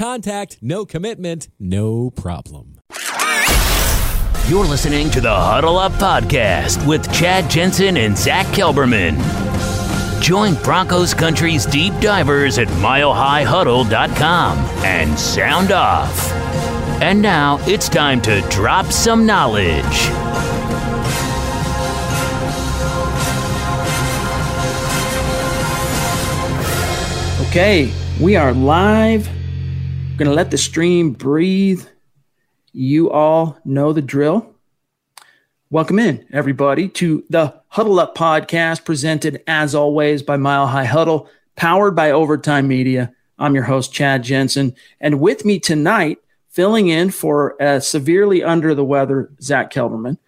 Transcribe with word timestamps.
contact, 0.00 0.56
no 0.62 0.86
commitment, 0.86 1.46
no 1.58 2.10
problem. 2.10 2.80
You're 4.48 4.64
listening 4.64 5.10
to 5.10 5.20
the 5.20 5.34
Huddle 5.34 5.76
Up 5.76 5.92
Podcast 5.92 6.88
with 6.88 7.12
Chad 7.12 7.50
Jensen 7.50 7.98
and 7.98 8.16
Zach 8.16 8.46
Kelberman. 8.46 9.20
Join 10.22 10.54
Broncos 10.62 11.12
Country's 11.12 11.66
deep 11.66 11.92
divers 12.00 12.56
at 12.56 12.66
milehighhuddle.com 12.68 14.58
and 14.86 15.18
sound 15.18 15.70
off. 15.70 16.32
And 17.02 17.20
now 17.20 17.58
it's 17.66 17.90
time 17.90 18.22
to 18.22 18.40
drop 18.48 18.86
some 18.86 19.26
knowledge. 19.26 19.84
Okay, 27.48 27.92
we 28.18 28.36
are 28.36 28.54
live. 28.54 29.28
We're 30.20 30.26
going 30.26 30.36
to 30.36 30.42
let 30.42 30.50
the 30.50 30.58
stream 30.58 31.12
breathe. 31.12 31.82
You 32.72 33.10
all 33.10 33.56
know 33.64 33.94
the 33.94 34.02
drill. 34.02 34.54
Welcome 35.70 35.98
in, 35.98 36.26
everybody, 36.30 36.90
to 36.90 37.24
the 37.30 37.54
Huddle 37.68 37.98
Up 37.98 38.14
podcast, 38.14 38.84
presented 38.84 39.42
as 39.46 39.74
always 39.74 40.22
by 40.22 40.36
Mile 40.36 40.66
High 40.66 40.84
Huddle, 40.84 41.30
powered 41.56 41.96
by 41.96 42.10
Overtime 42.10 42.68
Media. 42.68 43.14
I'm 43.38 43.54
your 43.54 43.64
host, 43.64 43.94
Chad 43.94 44.22
Jensen. 44.22 44.74
And 45.00 45.22
with 45.22 45.46
me 45.46 45.58
tonight, 45.58 46.18
filling 46.50 46.88
in 46.88 47.10
for 47.12 47.56
a 47.58 47.80
severely 47.80 48.42
under 48.42 48.74
the 48.74 48.84
weather 48.84 49.32
Zach 49.40 49.72
Kelberman, 49.72 50.18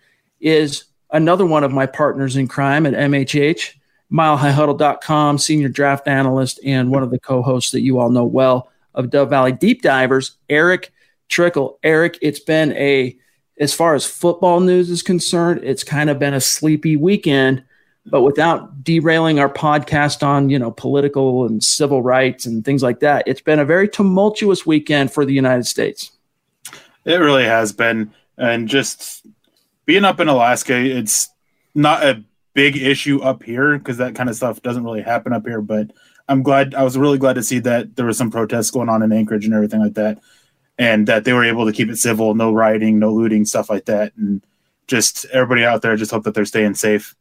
is 0.40 0.84
another 1.10 1.44
one 1.44 1.64
of 1.64 1.72
my 1.72 1.84
partners 1.84 2.36
in 2.36 2.48
crime 2.48 2.86
at 2.86 2.94
MHH, 2.94 3.74
milehighhuddle.com, 4.10 5.36
senior 5.36 5.68
draft 5.68 6.08
analyst, 6.08 6.60
and 6.64 6.90
one 6.90 7.02
of 7.02 7.10
the 7.10 7.20
co 7.20 7.42
hosts 7.42 7.72
that 7.72 7.82
you 7.82 7.98
all 7.98 8.08
know 8.08 8.24
well 8.24 8.70
of 8.94 9.10
Dove 9.10 9.30
Valley 9.30 9.52
Deep 9.52 9.82
Divers, 9.82 10.36
Erick 10.48 10.92
Trickel. 11.28 11.78
Erick, 11.82 12.18
it's 12.22 12.40
been 12.40 12.72
a, 12.72 13.16
as 13.58 13.72
far 13.74 13.94
as 13.94 14.04
football 14.04 14.60
news 14.60 14.90
is 14.90 15.02
concerned, 15.02 15.60
it's 15.62 15.84
kind 15.84 16.10
of 16.10 16.18
been 16.18 16.34
a 16.34 16.40
sleepy 16.40 16.96
weekend. 16.96 17.64
But 18.04 18.22
without 18.22 18.82
derailing 18.82 19.38
our 19.38 19.48
podcast 19.48 20.26
on, 20.26 20.50
you 20.50 20.58
know, 20.58 20.72
political 20.72 21.46
and 21.46 21.62
civil 21.62 22.02
rights 22.02 22.46
and 22.46 22.64
things 22.64 22.82
like 22.82 22.98
that, 23.00 23.22
it's 23.28 23.40
been 23.40 23.60
a 23.60 23.64
very 23.64 23.88
tumultuous 23.88 24.66
weekend 24.66 25.12
for 25.12 25.24
the 25.24 25.32
United 25.32 25.66
States. 25.66 26.10
It 27.04 27.16
really 27.16 27.44
has 27.44 27.72
been. 27.72 28.12
And 28.36 28.66
just 28.66 29.24
being 29.86 30.04
up 30.04 30.18
in 30.18 30.27
Alaska, 30.27 30.74
it's 30.74 31.28
not 31.74 32.02
a 32.02 32.24
big 32.54 32.77
issue 32.77 33.20
up 33.22 33.42
here 33.42 33.78
because 33.78 33.98
that 33.98 34.14
kind 34.14 34.28
of 34.28 34.36
stuff 34.36 34.62
doesn't 34.62 34.84
really 34.84 35.02
happen 35.02 35.32
up 35.32 35.46
here. 35.46 35.60
But 35.60 35.92
I'm 36.28 36.42
glad, 36.42 36.74
I 36.74 36.82
was 36.82 36.96
really 36.96 37.18
glad 37.18 37.34
to 37.34 37.42
see 37.42 37.58
that 37.60 37.96
there 37.96 38.06
was 38.06 38.18
some 38.18 38.30
protests 38.30 38.70
going 38.70 38.88
on 38.88 39.02
in 39.02 39.12
Anchorage 39.12 39.44
and 39.44 39.54
everything 39.54 39.80
like 39.80 39.94
that. 39.94 40.18
And 40.78 41.06
that 41.06 41.24
they 41.24 41.32
were 41.32 41.44
able 41.44 41.66
to 41.66 41.72
keep 41.72 41.90
it 41.90 41.98
civil, 41.98 42.34
no 42.34 42.52
rioting, 42.52 42.98
no 42.98 43.12
looting, 43.12 43.44
stuff 43.44 43.68
like 43.68 43.84
that. 43.84 44.12
And 44.16 44.44
just 44.86 45.26
everybody 45.26 45.64
out 45.64 45.82
there, 45.82 45.96
just 45.96 46.10
hope 46.10 46.24
that 46.24 46.34
they're 46.34 46.44
staying 46.44 46.74
safe. 46.74 47.14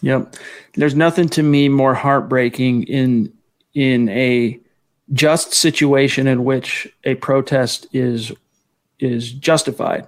Yep. 0.00 0.36
There's 0.74 0.94
nothing 0.94 1.28
to 1.30 1.42
me 1.42 1.68
more 1.68 1.94
heartbreaking 1.94 2.84
in 2.84 3.32
in 3.74 4.08
a 4.08 4.58
just 5.12 5.52
situation 5.54 6.26
in 6.26 6.44
which 6.44 6.88
a 7.04 7.14
protest 7.16 7.86
is 7.92 8.32
is 9.00 9.32
justified 9.32 10.06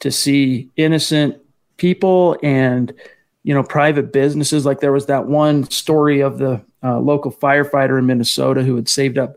to 0.00 0.10
see 0.10 0.68
innocent 0.76 1.36
people 1.76 2.36
and 2.42 2.92
you 3.44 3.54
know 3.54 3.62
private 3.62 4.12
businesses. 4.12 4.64
Like 4.64 4.80
there 4.80 4.92
was 4.92 5.06
that 5.06 5.26
one 5.26 5.70
story 5.70 6.20
of 6.20 6.38
the 6.38 6.62
uh, 6.82 6.98
local 6.98 7.32
firefighter 7.32 7.98
in 7.98 8.06
minnesota 8.06 8.62
who 8.62 8.74
had 8.74 8.88
saved 8.88 9.16
up 9.16 9.36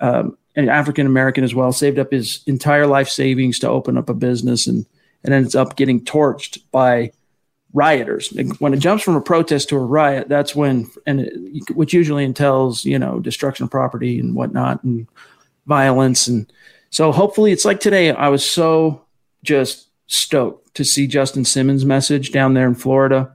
um, 0.00 0.38
an 0.54 0.68
african 0.68 1.06
american 1.06 1.42
as 1.42 1.52
well 1.52 1.72
saved 1.72 1.98
up 1.98 2.12
his 2.12 2.40
entire 2.46 2.86
life 2.86 3.08
savings 3.08 3.58
to 3.58 3.68
open 3.68 3.98
up 3.98 4.08
a 4.08 4.14
business 4.14 4.68
and 4.68 4.86
and 5.24 5.34
ends 5.34 5.56
up 5.56 5.74
getting 5.74 6.04
torched 6.04 6.60
by 6.70 7.10
rioters. 7.72 8.32
When 8.60 8.72
it 8.72 8.78
jumps 8.78 9.02
from 9.02 9.16
a 9.16 9.20
protest 9.20 9.70
to 9.70 9.76
a 9.76 9.80
riot 9.80 10.28
that's 10.28 10.54
when 10.54 10.88
and 11.06 11.20
it, 11.20 11.74
which 11.74 11.92
usually 11.92 12.24
entails 12.24 12.84
you 12.84 12.98
know 12.98 13.18
destruction 13.18 13.64
of 13.64 13.70
property 13.70 14.20
and 14.20 14.36
whatnot 14.36 14.84
and 14.84 15.08
violence. 15.66 16.28
And 16.28 16.52
so 16.94 17.10
hopefully 17.10 17.50
it's 17.50 17.64
like 17.64 17.80
today 17.80 18.12
i 18.12 18.28
was 18.28 18.48
so 18.48 19.04
just 19.42 19.88
stoked 20.06 20.74
to 20.74 20.84
see 20.84 21.06
justin 21.08 21.44
simmons 21.44 21.84
message 21.84 22.30
down 22.30 22.54
there 22.54 22.68
in 22.68 22.74
florida 22.74 23.33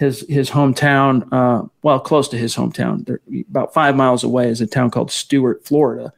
his 0.00 0.24
his 0.28 0.50
hometown 0.50 1.28
uh, 1.30 1.64
well 1.82 2.00
close 2.00 2.26
to 2.28 2.36
his 2.36 2.56
hometown 2.56 3.06
They're 3.06 3.20
about 3.48 3.72
five 3.72 3.94
miles 3.94 4.24
away 4.24 4.48
is 4.48 4.60
a 4.60 4.66
town 4.66 4.90
called 4.90 5.12
stuart 5.12 5.64
florida 5.64 6.12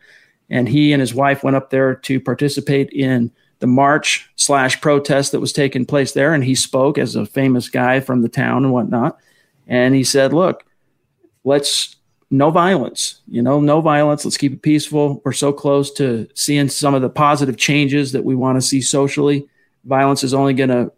and 0.48 0.68
he 0.68 0.92
and 0.92 1.00
his 1.00 1.14
wife 1.14 1.42
went 1.42 1.56
up 1.56 1.70
there 1.70 1.94
to 1.94 2.20
participate 2.20 2.90
in 2.90 3.30
the 3.62 3.66
march 3.66 4.28
slash 4.36 4.80
protest 4.80 5.32
that 5.32 5.40
was 5.40 5.52
taking 5.52 5.86
place 5.86 6.12
there. 6.12 6.34
And 6.34 6.42
he 6.42 6.56
spoke 6.56 6.98
as 6.98 7.14
a 7.14 7.24
famous 7.24 7.68
guy 7.68 8.00
from 8.00 8.20
the 8.22 8.28
town 8.28 8.64
and 8.64 8.72
whatnot. 8.72 9.18
And 9.68 9.94
he 9.94 10.02
said, 10.02 10.32
look, 10.32 10.64
let's 11.44 11.96
no 12.30 12.50
violence, 12.50 13.20
you 13.28 13.40
know, 13.40 13.60
no 13.60 13.80
violence. 13.80 14.24
Let's 14.24 14.36
keep 14.36 14.52
it 14.52 14.62
peaceful. 14.62 15.22
We're 15.24 15.32
so 15.32 15.52
close 15.52 15.92
to 15.92 16.28
seeing 16.34 16.68
some 16.68 16.94
of 16.94 17.02
the 17.02 17.08
positive 17.08 17.56
changes 17.56 18.12
that 18.12 18.24
we 18.24 18.34
want 18.34 18.56
to 18.56 18.66
see 18.66 18.80
socially. 18.80 19.46
Violence 19.84 20.24
is 20.24 20.34
only 20.34 20.54
going 20.54 20.70
to 20.70 20.90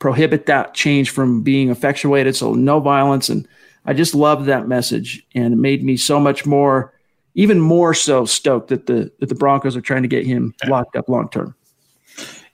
prohibit 0.00 0.46
that 0.46 0.74
change 0.74 1.10
from 1.10 1.42
being 1.42 1.70
effectuated. 1.70 2.34
So 2.34 2.54
no 2.54 2.80
violence. 2.80 3.28
And 3.28 3.46
I 3.84 3.92
just 3.92 4.14
loved 4.14 4.46
that 4.46 4.66
message. 4.66 5.24
And 5.34 5.54
it 5.54 5.56
made 5.56 5.84
me 5.84 5.96
so 5.96 6.18
much 6.18 6.44
more, 6.44 6.92
even 7.34 7.60
more 7.60 7.94
so 7.94 8.24
stoked 8.24 8.68
that 8.68 8.86
the, 8.86 9.12
that 9.20 9.28
the 9.28 9.34
Broncos 9.36 9.76
are 9.76 9.80
trying 9.80 10.02
to 10.02 10.08
get 10.08 10.26
him 10.26 10.52
locked 10.66 10.96
up 10.96 11.08
long 11.08 11.28
term. 11.28 11.54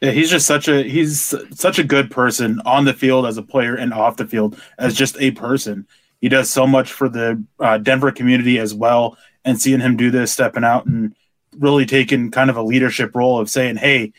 Yeah, 0.03 0.11
he's 0.11 0.29
just 0.29 0.47
such 0.47 0.69
a 0.69 0.83
he's 0.83 1.35
such 1.55 1.79
a 1.79 1.85
good 1.85 2.11
person 2.11 2.61
on 2.67 2.85
the 2.85 2.93
field 2.93 3.25
as 3.25 3.39
a 3.39 3.43
player 3.43 3.75
and 3.75 3.95
off 3.95 4.19
the 4.19 4.27
field 4.27 4.61
as 4.79 4.95
just 4.95 5.17
a 5.19 5.31
person. 5.31 5.87
He 6.21 6.29
does 6.29 6.51
so 6.51 6.67
much 6.67 6.93
for 6.93 7.09
the 7.09 7.43
uh, 7.61 7.79
Denver 7.79 8.13
community 8.13 8.59
as 8.59 8.75
well, 8.75 9.17
and 9.43 9.59
seeing 9.59 9.81
him 9.81 9.97
do 9.97 10.11
this, 10.11 10.33
stepping 10.33 10.65
out 10.65 10.85
and 10.85 11.15
really 11.59 11.87
taking 11.87 12.31
kind 12.31 12.51
of 12.51 12.59
a 12.59 12.63
leadership 12.63 13.17
role 13.17 13.41
of 13.41 13.49
saying, 13.49 13.77
"Hey, 13.77 14.13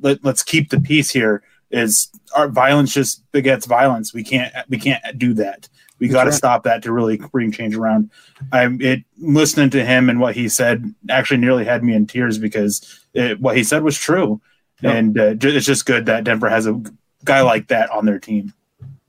let, 0.00 0.24
let's 0.24 0.44
keep 0.44 0.70
the 0.70 0.80
peace 0.80 1.10
here." 1.10 1.42
Is 1.74 2.08
our 2.34 2.48
violence 2.48 2.92
just 2.94 3.30
begets 3.32 3.66
violence? 3.66 4.14
We 4.14 4.24
can't 4.24 4.52
we 4.68 4.78
can't 4.78 5.02
do 5.18 5.34
that. 5.34 5.68
We 5.98 6.08
got 6.08 6.24
to 6.24 6.30
right. 6.30 6.36
stop 6.36 6.64
that 6.64 6.82
to 6.82 6.92
really 6.92 7.16
bring 7.16 7.52
change 7.52 7.76
around. 7.76 8.10
I'm 8.52 8.80
it 8.80 9.04
listening 9.18 9.70
to 9.70 9.84
him 9.84 10.08
and 10.08 10.20
what 10.20 10.34
he 10.34 10.48
said 10.48 10.94
actually 11.08 11.38
nearly 11.38 11.64
had 11.64 11.84
me 11.84 11.94
in 11.94 12.06
tears 12.06 12.38
because 12.38 13.00
it, 13.14 13.40
what 13.40 13.56
he 13.56 13.64
said 13.64 13.82
was 13.82 13.98
true 13.98 14.40
Yep. 14.84 14.94
And 14.94 15.18
uh, 15.18 15.34
it's 15.40 15.66
just 15.66 15.86
good 15.86 16.06
that 16.06 16.24
Denver 16.24 16.48
has 16.48 16.66
a 16.66 16.80
guy 17.24 17.40
like 17.40 17.68
that 17.68 17.90
on 17.90 18.04
their 18.04 18.18
team. 18.18 18.52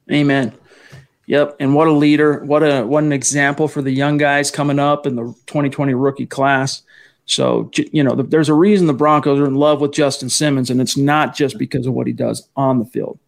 Amen. 0.09 0.53
Yep. 1.25 1.57
And 1.59 1.75
what 1.75 1.87
a 1.87 1.91
leader. 1.91 2.43
What 2.45 2.63
a 2.63 2.83
what 2.83 3.03
an 3.03 3.11
example 3.11 3.67
for 3.67 3.81
the 3.81 3.91
young 3.91 4.17
guys 4.17 4.51
coming 4.51 4.79
up 4.79 5.05
in 5.05 5.15
the 5.15 5.23
2020 5.47 5.93
rookie 5.95 6.27
class. 6.27 6.83
So, 7.25 7.71
you 7.91 8.03
know, 8.03 8.15
there's 8.15 8.49
a 8.49 8.53
reason 8.53 8.87
the 8.87 8.93
Broncos 8.93 9.39
are 9.39 9.45
in 9.45 9.55
love 9.55 9.81
with 9.81 9.93
Justin 9.93 10.29
Simmons, 10.29 10.69
and 10.69 10.79
it's 10.79 10.95
not 10.95 11.35
just 11.35 11.57
because 11.57 11.87
of 11.87 11.93
what 11.93 12.07
he 12.07 12.13
does 12.13 12.47
on 12.55 12.79
the 12.79 12.85
field, 12.85 13.19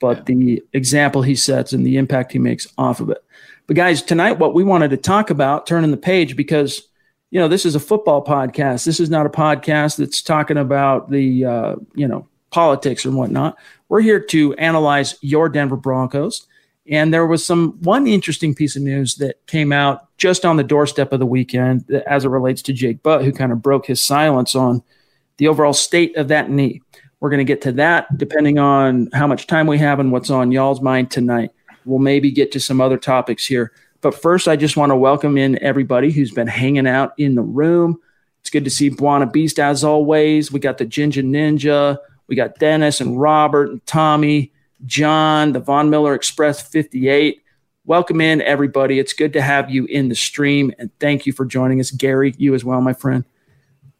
but 0.00 0.18
yeah. 0.18 0.34
the 0.34 0.64
example 0.72 1.22
he 1.22 1.36
sets 1.36 1.72
and 1.72 1.86
the 1.86 1.96
impact 1.96 2.32
he 2.32 2.38
makes 2.38 2.66
off 2.78 3.00
of 3.00 3.10
it. 3.10 3.24
But, 3.66 3.76
guys, 3.76 4.02
tonight, 4.02 4.38
what 4.38 4.54
we 4.54 4.64
wanted 4.64 4.90
to 4.90 4.96
talk 4.96 5.30
about, 5.30 5.66
turning 5.66 5.90
the 5.90 5.96
page, 5.96 6.36
because 6.36 6.88
you 7.34 7.40
know, 7.40 7.48
this 7.48 7.66
is 7.66 7.74
a 7.74 7.80
football 7.80 8.24
podcast. 8.24 8.84
This 8.84 9.00
is 9.00 9.10
not 9.10 9.26
a 9.26 9.28
podcast 9.28 9.96
that's 9.96 10.22
talking 10.22 10.56
about 10.56 11.10
the, 11.10 11.44
uh, 11.44 11.74
you 11.92 12.06
know, 12.06 12.28
politics 12.50 13.04
and 13.04 13.16
whatnot. 13.16 13.58
We're 13.88 14.02
here 14.02 14.20
to 14.20 14.54
analyze 14.54 15.16
your 15.20 15.48
Denver 15.48 15.74
Broncos. 15.74 16.46
And 16.90 17.14
there 17.14 17.26
was 17.26 17.44
some 17.44 17.80
one 17.82 18.06
interesting 18.06 18.54
piece 18.54 18.76
of 18.76 18.82
news 18.82 19.14
that 19.16 19.46
came 19.46 19.72
out 19.72 20.08
just 20.18 20.44
on 20.44 20.56
the 20.56 20.64
doorstep 20.64 21.12
of 21.12 21.18
the 21.18 21.26
weekend 21.26 21.90
as 22.06 22.24
it 22.24 22.28
relates 22.28 22.60
to 22.62 22.72
Jake 22.72 23.02
Butt, 23.02 23.24
who 23.24 23.32
kind 23.32 23.52
of 23.52 23.62
broke 23.62 23.86
his 23.86 24.04
silence 24.04 24.54
on 24.54 24.82
the 25.38 25.48
overall 25.48 25.72
state 25.72 26.14
of 26.16 26.28
that 26.28 26.50
knee. 26.50 26.82
We're 27.20 27.30
going 27.30 27.38
to 27.38 27.44
get 27.44 27.62
to 27.62 27.72
that 27.72 28.18
depending 28.18 28.58
on 28.58 29.08
how 29.14 29.26
much 29.26 29.46
time 29.46 29.66
we 29.66 29.78
have 29.78 29.98
and 29.98 30.12
what's 30.12 30.28
on 30.28 30.52
y'all's 30.52 30.82
mind 30.82 31.10
tonight. 31.10 31.52
We'll 31.86 31.98
maybe 31.98 32.30
get 32.30 32.52
to 32.52 32.60
some 32.60 32.80
other 32.80 32.98
topics 32.98 33.46
here. 33.46 33.72
But 34.02 34.14
first, 34.14 34.48
I 34.48 34.56
just 34.56 34.76
want 34.76 34.90
to 34.90 34.96
welcome 34.96 35.38
in 35.38 35.62
everybody 35.62 36.10
who's 36.12 36.30
been 36.30 36.46
hanging 36.46 36.86
out 36.86 37.14
in 37.16 37.34
the 37.34 37.42
room. 37.42 37.98
It's 38.42 38.50
good 38.50 38.64
to 38.64 38.70
see 38.70 38.90
Buana 38.90 39.32
Beast 39.32 39.58
as 39.58 39.82
always. 39.82 40.52
We 40.52 40.60
got 40.60 40.76
the 40.76 40.84
Ginger 40.84 41.22
Ninja. 41.22 41.96
We 42.26 42.36
got 42.36 42.58
Dennis 42.58 43.00
and 43.00 43.18
Robert 43.18 43.70
and 43.70 43.86
Tommy, 43.86 44.52
John, 44.86 45.52
the 45.52 45.60
Von 45.60 45.90
Miller 45.90 46.14
Express 46.14 46.60
58. 46.62 47.42
Welcome 47.86 48.20
in, 48.20 48.42
everybody. 48.42 48.98
It's 48.98 49.12
good 49.12 49.32
to 49.34 49.42
have 49.42 49.70
you 49.70 49.84
in 49.86 50.08
the 50.08 50.14
stream, 50.14 50.72
and 50.78 50.90
thank 51.00 51.26
you 51.26 51.32
for 51.32 51.44
joining 51.44 51.80
us. 51.80 51.90
Gary, 51.90 52.34
you 52.38 52.54
as 52.54 52.64
well, 52.64 52.80
my 52.80 52.92
friend. 52.92 53.24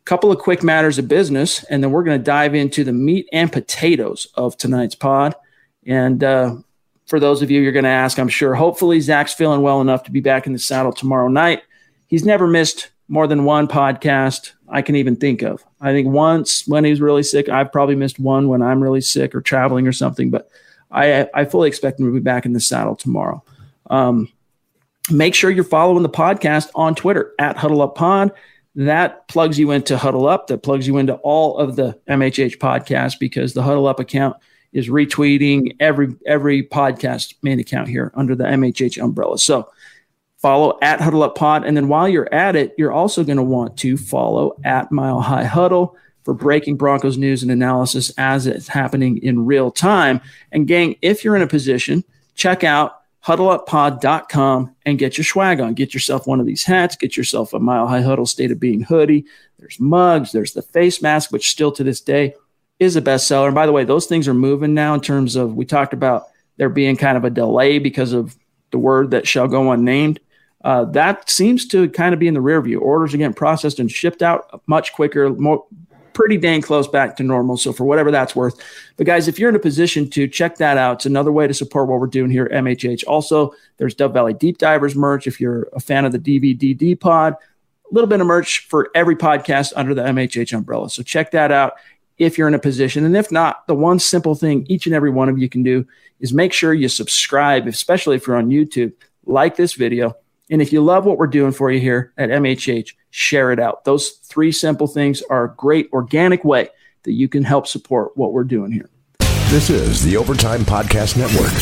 Couple 0.05 0.31
of 0.31 0.39
quick 0.39 0.63
matters 0.63 0.99
of 0.99 1.09
business, 1.09 1.65
and 1.65 1.83
then 1.83 1.91
we're 1.91 2.05
going 2.05 2.19
to 2.19 2.25
dive 2.25 2.55
into 2.55 2.85
the 2.85 2.93
meat 2.93 3.29
and 3.33 3.51
potatoes 3.51 4.27
of 4.35 4.57
tonight's 4.57 4.95
pod. 4.95 5.35
And 5.87 6.23
uh, 6.23 6.57
for 7.07 7.19
those 7.19 7.41
of 7.41 7.51
you 7.51 7.61
you're 7.61 7.73
going 7.73 7.85
to 7.85 7.91
ask, 7.91 8.19
I'm 8.19 8.29
sure, 8.29 8.55
hopefully 8.55 9.01
Zach's 9.01 9.33
feeling 9.33 9.63
well 9.63 9.81
enough 9.81 10.03
to 10.05 10.11
be 10.11 10.21
back 10.21 10.47
in 10.47 10.53
the 10.53 10.59
saddle 10.59 10.93
tomorrow 10.93 11.29
night. 11.29 11.63
He's 12.07 12.25
never 12.25 12.47
missed 12.47 12.91
more 13.09 13.27
than 13.27 13.45
one 13.45 13.69
podcast 13.69 14.53
I 14.69 14.83
can 14.83 14.97
even 14.97 15.17
think 15.17 15.43
of. 15.43 15.65
I 15.81 15.93
think 15.93 16.09
once 16.09 16.67
when 16.67 16.85
he 16.85 16.91
was 16.91 17.01
really 17.01 17.23
sick, 17.23 17.49
I've 17.49 17.73
probably 17.73 17.97
missed 17.97 18.19
one 18.19 18.49
when 18.49 18.63
I'm 18.63 18.83
really 18.83 19.01
sick 19.01 19.35
or 19.35 19.41
traveling 19.41 19.87
or 19.87 19.93
something, 19.93 20.31
but 20.31 20.51
I, 20.95 21.29
I 21.35 21.45
fully 21.45 21.69
expect 21.69 21.99
him 21.99 22.07
to 22.07 22.13
be 22.13 22.21
back 22.21 22.47
in 22.47 22.53
the 22.53 22.61
saddle 22.61 22.95
tomorrow. 22.95 23.43
Um, 23.91 24.29
make 25.11 25.35
sure 25.35 25.51
you're 25.51 25.65
following 25.65 26.03
the 26.03 26.09
podcast 26.09 26.71
on 26.75 26.95
Twitter 26.95 27.33
at 27.39 27.57
Huddle 27.57 27.83
Up 27.83 27.97
Pod. 27.97 28.33
That 28.77 29.29
plugs 29.29 29.59
you 29.59 29.71
into 29.73 29.97
Huddle 29.97 30.27
Up. 30.27 30.47
That 30.47 30.63
plugs 30.63 30.87
you 30.87 30.97
into 30.99 31.15
all 31.17 31.59
of 31.59 31.77
the 31.77 31.99
MHH 32.09 32.59
podcasts 32.59 33.19
because 33.19 33.53
the 33.53 33.63
Huddle 33.63 33.87
Up 33.87 34.01
account 34.01 34.37
is 34.73 34.89
retweeting 34.89 35.77
every 35.79 36.15
every 36.27 36.63
podcast 36.63 37.35
main 37.43 37.61
account 37.61 37.89
here 37.89 38.13
under 38.15 38.35
the 38.35 38.45
MHH 38.45 39.03
umbrella. 39.03 39.39
So 39.39 39.71
follow 40.39 40.79
at 40.83 41.01
Huddle 41.01 41.23
Up 41.23 41.37
Pod, 41.37 41.65
and 41.65 41.77
then 41.77 41.89
while 41.89 42.09
you're 42.09 42.33
at 42.35 42.57
it, 42.57 42.75
you're 42.77 42.93
also 42.93 43.23
going 43.25 43.37
to 43.37 43.43
want 43.43 43.77
to 43.79 43.97
follow 43.97 44.57
at 44.65 44.91
Mile 44.91 45.21
High 45.21 45.45
Huddle 45.45 45.97
for 46.25 46.35
breaking 46.35 46.77
Broncos 46.77 47.19
news 47.19 47.43
and 47.43 47.53
analysis 47.53 48.11
as 48.19 48.47
it's 48.47 48.69
happening 48.69 49.19
in 49.23 49.45
real 49.45 49.71
time. 49.71 50.21
And 50.51 50.67
gang, 50.67 50.97
if 51.03 51.23
you're 51.23 51.37
in 51.37 51.43
a 51.43 51.47
position, 51.47 52.03
check 52.35 52.65
out 52.65 53.01
huddleuppod.com 53.25 54.75
and 54.85 54.99
get 54.99 55.17
your 55.17 55.25
swag 55.25 55.61
on. 55.61 55.75
Get 55.75 55.95
yourself 55.95 56.27
one 56.27 56.41
of 56.41 56.47
these 56.47 56.65
hats, 56.65 56.97
get 56.97 57.17
yourself 57.17 57.53
a 57.53 57.59
Mile 57.59 57.87
High 57.87 58.03
Huddle 58.03 58.27
State 58.27 58.51
of 58.51 58.61
Being 58.61 58.83
hoodie. 58.83 59.25
There's 59.59 59.81
mugs, 59.81 60.33
there's 60.33 60.53
the 60.53 60.63
face 60.63 61.01
mask, 61.01 61.31
which 61.31 61.51
still 61.51 61.73
to 61.73 61.85
this 61.85 62.01
day 62.01 62.35
is 62.79 62.97
a 62.97 63.03
bestseller. 63.03 63.47
And 63.47 63.55
by 63.55 63.67
the 63.67 63.73
way, 63.73 63.85
those 63.85 64.07
things 64.07 64.29
are 64.29 64.35
moving 64.35 64.75
now 64.75 64.95
in 64.95 65.01
terms 65.01 65.37
of 65.37 65.55
we 65.55 65.65
talked 65.65 65.95
about 65.95 66.29
there 66.57 66.69
being 66.69 66.97
kind 66.97 67.17
of 67.17 67.25
a 67.25 67.31
delay 67.31 67.79
because 67.79 68.13
of 68.13 68.37
the 68.71 68.79
word 68.79 69.13
that 69.13 69.27
shall 69.27 69.49
go 69.49 69.71
unnamed. 69.73 70.21
Uh, 70.63 70.85
that 70.87 71.29
seems 71.29 71.67
to 71.69 71.89
kind 71.91 72.15
of 72.15 72.21
be 72.21 72.27
in 72.27 72.35
the 72.35 72.41
rear 72.41 72.61
view. 72.61 72.81
Orders 72.81 73.15
are 73.15 73.19
getting 73.19 73.35
processed 73.35 73.79
and 73.79 73.91
shipped 73.91 74.23
out 74.23 74.63
much 74.67 74.93
quicker, 74.95 75.31
more, 75.31 75.65
pretty 76.15 76.39
dang 76.39 76.63
close 76.63 76.89
back 76.89 77.17
to 77.17 77.23
normal. 77.23 77.57
So 77.57 77.73
for 77.73 77.85
whatever 77.85 78.11
that's 78.11 78.35
worth. 78.35 78.59
But 78.97 79.07
guys, 79.07 79.29
if 79.29 79.39
you're 79.39 79.51
in 79.51 79.57
a 79.57 79.61
position 79.61 80.09
to 80.11 80.27
check 80.27 80.57
that 80.57 80.79
out, 80.79 80.97
it's 80.97 81.07
another 81.07 81.33
way 81.33 81.47
to 81.47 81.53
support 81.53 81.89
what 81.89 82.01
we're 82.01 82.07
doing 82.07 82.31
here 82.31 82.47
at 82.47 82.65
MHH. 82.65 83.05
Also, 83.07 83.53
there's 83.77 83.95
Dove 83.95 84.15
Valley 84.15 84.33
Deep 84.33 84.59
Divers 84.59 84.97
merch. 84.97 85.27
If 85.27 85.41
you're 85.41 85.69
a 85.75 85.81
fan 85.81 86.05
of 86.05 86.13
the 86.13 86.19
DVDD 86.19 86.99
pod, 86.99 87.35
a 87.35 87.95
little 87.95 88.09
bit 88.09 88.21
of 88.21 88.27
merch 88.27 88.67
for 88.69 88.91
every 88.95 89.17
podcast 89.17 89.73
under 89.77 89.95
the 89.95 90.03
MHH 90.03 90.53
umbrella. 90.55 90.89
So 90.89 91.03
check 91.03 91.33
that 91.33 91.53
out 91.53 91.75
if 92.17 92.39
you're 92.39 92.49
in 92.49 92.55
a 92.55 92.59
position. 92.59 93.05
And 93.05 93.17
if 93.17 93.31
not, 93.31 93.67
the 93.67 93.75
one 93.75 93.99
simple 93.99 94.35
thing 94.35 94.67
each 94.69 94.87
and 94.87 94.95
every 94.95 95.11
one 95.11 95.29
of 95.29 95.39
you 95.39 95.49
can 95.49 95.63
do 95.63 95.87
is 96.21 96.33
make 96.33 96.53
sure 96.53 96.73
you 96.73 96.89
subscribe, 96.89 97.67
especially 97.67 98.17
if 98.17 98.27
you're 98.27 98.37
on 98.37 98.49
YouTube, 98.49 98.93
like 99.27 99.57
this 99.57 99.75
video. 99.75 100.17
And 100.51 100.63
if 100.63 100.73
you 100.73 100.83
love 100.83 101.07
what 101.07 101.19
we're 101.19 101.27
doing 101.27 101.53
for 101.53 101.71
you 101.71 101.81
here 101.81 102.13
at 102.17 102.31
MHH, 102.31 102.93
share 103.15 103.53
it 103.53 103.61
out. 103.61 103.85
Those 103.85 104.11
three 104.11 104.51
simple 104.51 104.89
things 104.89 105.23
are 105.31 105.45
a 105.45 105.55
great 105.55 105.89
organic 105.93 106.43
way 106.43 106.69
that 107.05 107.13
you 107.13 107.29
can 107.29 107.45
help 107.45 107.69
support 107.69 108.17
what 108.17 108.33
we're 108.33 108.43
doing 108.43 108.73
here. 108.73 108.91
This 109.51 109.71
is 109.71 110.03
the 110.03 110.17
Overtime 110.17 110.63
Podcast 110.63 111.17
Network. 111.17 111.53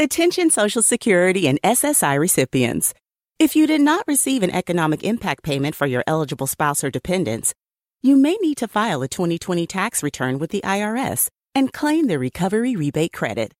Attention 0.00 0.50
Social 0.50 0.82
Security 0.82 1.46
and 1.46 1.62
SSI 1.62 2.18
recipients. 2.18 2.92
If 3.38 3.54
you 3.54 3.68
did 3.68 3.80
not 3.80 4.02
receive 4.08 4.42
an 4.42 4.50
economic 4.50 5.04
impact 5.04 5.44
payment 5.44 5.76
for 5.76 5.86
your 5.86 6.02
eligible 6.08 6.48
spouse 6.48 6.82
or 6.82 6.90
dependents, 6.90 7.54
you 8.02 8.16
may 8.16 8.36
need 8.40 8.56
to 8.56 8.66
file 8.66 9.02
a 9.02 9.08
2020 9.08 9.64
tax 9.68 10.02
return 10.02 10.40
with 10.40 10.50
the 10.50 10.62
IRS 10.62 11.28
and 11.54 11.72
claim 11.72 12.08
the 12.08 12.18
recovery 12.18 12.74
rebate 12.74 13.12
credit. 13.12 13.52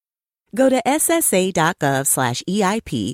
Go 0.53 0.69
to 0.69 0.82
ssa.gov/eip 0.85 1.61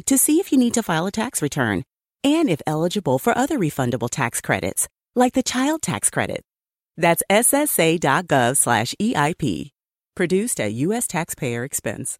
to 0.07 0.17
see 0.17 0.41
if 0.41 0.53
you 0.53 0.59
need 0.59 0.73
to 0.73 0.83
file 0.83 1.05
a 1.07 1.13
tax 1.13 1.43
return 1.43 1.85
and 2.25 2.49
if 2.49 2.63
eligible 2.67 3.19
for 3.19 3.37
other 3.37 3.59
refundable 3.59 4.09
tax 4.11 4.41
credits, 4.41 4.89
like 5.15 5.35
the 5.35 5.43
child 5.43 5.83
tax 5.83 6.11
credit. 6.11 6.43
That's 6.97 7.23
ssa.gov 7.31 8.57
slash 8.57 8.95
EIP. 9.01 9.71
Produced 10.17 10.61
at 10.61 10.73
U.S. 10.73 11.07
taxpayer 11.07 11.65
expense. 11.65 12.19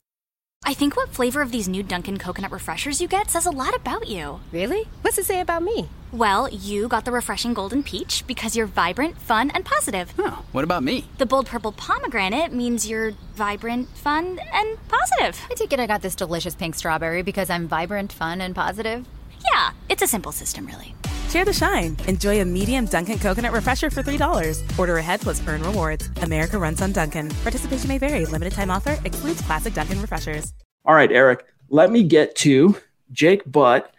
I 0.67 0.73
think 0.73 0.97
what 0.97 1.11
flavor 1.11 1.43
of 1.43 1.53
these 1.53 1.69
new 1.69 1.83
Dunkin' 1.83 2.17
coconut 2.19 2.51
refreshers 2.51 2.99
you 2.99 3.07
get 3.07 3.31
says 3.31 3.45
a 3.45 3.51
lot 3.51 3.77
about 3.77 4.09
you. 4.09 4.41
Really? 4.51 4.85
What's 5.03 5.19
it 5.19 5.27
say 5.27 5.41
about 5.41 5.63
me? 5.63 5.91
Well, 6.11 6.49
you 6.49 6.89
got 6.89 7.05
the 7.05 7.13
refreshing 7.13 7.53
golden 7.53 7.83
peach 7.83 8.27
because 8.27 8.57
you're 8.57 8.67
vibrant, 8.67 9.21
fun, 9.21 9.51
and 9.51 9.65
positive. 9.65 10.15
Oh, 10.19 10.43
what 10.53 10.65
about 10.65 10.83
me? 10.83 11.05
The 11.19 11.27
bold 11.27 11.47
purple 11.47 11.73
pomegranate 11.73 12.53
means 12.53 12.89
you're 12.89 13.13
vibrant, 13.35 13.89
fun, 13.97 14.39
and 14.53 14.79
positive. 14.89 15.39
I 15.51 15.55
take 15.55 15.73
it 15.75 15.81
I 15.81 15.87
got 15.87 16.01
this 16.01 16.15
delicious 16.15 16.55
pink 16.55 16.77
strawberry 16.77 17.23
because 17.23 17.51
I'm 17.51 17.69
vibrant, 17.69 18.13
fun, 18.13 18.41
and 18.41 18.55
positive. 18.55 19.07
Yeah, 19.53 19.71
it's 19.89 20.03
a 20.03 20.07
simple 20.07 20.33
system, 20.33 20.67
really. 20.67 20.95
Share 21.29 21.45
the 21.45 21.53
shine. 21.53 21.97
Enjoy 22.07 22.41
a 22.41 22.45
medium 22.45 22.87
Dunkin' 22.87 23.19
coconut 23.19 23.53
refresher 23.53 23.91
for 23.91 24.03
$3. 24.03 24.79
Order 24.79 24.97
ahead 24.99 25.21
plus 25.21 25.43
earn 25.49 25.63
rewards. 25.63 26.09
America 26.23 26.59
runs 26.59 26.81
on 26.81 26.93
Dunkin'. 26.93 27.31
Participation 27.43 27.89
may 27.89 27.99
vary. 27.99 28.25
Limited 28.27 28.53
time 28.55 28.71
offer 28.71 28.99
excludes 29.05 29.41
classic 29.43 29.75
Dunkin' 29.75 30.01
refreshers. 30.01 30.53
All 30.85 30.95
right, 30.95 31.11
Erick, 31.11 31.45
let 31.71 31.91
me 31.91 32.03
get 32.05 32.37
to 32.37 32.77
Jake 33.11 33.43
Butt 33.51 33.91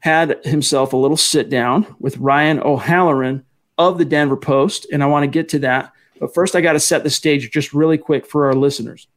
had 0.00 0.44
himself 0.44 0.92
a 0.92 0.96
little 0.96 1.16
sit 1.16 1.48
down 1.48 1.86
with 1.98 2.16
Ryan 2.18 2.60
O'Halloran 2.60 3.44
of 3.78 3.98
the 3.98 4.04
Denver 4.04 4.36
Post, 4.36 4.86
and 4.92 5.02
I 5.02 5.06
want 5.06 5.24
to 5.24 5.28
get 5.28 5.48
to 5.50 5.58
that. 5.60 5.92
But 6.20 6.34
first, 6.34 6.54
I 6.54 6.60
got 6.60 6.74
to 6.74 6.80
set 6.80 7.02
the 7.02 7.10
stage 7.10 7.50
just 7.50 7.72
really 7.72 7.98
quick 7.98 8.26
for 8.26 8.46
our 8.46 8.54
listeners. 8.54 9.08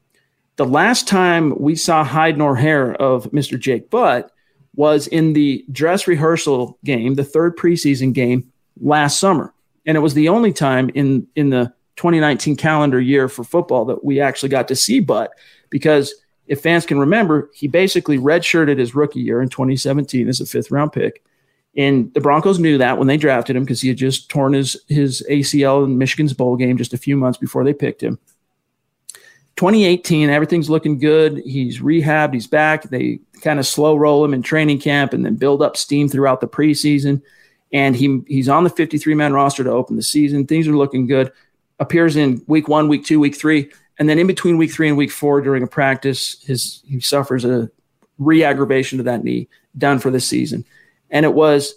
The 0.56 0.66
last 0.66 1.07
time 1.07 1.57
we 1.60 1.75
saw 1.75 2.04
hide 2.04 2.38
nor 2.38 2.56
hair 2.56 2.94
of 2.95 3.31
Mr. 3.31 3.60
Jake 3.60 3.89
Butt 3.89 4.31
was 4.79 5.07
in 5.07 5.33
the 5.33 5.65
dress 5.73 6.07
rehearsal 6.07 6.79
game, 6.85 7.15
the 7.15 7.23
third 7.25 7.57
preseason 7.57 8.13
game 8.13 8.49
last 8.79 9.19
summer. 9.19 9.53
And 9.85 9.97
it 9.97 9.99
was 9.99 10.13
the 10.13 10.29
only 10.29 10.53
time 10.53 10.89
in, 10.95 11.27
in 11.35 11.49
the 11.49 11.73
2019 11.97 12.56
calendar 12.56 13.01
year 13.01 13.27
for 13.27 13.44
football 13.44 13.83
that 13.83 14.06
we 14.06 14.21
actually 14.21 14.47
got 14.47 14.69
to 14.69 14.77
see 14.77 15.01
Butt 15.01 15.31
because 15.69 16.15
if 16.47 16.61
fans 16.61 16.85
can 16.85 16.97
remember, 16.97 17.49
he 17.54 17.68
basically 17.68 18.18
redshirted 18.18 18.77
his 18.77 18.95
rookie 18.95 19.19
year 19.19 19.42
in 19.42 19.49
2017 19.49 20.30
as 20.30 20.39
a 20.39 20.45
fifth 20.45 20.71
round 20.71 20.94
pick. 20.94 21.25
And 21.75 22.13
the 22.13 22.21
Broncos 22.21 22.57
knew 22.57 22.77
that 22.77 22.97
when 22.97 23.07
they 23.09 23.18
drafted 23.18 23.57
him 23.57 23.63
because 23.63 23.81
he 23.81 23.89
had 23.89 23.97
just 23.97 24.30
torn 24.30 24.54
his, 24.54 24.81
his 24.87 25.21
ACL 25.30 25.83
in 25.83 25.97
Michigan's 25.97 26.33
bowl 26.33 26.56
game 26.56 26.77
just 26.77 26.94
a 26.94 26.97
few 26.97 27.18
months 27.18 27.37
before 27.37 27.65
they 27.65 27.73
picked 27.73 28.01
him. 28.01 28.18
2018, 29.59 30.30
everything's 30.30 30.69
looking 30.69 30.97
good. 30.97 31.39
He's 31.39 31.81
rehabbed, 31.81 32.33
he's 32.33 32.47
back. 32.47 32.83
They 32.83 33.19
kind 33.42 33.59
of 33.59 33.68
slow 33.68 33.97
roll 33.97 34.23
him 34.23 34.33
in 34.33 34.42
training 34.42 34.80
camp 34.80 35.11
and 35.11 35.25
then 35.25 35.35
build 35.35 35.61
up 35.61 35.75
steam 35.75 36.07
throughout 36.07 36.39
the 36.39 36.47
preseason. 36.47 37.21
And 37.73 37.94
he 37.94 38.21
he's 38.25 38.47
on 38.47 38.63
the 38.63 38.69
53 38.69 39.13
man 39.16 39.33
roster 39.33 39.66
to 39.66 39.69
open 39.69 39.97
the 39.97 40.01
season. 40.01 40.47
Things 40.47 40.66
are 40.69 40.78
looking 40.78 41.07
good. 41.07 41.33
Appears 41.78 42.16
in 42.16 42.42
week 42.47 42.69
one, 42.69 42.87
week 42.87 43.04
two, 43.04 43.19
week 43.19 43.35
three, 43.35 43.69
and 43.97 44.07
then 44.07 44.18
in 44.18 44.28
between 44.28 44.56
week 44.56 44.71
three 44.71 44.87
and 44.87 44.97
week 44.97 45.11
four 45.11 45.42
during 45.42 45.61
a 45.61 45.68
practice, 45.68 46.42
his 46.42 46.81
he 46.87 47.01
suffers 47.01 47.44
a 47.44 47.69
re-aggravation 48.18 48.97
to 48.99 49.04
that 49.04 49.25
knee, 49.25 49.49
done 49.78 49.99
for 49.99 50.09
the 50.09 50.21
season. 50.21 50.63
And 51.09 51.25
it 51.25 51.33
was 51.33 51.75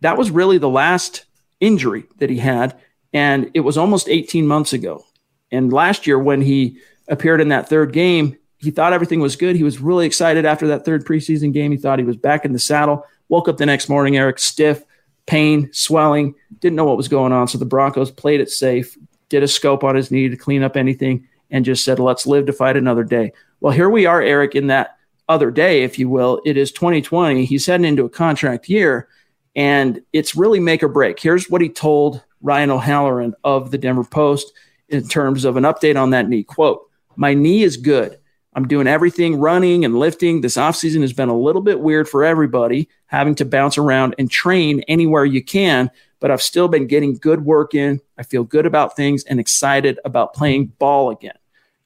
that 0.00 0.16
was 0.16 0.30
really 0.30 0.56
the 0.56 0.70
last 0.70 1.26
injury 1.60 2.04
that 2.20 2.30
he 2.30 2.38
had, 2.38 2.74
and 3.12 3.50
it 3.52 3.60
was 3.60 3.76
almost 3.76 4.08
18 4.08 4.46
months 4.46 4.72
ago. 4.72 5.04
And 5.52 5.70
last 5.70 6.06
year 6.06 6.18
when 6.18 6.40
he 6.40 6.78
appeared 7.08 7.40
in 7.40 7.48
that 7.48 7.68
third 7.68 7.92
game. 7.92 8.36
He 8.58 8.70
thought 8.70 8.92
everything 8.92 9.20
was 9.20 9.36
good. 9.36 9.56
He 9.56 9.62
was 9.62 9.80
really 9.80 10.06
excited 10.06 10.44
after 10.44 10.66
that 10.68 10.84
third 10.84 11.04
preseason 11.04 11.52
game. 11.52 11.70
He 11.70 11.76
thought 11.76 11.98
he 11.98 12.04
was 12.04 12.16
back 12.16 12.44
in 12.44 12.52
the 12.52 12.58
saddle. 12.58 13.04
Woke 13.28 13.48
up 13.48 13.56
the 13.56 13.66
next 13.66 13.88
morning, 13.88 14.16
Erick, 14.16 14.38
stiff, 14.38 14.84
pain, 15.26 15.70
swelling, 15.72 16.34
didn't 16.60 16.76
know 16.76 16.84
what 16.84 16.96
was 16.96 17.08
going 17.08 17.32
on. 17.32 17.46
So 17.46 17.58
the 17.58 17.64
Broncos 17.64 18.10
played 18.10 18.40
it 18.40 18.50
safe, 18.50 18.96
did 19.28 19.42
a 19.42 19.48
scope 19.48 19.84
on 19.84 19.94
his 19.94 20.10
knee 20.10 20.28
to 20.28 20.36
clean 20.36 20.62
up 20.62 20.76
anything, 20.76 21.28
and 21.50 21.64
just 21.64 21.84
said, 21.84 21.98
let's 21.98 22.26
live 22.26 22.46
to 22.46 22.52
fight 22.52 22.76
another 22.76 23.04
day. 23.04 23.32
Well, 23.60 23.72
here 23.72 23.90
we 23.90 24.06
are, 24.06 24.22
Erick, 24.22 24.54
in 24.54 24.68
that 24.68 24.96
other 25.28 25.50
day, 25.50 25.82
if 25.82 25.98
you 25.98 26.08
will. 26.08 26.40
It 26.44 26.56
is 26.56 26.72
2020. 26.72 27.44
He's 27.44 27.66
heading 27.66 27.86
into 27.86 28.04
a 28.04 28.10
contract 28.10 28.68
year, 28.68 29.08
and 29.54 30.00
it's 30.12 30.34
really 30.34 30.60
make 30.60 30.82
or 30.82 30.88
break. 30.88 31.20
Here's 31.20 31.50
what 31.50 31.60
he 31.60 31.68
told 31.68 32.22
Ryan 32.40 32.70
O'Halloran 32.70 33.34
of 33.44 33.70
the 33.70 33.78
Denver 33.78 34.04
Post 34.04 34.52
in 34.88 35.06
terms 35.06 35.44
of 35.44 35.56
an 35.56 35.64
update 35.64 36.00
on 36.00 36.10
that 36.10 36.28
knee. 36.28 36.42
Quote, 36.42 36.87
my 37.18 37.34
knee 37.34 37.64
is 37.64 37.76
good. 37.76 38.16
I'm 38.54 38.68
doing 38.68 38.86
everything 38.86 39.38
running 39.38 39.84
and 39.84 39.98
lifting. 39.98 40.40
This 40.40 40.56
offseason 40.56 41.00
has 41.02 41.12
been 41.12 41.28
a 41.28 41.36
little 41.36 41.60
bit 41.60 41.80
weird 41.80 42.08
for 42.08 42.24
everybody, 42.24 42.88
having 43.06 43.34
to 43.36 43.44
bounce 43.44 43.76
around 43.76 44.14
and 44.18 44.30
train 44.30 44.82
anywhere 44.88 45.24
you 45.24 45.42
can. 45.44 45.90
but 46.20 46.32
I've 46.32 46.42
still 46.42 46.66
been 46.66 46.88
getting 46.88 47.14
good 47.14 47.44
work 47.44 47.74
in. 47.74 48.00
I 48.16 48.24
feel 48.24 48.42
good 48.42 48.66
about 48.66 48.96
things 48.96 49.22
and 49.24 49.38
excited 49.38 50.00
about 50.04 50.34
playing 50.34 50.66
ball 50.78 51.10
again. 51.10 51.38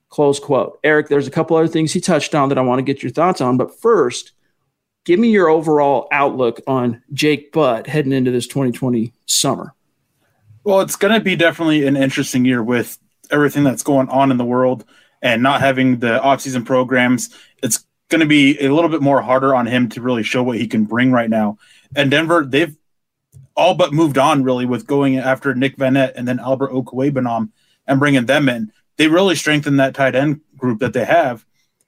Close 0.09 0.39
quote. 0.39 0.79
Erick, 0.85 1.09
there's 1.09 1.27
a 1.27 1.31
couple 1.31 1.57
other 1.57 1.69
things 1.69 1.93
he 1.93 2.01
touched 2.01 2.35
on 2.35 2.49
that 2.49 2.57
I 2.57 2.63
want 2.63 2.79
to 2.79 2.83
get 2.83 3.03
your 3.03 3.13
thoughts 3.13 3.43
on. 3.43 3.59
But 3.59 3.79
first, 3.81 4.33
give 5.05 5.19
me 5.19 5.31
your 5.31 5.49
overall 5.49 6.09
outlook 6.13 6.61
on 6.67 7.03
Jake 7.13 7.53
Butt 7.53 7.87
heading 7.87 8.13
into 8.13 8.31
this 8.31 8.47
2020 8.47 9.13
summer. 9.27 9.75
Well, 10.65 10.81
it's 10.81 10.97
going 10.97 11.13
to 11.13 11.21
be 11.21 11.37
definitely 11.37 11.87
an 11.87 11.97
interesting 11.97 12.47
year 12.47 12.63
with 12.63 12.99
everything 13.31 13.65
that's 13.65 13.83
going 13.83 14.09
on 14.09 14.31
in 14.31 14.39
the 14.39 14.45
world 14.45 14.85
and 15.23 15.43
not 15.43 15.61
having 15.61 16.01
the 16.01 16.19
offseason 16.19 16.67
programs. 16.67 17.31
It's 17.63 17.87
going 18.09 18.21
to 18.21 18.27
be 18.27 18.61
a 18.61 18.69
little 18.69 18.91
bit 18.91 19.01
more 19.01 19.23
harder 19.23 19.55
on 19.55 19.67
him 19.67 19.89
to 19.91 20.03
really 20.03 20.23
show 20.23 20.43
what 20.43 20.59
he 20.59 20.67
can 20.67 20.85
bring 20.85 21.13
right 21.13 21.31
now. 21.31 21.59
And 21.97 22.11
Denver, 22.11 22.45
they've 22.45 22.77
all 23.57 23.75
but 23.75 23.93
moved 23.93 24.19
on 24.19 24.43
really 24.43 24.67
with 24.67 24.87
going 24.87 25.17
after 25.17 25.55
Nick 25.55 25.77
Vannett 25.77 26.13
and 26.17 26.27
then 26.27 26.41
Albert 26.41 26.73
Okwuegbunam 26.73 27.51
and 27.87 28.01
bringing 28.01 28.27
them 28.27 28.49
in. 28.49 28.73
They 28.97 29.09
really 29.09 29.35
strengthened 29.35 29.81
that 29.81 29.95
tight 29.95 30.15
end 30.15 30.41
group 30.57 30.81
that 30.81 30.93
they 30.93 31.05
have. 31.05 31.45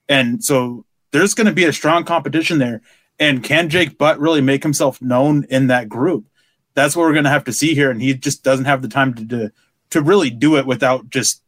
And 0.08 0.42
so 0.44 0.84
there's 1.10 1.34
going 1.34 1.46
to 1.46 1.52
be 1.52 1.64
a 1.64 1.72
strong 1.72 2.04
competition 2.04 2.58
there. 2.58 2.82
And 3.18 3.42
can 3.42 3.68
Jake 3.68 3.98
Butt 3.98 4.18
really 4.18 4.40
make 4.40 4.62
himself 4.62 5.00
known 5.00 5.44
in 5.44 5.68
that 5.68 5.88
group? 5.88 6.26
That's 6.74 6.96
what 6.96 7.02
we're 7.02 7.12
going 7.12 7.24
to 7.24 7.30
have 7.30 7.44
to 7.44 7.52
see 7.52 7.74
here. 7.74 7.90
And 7.90 8.02
he 8.02 8.14
just 8.14 8.42
doesn't 8.42 8.64
have 8.64 8.82
the 8.82 8.88
time 8.88 9.14
to, 9.14 9.28
to, 9.28 9.52
to 9.90 10.02
really 10.02 10.30
do 10.30 10.56
it 10.56 10.66
without 10.66 11.08
just 11.08 11.43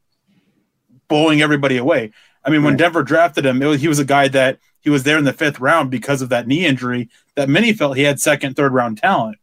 blowing 1.09 1.43
everybody 1.43 1.77
away. 1.77 2.13
I 2.45 2.51
mean, 2.51 2.63
when 2.63 2.77
Denver 2.77 3.03
drafted 3.03 3.45
him, 3.45 3.59
was, 3.59 3.81
he 3.81 3.89
was 3.89 3.99
a 3.99 4.05
guy 4.05 4.29
that 4.29 4.59
he 4.81 4.91
was 4.91 5.03
there 5.03 5.19
in 5.19 5.25
the 5.25 5.33
fifth 5.33 5.59
round 5.59 5.91
because 5.91 6.23
of 6.23 6.29
that 6.29 6.47
knee 6.47 6.65
injury 6.65 7.09
that 7.35 7.49
many 7.49 7.73
felt 7.73 7.97
he 7.97 8.05
had 8.05 8.21
second, 8.21 8.55
third 8.55 8.73
round 8.73 8.99
talent. 8.99 9.39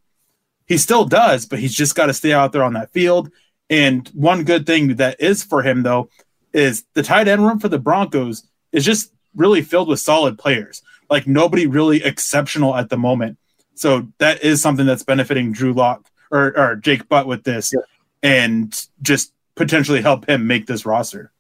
He 0.66 0.78
still 0.78 1.04
does, 1.04 1.46
but 1.46 1.60
he's 1.60 1.76
just 1.76 1.96
got 1.96 2.06
to 2.06 2.14
stay 2.14 2.32
out 2.32 2.54
there 2.54 2.64
on 2.64 2.74
that 2.74 2.94
field. 2.94 3.30
And 3.70 4.08
one 4.14 4.46
good 4.46 4.66
thing 4.66 4.96
that 4.96 5.20
is 5.20 5.44
for 5.44 5.62
him, 5.62 5.84
though, 5.84 6.10
is 6.54 6.86
the 6.94 7.04
tight 7.04 7.28
end 7.28 7.46
room 7.46 7.60
for 7.60 7.68
the 7.68 7.78
Broncos 7.78 8.48
is 8.72 8.86
just 8.86 9.12
really 9.36 9.62
filled 9.62 9.90
with 9.90 10.00
solid 10.00 10.40
players. 10.40 10.82
Like 11.10 11.28
nobody 11.28 11.68
really 11.68 12.02
exceptional 12.02 12.74
at 12.76 12.90
the 12.90 12.98
moment. 12.98 13.38
So 13.76 14.08
that 14.20 14.44
is 14.44 14.62
something 14.62 14.86
that's 14.86 15.04
benefiting 15.04 15.52
Drew 15.52 15.74
Lock 15.74 16.10
or, 16.32 16.58
or 16.58 16.78
Jake 16.78 17.10
Butt 17.10 17.28
with 17.28 17.44
this 17.44 17.74
yeah. 17.74 17.82
and 18.22 18.88
just 19.02 19.34
potentially 19.56 20.02
help 20.02 20.30
him 20.30 20.48
make 20.48 20.68
this 20.68 20.86
roster. 20.86 21.33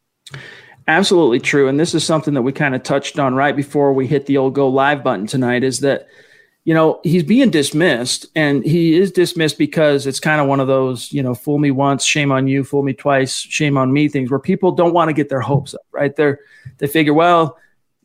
Absolutely 0.87 1.39
true. 1.39 1.67
And 1.67 1.79
this 1.79 1.93
is 1.93 2.03
something 2.03 2.33
that 2.33 2.41
we 2.41 2.51
kind 2.51 2.75
of 2.75 2.83
touched 2.83 3.17
on 3.17 3.35
right 3.35 3.55
before 3.55 3.93
we 3.93 4.05
hit 4.05 4.25
the 4.25 4.37
old 4.37 4.53
go 4.53 4.67
live 4.67 5.03
button 5.03 5.27
tonight 5.27 5.63
is 5.63 5.79
that, 5.79 6.07
you 6.65 6.73
know, 6.73 6.99
he's 7.03 7.23
being 7.23 7.49
dismissed 7.49 8.25
and 8.35 8.65
he 8.65 8.95
is 8.95 9.11
dismissed 9.11 9.57
because 9.57 10.05
it's 10.07 10.19
kind 10.19 10.41
of 10.41 10.47
one 10.47 10.59
of 10.59 10.67
those, 10.67 11.11
you 11.11 11.23
know, 11.23 11.33
fool 11.33 11.57
me 11.57 11.71
once, 11.71 12.03
shame 12.03 12.31
on 12.31 12.47
you, 12.47 12.63
fool 12.63 12.83
me 12.83 12.93
twice, 12.93 13.33
shame 13.33 13.77
on 13.77 13.93
me 13.93 14.09
things 14.09 14.29
where 14.29 14.39
people 14.39 14.71
don't 14.71 14.93
want 14.93 15.07
to 15.07 15.13
get 15.13 15.29
their 15.29 15.41
hopes 15.41 15.73
up, 15.73 15.85
right? 15.91 16.15
They're, 16.15 16.39
they 16.79 16.87
figure, 16.87 17.13
well, 17.13 17.57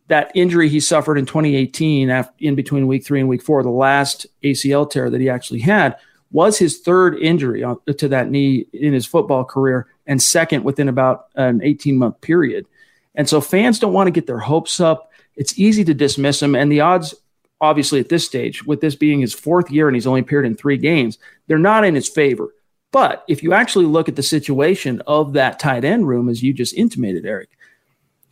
that 0.06 0.30
injury 0.35 0.68
he 0.68 0.80
suffered 0.80 1.18
in 1.18 1.26
2018 1.26 2.11
after, 2.11 2.32
in 2.38 2.54
between 2.54 2.87
week 2.87 3.04
three 3.04 3.20
and 3.20 3.28
week 3.28 3.42
four, 3.42 3.62
the 3.62 3.70
last 3.70 4.26
ACL 4.42 4.88
tear 4.90 5.11
that 5.11 5.20
he 5.20 5.28
actually 5.28 5.61
had 5.61 5.97
was 6.30 6.58
his 6.58 6.78
third 6.78 7.16
injury 7.16 7.64
to 7.97 8.08
that 8.08 8.30
knee 8.30 8.66
in 8.73 8.92
his 8.92 9.06
football 9.06 9.44
career 9.44 9.87
and 10.08 10.20
second 10.20 10.64
within 10.64 10.88
about 10.88 11.28
an 11.36 11.60
18 11.62 11.96
month 11.96 12.20
period. 12.20 12.66
And 13.14 13.28
so 13.28 13.40
fans 13.40 13.78
don't 13.78 13.92
want 13.92 14.08
to 14.08 14.12
get 14.12 14.26
their 14.26 14.38
hopes 14.38 14.80
up. 14.80 15.12
It's 15.36 15.58
easy 15.58 15.84
to 15.84 15.94
dismiss 15.94 16.42
him. 16.42 16.56
And 16.56 16.72
the 16.72 16.80
odds, 16.80 17.14
obviously, 17.60 18.00
at 18.00 18.08
this 18.08 18.24
stage, 18.24 18.64
with 18.64 18.80
this 18.80 18.96
being 18.96 19.20
his 19.20 19.34
fourth 19.34 19.70
year 19.70 19.86
and 19.86 19.94
he's 19.94 20.06
only 20.06 20.22
appeared 20.22 20.46
in 20.46 20.56
three 20.56 20.78
games, 20.78 21.18
they're 21.46 21.58
not 21.58 21.84
in 21.84 21.94
his 21.94 22.08
favor. 22.08 22.54
But 22.90 23.24
if 23.28 23.42
you 23.42 23.52
actually 23.52 23.84
look 23.84 24.08
at 24.08 24.16
the 24.16 24.22
situation 24.22 25.02
of 25.06 25.34
that 25.34 25.58
tight 25.58 25.84
end 25.84 26.08
room, 26.08 26.28
as 26.28 26.42
you 26.42 26.54
just 26.54 26.74
intimated, 26.74 27.26
Erick, 27.26 27.50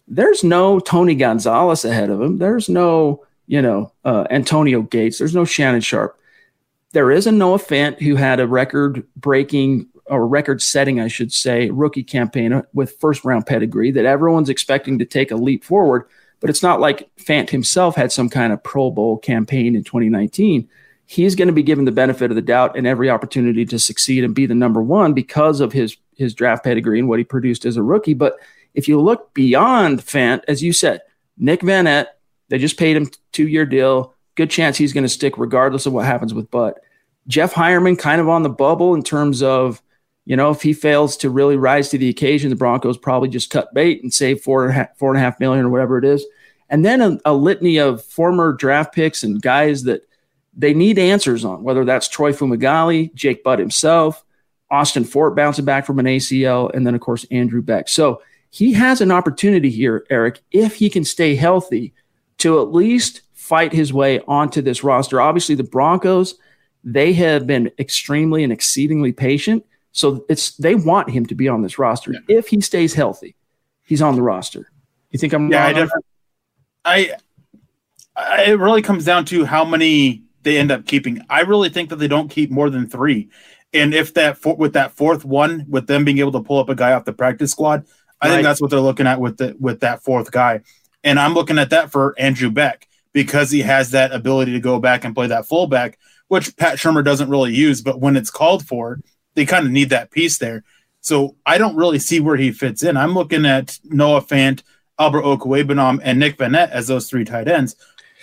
there's 0.09 0.43
no 0.43 0.81
Tony 0.81 1.15
Gonzalez 1.15 1.85
ahead 1.85 2.09
of 2.09 2.23
him. 2.23 2.39
There's 2.39 2.69
no, 2.69 3.25
you 3.47 3.61
know, 3.61 3.93
uh, 4.05 4.27
Antonio 4.31 4.81
Gates. 4.83 5.19
There's 5.19 5.35
no 5.35 5.45
Shannon 5.45 5.83
Sharpe. 5.83 6.19
There 6.93 7.11
is 7.11 7.27
a 7.27 7.33
Noah 7.33 7.59
Fant 7.59 8.01
who 8.01 8.17
had 8.17 8.41
a 8.41 8.47
record 8.47 9.07
breaking 9.17 9.89
or 10.09 10.27
record 10.27 10.63
setting, 10.63 11.01
I 11.01 11.09
should 11.09 11.33
say, 11.33 11.71
rookie 11.71 12.05
campaign 12.05 12.63
with 12.73 12.99
first 12.99 13.25
round 13.25 13.47
pedigree 13.47 13.91
that 13.93 14.05
everyone's 14.05 14.49
expecting 14.49 14.99
to 14.99 15.05
take 15.05 15.31
a 15.31 15.37
leap 15.37 15.65
forward. 15.65 16.09
But 16.41 16.51
it's 16.51 16.63
not 16.63 16.81
like 16.81 17.11
Fant 17.17 17.51
himself 17.51 17.97
had 17.97 18.13
some 18.13 18.29
kind 18.29 18.53
of 18.53 18.63
Pro 18.63 18.91
Bowl 18.91 19.19
campaign 19.19 19.75
in 19.75 19.85
2019. 19.85 20.69
He's 21.07 21.35
going 21.35 21.49
to 21.49 21.55
be 21.55 21.63
given 21.63 21.85
the 21.85 21.93
benefit 21.93 22.31
of 22.31 22.35
the 22.35 22.43
doubt 22.43 22.77
and 22.77 22.87
every 22.87 23.09
opportunity 23.09 23.65
to 23.67 23.79
succeed 23.79 24.25
and 24.25 24.35
be 24.35 24.47
the 24.47 24.55
number 24.55 24.83
one 24.83 25.13
because 25.13 25.61
of 25.61 25.73
his 25.73 25.97
his 26.17 26.35
draft 26.35 26.65
pedigree 26.65 26.99
and 26.99 27.09
what 27.09 27.19
he 27.19 27.25
produced 27.25 27.65
as 27.65 27.77
a 27.77 27.83
rookie. 27.83 28.15
But 28.15 28.37
if 28.75 28.89
you 28.89 29.01
look 29.01 29.35
beyond 29.35 30.01
Fant, 30.01 30.43
as 30.49 30.63
you 30.63 30.73
said, 30.73 31.03
Nick 31.37 31.61
Vannett, 31.61 32.07
they 32.49 32.59
just 32.59 32.79
paid 32.79 32.97
him 32.97 33.11
two 33.33 33.47
year 33.47 33.67
deal. 33.67 34.15
Good 34.35 34.51
chance 34.51 34.77
he's 34.77 34.93
going 34.93 35.05
to 35.05 35.09
stick 35.09 35.39
regardless 35.39 35.87
of 35.87 35.93
what 35.93 36.07
happens 36.07 36.35
with 36.35 36.51
Butt. 36.51 36.81
Jeff 37.29 37.55
Heuerman 37.55 37.99
kind 37.99 38.21
of 38.21 38.29
on 38.29 38.43
the 38.43 38.51
bubble 38.51 38.95
in 38.95 39.03
terms 39.03 39.43
of, 39.43 39.83
you 40.27 40.37
know, 40.37 40.51
if 40.51 40.61
he 40.61 40.73
fails 40.73 41.17
to 41.19 41.31
really 41.31 41.57
rise 41.57 41.89
to 41.89 41.99
the 41.99 42.11
occasion, 42.11 42.51
the 42.51 42.57
Broncos 42.57 42.99
probably 42.99 43.29
just 43.29 43.49
cut 43.49 43.73
bait 43.73 44.03
and 44.03 44.13
save 44.13 44.43
four 44.43 44.91
four 44.97 45.11
and 45.11 45.19
a 45.19 45.21
half 45.21 45.41
million 45.41 45.65
or 45.65 45.71
whatever 45.71 45.97
it 45.97 46.05
is. 46.05 46.27
And 46.69 46.85
then 46.85 47.01
a, 47.01 47.19
a 47.25 47.33
litany 47.33 47.79
of 47.79 48.05
former 48.05 48.53
draft 48.53 48.95
picks 48.95 49.23
and 49.23 49.41
guys 49.41 49.85
that 49.85 50.07
they 50.55 50.75
need 50.75 50.99
answers 50.99 51.45
on, 51.45 51.63
whether 51.63 51.85
that's 51.85 52.09
Troy 52.09 52.33
Fumagalli, 52.33 53.15
Jake 53.15 53.45
Butt 53.45 53.59
himself, 53.59 54.25
Austin 54.71 55.05
Fort 55.05 55.37
bouncing 55.37 55.65
back 55.65 55.87
from 55.87 55.99
an 55.99 56.07
ACL, 56.07 56.75
and 56.75 56.87
then, 56.87 56.95
of 56.95 57.01
course, 57.01 57.25
Andrew 57.31 57.63
Beck. 57.63 57.89
So 57.89 58.21
he 58.51 58.73
has 58.73 59.01
an 59.01 59.13
opportunity 59.13 59.71
here, 59.71 60.05
Erick, 60.11 60.43
if 60.51 60.75
he 60.75 60.91
can 60.91 61.05
stay 61.05 61.37
healthy, 61.37 61.95
to 62.39 62.61
at 62.61 62.73
least 62.73 63.23
fight 63.33 63.73
his 63.73 63.93
way 63.93 64.21
onto 64.27 64.61
this 64.61 64.83
roster. 64.83 65.21
Obviously, 65.21 65.55
the 65.55 65.63
Broncos– 65.63 66.35
they 66.87 67.13
have 67.15 67.49
been 67.49 67.73
extremely 67.81 68.45
and 68.45 68.53
exceedingly 68.53 69.13
patient. 69.13 69.67
So 69.97 70.27
it's 70.29 70.55
they 70.59 70.75
want 70.75 71.09
him 71.09 71.25
to 71.25 71.35
be 71.35 71.49
on 71.49 71.63
this 71.63 71.79
roster. 71.79 72.13
Yeah. 72.13 72.21
If 72.29 72.49
he 72.49 72.61
stays 72.61 72.93
healthy, 72.93 73.35
he's 73.83 74.03
on 74.03 74.15
the 74.15 74.21
roster. 74.21 74.71
You 75.11 75.19
think 75.19 75.33
I'm 75.33 75.51
yeah, 75.51 75.89
I, 76.85 76.93
I, 76.95 77.15
I 78.15 78.43
it 78.45 78.59
really 78.59 78.83
comes 78.83 79.07
down 79.07 79.25
to 79.27 79.47
how 79.47 79.65
many 79.65 80.23
they 80.43 80.59
end 80.59 80.71
up 80.71 80.87
keeping. 80.87 81.23
I 81.31 81.41
really 81.41 81.71
think 81.71 81.89
that 81.89 81.97
they 81.97 82.09
don't 82.09 82.29
keep 82.29 82.51
more 82.51 82.69
than 82.69 82.87
three. 82.87 83.31
And 83.73 83.95
if 83.95 84.13
that 84.15 84.45
with 84.59 84.75
that 84.75 84.93
fourth 84.93 85.25
one, 85.25 85.65
with 85.67 85.87
them 85.87 86.05
being 86.05 86.19
able 86.19 86.33
to 86.33 86.43
pull 86.43 86.59
up 86.59 86.69
a 86.69 86.75
guy 86.75 86.93
off 86.93 87.07
the 87.07 87.15
practice 87.15 87.53
squad, 87.53 87.87
I 88.21 88.29
right. 88.29 88.35
think 88.35 88.45
that's 88.45 88.61
what 88.61 88.71
they're 88.71 88.81
looking 88.81 89.07
at 89.07 89.19
with 89.19 89.39
the 89.39 89.57
with 89.59 89.81
that 89.81 90.03
fourth 90.03 90.31
guy. 90.31 90.61
And 91.05 91.19
I'm 91.19 91.33
looking 91.33 91.59
at 91.59 91.71
that 91.71 91.91
for 91.91 92.15
Andrew 92.19 92.51
Beck 92.51 92.87
because 93.15 93.51
he 93.51 93.63
has 93.63 93.93
that 93.93 94.13
ability 94.13 94.53
to 94.53 94.61
go 94.61 94.79
back 94.79 95.05
and 95.05 95.15
play 95.15 95.29
that 95.29 95.47
fullback 95.47 95.99
which 96.29 96.57
Pat 96.57 96.79
Shurmur 96.79 97.05
doesn't 97.05 97.31
really 97.31 97.55
use, 97.55 97.81
but 97.83 98.01
when 98.01 98.17
it's 98.17 98.31
called 98.31 98.67
for, 98.67 99.01
they 99.37 99.47
kind 99.47 99.65
of 99.65 99.71
need 99.71 99.91
that 99.91 100.11
piece 100.11 100.39
there. 100.39 100.65
So 101.01 101.37
I 101.47 101.57
don't 101.59 101.77
really 101.77 102.01
see 102.01 102.19
where 102.19 102.37
he 102.37 102.51
fits 102.51 102.83
in. 102.83 102.97
I'm 102.97 103.15
looking 103.15 103.47
at 103.47 103.79
Noah 103.85 104.23
Fant, 104.23 104.65
Albert 104.99 105.23
Okwuegbunam, 105.23 106.01
and 106.03 106.19
Nick 106.19 106.37
Vannett 106.37 106.71
as 106.71 106.89
those 106.89 107.09
three 107.09 107.25
tight 107.25 107.47
ends. 107.47 107.77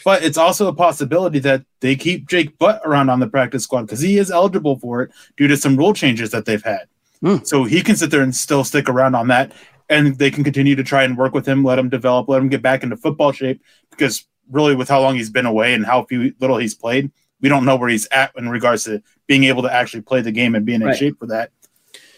But 0.03 0.23
it's 0.23 0.37
also 0.37 0.67
a 0.67 0.73
possibility 0.73 1.39
that 1.39 1.63
they 1.79 1.95
keep 1.95 2.27
Jake 2.27 2.57
Butt 2.57 2.81
around 2.83 3.09
on 3.09 3.21
the 3.21 3.27
practice 3.27 3.63
squad 3.63 3.83
because 3.83 4.01
he 4.01 4.17
is 4.17 4.29
eligible 4.29 4.77
for 4.77 5.03
it 5.03 5.11
due 5.37 5.47
to 5.47 5.55
some 5.55 5.77
rule 5.77 5.93
changes 5.93 6.31
that 6.31 6.43
they've 6.43 6.63
had. 6.63 6.87
Mm. 7.23 7.47
So 7.47 7.63
he 7.63 7.81
can 7.81 7.95
sit 7.95 8.11
there 8.11 8.21
and 8.21 8.35
still 8.35 8.65
stick 8.65 8.89
around 8.89 9.15
on 9.15 9.29
that. 9.29 9.53
And 9.89 10.17
they 10.17 10.31
can 10.31 10.43
continue 10.43 10.75
to 10.75 10.83
try 10.83 11.03
and 11.03 11.17
work 11.17 11.33
with 11.33 11.47
him, 11.47 11.63
let 11.63 11.79
him 11.79 11.87
develop, 11.87 12.27
let 12.27 12.41
him 12.41 12.49
get 12.49 12.61
back 12.61 12.83
into 12.83 12.97
football 12.97 13.31
shape. 13.31 13.61
Because 13.91 14.25
really, 14.51 14.75
with 14.75 14.89
how 14.89 14.99
long 14.99 15.15
he's 15.15 15.29
been 15.29 15.45
away 15.45 15.73
and 15.73 15.85
how 15.85 16.03
few 16.03 16.33
little 16.39 16.57
he's 16.57 16.75
played, 16.75 17.11
we 17.43 17.49
don't 17.49 17.65
know 17.65 17.75
where 17.75 17.89
he's 17.89 18.07
at 18.07 18.31
in 18.37 18.47
regards 18.47 18.85
to 18.85 19.03
being 19.27 19.43
able 19.43 19.63
to 19.63 19.71
actually 19.71 20.01
play 20.01 20.21
the 20.21 20.31
game 20.31 20.55
and 20.55 20.65
being 20.65 20.81
in 20.81 20.87
right. 20.87 20.97
shape 20.97 21.19
for 21.19 21.27
that. 21.27 21.51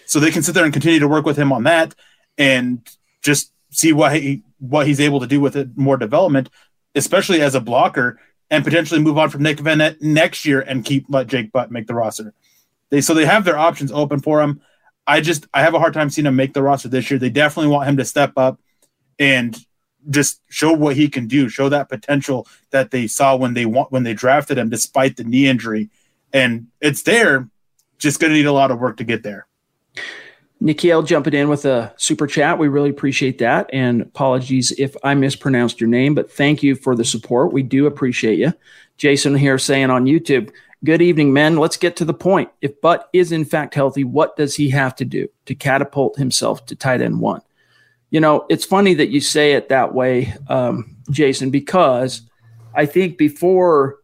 So 0.05 0.19
they 0.19 0.29
can 0.29 0.43
sit 0.43 0.53
there 0.53 0.63
and 0.63 0.71
continue 0.71 0.99
to 0.99 1.07
work 1.07 1.25
with 1.25 1.35
him 1.35 1.51
on 1.51 1.63
that 1.63 1.95
and 2.37 2.87
just 3.23 3.51
see 3.71 3.91
what 3.91 4.15
he 4.15 4.43
what 4.59 4.85
he's 4.85 4.99
able 4.99 5.19
to 5.19 5.27
do 5.27 5.41
with 5.41 5.55
it 5.55 5.75
more 5.75 5.97
development, 5.97 6.49
especially 6.93 7.41
as 7.41 7.55
a 7.55 7.59
blocker, 7.59 8.19
and 8.51 8.63
potentially 8.63 9.01
move 9.01 9.17
on 9.17 9.31
from 9.31 9.41
Nick 9.41 9.57
Vannett 9.57 9.99
next 9.99 10.45
year 10.45 10.61
and 10.61 10.85
keep 10.85 11.07
let 11.09 11.25
Jake 11.25 11.51
Butt 11.51 11.71
make 11.71 11.87
the 11.87 11.95
roster. 11.95 12.31
They 12.91 13.01
so 13.01 13.15
they 13.15 13.25
have 13.25 13.45
their 13.45 13.57
options 13.57 13.91
open 13.91 14.19
for 14.19 14.41
him. 14.43 14.61
I 15.07 15.21
just 15.21 15.47
I 15.55 15.63
have 15.63 15.73
a 15.73 15.79
hard 15.79 15.95
time 15.95 16.11
seeing 16.11 16.27
him 16.27 16.35
make 16.35 16.53
the 16.53 16.61
roster 16.61 16.87
this 16.87 17.09
year. 17.09 17.19
They 17.19 17.31
definitely 17.31 17.71
want 17.71 17.89
him 17.89 17.97
to 17.97 18.05
step 18.05 18.33
up 18.37 18.59
and 19.17 19.57
just 20.09 20.41
show 20.49 20.71
what 20.73 20.95
he 20.95 21.07
can 21.07 21.27
do, 21.27 21.49
show 21.49 21.69
that 21.69 21.89
potential 21.89 22.47
that 22.71 22.91
they 22.91 23.07
saw 23.07 23.35
when 23.35 23.53
they 23.53 23.65
want 23.65 23.91
when 23.91 24.03
they 24.03 24.13
drafted 24.13 24.57
him, 24.57 24.69
despite 24.69 25.17
the 25.17 25.23
knee 25.23 25.47
injury. 25.47 25.89
And 26.33 26.67
it's 26.81 27.03
there, 27.03 27.49
just 27.97 28.19
going 28.19 28.31
to 28.31 28.37
need 28.37 28.45
a 28.45 28.51
lot 28.51 28.71
of 28.71 28.79
work 28.79 28.97
to 28.97 29.03
get 29.03 29.23
there. 29.23 29.47
Nikhil 30.59 31.03
jumping 31.03 31.33
in 31.33 31.49
with 31.49 31.65
a 31.65 31.93
super 31.97 32.27
chat. 32.27 32.57
We 32.57 32.67
really 32.67 32.89
appreciate 32.89 33.37
that. 33.39 33.69
And 33.73 34.01
apologies 34.01 34.71
if 34.77 34.95
I 35.03 35.13
mispronounced 35.13 35.81
your 35.81 35.89
name, 35.89 36.15
but 36.15 36.31
thank 36.31 36.63
you 36.63 36.75
for 36.75 36.95
the 36.95 37.05
support. 37.05 37.51
We 37.51 37.61
do 37.61 37.85
appreciate 37.85 38.39
you. 38.39 38.53
Jason 38.97 39.35
here 39.35 39.57
saying 39.57 39.89
on 39.89 40.05
YouTube, 40.05 40.51
Good 40.83 41.01
evening, 41.01 41.33
men. 41.33 41.57
Let's 41.57 41.77
get 41.77 41.95
to 41.95 42.05
the 42.05 42.13
point. 42.13 42.49
If 42.61 42.79
Butt 42.79 43.09
is 43.11 43.31
in 43.31 43.43
fact 43.43 43.73
healthy, 43.73 44.03
what 44.03 44.35
does 44.35 44.55
he 44.55 44.69
have 44.69 44.95
to 44.97 45.05
do 45.05 45.27
to 45.45 45.55
catapult 45.55 46.17
himself 46.17 46.65
to 46.67 46.75
tight 46.75 47.01
end 47.01 47.19
one? 47.19 47.41
You 48.15 48.21
know, 48.21 48.45
it's 48.47 48.63
funny 48.63 48.93
that 48.93 49.09
you 49.09 49.19
say 49.19 49.55
it 49.55 49.67
that 49.67 49.93
way, 49.93 50.33
um, 50.47 50.95
Jason, 51.11 51.49
because 51.49 52.21
I 52.73 52.85
think 52.85 53.17
before 53.17 53.97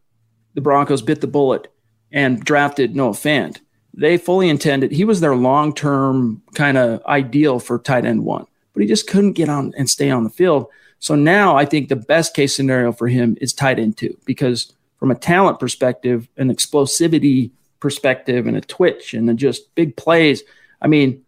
the 0.53 0.60
Broncos 0.60 1.01
bit 1.01 1.22
the 1.22 1.27
bullet 1.27 1.72
and 2.12 2.44
drafted 2.44 2.94
Noah 2.94 3.12
Fant, 3.12 3.62
they 3.94 4.18
fully 4.18 4.50
intended 4.50 4.91
he 4.91 5.06
was 5.06 5.22
their 5.22 5.34
long 5.34 5.74
term 5.74 6.41
kind 6.56 6.77
of 6.77 7.01
ideal 7.06 7.58
for 7.58 7.80
tight 7.80 8.03
end 8.03 8.25
one, 8.25 8.46
but 8.74 8.82
he 8.82 8.86
just 8.86 9.08
couldn't 9.08 9.32
get 9.32 9.48
on 9.48 9.74
and 9.77 9.89
stay 9.89 10.12
on 10.12 10.25
the 10.25 10.30
field. 10.30 10.68
So 11.00 11.15
now 11.15 11.56
I 11.56 11.63
think 11.63 11.88
the 11.88 11.96
best 11.96 12.34
case 12.34 12.53
scenario 12.53 12.91
for 12.91 13.08
him 13.08 13.38
is 13.39 13.53
tight 13.53 13.80
end 13.80 13.96
two 13.96 14.18
because 14.25 14.74
from 14.98 15.12
a 15.12 15.15
talent 15.15 15.58
perspective, 15.58 16.27
an 16.36 16.53
explosivity 16.53 17.51
perspective, 17.80 18.46
and 18.46 18.58
a 18.58 18.62
twitch 18.62 19.13
and 19.13 19.39
just 19.39 19.74
big 19.74 19.96
plays. 19.96 20.44
I 20.82 20.88
mean, 20.88 21.24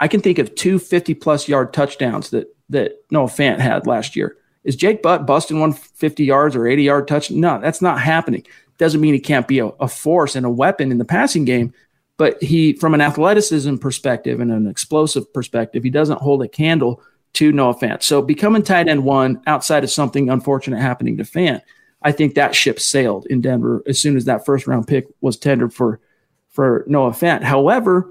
I 0.00 0.08
can 0.08 0.20
think 0.20 0.38
of 0.38 0.54
two 0.54 0.78
50 0.78 1.14
plus 1.14 1.48
yard 1.48 1.72
touchdowns 1.72 2.30
that 2.30 2.54
that 2.70 3.02
Noah 3.10 3.26
Fant 3.26 3.58
had 3.58 3.86
last 3.86 4.14
year. 4.14 4.36
Is 4.64 4.76
Jake 4.76 5.02
Butt 5.02 5.26
busting 5.26 5.58
150 5.58 6.24
yards 6.24 6.54
or 6.54 6.66
80 6.66 6.82
yard 6.82 7.08
touch? 7.08 7.30
No, 7.30 7.60
that's 7.60 7.80
not 7.80 8.00
happening. 8.00 8.44
Doesn't 8.76 9.00
mean 9.00 9.14
he 9.14 9.20
can't 9.20 9.48
be 9.48 9.58
a, 9.58 9.66
a 9.66 9.88
force 9.88 10.36
and 10.36 10.44
a 10.44 10.50
weapon 10.50 10.92
in 10.92 10.98
the 10.98 11.04
passing 11.04 11.44
game, 11.44 11.72
but 12.16 12.40
he, 12.42 12.74
from 12.74 12.94
an 12.94 13.00
athleticism 13.00 13.76
perspective 13.76 14.40
and 14.40 14.52
an 14.52 14.68
explosive 14.68 15.32
perspective, 15.32 15.82
he 15.82 15.90
doesn't 15.90 16.20
hold 16.20 16.42
a 16.42 16.48
candle 16.48 17.02
to 17.34 17.50
Noah 17.50 17.74
Fant. 17.74 18.02
So 18.02 18.20
becoming 18.20 18.62
tight 18.62 18.88
end 18.88 19.04
one 19.04 19.42
outside 19.46 19.84
of 19.84 19.90
something 19.90 20.28
unfortunate 20.28 20.80
happening 20.80 21.16
to 21.16 21.24
Fant 21.24 21.62
I 22.02 22.12
think 22.12 22.34
that 22.34 22.54
ship 22.54 22.78
sailed 22.78 23.26
in 23.26 23.40
Denver 23.40 23.82
as 23.86 24.00
soon 24.00 24.16
as 24.16 24.26
that 24.26 24.44
first 24.44 24.66
round 24.66 24.86
pick 24.86 25.06
was 25.20 25.36
tendered 25.36 25.72
for 25.72 26.00
for 26.50 26.84
Noah 26.86 27.10
Fant. 27.10 27.42
However, 27.42 28.10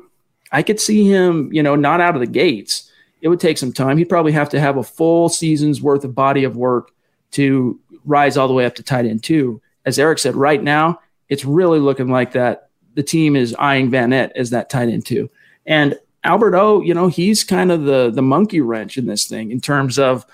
I 0.52 0.64
could 0.64 0.80
see 0.80 1.10
him, 1.10 1.52
you 1.52 1.62
know, 1.62 1.76
not 1.76 2.02
out 2.02 2.16
of 2.16 2.22
the 2.22 2.28
gates. 2.28 2.92
It 3.22 3.30
would 3.30 3.40
take 3.40 3.58
some 3.58 3.74
time. 3.74 3.98
He'd 3.98 4.10
probably 4.10 4.32
have 4.32 4.50
to 4.50 4.60
have 4.60 4.78
a 4.78 4.84
full 4.84 5.30
season's 5.30 5.82
worth 5.82 6.04
of 6.04 6.16
body 6.16 6.44
of 6.44 6.56
work 6.56 6.92
to 7.32 7.80
rise 8.06 8.38
all 8.38 8.48
the 8.48 8.54
way 8.54 8.66
up 8.66 8.76
to 8.76 8.84
tight 8.84 9.06
end 9.06 9.24
two. 9.24 9.62
As 9.86 10.00
Erick 10.00 10.20
said, 10.20 10.36
right 10.36 10.62
now 10.62 11.00
it's 11.30 11.46
really 11.46 11.80
looking 11.80 12.10
like 12.10 12.34
that 12.34 12.70
the 12.94 13.04
team 13.04 13.36
is 13.36 13.56
eyeing 13.60 13.92
Vannett 13.92 14.32
as 14.36 14.50
that 14.52 14.70
tight 14.70 14.90
end 14.90 15.06
two. 15.06 15.30
And 15.66 15.98
Albert 16.24 16.56
O, 16.56 16.82
you 16.82 16.94
know, 16.94 17.08
he's 17.08 17.44
kind 17.44 17.72
of 17.72 17.84
the 17.84 18.12
the 18.12 18.22
monkey 18.22 18.62
wrench 18.62 18.98
in 18.98 19.06
this 19.06 19.28
thing 19.28 19.52
in 19.52 19.62
terms 19.62 20.00
of 20.00 20.26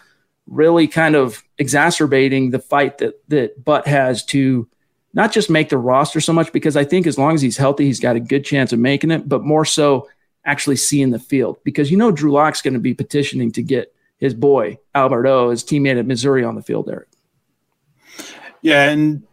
really 0.47 0.87
kind 0.87 1.15
of 1.15 1.43
exacerbating 1.57 2.51
the 2.51 2.59
fight 2.59 2.97
that 2.99 3.21
that 3.29 3.63
Butt 3.63 3.87
has 3.87 4.23
to 4.25 4.67
not 5.13 5.31
just 5.31 5.49
make 5.49 5.69
the 5.69 5.77
roster 5.77 6.19
so 6.19 6.33
much 6.33 6.51
because 6.51 6.75
I 6.75 6.83
think 6.83 7.05
as 7.07 7.17
long 7.17 7.35
as 7.35 7.41
he's 7.41 7.57
healthy, 7.57 7.85
he's 7.85 7.99
got 7.99 8.15
a 8.15 8.19
good 8.19 8.43
chance 8.45 8.73
of 8.73 8.79
making 8.79 9.11
it, 9.11 9.27
but 9.27 9.43
more 9.43 9.65
so 9.65 10.09
actually 10.45 10.75
seeing 10.75 11.11
the 11.11 11.19
field 11.19 11.57
because 11.63 11.89
you 11.91 11.97
know 11.97 12.11
Drew 12.11 12.31
Lock's 12.31 12.61
going 12.61 12.73
to 12.73 12.79
be 12.79 12.93
petitioning 12.93 13.51
to 13.53 13.61
get 13.61 13.93
his 14.17 14.33
boy 14.33 14.79
Albert 14.95 15.27
O, 15.27 15.49
his 15.49 15.63
teammate 15.63 15.99
at 15.99 16.05
Missouri, 16.05 16.43
on 16.43 16.55
the 16.55 16.61
field 16.61 16.85
there. 16.85 17.07
Yeah, 18.61 18.89
and 18.89 19.23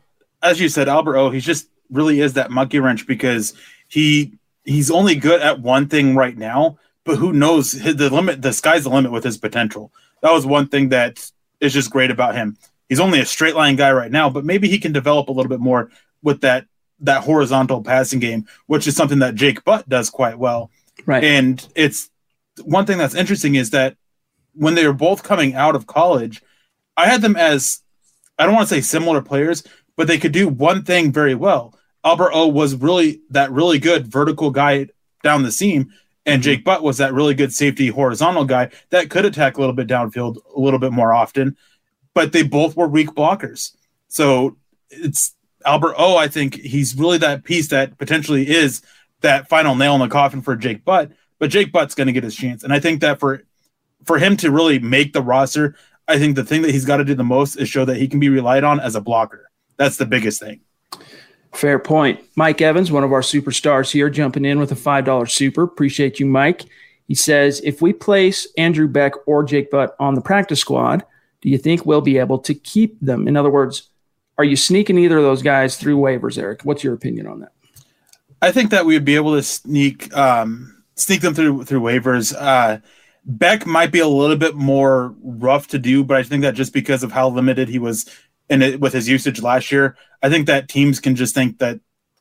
as 0.42 0.60
you 0.60 0.68
said, 0.68 0.88
Albert 0.88 1.16
O, 1.16 1.30
he 1.30 1.40
just 1.40 1.68
really 1.90 2.20
is 2.20 2.34
that 2.34 2.50
monkey 2.50 2.78
wrench 2.78 3.06
because 3.06 3.54
he 3.88 4.38
he's 4.64 4.90
only 4.90 5.14
good 5.14 5.40
at 5.40 5.60
one 5.60 5.88
thing 5.88 6.14
right 6.14 6.36
now, 6.36 6.78
but 7.04 7.16
who 7.16 7.32
knows 7.32 7.72
the 7.72 8.10
limit? 8.10 8.42
The 8.42 8.52
sky's 8.52 8.84
the 8.84 8.90
limit 8.90 9.12
with 9.12 9.24
his 9.24 9.38
potential 9.38 9.92
that 10.20 10.32
was 10.32 10.46
one 10.46 10.68
thing 10.68 10.90
that 10.90 11.30
is 11.60 11.72
just 11.72 11.90
great 11.90 12.10
about 12.10 12.34
him. 12.34 12.56
He's 12.90 13.00
only 13.00 13.20
a 13.20 13.24
straight 13.24 13.54
line 13.54 13.76
guy 13.76 13.92
right 13.92 14.10
now, 14.10 14.28
but 14.28 14.44
maybe 14.44 14.68
he 14.68 14.80
can 14.80 14.92
develop 14.92 15.28
a 15.28 15.32
little 15.32 15.48
bit 15.48 15.60
more 15.60 15.90
with 16.22 16.42
that 16.42 16.66
that 17.02 17.22
horizontal 17.22 17.82
passing 17.82 18.18
game, 18.18 18.46
which 18.66 18.86
is 18.86 18.96
something 18.96 19.20
that 19.20 19.36
Jake 19.36 19.64
Butt 19.64 19.88
does 19.88 20.10
quite 20.10 20.38
well. 20.38 20.70
Right. 21.06 21.24
And 21.24 21.66
it's 21.74 22.10
one 22.62 22.84
thing 22.84 22.98
that's 22.98 23.14
interesting 23.14 23.54
is 23.54 23.70
that 23.70 23.96
when 24.54 24.74
they 24.74 24.86
were 24.86 24.92
both 24.92 25.22
coming 25.22 25.54
out 25.54 25.76
of 25.76 25.86
college, 25.86 26.42
I 26.96 27.06
had 27.06 27.22
them 27.22 27.36
as 27.36 27.80
I 28.38 28.44
don't 28.44 28.54
want 28.54 28.68
to 28.68 28.74
say 28.74 28.80
similar 28.80 29.22
players, 29.22 29.62
but 29.96 30.08
they 30.08 30.18
could 30.18 30.32
do 30.32 30.48
one 30.48 30.82
thing 30.82 31.12
very 31.12 31.36
well. 31.36 31.78
Albert 32.04 32.32
O 32.34 32.48
was 32.48 32.74
really 32.74 33.20
that 33.30 33.52
really 33.52 33.78
good 33.78 34.08
vertical 34.08 34.50
guy 34.50 34.88
down 35.22 35.44
the 35.44 35.52
seam, 35.52 35.92
and 36.26 36.42
mm-hmm. 36.42 36.42
Jake 36.42 36.64
Butt 36.64 36.82
was 36.82 36.98
that 36.98 37.14
really 37.14 37.34
good 37.34 37.52
safety 37.52 37.86
horizontal 37.86 38.44
guy 38.44 38.70
that 38.90 39.10
could 39.10 39.24
attack 39.24 39.56
a 39.56 39.60
little 39.60 39.76
bit 39.76 39.86
downfield 39.86 40.38
a 40.56 40.60
little 40.60 40.80
bit 40.80 40.92
more 40.92 41.12
often, 41.12 41.56
but 42.14 42.32
they 42.32 42.42
both 42.42 42.76
were 42.76 42.88
weak 42.88 43.10
blockers. 43.10 43.76
So 44.08 44.56
it's 44.90 45.34
Albert 45.64 45.94
O, 45.98 46.16
I 46.16 46.28
think 46.28 46.54
he's 46.54 46.96
really 46.96 47.18
that 47.18 47.44
piece 47.44 47.68
that 47.68 47.98
potentially 47.98 48.48
is 48.48 48.82
that 49.20 49.48
final 49.48 49.74
nail 49.74 49.94
in 49.94 50.00
the 50.00 50.08
coffin 50.08 50.42
for 50.42 50.56
Jake 50.56 50.84
Butt, 50.84 51.12
but 51.38 51.50
Jake 51.50 51.72
Butt's 51.72 51.94
going 51.94 52.06
to 52.06 52.12
get 52.12 52.24
his 52.24 52.34
chance. 52.34 52.64
And 52.64 52.72
I 52.72 52.80
think 52.80 53.00
that 53.00 53.20
for 53.20 53.44
for 54.04 54.18
him 54.18 54.36
to 54.38 54.50
really 54.50 54.78
make 54.78 55.12
the 55.12 55.22
roster, 55.22 55.76
I 56.08 56.18
think 56.18 56.36
the 56.36 56.44
thing 56.44 56.62
that 56.62 56.70
he's 56.70 56.84
got 56.84 56.98
to 56.98 57.04
do 57.04 57.14
the 57.14 57.24
most 57.24 57.56
is 57.56 57.68
show 57.68 57.84
that 57.84 57.96
he 57.96 58.08
can 58.08 58.20
be 58.20 58.28
relied 58.28 58.64
on 58.64 58.80
as 58.80 58.94
a 58.94 59.00
blocker. 59.00 59.50
That's 59.76 59.96
the 59.96 60.06
biggest 60.06 60.40
thing. 60.40 60.60
Fair 61.52 61.78
point. 61.78 62.20
Mike 62.36 62.60
Evans, 62.60 62.92
one 62.92 63.04
of 63.04 63.12
our 63.12 63.22
superstars 63.22 63.90
here, 63.90 64.08
jumping 64.08 64.44
in 64.44 64.58
with 64.58 64.72
a 64.72 64.76
$5 64.76 65.30
super. 65.30 65.64
Appreciate 65.64 66.20
you, 66.20 66.26
Mike. 66.26 66.64
He 67.08 67.14
says, 67.14 67.60
if 67.64 67.82
we 67.82 67.92
place 67.92 68.46
Andrew 68.56 68.86
Beck 68.86 69.14
or 69.26 69.42
Jake 69.42 69.70
Butt 69.70 69.96
on 69.98 70.14
the 70.14 70.20
practice 70.20 70.60
squad, 70.60 71.04
do 71.40 71.48
you 71.48 71.58
think 71.58 71.86
we'll 71.86 72.00
be 72.00 72.18
able 72.18 72.38
to 72.40 72.54
keep 72.54 72.98
them? 73.00 73.26
In 73.26 73.36
other 73.36 73.50
words, 73.50 73.90
are 74.38 74.44
you 74.44 74.56
sneaking 74.56 74.98
either 74.98 75.18
of 75.18 75.24
those 75.24 75.42
guys 75.42 75.76
through 75.76 75.98
waivers, 75.98 76.38
Erick? 76.38 76.62
What's 76.64 76.84
your 76.84 76.94
opinion 76.94 77.26
on 77.26 77.40
that? 77.40 77.52
I 78.42 78.52
think 78.52 78.70
that 78.70 78.86
we 78.86 78.94
would 78.94 79.04
be 79.04 79.16
able 79.16 79.34
to 79.34 79.42
sneak 79.42 80.14
um, 80.16 80.82
sneak 80.94 81.20
them 81.20 81.34
through 81.34 81.64
through 81.64 81.80
waivers. 81.80 82.34
Uh, 82.36 82.78
Beck 83.24 83.66
might 83.66 83.92
be 83.92 84.00
a 84.00 84.08
little 84.08 84.36
bit 84.36 84.54
more 84.54 85.14
rough 85.22 85.68
to 85.68 85.78
do, 85.78 86.02
but 86.02 86.16
I 86.16 86.22
think 86.22 86.42
that 86.42 86.54
just 86.54 86.72
because 86.72 87.02
of 87.02 87.12
how 87.12 87.28
limited 87.28 87.68
he 87.68 87.78
was 87.78 88.08
in 88.48 88.62
it 88.62 88.80
with 88.80 88.92
his 88.92 89.08
usage 89.08 89.42
last 89.42 89.70
year, 89.70 89.96
I 90.22 90.30
think 90.30 90.46
that 90.46 90.68
teams 90.68 91.00
can 91.00 91.16
just 91.16 91.34
think 91.34 91.58
that 91.58 91.80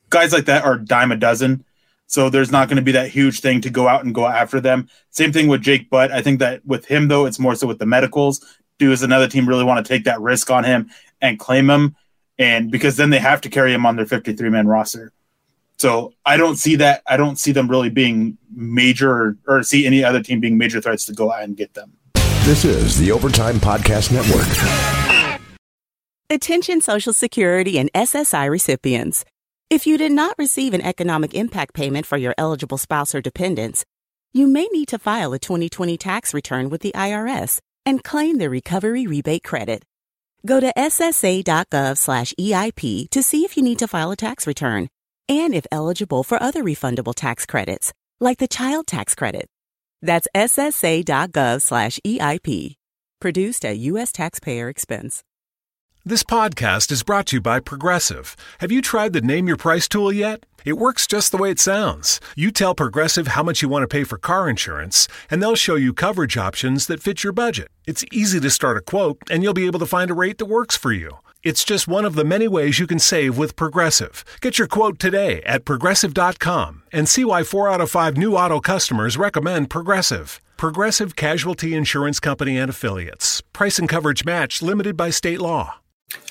guys 0.09 0.33
like 0.33 0.45
that 0.45 0.65
are 0.65 0.77
dime 0.77 1.11
a 1.11 1.15
dozen. 1.15 1.63
So 2.07 2.29
there's 2.29 2.51
not 2.51 2.67
going 2.67 2.77
to 2.77 2.83
be 2.83 2.93
that 2.93 3.09
huge 3.09 3.39
thing 3.39 3.61
to 3.61 3.69
go 3.69 3.87
out 3.87 4.03
and 4.03 4.15
go 4.15 4.25
after 4.25 4.59
them. 4.59 4.89
Same 5.11 5.31
thing 5.31 5.47
with 5.47 5.61
Jake 5.61 5.89
Butt. 5.89 6.11
I 6.11 6.21
think 6.21 6.39
that 6.39 6.65
with 6.65 6.85
him 6.85 7.07
though, 7.07 7.25
it's 7.25 7.39
more 7.39 7.55
so 7.55 7.67
with 7.67 7.79
the 7.79 7.85
medicals. 7.85 8.43
Does 8.79 9.03
another 9.03 9.27
team 9.27 9.47
really 9.47 9.65
want 9.65 9.85
to 9.85 9.93
take 9.93 10.05
that 10.05 10.21
risk 10.21 10.49
on 10.49 10.63
him 10.63 10.89
and 11.21 11.37
claim 11.37 11.69
him? 11.69 11.95
And 12.37 12.71
because 12.71 12.95
then 12.95 13.09
they 13.09 13.19
have 13.19 13.41
to 13.41 13.49
carry 13.49 13.73
him 13.73 13.85
on 13.85 13.97
their 13.97 14.05
53 14.05 14.49
man 14.49 14.67
roster. 14.67 15.11
So 15.77 16.13
I 16.25 16.37
don't 16.37 16.55
see 16.55 16.77
that. 16.77 17.03
I 17.07 17.17
don't 17.17 17.37
see 17.37 17.51
them 17.51 17.69
really 17.69 17.89
being 17.89 18.37
major 18.53 19.11
or, 19.11 19.37
or 19.47 19.63
see 19.63 19.85
any 19.85 20.03
other 20.03 20.23
team 20.23 20.39
being 20.39 20.57
major 20.57 20.79
threats 20.81 21.05
to 21.05 21.13
go 21.13 21.31
out 21.31 21.43
and 21.43 21.57
get 21.57 21.73
them. 21.73 21.93
This 22.43 22.63
is 22.65 22.97
the 22.97 23.11
Overtime 23.11 23.55
Podcast 23.55 24.11
Network. 24.11 24.47
Attention 26.29 26.79
Social 26.79 27.13
Security 27.13 27.77
and 27.77 27.91
SSI 27.93 28.49
recipients. 28.49 29.25
If 29.69 29.85
you 29.85 29.97
did 29.97 30.11
not 30.11 30.35
receive 30.37 30.73
an 30.73 30.81
economic 30.81 31.33
impact 31.33 31.73
payment 31.73 32.05
for 32.05 32.17
your 32.17 32.33
eligible 32.37 32.77
spouse 32.77 33.13
or 33.13 33.21
dependents, 33.21 33.83
you 34.33 34.47
may 34.47 34.67
need 34.71 34.87
to 34.87 34.99
file 34.99 35.33
a 35.33 35.39
2020 35.39 35.97
tax 35.97 36.33
return 36.33 36.69
with 36.69 36.81
the 36.81 36.91
IRS 36.93 37.59
and 37.89 38.03
claim 38.03 38.37
the 38.37 38.49
recovery 38.49 39.07
rebate 39.07 39.43
credit. 39.43 39.83
Go 40.45 40.59
to 40.59 40.71
ssa.gov/eip 40.77 41.49
to 43.09 43.23
see 43.23 43.43
if 43.43 43.57
you 43.57 43.63
need 43.63 43.79
to 43.79 43.87
file 43.87 44.11
a 44.11 44.15
tax 44.15 44.45
return 44.45 44.89
and 45.27 45.55
if 45.55 45.65
eligible 45.71 46.23
for 46.23 46.41
other 46.41 46.63
refundable 46.63 47.15
tax 47.15 47.45
credits, 47.47 47.91
like 48.19 48.37
the 48.37 48.47
child 48.47 48.85
tax 48.85 49.15
credit. 49.15 49.47
That's 50.01 50.27
ssa.gov/eip. 50.35 51.29
Produced 53.19 53.65
at 53.65 53.77
U.S. 53.91 54.11
taxpayer 54.11 54.69
expense. 54.69 55.23
This 56.05 56.23
podcast 56.23 56.93
is 56.93 57.03
brought 57.03 57.25
to 57.27 57.35
you 57.35 57.41
by 57.41 57.59
Progressive. 57.59 58.37
Have 58.59 58.71
you 58.71 58.81
tried 58.81 59.11
the 59.11 59.19
Name 59.21 59.47
Your 59.49 59.57
Price 59.57 59.85
tool 59.85 60.13
yet? 60.13 60.45
It 60.63 60.77
works 60.77 61.05
just 61.05 61.29
the 61.29 61.37
way 61.37 61.51
it 61.51 61.59
sounds. 61.59 62.21
You 62.37 62.51
tell 62.51 62.73
Progressive 62.73 63.27
how 63.27 63.43
much 63.43 63.61
you 63.61 63.67
want 63.67 63.83
to 63.83 63.87
pay 63.87 64.05
for 64.05 64.17
car 64.17 64.49
insurance, 64.49 65.09
and 65.29 65.41
they'll 65.41 65.55
show 65.55 65.75
you 65.75 65.93
coverage 65.93 66.37
options 66.37 66.87
that 66.87 67.01
fit 67.03 67.23
your 67.25 67.33
budget. 67.33 67.67
It's 67.85 68.05
easy 68.13 68.39
to 68.39 68.49
start 68.49 68.77
a 68.77 68.81
quote, 68.81 69.17
and 69.29 69.43
you'll 69.43 69.53
be 69.53 69.65
able 69.65 69.79
to 69.79 69.85
find 69.85 70.09
a 70.09 70.13
rate 70.13 70.37
that 70.37 70.45
works 70.45 70.77
for 70.77 70.93
you. 70.93 71.17
It's 71.43 71.65
just 71.65 71.85
one 71.87 72.05
of 72.05 72.15
the 72.15 72.23
many 72.25 72.47
ways 72.47 72.79
you 72.79 72.87
can 72.87 72.99
save 72.99 73.37
with 73.37 73.57
Progressive. 73.57 74.23
Get 74.39 74.57
your 74.57 74.69
quote 74.69 74.99
today 74.99 75.43
at 75.43 75.65
progressive.com 75.65 76.83
and 76.93 77.09
see 77.09 77.25
why 77.25 77.43
four 77.43 77.69
out 77.69 77.81
of 77.81 77.91
five 77.91 78.15
new 78.15 78.37
auto 78.37 78.61
customers 78.61 79.17
recommend 79.17 79.69
Progressive. 79.69 80.39
Progressive 80.55 81.17
Casualty 81.17 81.75
Insurance 81.75 82.21
Company 82.21 82.57
and 82.57 82.69
Affiliates. 82.69 83.41
Price 83.53 83.77
and 83.77 83.87
coverage 83.89 84.23
match 84.23 84.61
limited 84.61 84.95
by 84.95 85.09
state 85.09 85.39
law. 85.41 85.75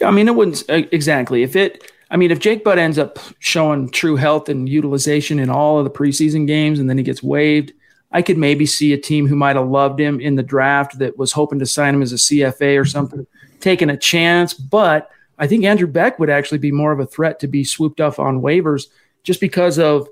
I 0.02 0.10
mean, 0.10 0.28
it 0.28 0.34
wouldn't 0.34 0.62
uh, 0.68 0.82
exactly. 0.92 1.42
If 1.42 1.56
it, 1.56 1.90
I 2.10 2.16
mean, 2.16 2.30
if 2.30 2.38
Jake 2.38 2.64
Butt 2.64 2.78
ends 2.78 2.98
up 2.98 3.18
showing 3.38 3.90
true 3.90 4.16
health 4.16 4.48
and 4.48 4.68
utilization 4.68 5.38
in 5.38 5.50
all 5.50 5.78
of 5.78 5.84
the 5.84 5.90
preseason 5.90 6.46
games 6.46 6.78
and 6.78 6.88
then 6.88 6.98
he 6.98 7.04
gets 7.04 7.22
waived, 7.22 7.72
I 8.10 8.22
could 8.22 8.38
maybe 8.38 8.64
see 8.64 8.92
a 8.92 8.98
team 8.98 9.26
who 9.26 9.36
might 9.36 9.56
have 9.56 9.68
loved 9.68 10.00
him 10.00 10.20
in 10.20 10.36
the 10.36 10.42
draft 10.42 10.98
that 10.98 11.18
was 11.18 11.32
hoping 11.32 11.58
to 11.58 11.66
sign 11.66 11.94
him 11.94 12.02
as 12.02 12.12
a 12.12 12.16
CFA 12.16 12.80
or 12.80 12.84
something, 12.84 13.26
taking 13.60 13.90
a 13.90 13.96
chance. 13.96 14.54
But 14.54 15.10
I 15.38 15.46
think 15.46 15.64
Andrew 15.64 15.86
Beck 15.86 16.18
would 16.18 16.30
actually 16.30 16.58
be 16.58 16.72
more 16.72 16.92
of 16.92 17.00
a 17.00 17.06
threat 17.06 17.38
to 17.40 17.48
be 17.48 17.64
swooped 17.64 18.00
up 18.00 18.18
on 18.18 18.40
waivers 18.40 18.86
just 19.22 19.40
because 19.40 19.78
of 19.78 20.08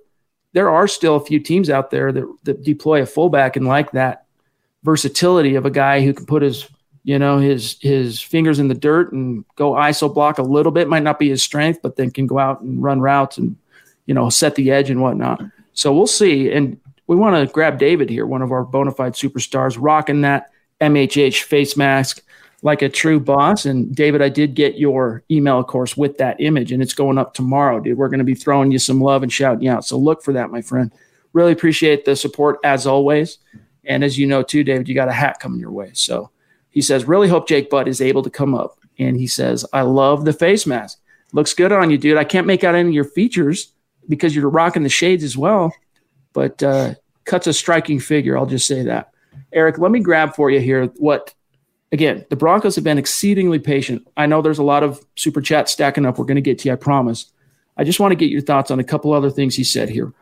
there 0.52 0.70
are 0.70 0.88
still 0.88 1.16
a 1.16 1.24
few 1.24 1.40
teams 1.40 1.70
out 1.70 1.90
there 1.90 2.12
that, 2.12 2.36
that 2.44 2.62
deploy 2.62 3.02
a 3.02 3.06
fullback 3.06 3.56
and 3.56 3.66
like 3.66 3.92
that 3.92 4.26
versatility 4.82 5.54
of 5.54 5.66
a 5.66 5.70
guy 5.70 6.02
who 6.02 6.12
can 6.14 6.26
put 6.26 6.42
his 6.42 6.68
you 7.06 7.20
know 7.20 7.38
his 7.38 7.76
his 7.80 8.20
fingers 8.20 8.58
in 8.58 8.66
the 8.66 8.74
dirt 8.74 9.12
and 9.12 9.44
go 9.54 9.74
iso 9.74 10.12
block 10.12 10.38
a 10.38 10.42
little 10.42 10.72
bit. 10.72 10.88
Might 10.88 11.04
not 11.04 11.20
be 11.20 11.28
his 11.28 11.40
strength 11.40 11.78
but 11.80 11.94
then 11.94 12.10
can 12.10 12.26
go 12.26 12.36
out 12.36 12.60
and 12.60 12.82
run 12.82 13.00
routes 13.00 13.38
and 13.38 13.56
you 14.06 14.12
know 14.12 14.28
set 14.28 14.56
the 14.56 14.72
edge 14.72 14.90
and 14.90 15.00
whatnot. 15.00 15.40
So 15.72 15.94
we'll 15.94 16.08
see. 16.08 16.50
And 16.50 16.80
we 17.06 17.14
want 17.14 17.36
to 17.36 17.52
grab 17.54 17.78
david 17.78 18.10
here 18.10 18.26
one 18.26 18.42
of 18.42 18.50
our 18.50 18.64
bona 18.64 18.90
fide 18.90 19.12
superstars 19.12 19.76
rocking 19.80 20.22
that 20.22 20.50
mhh 20.80 21.42
face 21.42 21.76
mask 21.76 22.22
like 22.62 22.82
a 22.82 22.88
true 22.88 23.20
boss. 23.20 23.66
And 23.66 23.94
david 23.94 24.20
i 24.20 24.28
did 24.28 24.56
get 24.56 24.76
your 24.76 25.22
email 25.30 25.60
of 25.60 25.68
course 25.68 25.96
with 25.96 26.18
that 26.18 26.40
image 26.40 26.72
and 26.72 26.82
it's 26.82 26.94
going 26.94 27.18
up 27.18 27.34
tomorrow 27.34 27.78
dude. 27.78 27.96
We're 27.96 28.08
going 28.08 28.18
to 28.18 28.24
be 28.24 28.34
throwing 28.34 28.72
you 28.72 28.80
some 28.80 29.00
love 29.00 29.22
and 29.22 29.32
shouting 29.32 29.62
you 29.62 29.70
out. 29.70 29.84
So 29.84 29.96
look 29.96 30.24
for 30.24 30.32
that 30.32 30.50
my 30.50 30.60
friend. 30.60 30.90
Really 31.32 31.52
appreciate 31.52 32.04
the 32.04 32.16
support 32.16 32.58
as 32.64 32.84
always. 32.84 33.38
And 33.84 34.02
as 34.02 34.18
you 34.18 34.26
know, 34.26 34.42
too, 34.42 34.64
David, 34.64 34.88
you 34.88 34.96
got 34.96 35.06
a 35.06 35.12
hat 35.12 35.38
coming 35.38 35.60
your 35.60 35.70
way. 35.70 35.92
So 35.92 36.30
he 36.76 36.82
says, 36.82 37.08
really 37.08 37.26
hope 37.26 37.48
Jake 37.48 37.70
Butt 37.70 37.88
is 37.88 38.02
able 38.02 38.22
to 38.22 38.28
come 38.28 38.54
up. 38.54 38.78
And 38.98 39.16
he 39.16 39.26
says, 39.26 39.64
I 39.72 39.80
love 39.80 40.26
the 40.26 40.34
face 40.34 40.66
mask. 40.66 40.98
Looks 41.32 41.54
good 41.54 41.72
on 41.72 41.90
you, 41.90 41.96
dude. 41.96 42.18
I 42.18 42.24
can't 42.24 42.46
make 42.46 42.64
out 42.64 42.74
any 42.74 42.90
of 42.90 42.94
your 42.94 43.04
features 43.04 43.72
because 44.10 44.36
you're 44.36 44.50
rocking 44.50 44.82
the 44.82 44.90
shades 44.90 45.24
as 45.24 45.38
well, 45.38 45.72
but 46.34 46.62
uh, 46.62 46.92
cuts 47.24 47.46
a 47.46 47.54
striking 47.54 47.98
figure. 47.98 48.36
I'll 48.36 48.44
just 48.44 48.66
say 48.66 48.82
that. 48.82 49.10
Erick, 49.54 49.78
let 49.78 49.90
me 49.90 50.00
grab 50.00 50.34
for 50.34 50.50
you 50.50 50.60
here 50.60 50.84
what, 50.98 51.32
again, 51.92 52.26
the 52.28 52.36
Broncos 52.36 52.74
have 52.74 52.84
been 52.84 52.98
exceedingly 52.98 53.58
patient. 53.58 54.06
I 54.14 54.26
know 54.26 54.42
there's 54.42 54.58
a 54.58 54.62
lot 54.62 54.82
of 54.82 55.02
super 55.14 55.40
chats 55.40 55.72
stacking 55.72 56.04
up. 56.04 56.18
We're 56.18 56.26
going 56.26 56.34
to 56.34 56.42
get 56.42 56.58
to 56.58 56.68
you, 56.68 56.74
I 56.74 56.76
promise. 56.76 57.32
I 57.78 57.84
just 57.84 58.00
want 58.00 58.12
to 58.12 58.16
get 58.16 58.28
your 58.28 58.42
thoughts 58.42 58.70
on 58.70 58.80
a 58.80 58.84
couple 58.84 59.14
other 59.14 59.30
things 59.30 59.56
he 59.56 59.64
said 59.64 59.88
here. 59.88 60.12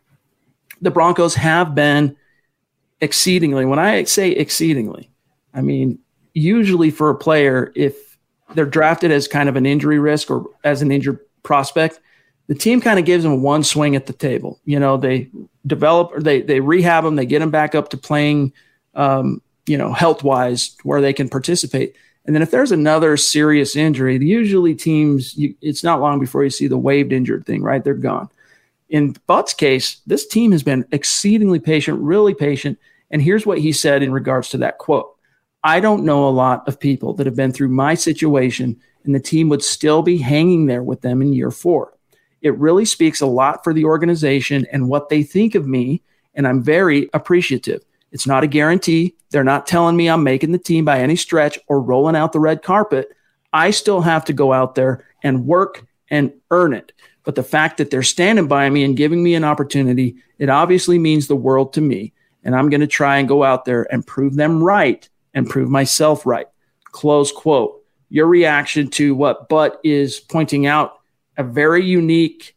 The 0.80 0.92
Broncos 0.92 1.34
have 1.34 1.74
been 1.74 2.16
exceedingly. 3.00 3.64
When 3.64 3.80
I 3.80 4.04
say 4.04 4.30
exceedingly, 4.30 5.10
I 5.52 5.60
mean 5.60 5.98
usually 6.34 6.90
for 6.90 7.10
a 7.10 7.14
player, 7.14 7.72
if 7.74 8.18
they're 8.54 8.66
drafted 8.66 9.10
as 9.10 9.26
kind 9.26 9.48
of 9.48 9.56
an 9.56 9.64
injury 9.64 9.98
risk 9.98 10.30
or 10.30 10.44
as 10.64 10.82
an 10.82 10.92
injured 10.92 11.20
prospect, 11.42 12.00
the 12.46 12.54
team 12.54 12.80
kind 12.80 12.98
of 12.98 13.06
gives 13.06 13.24
them 13.24 13.42
one 13.42 13.62
swing 13.62 13.96
at 13.96 14.06
the 14.06 14.12
table. 14.12 14.60
You 14.64 14.78
know, 14.78 14.96
they 14.96 15.30
develop 15.66 16.12
or 16.12 16.20
they 16.20 16.42
they 16.42 16.60
rehab 16.60 17.04
them, 17.04 17.16
they 17.16 17.26
get 17.26 17.38
them 17.38 17.50
back 17.50 17.74
up 17.74 17.88
to 17.90 17.96
playing, 17.96 18.52
um, 18.94 19.40
you 19.66 19.78
know, 19.78 19.92
health 19.92 20.22
wise 20.22 20.76
where 20.82 21.00
they 21.00 21.12
can 21.12 21.28
participate. 21.28 21.96
And 22.26 22.34
then 22.34 22.42
if 22.42 22.50
there's 22.50 22.72
another 22.72 23.16
serious 23.16 23.76
injury, 23.76 24.18
usually 24.18 24.74
teams, 24.74 25.36
you, 25.36 25.54
it's 25.60 25.84
not 25.84 26.00
long 26.00 26.18
before 26.18 26.42
you 26.42 26.50
see 26.50 26.66
the 26.66 26.78
waived 26.78 27.12
injured 27.12 27.44
thing, 27.44 27.62
right? 27.62 27.84
They're 27.84 27.94
gone. 27.94 28.30
In 28.88 29.14
Butt's 29.26 29.52
case, 29.52 30.00
this 30.06 30.26
team 30.26 30.52
has 30.52 30.62
been 30.62 30.86
exceedingly 30.90 31.58
patient, 31.58 32.00
really 32.00 32.34
patient. 32.34 32.78
And 33.10 33.20
here's 33.20 33.44
what 33.44 33.58
he 33.58 33.72
said 33.72 34.02
in 34.02 34.12
regards 34.12 34.48
to 34.50 34.58
that 34.58 34.78
quote 34.78 35.13
I 35.64 35.80
don't 35.80 36.04
know 36.04 36.28
a 36.28 36.30
lot 36.30 36.68
of 36.68 36.78
people 36.78 37.14
that 37.14 37.26
have 37.26 37.34
been 37.34 37.50
through 37.50 37.70
my 37.70 37.94
situation, 37.94 38.78
and 39.04 39.14
the 39.14 39.20
team 39.20 39.48
would 39.48 39.62
still 39.62 40.02
be 40.02 40.18
hanging 40.18 40.66
there 40.66 40.82
with 40.82 41.00
them 41.00 41.22
in 41.22 41.32
year 41.32 41.50
four. 41.50 41.94
It 42.42 42.56
really 42.58 42.84
speaks 42.84 43.22
a 43.22 43.26
lot 43.26 43.64
for 43.64 43.72
the 43.72 43.86
organization 43.86 44.66
and 44.70 44.90
what 44.90 45.08
they 45.08 45.22
think 45.22 45.54
of 45.54 45.66
me, 45.66 46.02
and 46.34 46.46
I'm 46.46 46.62
very 46.62 47.08
appreciative. 47.14 47.82
It's 48.12 48.26
not 48.26 48.44
a 48.44 48.46
guarantee. 48.46 49.16
They're 49.30 49.42
not 49.42 49.66
telling 49.66 49.96
me 49.96 50.08
I'm 50.08 50.22
making 50.22 50.52
the 50.52 50.58
team 50.58 50.84
by 50.84 51.00
any 51.00 51.16
stretch 51.16 51.58
or 51.66 51.80
rolling 51.80 52.14
out 52.14 52.32
the 52.32 52.40
red 52.40 52.62
carpet. 52.62 53.08
I 53.52 53.70
still 53.70 54.02
have 54.02 54.26
to 54.26 54.34
go 54.34 54.52
out 54.52 54.74
there 54.74 55.06
and 55.22 55.46
work 55.46 55.86
and 56.10 56.30
earn 56.50 56.74
it. 56.74 56.92
But 57.24 57.36
the 57.36 57.42
fact 57.42 57.78
that 57.78 57.90
they're 57.90 58.02
standing 58.02 58.48
by 58.48 58.68
me 58.68 58.84
and 58.84 58.96
giving 58.96 59.22
me 59.22 59.34
an 59.34 59.44
opportunity, 59.44 60.16
it 60.38 60.50
obviously 60.50 60.98
means 60.98 61.26
the 61.26 61.34
world 61.34 61.72
to 61.72 61.80
me 61.80 62.12
and 62.44 62.54
I'm 62.54 62.68
going 62.68 62.82
to 62.82 62.86
try 62.86 63.16
and 63.16 63.26
go 63.26 63.42
out 63.42 63.64
there 63.64 63.92
and 63.92 64.06
prove 64.06 64.36
them 64.36 64.62
right 64.62 65.08
and 65.34 65.48
prove 65.48 65.68
myself 65.68 66.24
right. 66.24 66.46
Close 66.84 67.32
quote. 67.32 67.82
Your 68.08 68.26
reaction 68.26 68.88
to 68.90 69.14
what 69.14 69.48
Butt 69.48 69.80
is 69.82 70.20
pointing 70.20 70.66
out 70.66 70.98
a 71.36 71.42
very 71.42 71.84
unique 71.84 72.56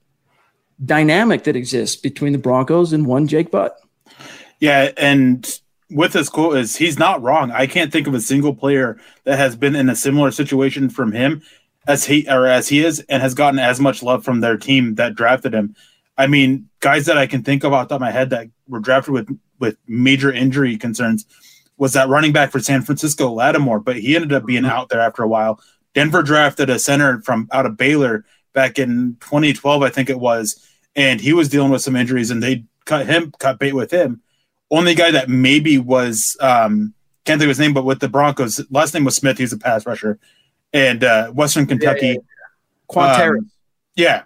dynamic 0.84 1.44
that 1.46 1.56
exists 1.56 1.96
between 1.96 2.34
the 2.34 2.38
Broncos 2.38 2.94
and 2.94 3.08
one 3.08 3.28
Jake 3.28 3.50
Butt. 3.50 3.80
Yeah, 4.60 4.92
and 4.98 5.60
with 5.90 6.14
this 6.14 6.30
quote 6.30 6.58
is 6.58 6.76
he's 6.76 7.00
not 7.00 7.22
wrong. 7.22 7.52
I 7.52 7.68
can't 7.68 7.92
think 7.92 8.08
of 8.08 8.14
a 8.14 8.22
single 8.22 8.54
player 8.54 9.00
that 9.24 9.38
has 9.38 9.56
been 9.56 9.76
in 9.76 9.90
a 9.90 9.96
similar 9.96 10.32
situation 10.32 10.90
from 10.90 11.12
him 11.12 11.42
as 11.88 12.06
he 12.06 12.28
or 12.30 12.46
as 12.46 12.68
he 12.68 12.84
is 12.84 13.00
and 13.10 13.22
has 13.22 13.34
gotten 13.34 13.60
as 13.60 13.80
much 13.80 14.04
love 14.04 14.24
from 14.24 14.42
their 14.42 14.58
team 14.58 14.96
that 14.96 15.16
drafted 15.16 15.54
him. 15.54 15.76
I 16.18 16.28
mean, 16.28 16.70
guys 16.80 17.06
that 17.06 17.18
I 17.18 17.28
can 17.28 17.44
think 17.44 17.64
of 17.64 17.74
off 17.74 17.88
the 17.88 17.96
top 17.96 17.98
of 17.98 18.02
my 18.02 18.12
head 18.12 18.32
that 18.32 18.48
were 18.68 18.80
drafted 18.80 19.14
with 19.14 19.40
with 19.60 19.78
major 19.88 20.32
injury 20.32 20.78
concerns 20.78 21.26
was 21.78 21.94
that 21.94 22.10
running 22.10 22.32
back 22.32 22.52
for 22.52 22.60
San 22.60 22.82
Francisco, 22.82 23.32
Lattimore, 23.32 23.80
but 23.80 23.98
he 23.98 24.16
ended 24.16 24.34
up 24.34 24.46
being 24.46 24.64
mm-hmm. 24.64 24.72
out 24.72 24.90
there 24.90 25.02
after 25.02 25.24
a 25.24 25.28
while. 25.28 25.60
Denver 25.94 26.24
drafted 26.24 26.70
a 26.70 26.80
center 26.80 27.22
from 27.22 27.48
out 27.52 27.66
of 27.66 27.78
Baylor 27.78 28.26
back 28.54 28.80
in 28.80 29.18
2012, 29.22 29.84
I 29.84 29.90
think 29.90 30.10
it 30.10 30.20
was, 30.20 30.68
and 30.96 31.22
he 31.22 31.34
was 31.34 31.50
dealing 31.50 31.72
with 31.72 31.82
some 31.82 31.96
injuries, 31.96 32.32
and 32.32 32.42
they 32.42 32.66
cut 32.86 33.06
him, 33.06 33.32
cut 33.40 33.60
bait 33.60 33.74
with 33.74 33.92
him. 33.92 34.22
Only 34.70 34.96
guy 34.96 35.12
that 35.12 35.30
maybe 35.30 35.78
was 35.78 36.36
um, 36.40 36.94
can't 37.26 37.40
think 37.40 37.48
of 37.48 37.50
his 37.50 37.60
name, 37.60 37.74
but 37.74 37.86
with 37.86 38.00
the 38.00 38.10
Broncos, 38.10 38.60
last 38.72 38.94
name 38.94 39.06
was 39.06 39.16
Smith. 39.16 39.38
He's 39.38 39.54
a 39.54 39.58
pass 39.58 39.86
rusher, 39.86 40.20
and 40.74 41.04
uh, 41.04 41.30
Western 41.32 41.68
Kentucky, 41.68 42.08
yeah, 42.08 42.14
yeah, 42.14 42.20
Um, 43.38 43.52
yeah, 43.96 44.24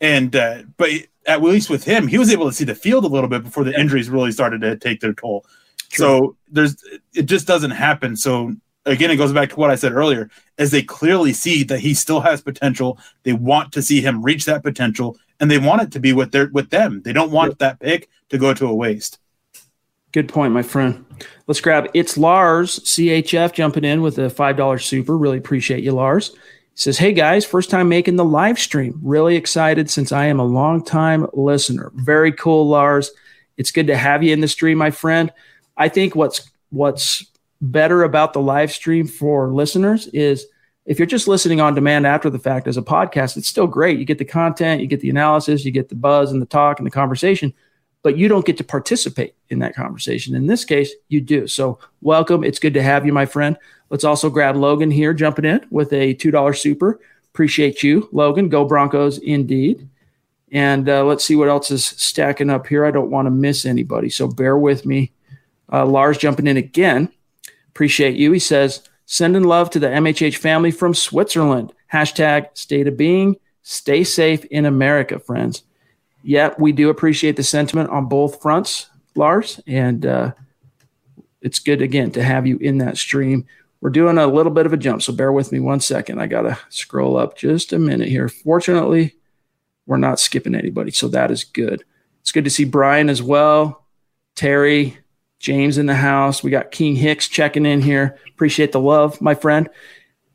and 0.00 0.36
uh, 0.36 0.62
but 0.76 0.90
at 1.26 1.42
least 1.42 1.70
with 1.70 1.84
him, 1.84 2.06
he 2.06 2.18
was 2.18 2.30
able 2.30 2.46
to 2.46 2.52
see 2.52 2.64
the 2.64 2.74
field 2.74 3.04
a 3.04 3.08
little 3.08 3.28
bit 3.28 3.42
before 3.42 3.64
the 3.64 3.78
injuries 3.78 4.10
really 4.10 4.32
started 4.32 4.60
to 4.62 4.76
take 4.76 5.00
their 5.00 5.12
toll. 5.12 5.44
True. 5.90 6.04
So 6.04 6.36
there's 6.50 6.82
it 7.14 7.24
just 7.24 7.46
doesn't 7.46 7.72
happen. 7.72 8.16
So 8.16 8.54
again, 8.86 9.10
it 9.10 9.16
goes 9.16 9.32
back 9.32 9.50
to 9.50 9.56
what 9.56 9.70
I 9.70 9.74
said 9.74 9.92
earlier, 9.92 10.30
as 10.58 10.70
they 10.70 10.82
clearly 10.82 11.32
see 11.32 11.62
that 11.64 11.80
he 11.80 11.94
still 11.94 12.20
has 12.20 12.40
potential. 12.40 12.98
They 13.24 13.32
want 13.32 13.72
to 13.72 13.82
see 13.82 14.00
him 14.00 14.22
reach 14.22 14.44
that 14.46 14.62
potential, 14.62 15.16
and 15.40 15.50
they 15.50 15.58
want 15.58 15.82
it 15.82 15.92
to 15.92 16.00
be 16.00 16.12
with 16.12 16.32
their 16.32 16.48
with 16.48 16.70
them. 16.70 17.02
They 17.02 17.12
don't 17.12 17.32
want 17.32 17.58
that 17.58 17.80
pick 17.80 18.08
to 18.30 18.38
go 18.38 18.54
to 18.54 18.66
a 18.66 18.74
waste. 18.74 19.18
Good 20.12 20.28
point, 20.28 20.52
my 20.52 20.62
friend. 20.62 21.04
Let's 21.46 21.60
grab 21.60 21.88
it's 21.94 22.16
Lars 22.16 22.80
CHF 22.80 23.52
jumping 23.52 23.84
in 23.84 24.02
with 24.02 24.18
a 24.18 24.30
five 24.30 24.56
dollar 24.56 24.78
super. 24.78 25.16
Really 25.16 25.38
appreciate 25.38 25.84
you, 25.84 25.92
Lars 25.92 26.36
says, 26.80 26.96
Hey 26.96 27.12
guys, 27.12 27.44
first 27.44 27.68
time 27.68 27.90
making 27.90 28.16
the 28.16 28.24
live 28.24 28.58
stream. 28.58 28.98
Really 29.02 29.36
excited 29.36 29.90
since 29.90 30.12
I 30.12 30.26
am 30.26 30.40
a 30.40 30.44
long 30.44 30.82
time 30.82 31.26
listener. 31.34 31.92
Very 31.94 32.32
cool, 32.32 32.66
Lars. 32.68 33.10
It's 33.58 33.70
good 33.70 33.88
to 33.88 33.96
have 33.96 34.22
you 34.22 34.32
in 34.32 34.40
the 34.40 34.48
stream, 34.48 34.78
my 34.78 34.90
friend. 34.90 35.30
I 35.80 35.88
think 35.88 36.14
what's 36.14 36.48
what's 36.68 37.24
better 37.62 38.04
about 38.04 38.34
the 38.34 38.40
live 38.40 38.70
stream 38.70 39.06
for 39.06 39.48
listeners 39.48 40.06
is 40.08 40.46
if 40.84 40.98
you're 40.98 41.06
just 41.06 41.26
listening 41.26 41.60
on 41.60 41.74
demand 41.74 42.06
after 42.06 42.28
the 42.28 42.38
fact 42.38 42.68
as 42.68 42.76
a 42.76 42.82
podcast, 42.82 43.38
it's 43.38 43.48
still 43.48 43.66
great. 43.66 43.98
You 43.98 44.04
get 44.04 44.18
the 44.18 44.24
content, 44.26 44.82
you 44.82 44.86
get 44.86 45.00
the 45.00 45.08
analysis, 45.08 45.64
you 45.64 45.72
get 45.72 45.88
the 45.88 45.94
buzz 45.94 46.32
and 46.32 46.40
the 46.40 46.46
talk 46.46 46.78
and 46.78 46.86
the 46.86 46.90
conversation, 46.90 47.54
but 48.02 48.18
you 48.18 48.28
don't 48.28 48.44
get 48.44 48.58
to 48.58 48.64
participate 48.64 49.34
in 49.48 49.58
that 49.60 49.74
conversation. 49.74 50.34
In 50.34 50.46
this 50.46 50.66
case, 50.66 50.92
you 51.08 51.22
do. 51.22 51.46
So, 51.46 51.78
welcome. 52.02 52.44
It's 52.44 52.58
good 52.58 52.74
to 52.74 52.82
have 52.82 53.06
you, 53.06 53.14
my 53.14 53.24
friend. 53.24 53.56
Let's 53.88 54.04
also 54.04 54.28
grab 54.28 54.56
Logan 54.56 54.90
here 54.90 55.14
jumping 55.14 55.46
in 55.46 55.66
with 55.70 55.94
a 55.94 56.14
$2 56.14 56.58
super. 56.58 57.00
Appreciate 57.32 57.82
you, 57.82 58.06
Logan. 58.12 58.50
Go 58.50 58.66
Broncos 58.66 59.16
indeed. 59.16 59.88
And 60.52 60.90
uh, 60.90 61.04
let's 61.04 61.24
see 61.24 61.36
what 61.36 61.48
else 61.48 61.70
is 61.70 61.86
stacking 61.86 62.50
up 62.50 62.66
here. 62.66 62.84
I 62.84 62.90
don't 62.90 63.10
want 63.10 63.26
to 63.26 63.30
miss 63.30 63.64
anybody, 63.64 64.10
so 64.10 64.28
bear 64.28 64.58
with 64.58 64.84
me. 64.84 65.12
Uh, 65.72 65.86
Lars 65.86 66.18
jumping 66.18 66.46
in 66.46 66.56
again. 66.56 67.10
Appreciate 67.68 68.16
you. 68.16 68.32
He 68.32 68.38
says, 68.38 68.88
sending 69.06 69.44
love 69.44 69.70
to 69.70 69.78
the 69.78 69.88
MHH 69.88 70.36
family 70.36 70.70
from 70.70 70.94
Switzerland. 70.94 71.72
Hashtag 71.92 72.56
state 72.56 72.86
of 72.86 72.96
being. 72.96 73.36
Stay 73.62 74.04
safe 74.04 74.44
in 74.46 74.66
America, 74.66 75.18
friends. 75.18 75.62
Yeah, 76.22 76.54
we 76.58 76.72
do 76.72 76.90
appreciate 76.90 77.36
the 77.36 77.42
sentiment 77.42 77.90
on 77.90 78.06
both 78.06 78.42
fronts, 78.42 78.88
Lars. 79.14 79.60
And 79.66 80.04
uh, 80.04 80.32
it's 81.40 81.58
good, 81.58 81.82
again, 81.82 82.10
to 82.12 82.22
have 82.22 82.46
you 82.46 82.58
in 82.58 82.78
that 82.78 82.98
stream. 82.98 83.46
We're 83.80 83.90
doing 83.90 84.18
a 84.18 84.26
little 84.26 84.52
bit 84.52 84.66
of 84.66 84.72
a 84.72 84.76
jump, 84.76 85.02
so 85.02 85.12
bear 85.12 85.32
with 85.32 85.52
me 85.52 85.60
one 85.60 85.80
second. 85.80 86.20
I 86.20 86.26
got 86.26 86.42
to 86.42 86.58
scroll 86.68 87.16
up 87.16 87.36
just 87.36 87.72
a 87.72 87.78
minute 87.78 88.08
here. 88.08 88.28
Fortunately, 88.28 89.16
we're 89.86 89.96
not 89.96 90.20
skipping 90.20 90.54
anybody, 90.54 90.90
so 90.90 91.08
that 91.08 91.30
is 91.30 91.44
good. 91.44 91.82
It's 92.20 92.32
good 92.32 92.44
to 92.44 92.50
see 92.50 92.64
Brian 92.64 93.08
as 93.08 93.22
well, 93.22 93.86
Terry, 94.36 94.98
James 95.40 95.78
in 95.78 95.86
the 95.86 95.94
house. 95.94 96.44
We 96.44 96.50
got 96.50 96.70
King 96.70 96.94
Hicks 96.94 97.26
checking 97.26 97.66
in 97.66 97.80
here. 97.80 98.18
Appreciate 98.28 98.72
the 98.72 98.80
love, 98.80 99.20
my 99.20 99.34
friend. 99.34 99.68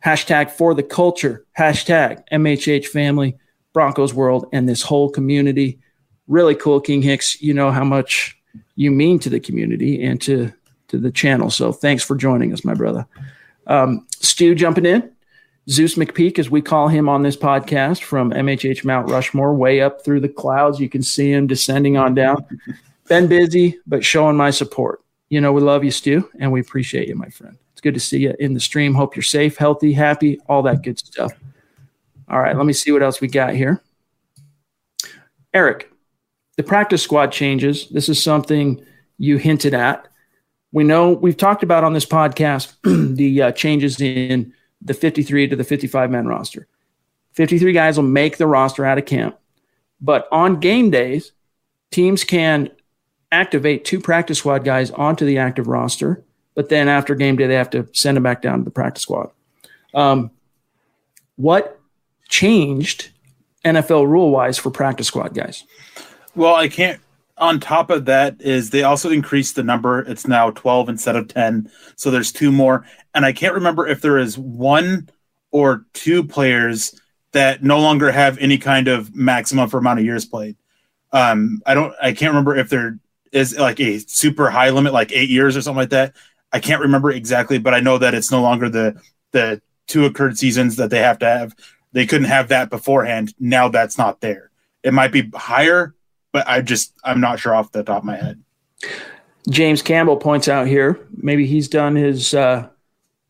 Hashtag 0.04 0.52
for 0.52 0.74
the 0.74 0.84
culture, 0.84 1.46
hashtag 1.58 2.24
MHH 2.32 2.88
family, 2.88 3.38
Broncos 3.72 4.14
world, 4.14 4.48
and 4.52 4.68
this 4.68 4.82
whole 4.82 5.10
community. 5.10 5.80
Really 6.28 6.56
cool, 6.56 6.82
King 6.82 7.02
Hicks. 7.02 7.42
You 7.42 7.54
know 7.54 7.72
how 7.72 7.84
much 7.84 8.38
you 8.76 8.92
mean 8.92 9.20
to 9.20 9.30
the 9.30 9.40
community 9.40 10.04
and 10.04 10.20
to, 10.24 10.52
to 10.90 10.98
the 10.98 11.12
channel. 11.12 11.50
So 11.50 11.72
thanks 11.72 12.04
for 12.04 12.16
joining 12.16 12.52
us, 12.52 12.66
my 12.66 12.74
brother. 12.74 13.06
Um, 13.68 14.06
Stu 14.20 14.56
jumping 14.56 14.86
in. 14.86 15.12
Zeus 15.68 15.96
McPeak, 15.96 16.38
as 16.38 16.50
we 16.50 16.62
call 16.62 16.88
him 16.88 17.10
on 17.10 17.24
this 17.24 17.38
podcast, 17.38 18.04
from 18.04 18.32
MHH 18.32 18.86
Mount 18.86 19.10
Rushmore, 19.10 19.56
way 19.56 19.82
up 19.82 20.04
through 20.04 20.20
the 20.20 20.30
clouds. 20.30 20.80
You 20.80 20.90
can 20.90 21.02
see 21.02 21.32
him 21.32 21.48
descending 21.48 21.98
on 21.98 22.14
down. 22.14 22.46
Been 23.08 23.28
busy, 23.28 23.80
but 23.86 24.04
showing 24.04 24.36
my 24.36 24.50
support. 24.50 25.04
You 25.30 25.42
know, 25.42 25.54
we 25.54 25.62
love 25.62 25.84
you, 25.84 25.92
Stu, 25.92 26.30
and 26.40 26.52
we 26.52 26.60
appreciate 26.60 27.08
you, 27.08 27.16
my 27.16 27.30
friend. 27.30 27.58
It's 27.72 27.82
good 27.82 27.94
to 27.94 28.00
see 28.00 28.20
you 28.20 28.34
in 28.40 28.54
the 28.54 28.60
stream. 28.60 28.94
Hope 28.94 29.16
you're 29.16 29.24
safe, 29.24 29.58
healthy, 29.58 29.94
happy, 29.94 30.40
all 30.48 30.64
that 30.64 30.82
good 30.82 30.98
stuff. 30.98 31.34
All 32.28 32.40
right, 32.40 32.56
let 32.56 32.66
me 32.66 32.74
see 32.74 32.92
what 32.92 33.04
else 33.04 33.22
we 33.22 33.28
got 33.28 33.54
here. 33.54 33.82
Erick, 35.54 35.92
the 36.58 36.64
practice 36.64 37.04
squad 37.04 37.32
changes. 37.32 37.90
This 37.90 38.10
is 38.10 38.22
something 38.22 38.84
you 39.18 39.38
hinted 39.38 39.74
at. 39.74 40.08
We 40.72 40.84
know 40.84 41.12
we've 41.12 41.38
talked 41.38 41.64
about 41.64 41.84
on 41.84 41.94
this 41.94 42.06
podcast 42.06 42.74
the 43.16 43.42
uh, 43.44 43.52
changes 43.52 44.02
in 44.02 44.54
the 44.82 44.94
53 44.94 45.48
to 45.50 45.56
the 45.56 45.64
55 45.64 46.12
man 46.12 46.28
roster. 46.28 46.68
53 47.34 47.74
guys 47.74 47.98
will 47.98 48.04
make 48.04 48.38
the 48.38 48.48
roster 48.48 48.86
out 48.86 48.98
of 48.98 49.06
camp. 49.06 49.38
But 50.02 50.28
on 50.32 50.60
game 50.60 50.90
days, 50.90 51.32
teams 51.92 52.24
can 52.24 52.72
activate 53.36 53.86
two 53.86 54.00
practice 54.00 54.40
squad 54.40 54.64
guys 54.64 54.92
onto 54.92 55.26
the 55.26 55.38
active 55.38 55.68
roster. 55.68 56.24
But 56.56 56.70
then 56.70 56.88
after 56.88 57.16
game 57.16 57.36
day, 57.36 57.48
they 57.48 57.56
have 57.56 57.70
to 57.72 57.88
send 57.92 58.16
them 58.16 58.24
back 58.24 58.42
down 58.42 58.60
to 58.60 58.66
the 58.66 58.72
practice 58.72 59.04
squad. 59.04 59.30
Um, 59.94 60.32
what 61.36 61.80
changed 62.30 63.10
NFL 63.66 64.08
rule 64.08 64.32
wise 64.32 64.58
for 64.58 64.72
practice 64.72 65.08
squad 65.08 65.34
guys? 65.34 65.66
Well, 66.36 66.56
I 66.56 66.70
can't. 66.70 67.02
On 67.38 67.60
top 67.60 67.90
of 67.90 68.06
that, 68.06 68.40
is 68.40 68.70
they 68.70 68.84
also 68.84 69.10
increased 69.10 69.58
the 69.58 69.64
number. 69.64 70.00
It's 70.00 70.26
now 70.26 70.52
12 70.52 70.88
instead 70.88 71.18
of 71.18 71.28
10. 71.28 71.70
So 71.98 72.10
there's 72.10 72.32
two 72.32 72.50
more. 72.50 72.86
And 73.14 73.26
I 73.26 73.34
can't 73.34 73.54
remember 73.54 73.86
if 73.86 74.00
there 74.00 74.18
is 74.18 74.38
one 74.38 75.10
or 75.52 75.86
two 75.92 76.24
players 76.24 76.98
that 77.34 77.62
no 77.62 77.80
longer 77.80 78.10
have 78.10 78.38
any 78.38 78.58
kind 78.58 78.88
of 78.88 79.14
maximum 79.14 79.68
for 79.68 79.80
amount 79.80 80.00
of 80.00 80.06
years 80.06 80.24
played. 80.24 80.56
Um, 81.12 81.62
I 81.66 81.74
don't, 81.74 81.94
I 82.02 82.14
can't 82.14 82.32
remember 82.32 82.56
if 82.56 82.70
there 82.70 83.00
is 83.36 83.58
like 83.58 83.80
a 83.82 84.00
super 84.00 84.50
high 84.50 84.70
limit, 84.70 84.94
like 84.94 85.12
eight 85.12 85.30
years 85.30 85.58
or 85.58 85.62
something 85.62 85.82
like 85.82 85.90
that. 85.90 86.16
I 86.54 86.60
can't 86.60 86.82
remember 86.82 87.12
exactly, 87.12 87.58
but 87.58 87.74
I 87.74 87.82
know 87.82 87.98
that 87.98 88.14
it's 88.14 88.32
no 88.32 88.42
longer 88.42 88.70
the 88.70 89.00
the 89.32 89.62
two 89.88 90.06
accrued 90.06 90.40
seasons 90.40 90.78
that 90.78 90.90
they 90.90 91.00
have 91.00 91.20
to 91.20 91.26
have. 91.26 91.56
They 91.92 92.06
couldn't 92.06 92.28
have 92.28 92.48
that 92.48 92.70
beforehand. 92.70 93.34
Now 93.40 93.68
that's 93.68 93.98
not 93.98 94.22
there. 94.22 94.52
It 94.84 94.94
might 94.94 95.12
be 95.12 95.30
higher, 95.36 95.94
but 96.32 96.48
I 96.48 96.62
just 96.62 96.94
I'm 97.04 97.20
not 97.20 97.40
sure 97.40 97.54
off 97.54 97.74
the 97.74 97.84
top 97.84 98.00
of 98.00 98.04
my 98.06 98.16
head. 98.16 98.42
James 99.50 99.82
Campbell 99.82 100.18
points 100.18 100.48
out 100.48 100.68
here, 100.68 101.06
maybe 101.12 101.46
he's 101.46 101.68
done 101.68 101.96
his 101.96 102.34
uh, 102.34 102.70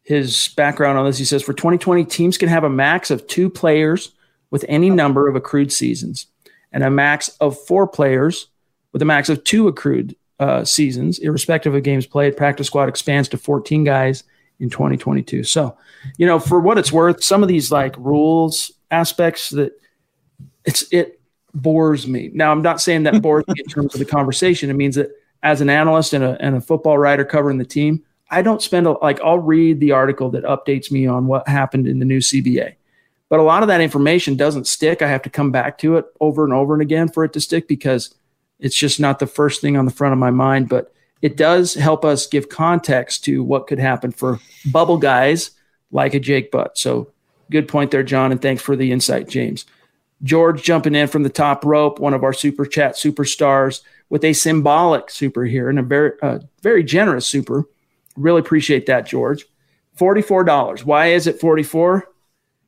his 0.03 0.49
background 0.55 0.99
on 0.99 1.05
this. 1.05 1.17
He 1.17 1.25
says 1.25 1.41
for 1.41 1.53
2020, 1.53 2.05
teams 2.05 2.37
can 2.37 2.47
have 2.47 2.63
a 2.63 2.69
max 2.69 3.09
of 3.09 3.25
two 3.25 3.49
players 3.49 4.11
with 4.51 4.63
any 4.69 4.91
number 4.91 5.27
of 5.27 5.35
accrued 5.35 5.73
seasons, 5.73 6.27
and 6.71 6.83
a 6.83 6.91
max 6.91 7.29
of 7.39 7.59
four 7.65 7.87
players 7.87 8.47
with 8.95 9.01
a 9.01 9.05
max 9.05 9.27
of 9.27 9.43
two 9.43 9.67
accrued 9.67 10.15
uh, 10.39 10.63
seasons, 10.63 11.19
irrespective 11.19 11.75
of 11.75 11.83
games 11.83 12.05
played. 12.05 12.37
Practice 12.37 12.67
squad 12.67 12.87
expands 12.87 13.27
to 13.27 13.37
14 13.37 13.83
guys 13.83 14.23
in 14.61 14.69
2022. 14.69 15.43
So, 15.43 15.77
you 16.17 16.25
know, 16.25 16.39
for 16.39 16.61
what 16.61 16.77
it's 16.77 16.93
worth, 16.93 17.21
some 17.21 17.43
of 17.43 17.49
these 17.49 17.73
like 17.73 17.93
rules 17.97 18.71
aspects 18.91 19.49
that 19.49 19.73
it's 20.63 20.85
it 20.93 21.19
bores 21.53 22.07
me. 22.07 22.31
Now, 22.33 22.53
I'm 22.53 22.61
not 22.61 22.79
saying 22.79 23.03
that 23.03 23.21
bores 23.21 23.43
me 23.49 23.55
in 23.57 23.65
terms 23.65 23.93
of 23.93 23.99
the 23.99 24.05
conversation. 24.05 24.69
It 24.69 24.77
means 24.77 24.95
that 24.95 25.11
as 25.43 25.59
an 25.59 25.69
analyst 25.69 26.13
and 26.13 26.23
a, 26.23 26.37
and 26.39 26.55
a 26.55 26.61
football 26.61 26.97
writer 26.97 27.25
covering 27.25 27.57
the 27.57 27.65
team, 27.65 28.01
I 28.31 28.43
don't 28.43 28.61
spend 28.61 28.87
a, 28.87 28.91
like 28.91 29.19
I'll 29.19 29.39
read 29.39 29.81
the 29.81 29.91
article 29.91 30.29
that 30.29 30.45
updates 30.45 30.89
me 30.89 31.05
on 31.05 31.27
what 31.27 31.49
happened 31.49 31.85
in 31.85 31.99
the 31.99 32.05
new 32.05 32.19
CBA. 32.19 32.75
But 33.27 33.41
a 33.41 33.43
lot 33.43 33.61
of 33.61 33.67
that 33.67 33.81
information 33.81 34.37
doesn't 34.37 34.67
stick. 34.67 35.01
I 35.01 35.09
have 35.09 35.23
to 35.23 35.29
come 35.29 35.51
back 35.51 35.79
to 35.79 35.97
it 35.97 36.05
over 36.21 36.45
and 36.45 36.53
over 36.53 36.71
and 36.71 36.81
again 36.81 37.09
for 37.09 37.25
it 37.25 37.33
to 37.33 37.41
stick 37.41 37.67
because 37.67 38.15
it's 38.59 38.75
just 38.75 38.99
not 38.99 39.19
the 39.19 39.27
first 39.27 39.61
thing 39.61 39.77
on 39.77 39.85
the 39.85 39.91
front 39.91 40.13
of 40.13 40.19
my 40.19 40.31
mind. 40.31 40.69
But 40.69 40.93
it 41.21 41.37
does 41.37 41.73
help 41.73 42.05
us 42.05 42.27
give 42.27 42.49
context 42.49 43.23
to 43.25 43.43
what 43.43 43.67
could 43.67 43.79
happen 43.79 44.11
for 44.11 44.39
bubble 44.71 44.97
guys 44.97 45.51
like 45.91 46.13
a 46.13 46.19
Jake 46.19 46.51
Butt. 46.51 46.77
So 46.77 47.11
good 47.51 47.67
point 47.67 47.91
there, 47.91 48.03
John, 48.03 48.31
and 48.31 48.41
thanks 48.41 48.61
for 48.61 48.75
the 48.75 48.91
insight, 48.91 49.29
James. 49.29 49.65
George 50.23 50.63
jumping 50.63 50.95
in 50.95 51.07
from 51.07 51.23
the 51.23 51.29
top 51.29 51.65
rope, 51.65 51.99
one 51.99 52.13
of 52.13 52.23
our 52.23 52.33
super 52.33 52.65
chat 52.65 52.95
superstars 52.95 53.81
with 54.09 54.23
a 54.23 54.33
symbolic 54.33 55.09
super 55.09 55.45
here 55.45 55.69
and 55.69 55.79
a 55.79 55.83
very, 55.83 56.11
uh, 56.21 56.39
very 56.61 56.83
generous 56.83 57.27
super. 57.27 57.65
Really 58.15 58.39
appreciate 58.39 58.85
that, 58.85 59.05
George. 59.05 59.45
$44. 59.97 60.83
Why 60.83 61.07
is 61.07 61.27
it 61.27 61.39
44? 61.39 62.07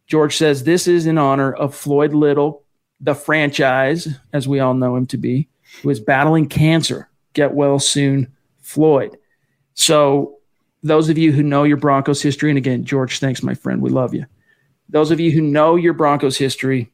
George 0.08 0.38
says 0.38 0.64
this 0.64 0.88
is 0.88 1.06
in 1.06 1.18
honor 1.18 1.54
of 1.54 1.76
Floyd 1.76 2.14
Little, 2.14 2.64
the 3.00 3.14
franchise, 3.14 4.08
as 4.34 4.48
we 4.48 4.60
all 4.60 4.74
know 4.74 4.96
him 4.96 5.06
to 5.08 5.18
be, 5.18 5.50
who 5.82 5.90
is 5.90 6.00
battling 6.00 6.48
cancer. 6.48 7.10
Get 7.34 7.54
well 7.54 7.80
soon, 7.80 8.32
Floyd. 8.62 9.18
So, 9.74 10.36
those 10.84 11.10
of 11.10 11.18
you 11.18 11.32
who 11.32 11.44
know 11.44 11.64
your 11.64 11.78
Broncos 11.78 12.22
history, 12.22 12.50
and 12.50 12.58
again, 12.58 12.84
George, 12.84 13.20
thanks, 13.20 13.44
my 13.44 13.54
friend. 13.54 13.82
We 13.82 13.90
love 13.90 14.14
you. 14.14 14.26
Those 14.90 15.12
of 15.12 15.20
you 15.20 15.32
who 15.32 15.42
know 15.42 15.76
your 15.76 15.94
Broncos 15.94 16.38
history, 16.38 16.92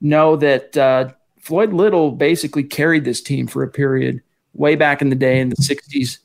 know 0.00 0.36
that 0.36 0.76
uh, 0.76 1.12
Floyd 1.40 1.72
Little 1.72 2.12
basically 2.12 2.64
carried 2.64 3.04
this 3.04 3.20
team 3.20 3.46
for 3.46 3.62
a 3.62 3.68
period 3.68 4.22
way 4.54 4.74
back 4.74 5.02
in 5.02 5.10
the 5.10 5.16
day 5.16 5.40
in 5.40 5.50
the 5.50 5.56
60s 5.56 6.18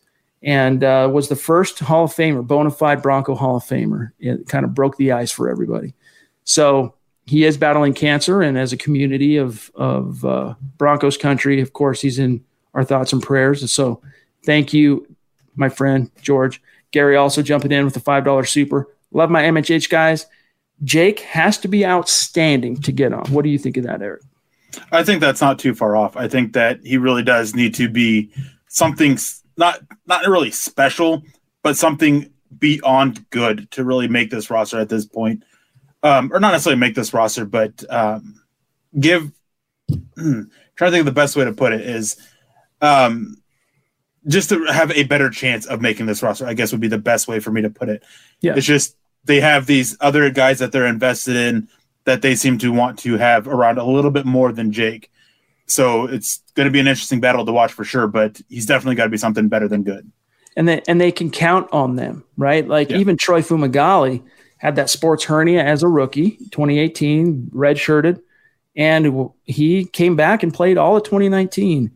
and 0.44 0.84
uh, 0.84 1.10
was 1.12 1.30
the 1.30 1.36
first 1.36 1.80
Hall 1.80 2.06
of 2.06 2.12
Famer, 2.12 2.46
bona 2.46 2.72
fide 2.72 3.02
Bronco 3.02 3.36
Hall 3.36 3.58
of 3.58 3.64
Famer. 3.64 4.12
It 4.20 4.48
kind 4.48 4.66
of 4.66 4.74
broke 4.74 4.98
the 4.98 5.12
ice 5.12 5.32
for 5.32 5.50
everybody. 5.50 5.94
So 6.44 6.96
he 7.26 7.46
is 7.46 7.58
battling 7.58 7.94
cancer, 7.94 8.42
and 8.42 8.58
as 8.58 8.74
a 8.74 8.78
community 8.78 9.38
of, 9.38 9.72
of 9.76 10.26
uh, 10.26 10.56
Broncos 10.78 11.18
country, 11.18 11.62
of 11.62 11.74
course, 11.74 12.02
he's 12.02 12.20
in 12.20 12.44
our 12.74 12.84
thoughts 12.84 13.14
and 13.14 13.22
prayers. 13.22 13.62
And 13.62 13.70
so 13.70 14.02
thank 14.46 14.74
you, 14.74 15.08
my 15.56 15.70
friend 15.70 16.10
George. 16.22 16.62
Gary 16.92 17.16
also 17.16 17.42
jumping 17.42 17.72
in 17.72 17.86
with 17.86 17.94
the 17.94 18.00
$5 18.00 18.48
super. 18.48 18.88
Love 19.12 19.30
my 19.30 19.44
MHH 19.44 19.90
guys. 19.90 20.26
Jake 20.84 21.20
has 21.22 21.58
to 21.60 21.68
be 21.68 21.86
outstanding 21.86 22.82
to 22.82 22.92
get 22.92 23.14
on. 23.14 23.26
What 23.32 23.44
do 23.44 23.50
you 23.50 23.58
think 23.58 23.78
of 23.78 23.84
that, 23.84 24.02
Erick? 24.02 24.24
I 24.92 25.04
think 25.04 25.22
that's 25.22 25.42
not 25.42 25.60
too 25.60 25.76
far 25.76 25.96
off. 25.96 26.18
I 26.18 26.28
think 26.28 26.54
that 26.54 26.80
he 26.84 26.98
really 26.98 27.24
does 27.24 27.56
need 27.56 27.76
to 27.76 27.90
be 27.90 28.32
something 28.68 29.18
not 29.58 29.82
not 30.08 30.26
really 30.28 30.52
special, 30.52 31.24
but 31.62 31.78
something 31.78 32.32
beyond 32.58 33.30
good 33.30 33.70
to 33.72 33.84
really 33.84 34.08
make 34.08 34.32
this 34.32 34.50
roster 34.50 34.80
at 34.80 34.90
this 34.90 35.06
point. 35.06 35.44
Um, 36.04 36.32
or 36.34 36.40
not 36.40 36.52
necessarily 36.52 36.80
make 36.80 36.96
this 36.96 37.14
roster, 37.14 37.46
but 37.46 37.84
um, 37.90 38.42
give. 39.00 39.32
trying 40.18 40.48
to 40.78 40.92
think 40.92 41.02
of 41.02 41.06
the 41.06 41.12
best 41.12 41.36
way 41.36 41.46
to 41.46 41.54
put 41.54 41.74
it 41.74 41.82
is, 41.82 42.18
um, 42.82 43.38
just 44.28 44.50
to 44.50 44.66
have 44.66 44.92
a 44.92 45.04
better 45.04 45.30
chance 45.30 45.66
of 45.66 45.82
making 45.82 46.06
this 46.06 46.24
roster. 46.24 46.48
I 46.48 46.54
guess 46.54 46.72
would 46.72 46.82
be 46.82 46.88
the 46.88 46.98
best 46.98 47.28
way 47.28 47.40
for 47.40 47.52
me 47.52 47.62
to 47.62 47.70
put 47.70 47.90
it. 47.90 48.04
Yeah, 48.40 48.56
it's 48.56 48.66
just 48.66 48.96
they 49.26 49.42
have 49.42 49.66
these 49.66 49.96
other 50.00 50.30
guys 50.30 50.60
that 50.60 50.72
they're 50.72 50.88
invested 50.88 51.36
in 51.36 51.68
that 52.06 52.22
they 52.22 52.36
seem 52.36 52.58
to 52.60 52.72
want 52.72 53.00
to 53.00 53.18
have 53.18 53.48
around 53.48 53.78
a 53.78 53.86
little 53.86 54.12
bit 54.12 54.26
more 54.26 54.52
than 54.52 54.72
Jake. 54.72 55.12
So 55.68 56.06
it's 56.06 56.42
going 56.56 56.66
to 56.66 56.72
be 56.72 56.80
an 56.80 56.88
interesting 56.88 57.22
battle 57.22 57.46
to 57.46 57.52
watch 57.52 57.72
for 57.72 57.84
sure, 57.84 58.08
but 58.08 58.42
he's 58.50 58.66
definitely 58.66 58.96
got 58.96 59.06
to 59.06 59.10
be 59.10 59.18
something 59.18 59.48
better 59.48 59.68
than 59.68 59.84
good. 59.84 60.12
And 60.58 60.68
they, 60.68 60.82
and 60.88 61.00
they 61.00 61.12
can 61.12 61.30
count 61.30 61.70
on 61.72 61.96
them, 61.96 62.26
right? 62.36 62.68
Like 62.68 62.90
yeah. 62.90 62.98
even 62.98 63.16
Troy 63.16 63.42
Fumagalli 63.42 64.24
had 64.62 64.76
that 64.76 64.92
sports 64.92 65.24
hernia 65.24 65.64
as 65.64 65.82
a 65.82 65.88
rookie, 65.88 66.38
2018, 66.52 67.50
redshirted, 67.52 68.22
and 68.76 69.32
he 69.44 69.86
came 69.86 70.16
back 70.16 70.44
and 70.44 70.54
played 70.54 70.78
all 70.78 70.96
of 70.96 71.02
2019. 71.02 71.90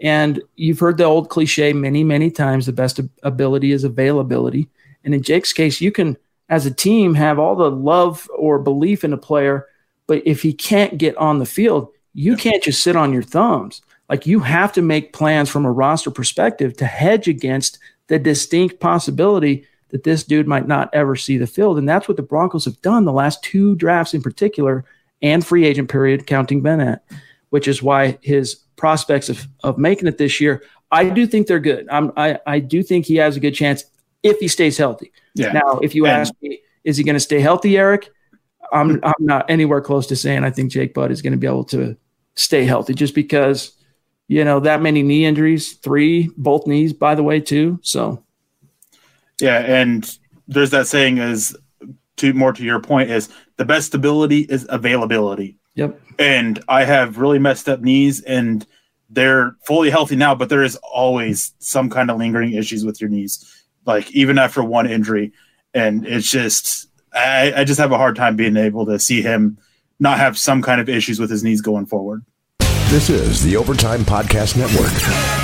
And 0.00 0.40
you've 0.54 0.78
heard 0.78 0.96
the 0.96 1.04
old 1.04 1.28
cliche 1.28 1.72
many, 1.72 2.04
many 2.04 2.30
times: 2.30 2.66
the 2.66 2.72
best 2.72 3.00
ability 3.24 3.72
is 3.72 3.82
availability. 3.82 4.68
And 5.02 5.12
in 5.12 5.24
Jake's 5.24 5.52
case, 5.52 5.80
you 5.80 5.90
can 5.90 6.16
as 6.48 6.66
a 6.66 6.70
team 6.70 7.14
have 7.14 7.40
all 7.40 7.56
the 7.56 7.70
love 7.70 8.30
or 8.38 8.60
belief 8.60 9.02
in 9.02 9.12
a 9.12 9.18
player, 9.18 9.66
but 10.06 10.22
if 10.24 10.40
he 10.40 10.52
can't 10.52 10.98
get 10.98 11.16
on 11.16 11.40
the 11.40 11.46
field, 11.46 11.88
you 12.12 12.36
can't 12.36 12.62
just 12.62 12.84
sit 12.84 12.94
on 12.94 13.12
your 13.12 13.24
thumbs. 13.24 13.82
Like 14.08 14.24
you 14.24 14.38
have 14.38 14.72
to 14.74 14.82
make 14.82 15.12
plans 15.12 15.50
from 15.50 15.64
a 15.64 15.72
roster 15.72 16.12
perspective 16.12 16.76
to 16.76 16.86
hedge 16.86 17.26
against 17.26 17.80
the 18.06 18.20
distinct 18.20 18.78
possibility 18.78 19.66
that 19.94 20.02
this 20.02 20.24
dude 20.24 20.48
might 20.48 20.66
not 20.66 20.90
ever 20.92 21.14
see 21.14 21.38
the 21.38 21.46
field. 21.46 21.78
And 21.78 21.88
that's 21.88 22.08
what 22.08 22.16
the 22.16 22.22
Broncos 22.24 22.64
have 22.64 22.82
done 22.82 23.04
the 23.04 23.12
last 23.12 23.44
two 23.44 23.76
drafts 23.76 24.12
in 24.12 24.22
particular 24.22 24.84
and 25.22 25.46
free 25.46 25.64
agent 25.64 25.88
period, 25.88 26.26
counting 26.26 26.64
Vannett, 26.64 26.98
which 27.50 27.68
is 27.68 27.80
why 27.80 28.18
his 28.20 28.56
prospects 28.74 29.28
of, 29.28 29.46
of 29.62 29.78
making 29.78 30.08
it 30.08 30.18
this 30.18 30.40
year, 30.40 30.64
I 30.90 31.10
do 31.10 31.28
think 31.28 31.46
they're 31.46 31.60
good. 31.60 31.86
I'm, 31.92 32.10
I, 32.16 32.40
I 32.44 32.58
do 32.58 32.82
think 32.82 33.06
he 33.06 33.14
has 33.16 33.36
a 33.36 33.40
good 33.40 33.54
chance 33.54 33.84
if 34.24 34.40
he 34.40 34.48
stays 34.48 34.76
healthy. 34.76 35.12
Yeah. 35.36 35.52
Now, 35.52 35.78
if 35.78 35.94
you 35.94 36.06
and, 36.06 36.22
ask 36.22 36.34
me, 36.42 36.58
is 36.82 36.96
he 36.96 37.04
going 37.04 37.14
to 37.14 37.20
stay 37.20 37.38
healthy, 37.38 37.78
Erick? 37.78 38.10
I'm 38.72 38.98
I'm 39.04 39.14
not 39.20 39.48
anywhere 39.48 39.80
close 39.80 40.08
to 40.08 40.16
saying 40.16 40.42
I 40.42 40.50
think 40.50 40.72
Jake 40.72 40.92
Butt 40.92 41.12
is 41.12 41.22
going 41.22 41.34
to 41.34 41.38
be 41.38 41.46
able 41.46 41.66
to 41.66 41.96
stay 42.34 42.64
healthy 42.64 42.94
just 42.94 43.14
because 43.14 43.76
you 44.26 44.44
know 44.44 44.58
that 44.58 44.82
many 44.82 45.04
knee 45.04 45.24
injuries, 45.24 45.74
three 45.74 46.30
both 46.36 46.66
knees 46.66 46.92
by 46.92 47.14
the 47.14 47.22
way 47.22 47.38
too. 47.38 47.78
So 47.82 48.24
yeah, 49.40 49.58
and 49.58 50.18
there's 50.48 50.70
that 50.70 50.86
saying 50.86 51.18
is 51.18 51.56
to 52.16 52.24
to 52.24 52.32
more 52.32 52.52
to 52.52 52.62
your 52.62 52.80
point 52.80 53.10
is 53.10 53.28
the 53.56 53.64
best 53.64 53.88
stability 53.88 54.40
is 54.40 54.66
availability. 54.68 55.56
Yep. 55.74 56.00
And 56.18 56.62
I 56.68 56.84
have 56.84 57.18
really 57.18 57.38
messed 57.38 57.68
up 57.68 57.80
knees 57.80 58.22
and 58.22 58.66
they're 59.10 59.56
fully 59.66 59.90
healthy 59.90 60.16
now, 60.16 60.34
but 60.34 60.48
there 60.48 60.62
is 60.62 60.76
always 60.76 61.52
some 61.58 61.90
kind 61.90 62.10
of 62.10 62.18
lingering 62.18 62.52
issues 62.52 62.84
with 62.84 63.00
your 63.00 63.10
knees, 63.10 63.64
like 63.84 64.10
even 64.12 64.38
after 64.38 64.62
one 64.62 64.88
injury. 64.88 65.32
And 65.72 66.06
it's 66.06 66.30
just, 66.30 66.88
I, 67.12 67.52
I 67.56 67.64
just 67.64 67.80
have 67.80 67.92
a 67.92 67.98
hard 67.98 68.16
time 68.16 68.36
being 68.36 68.56
able 68.56 68.86
to 68.86 68.98
see 68.98 69.22
him 69.22 69.58
not 70.00 70.18
have 70.18 70.38
some 70.38 70.62
kind 70.62 70.80
of 70.80 70.88
issues 70.88 71.20
with 71.20 71.30
his 71.30 71.44
knees 71.44 71.60
going 71.60 71.86
forward. 71.86 72.24
This 72.88 73.10
is 73.10 73.42
the 73.42 73.56
Overtime 73.56 74.00
Podcast 74.00 74.56
Network. 74.56 75.43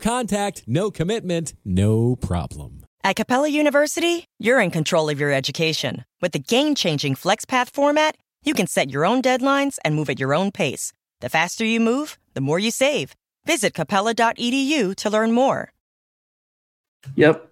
contact, 0.01 0.63
no 0.67 0.91
commitment, 0.91 1.53
no 1.63 2.15
problem. 2.15 2.85
At 3.03 3.15
Capella 3.15 3.47
University, 3.47 4.25
you're 4.39 4.59
in 4.59 4.69
control 4.69 5.09
of 5.09 5.19
your 5.19 5.31
education. 5.31 6.05
With 6.21 6.33
the 6.33 6.39
game 6.39 6.75
changing 6.75 7.15
FlexPath 7.15 7.71
format, 7.73 8.15
you 8.43 8.53
can 8.53 8.67
set 8.67 8.91
your 8.91 9.05
own 9.05 9.21
deadlines 9.21 9.77
and 9.83 9.95
move 9.95 10.09
at 10.09 10.19
your 10.19 10.33
own 10.33 10.51
pace. 10.51 10.91
The 11.19 11.29
faster 11.29 11.65
you 11.65 11.79
move, 11.79 12.19
the 12.33 12.41
more 12.41 12.59
you 12.59 12.71
save. 12.71 13.15
Visit 13.45 13.73
capella.edu 13.73 14.95
to 14.95 15.09
learn 15.09 15.31
more. 15.31 15.71
Yep. 17.15 17.47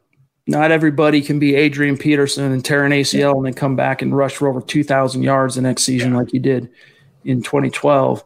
Not 0.48 0.72
everybody 0.72 1.22
can 1.22 1.38
be 1.38 1.56
Adrian 1.56 1.98
Peterson 1.98 2.52
and 2.52 2.66
tear 2.66 2.84
an 2.84 2.92
ACL 2.92 3.38
and 3.38 3.46
then 3.46 3.54
come 3.54 3.76
back 3.76 4.02
and 4.02 4.16
rush 4.16 4.36
for 4.36 4.48
over 4.48 4.62
2,000 4.62 5.22
yards 5.22 5.56
the 5.56 5.62
next 5.62 5.84
season 5.84 6.14
like 6.14 6.34
you 6.34 6.40
did 6.40 6.70
in 7.24 7.42
2012. 7.42 8.24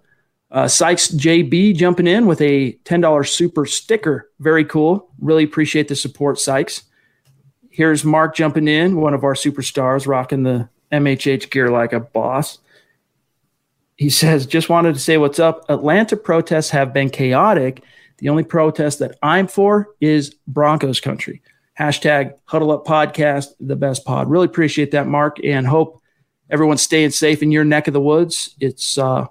Uh, 0.54 0.68
Sykes 0.68 1.10
JB 1.10 1.76
jumping 1.76 2.06
in 2.06 2.28
with 2.28 2.40
a 2.40 2.74
$10 2.86 3.28
super 3.28 3.66
sticker. 3.66 4.30
Very 4.40 4.64
cool. 4.64 5.10
Really 5.20 5.44
appreciate 5.44 5.88
the 5.88 5.96
support, 5.96 6.40
Sykes. 6.40 6.84
Here's 7.72 8.06
Mark 8.06 8.36
jumping 8.36 8.68
in, 8.68 8.98
one 8.98 9.16
of 9.16 9.24
our 9.24 9.34
superstars, 9.34 10.06
rocking 10.06 10.44
the 10.44 10.70
MHH 10.92 11.50
gear 11.50 11.70
like 11.70 11.92
a 11.92 12.00
boss. 12.00 12.60
He 13.98 14.12
says, 14.12 14.46
just 14.46 14.70
wanted 14.70 14.94
to 14.94 15.00
say 15.00 15.18
what's 15.18 15.40
up. 15.40 15.66
Atlanta 15.70 16.16
protests 16.16 16.70
have 16.70 16.94
been 16.94 17.10
chaotic. 17.10 17.84
The 18.20 18.30
only 18.30 18.44
protest 18.44 19.00
that 19.00 19.18
I'm 19.24 19.48
for 19.48 19.90
is 20.00 20.36
Broncos 20.46 21.00
country. 21.00 21.42
Hashtag 21.80 22.36
huddle 22.46 22.72
up 22.72 22.86
podcast, 22.86 23.48
the 23.60 23.76
best 23.76 24.06
pod. 24.06 24.30
Really 24.30 24.46
appreciate 24.46 24.92
that, 24.92 25.08
Mark, 25.08 25.44
and 25.44 25.66
hope 25.66 26.00
everyone's 26.52 26.84
staying 26.84 27.10
safe 27.10 27.42
in 27.42 27.52
your 27.52 27.66
neck 27.66 27.88
of 27.88 27.94
the 27.94 28.02
woods. 28.02 28.56
It's 28.60 29.00
uh, 29.00 29.26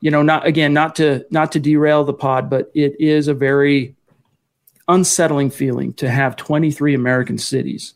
you 0.00 0.10
know, 0.10 0.22
not 0.22 0.46
again, 0.46 0.72
not 0.72 0.96
to 0.96 1.24
not 1.30 1.52
to 1.52 1.60
derail 1.60 2.04
the 2.04 2.12
pod, 2.12 2.50
but 2.50 2.70
it 2.74 3.00
is 3.00 3.28
a 3.28 3.34
very 3.34 3.96
unsettling 4.88 5.50
feeling 5.50 5.92
to 5.94 6.10
have 6.10 6.34
23 6.36 6.94
American 6.94 7.38
cities 7.38 7.94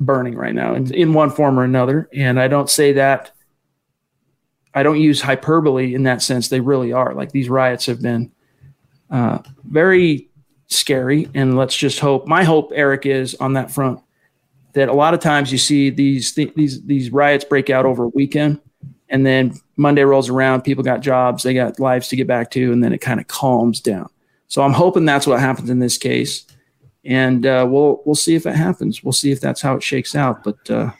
burning 0.00 0.34
right 0.34 0.54
now 0.54 0.74
in, 0.74 0.92
in 0.92 1.12
one 1.12 1.30
form 1.30 1.58
or 1.58 1.64
another. 1.64 2.08
And 2.12 2.40
I 2.40 2.48
don't 2.48 2.70
say 2.70 2.94
that 2.94 3.32
I 4.74 4.82
don't 4.82 5.00
use 5.00 5.20
hyperbole 5.20 5.94
in 5.94 6.04
that 6.04 6.22
sense. 6.22 6.48
They 6.48 6.60
really 6.60 6.92
are. 6.92 7.14
Like 7.14 7.32
these 7.32 7.48
riots 7.48 7.86
have 7.86 8.02
been 8.02 8.32
uh, 9.10 9.38
very 9.64 10.28
scary. 10.68 11.28
And 11.34 11.56
let's 11.56 11.76
just 11.76 11.98
hope. 12.00 12.26
My 12.26 12.44
hope, 12.44 12.72
Erick, 12.74 13.06
is 13.06 13.34
on 13.36 13.54
that 13.54 13.70
front 13.70 14.00
that 14.74 14.88
a 14.88 14.92
lot 14.92 15.14
of 15.14 15.20
times 15.20 15.50
you 15.50 15.58
see 15.58 15.90
these 15.90 16.32
th- 16.32 16.54
these 16.54 16.84
these 16.84 17.10
riots 17.10 17.44
break 17.44 17.70
out 17.70 17.86
over 17.86 18.04
a 18.04 18.08
weekend, 18.08 18.60
and 19.08 19.24
then 19.24 19.54
Monday 19.76 20.02
rolls 20.02 20.28
around, 20.28 20.62
people 20.62 20.84
got 20.84 21.00
jobs, 21.00 21.42
they 21.42 21.54
got 21.54 21.80
lives 21.80 22.08
to 22.08 22.16
get 22.16 22.26
back 22.26 22.50
to, 22.52 22.72
and 22.72 22.82
then 22.82 22.92
it 22.92 22.98
kind 22.98 23.20
of 23.20 23.28
calms 23.28 23.80
down. 23.80 24.08
So 24.48 24.62
I'm 24.62 24.72
hoping 24.72 25.04
that's 25.04 25.26
what 25.26 25.40
happens 25.40 25.70
in 25.70 25.78
this 25.78 25.98
case, 25.98 26.46
and 27.04 27.44
uh, 27.46 27.66
we'll 27.68 28.02
we'll 28.04 28.14
see 28.14 28.34
if 28.34 28.46
it 28.46 28.56
happens. 28.56 29.04
We'll 29.04 29.12
see 29.12 29.30
if 29.30 29.40
that's 29.40 29.60
how 29.60 29.76
it 29.76 29.82
shakes 29.82 30.14
out. 30.14 30.42
But 30.42 30.70
uh, 30.70 30.90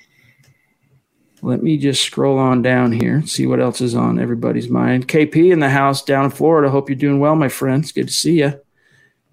let 1.43 1.63
me 1.63 1.79
just 1.79 2.03
scroll 2.03 2.39
on 2.39 2.63
down 2.63 2.93
here, 2.93 3.23
see 3.27 3.47
what 3.47 3.61
else 3.61 3.81
is 3.81 3.95
on 3.95 4.19
everybody's 4.19 4.69
mind. 4.69 5.09
KP 5.09 5.53
in 5.53 5.61
the 5.61 5.71
house 5.71 6.03
down 6.03 6.27
in 6.27 6.31
Florida. 6.31 6.71
Hope 6.71 6.89
you're 6.89 6.97
doing 6.97 7.21
well, 7.21 7.37
my 7.37 7.49
friends. 7.49 7.93
Good 7.93 8.09
to 8.09 8.13
see 8.15 8.41
you. 8.41 8.61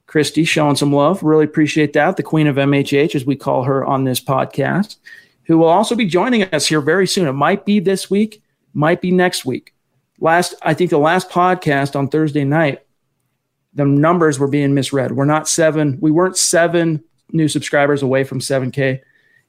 Christy 0.08 0.46
showing 0.46 0.76
some 0.76 0.94
love. 0.94 1.24
Really 1.24 1.46
appreciate 1.46 1.94
that. 1.94 2.16
The 2.16 2.24
queen 2.24 2.48
of 2.48 2.58
MHH, 2.58 3.16
as 3.16 3.26
we 3.26 3.36
call 3.36 3.64
her 3.64 3.84
on 3.84 4.04
this 4.04 4.22
podcast, 4.22 4.98
who 5.44 5.58
will 5.58 5.68
also 5.68 5.96
be 5.96 6.06
joining 6.06 6.44
us 6.44 6.68
here 6.68 6.80
very 6.80 7.08
soon. 7.08 7.28
It 7.28 7.34
might 7.34 7.66
be 7.66 7.80
this 7.80 8.10
week 8.10 8.42
might 8.76 9.02
be 9.02 9.10
next 9.10 9.46
week. 9.46 9.74
Last, 10.20 10.54
I 10.62 10.76
think 10.76 10.92
the 10.92 11.00
last 11.00 11.30
podcast 11.30 11.96
on 11.96 12.10
Thursday 12.10 12.44
night, 12.44 12.86
the 13.74 13.86
numbers 13.86 14.38
were 14.38 14.48
being 14.48 14.74
misread. 14.74 15.14
We're 15.14 15.26
not 15.26 15.50
seven, 15.50 15.98
we 16.00 16.12
weren't 16.12 16.38
seven 16.38 17.04
new 17.32 17.48
subscribers 17.48 18.04
away 18.04 18.24
from 18.24 18.40
7K. 18.40 19.02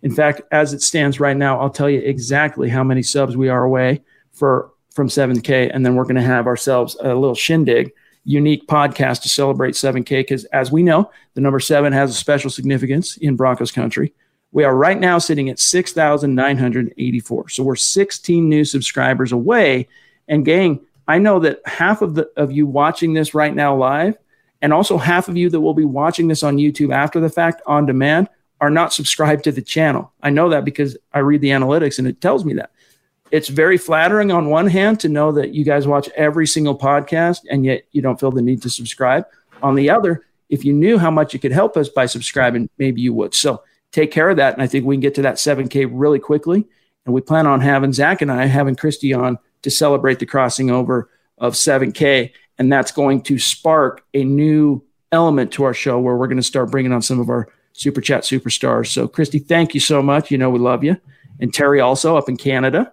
In 0.03 0.15
fact, 0.15 0.43
as 0.51 0.73
it 0.73 0.83
stands 0.83 1.21
right 1.21 1.37
now, 1.37 1.61
I'll 1.61 1.71
tell 1.71 1.91
you 1.91 2.01
exactly 2.01 2.69
how 2.69 2.83
many 2.83 3.03
subs 3.03 3.37
we 3.37 3.49
are 3.49 3.65
away 3.65 4.03
for 4.33 4.71
from 4.95 5.09
7K. 5.09 5.71
And 5.73 5.85
then 5.85 5.95
we're 5.95 6.05
going 6.05 6.17
to 6.17 6.23
have 6.23 6.47
ourselves 6.47 6.97
a 7.01 7.15
little 7.15 7.35
shindig, 7.35 7.93
unique 8.25 8.67
podcast 8.67 9.23
to 9.23 9.29
celebrate 9.29 9.75
7K. 9.75 10.21
Because 10.21 10.45
as 10.47 10.73
we 10.73 10.83
know, 10.83 11.11
the 11.35 11.41
number 11.41 11.61
seven 11.61 11.93
has 11.93 12.11
a 12.11 12.15
special 12.15 12.51
significance 12.51 13.17
in 13.17 13.37
Broncos 13.37 13.73
country. 13.73 14.13
We 14.53 14.65
are 14.65 14.75
right 14.75 14.99
now 14.99 15.19
sitting 15.19 15.49
at 15.49 15.59
6,984. 15.59 17.49
So 17.49 17.63
we're 17.63 17.77
16 17.77 18.49
new 18.49 18.65
subscribers 18.65 19.33
away. 19.33 19.89
And 20.29 20.45
gang, 20.45 20.87
I 21.09 21.19
know 21.19 21.39
that 21.41 21.61
half 21.67 22.03
of 22.03 22.15
the 22.15 22.31
of 22.37 22.51
you 22.51 22.67
watching 22.67 23.13
this 23.13 23.35
right 23.35 23.55
now 23.55 23.77
live, 23.77 24.17
and 24.63 24.73
also 24.73 24.99
half 24.99 25.29
of 25.29 25.37
you 25.37 25.51
that 25.51 25.61
will 25.61 25.75
be 25.75 25.85
watching 25.85 26.29
this 26.29 26.43
on 26.43 26.57
YouTube 26.57 26.93
after 26.93 27.21
the 27.21 27.29
fact 27.29 27.63
on 27.67 27.87
demand 27.87 28.29
are 28.61 28.71
not 28.71 28.93
subscribed 28.93 29.45
to 29.45 29.53
the 29.53 29.63
channel. 29.63 30.13
I 30.23 30.31
know 30.31 30.49
that 30.49 30.65
because 30.65 30.97
I 31.13 31.19
read 31.19 31.43
the 31.43 31.51
analytics 31.51 31.99
and 31.99 32.09
it 32.09 32.21
tells 32.21 32.45
me 32.45 32.55
that. 32.55 32.71
It's 33.31 33.49
very 33.49 33.77
flattering 33.77 34.33
on 34.33 34.51
one 34.51 34.67
hand 34.67 35.01
to 35.01 35.09
know 35.09 35.33
that 35.33 35.53
you 35.53 35.65
guys 35.65 35.87
watch 35.87 36.09
every 36.17 36.47
single 36.47 36.79
podcast 36.79 37.41
and 37.51 37.65
yet 37.65 37.85
you 37.93 38.01
don't 38.01 38.19
feel 38.19 38.31
the 38.31 38.41
need 38.41 38.63
to 38.63 38.71
subscribe. 38.71 39.27
On 39.63 39.75
the 39.75 39.91
other, 39.91 40.25
if 40.49 40.65
you 40.65 40.73
knew 40.73 40.97
how 40.97 41.11
much 41.11 41.35
it 41.35 41.41
could 41.41 41.53
help 41.53 41.77
us 41.77 41.89
by 41.89 42.07
subscribing, 42.07 42.71
maybe 42.79 43.01
you 43.01 43.13
would. 43.13 43.35
So 43.35 43.63
take 43.97 44.11
care 44.11 44.29
of 44.29 44.37
that. 44.37 44.53
And 44.53 44.63
I 44.63 44.67
think 44.67 44.85
we 44.85 44.95
can 44.95 45.01
get 45.01 45.15
to 45.15 45.23
that 45.23 45.37
7K 45.37 45.89
really 45.91 46.19
quickly. 46.19 46.67
And 47.07 47.15
we 47.15 47.23
plan 47.23 47.47
on 47.47 47.63
having 47.63 47.95
Zach 47.95 48.21
and 48.21 48.31
I 48.31 48.45
having 48.45 48.77
Christy 48.77 49.15
on 49.15 49.39
to 49.63 49.71
celebrate 49.71 50.19
the 50.19 50.27
crossing 50.27 50.71
over 50.71 51.09
of 51.39 51.55
7K. 51.55 52.31
And 52.59 52.71
that's 52.71 52.93
going 52.93 53.23
to 53.23 53.39
spark 53.39 54.05
a 54.13 54.23
new 54.23 54.83
element 55.13 55.51
to 55.53 55.65
our 55.65 55.73
show 55.73 55.99
where 55.99 56.15
we're 56.15 56.27
going 56.27 56.37
to 56.37 56.43
start 56.43 56.71
bringing 56.71 56.93
on 56.93 57.01
some 57.01 57.21
of 57.21 57.31
our 57.31 57.49
super 57.73 58.03
chat 58.03 58.23
superstars. 58.23 58.89
So, 58.89 59.09
Christy, 59.09 59.39
thank 59.39 59.73
you 59.73 59.81
so 59.81 60.03
much. 60.03 60.31
You 60.31 60.37
know, 60.37 60.51
we 60.51 60.59
love 60.59 60.85
you. 60.85 60.99
And 61.41 61.53
Terry 61.53 61.81
also 61.81 62.19
up 62.19 62.29
in 62.29 62.37
Canada. 62.37 62.93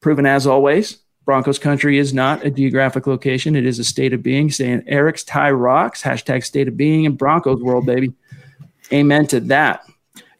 Proven 0.00 0.24
as 0.24 0.46
always, 0.46 0.98
Broncos 1.24 1.58
country 1.58 1.98
is 1.98 2.14
not 2.14 2.44
a 2.44 2.50
geographic 2.50 3.06
location. 3.08 3.56
It 3.56 3.66
is 3.66 3.80
a 3.80 3.84
state 3.84 4.12
of 4.12 4.22
being. 4.22 4.50
Saying 4.50 4.84
Erick's 4.86 5.24
Thai 5.24 5.50
rocks, 5.50 6.02
hashtag 6.02 6.44
state 6.44 6.68
of 6.68 6.76
being 6.76 7.04
in 7.04 7.16
Broncos 7.16 7.60
world, 7.60 7.86
baby. 7.86 8.12
Amen 8.92 9.26
to 9.28 9.40
that. 9.40 9.84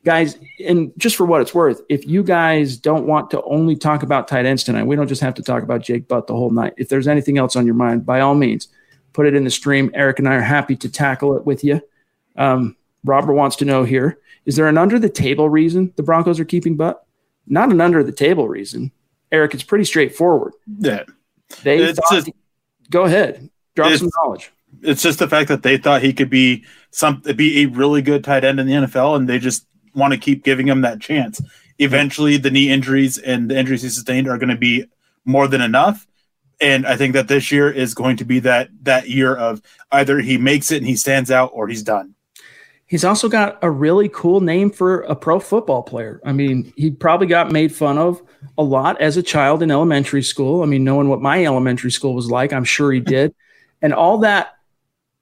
Guys, 0.04 0.38
and 0.66 0.92
just 0.96 1.16
for 1.16 1.26
what 1.26 1.42
it's 1.42 1.54
worth, 1.54 1.82
if 1.90 2.06
you 2.06 2.22
guys 2.22 2.78
don't 2.78 3.06
want 3.06 3.30
to 3.30 3.42
only 3.42 3.76
talk 3.76 4.02
about 4.02 4.28
tight 4.28 4.46
ends 4.46 4.64
tonight, 4.64 4.86
we 4.86 4.96
don't 4.96 5.08
just 5.08 5.20
have 5.20 5.34
to 5.34 5.42
talk 5.42 5.62
about 5.62 5.82
Jake 5.82 6.08
Butt 6.08 6.26
the 6.26 6.34
whole 6.34 6.50
night. 6.50 6.72
If 6.78 6.88
there's 6.88 7.06
anything 7.06 7.36
else 7.36 7.54
on 7.54 7.66
your 7.66 7.74
mind, 7.74 8.06
by 8.06 8.20
all 8.20 8.34
means, 8.34 8.68
put 9.12 9.26
it 9.26 9.34
in 9.34 9.44
the 9.44 9.50
stream. 9.50 9.90
Erick 9.92 10.18
and 10.18 10.28
I 10.28 10.36
are 10.36 10.40
happy 10.40 10.74
to 10.76 10.88
tackle 10.88 11.36
it 11.36 11.44
with 11.44 11.62
you. 11.62 11.82
Um, 12.36 12.76
Robert 13.04 13.34
wants 13.34 13.56
to 13.56 13.64
know 13.64 13.84
here 13.84 14.18
is 14.46 14.56
there 14.56 14.68
an 14.68 14.78
under 14.78 14.98
the 14.98 15.08
table 15.10 15.50
reason 15.50 15.92
the 15.96 16.02
Broncos 16.02 16.40
are 16.40 16.46
keeping 16.46 16.76
Butt? 16.76 17.04
Not 17.46 17.70
an 17.70 17.80
under 17.80 18.02
the 18.02 18.12
table 18.12 18.48
reason. 18.48 18.92
Erick, 19.30 19.52
it's 19.52 19.62
pretty 19.62 19.84
straightforward. 19.84 20.54
Yeah. 20.78 21.04
They 21.62 21.92
thought, 21.92 22.04
just, 22.10 22.30
go 22.88 23.04
ahead, 23.04 23.50
drop 23.74 23.92
some 23.92 24.10
knowledge 24.16 24.50
it's 24.82 25.02
just 25.02 25.18
the 25.18 25.28
fact 25.28 25.48
that 25.48 25.62
they 25.62 25.76
thought 25.76 26.02
he 26.02 26.12
could 26.12 26.30
be 26.30 26.64
some 26.90 27.20
be 27.36 27.62
a 27.62 27.66
really 27.66 28.02
good 28.02 28.24
tight 28.24 28.44
end 28.44 28.60
in 28.60 28.66
the 28.66 28.72
NFL, 28.72 29.16
and 29.16 29.28
they 29.28 29.38
just 29.38 29.66
want 29.94 30.12
to 30.12 30.18
keep 30.18 30.44
giving 30.44 30.68
him 30.68 30.82
that 30.82 31.00
chance. 31.00 31.40
Eventually, 31.78 32.36
the 32.36 32.50
knee 32.50 32.70
injuries 32.70 33.18
and 33.18 33.50
the 33.50 33.58
injuries 33.58 33.82
he 33.82 33.88
sustained 33.88 34.28
are 34.28 34.38
going 34.38 34.50
to 34.50 34.56
be 34.56 34.84
more 35.24 35.48
than 35.48 35.60
enough. 35.60 36.06
And 36.60 36.86
I 36.86 36.96
think 36.96 37.14
that 37.14 37.28
this 37.28 37.50
year 37.50 37.70
is 37.70 37.94
going 37.94 38.18
to 38.18 38.24
be 38.24 38.40
that 38.40 38.68
that 38.82 39.08
year 39.08 39.34
of 39.34 39.62
either 39.90 40.20
he 40.20 40.36
makes 40.36 40.70
it 40.70 40.78
and 40.78 40.86
he 40.86 40.96
stands 40.96 41.30
out 41.30 41.50
or 41.54 41.68
he's 41.68 41.82
done. 41.82 42.14
He's 42.90 43.04
also 43.04 43.28
got 43.28 43.58
a 43.62 43.70
really 43.70 44.08
cool 44.08 44.40
name 44.40 44.70
for 44.70 45.02
a 45.02 45.14
pro 45.14 45.38
football 45.38 45.84
player. 45.84 46.20
I 46.24 46.32
mean, 46.32 46.72
he 46.76 46.90
probably 46.90 47.28
got 47.28 47.52
made 47.52 47.72
fun 47.72 47.98
of 47.98 48.20
a 48.58 48.64
lot 48.64 49.00
as 49.00 49.16
a 49.16 49.22
child 49.22 49.62
in 49.62 49.70
elementary 49.70 50.24
school. 50.24 50.62
I 50.62 50.66
mean, 50.66 50.82
knowing 50.82 51.08
what 51.08 51.22
my 51.22 51.44
elementary 51.44 51.92
school 51.92 52.14
was 52.14 52.28
like, 52.28 52.52
I'm 52.52 52.64
sure 52.64 52.90
he 52.90 52.98
did. 52.98 53.32
And 53.80 53.94
all 53.94 54.18
that, 54.18 54.56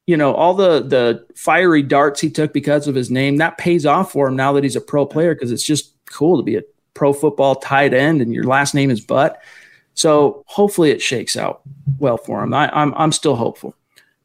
you 0.09 0.17
know, 0.17 0.33
all 0.33 0.55
the 0.55 0.81
the 0.81 1.27
fiery 1.35 1.83
darts 1.83 2.19
he 2.19 2.31
took 2.31 2.55
because 2.55 2.89
of 2.89 2.95
his 2.95 3.11
name, 3.11 3.37
that 3.37 3.59
pays 3.59 3.85
off 3.85 4.11
for 4.11 4.27
him 4.27 4.37
now 4.37 4.55
that 4.55 4.65
he's 4.65 4.75
a 4.75 4.81
pro 4.81 5.05
player 5.05 5.35
because 5.35 5.53
it's 5.53 5.63
just 5.63 5.93
cool 6.07 6.39
to 6.39 6.43
be 6.43 6.57
a 6.57 6.63
pro 6.95 7.13
football 7.13 7.57
tight 7.57 7.93
end 7.93 8.23
and 8.23 8.33
your 8.33 8.45
last 8.45 8.75
name 8.75 8.91
is 8.91 9.03
Butt. 9.03 9.39
So 9.93 10.45
hopefully 10.47 10.93
it 10.93 11.03
shakes 11.03 11.37
out 11.37 11.61
well 11.99 12.17
for 12.17 12.43
him. 12.43 12.55
I, 12.55 12.71
I'm 12.75 12.95
I'm 12.95 13.13
still 13.13 13.37
hopeful. 13.37 13.75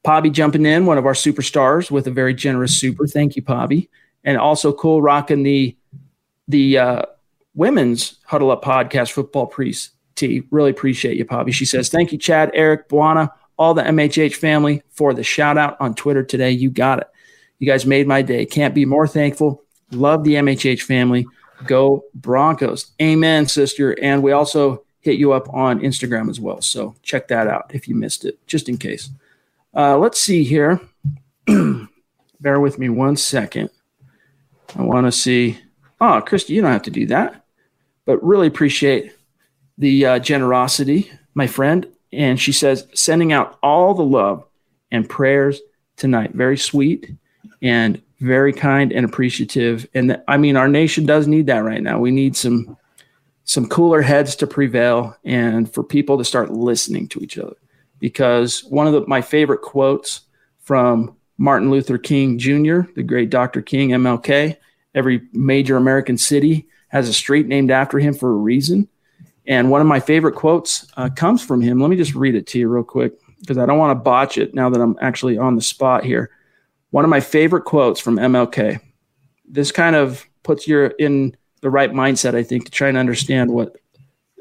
Pobby 0.05 0.31
jumping 0.31 0.65
in, 0.65 0.85
one 0.85 0.97
of 0.97 1.05
our 1.05 1.13
superstars 1.13 1.91
with 1.91 2.07
a 2.07 2.11
very 2.11 2.33
generous 2.33 2.77
super. 2.77 3.05
Thank 3.05 3.35
you, 3.35 3.41
Pobby. 3.41 3.89
And 4.23 4.37
also 4.37 4.71
cool 4.71 5.01
rocking 5.01 5.43
the 5.43 5.75
the 6.47 6.77
uh, 6.77 7.01
women's 7.55 8.19
Huddle 8.23 8.51
Up 8.51 8.63
podcast 8.63 9.11
football 9.11 9.47
priest 9.47 9.91
T. 10.15 10.43
Really 10.49 10.71
appreciate 10.71 11.17
you, 11.17 11.25
Pobby. 11.25 11.53
She 11.53 11.65
says, 11.65 11.89
Thank 11.89 12.13
you, 12.13 12.17
Chad, 12.17 12.51
Erick, 12.53 12.87
Buana, 12.87 13.31
all 13.63 13.73
the 13.73 13.81
MHH 13.81 14.35
family 14.35 14.83
for 14.89 15.13
the 15.13 15.23
shout 15.23 15.57
out 15.57 15.77
on 15.79 15.95
Twitter 15.95 16.21
today. 16.21 16.51
You 16.51 16.69
got 16.69 16.99
it. 16.99 17.07
You 17.59 17.65
guys 17.65 17.85
made 17.85 18.07
my 18.07 18.21
day. 18.21 18.45
Can't 18.45 18.75
be 18.75 18.83
more 18.83 19.07
thankful. 19.07 19.63
Love 19.91 20.25
the 20.25 20.33
MHH 20.33 20.81
family. 20.81 21.25
Go 21.65 22.03
Broncos. 22.13 22.91
Amen, 23.01 23.47
sister. 23.47 23.97
And 24.01 24.21
we 24.21 24.33
also 24.33 24.83
hit 24.99 25.17
you 25.17 25.31
up 25.31 25.47
on 25.53 25.79
Instagram 25.79 26.29
as 26.29 26.41
well. 26.41 26.61
So 26.61 26.95
check 27.03 27.29
that 27.29 27.47
out 27.47 27.71
if 27.73 27.87
you 27.87 27.95
missed 27.95 28.25
it, 28.25 28.45
just 28.47 28.67
in 28.67 28.77
case. 28.77 29.09
Uh, 29.73 29.97
let's 29.97 30.19
see 30.19 30.43
here. 30.43 30.81
Bear 31.47 32.59
with 32.59 32.77
me 32.77 32.89
one 32.89 33.15
second. 33.15 33.69
I 34.75 34.81
want 34.81 35.07
to 35.07 35.11
see. 35.13 35.57
Oh, 36.01 36.19
Christy, 36.19 36.53
you 36.53 36.61
don't 36.61 36.71
have 36.71 36.81
to 36.83 36.91
do 36.91 37.05
that, 37.05 37.45
but 38.03 38.21
really 38.21 38.47
appreciate 38.47 39.13
the 39.77 40.05
uh, 40.05 40.19
generosity, 40.19 41.09
my 41.33 41.47
friend. 41.47 41.87
And 42.13 42.39
she 42.39 42.51
says, 42.51 42.87
sending 42.93 43.33
out 43.33 43.57
all 43.63 43.93
the 43.93 44.03
love 44.03 44.45
and 44.91 45.09
prayers 45.09 45.61
tonight. 45.97 46.33
Very 46.33 46.57
sweet 46.57 47.11
and 47.61 48.01
very 48.19 48.53
kind 48.53 48.91
and 48.91 49.05
appreciative. 49.05 49.87
And 49.93 50.09
th- 50.09 50.21
I 50.27 50.37
mean, 50.37 50.55
our 50.55 50.67
nation 50.67 51.05
does 51.05 51.27
need 51.27 51.47
that 51.47 51.63
right 51.63 51.81
now. 51.81 51.99
We 51.99 52.11
need 52.11 52.35
some 52.35 52.77
some 53.45 53.67
cooler 53.67 54.01
heads 54.01 54.37
to 54.37 54.47
prevail 54.47 55.17
and 55.25 55.71
for 55.71 55.83
people 55.83 56.17
to 56.17 56.23
start 56.23 56.53
listening 56.53 57.09
to 57.09 57.19
each 57.19 57.37
other 57.37 57.57
because 57.99 58.63
one 58.65 58.87
of 58.87 58.93
the, 58.93 59.05
my 59.05 59.21
favorite 59.21 59.61
quotes 59.61 60.21
from 60.59 61.15
Martin 61.37 61.69
Luther 61.69 61.97
King 61.97 62.37
Jr., 62.37 62.81
the 62.95 63.03
great 63.03 63.29
Dr. 63.29 63.61
King, 63.61 63.89
MLK, 63.89 64.55
every 64.95 65.23
major 65.33 65.75
American 65.75 66.17
city 66.17 66.67
has 66.87 67.09
a 67.09 67.13
street 67.13 67.47
named 67.47 67.71
after 67.71 67.99
him 67.99 68.13
for 68.13 68.29
a 68.29 68.35
reason. 68.35 68.87
And 69.45 69.69
one 69.69 69.81
of 69.81 69.87
my 69.87 69.99
favorite 69.99 70.35
quotes 70.35 70.87
uh, 70.95 71.09
comes 71.09 71.43
from 71.43 71.61
him. 71.61 71.79
Let 71.79 71.89
me 71.89 71.97
just 71.97 72.15
read 72.15 72.35
it 72.35 72.47
to 72.47 72.59
you 72.59 72.69
real 72.69 72.83
quick 72.83 73.13
because 73.41 73.57
I 73.57 73.65
don't 73.65 73.77
want 73.77 73.97
to 73.97 74.01
botch 74.01 74.37
it 74.37 74.53
now 74.53 74.69
that 74.69 74.81
I'm 74.81 74.97
actually 75.01 75.37
on 75.37 75.55
the 75.55 75.61
spot 75.61 76.05
here. 76.05 76.31
One 76.91 77.03
of 77.03 77.09
my 77.09 77.19
favorite 77.19 77.65
quotes 77.65 77.99
from 77.99 78.17
MLK. 78.17 78.79
This 79.45 79.71
kind 79.71 79.95
of 79.95 80.25
puts 80.43 80.67
you 80.67 80.91
in 80.99 81.35
the 81.61 81.69
right 81.69 81.91
mindset, 81.91 82.35
I 82.35 82.43
think, 82.43 82.65
to 82.65 82.71
try 82.71 82.87
and 82.87 82.97
understand 82.97 83.51
what 83.51 83.77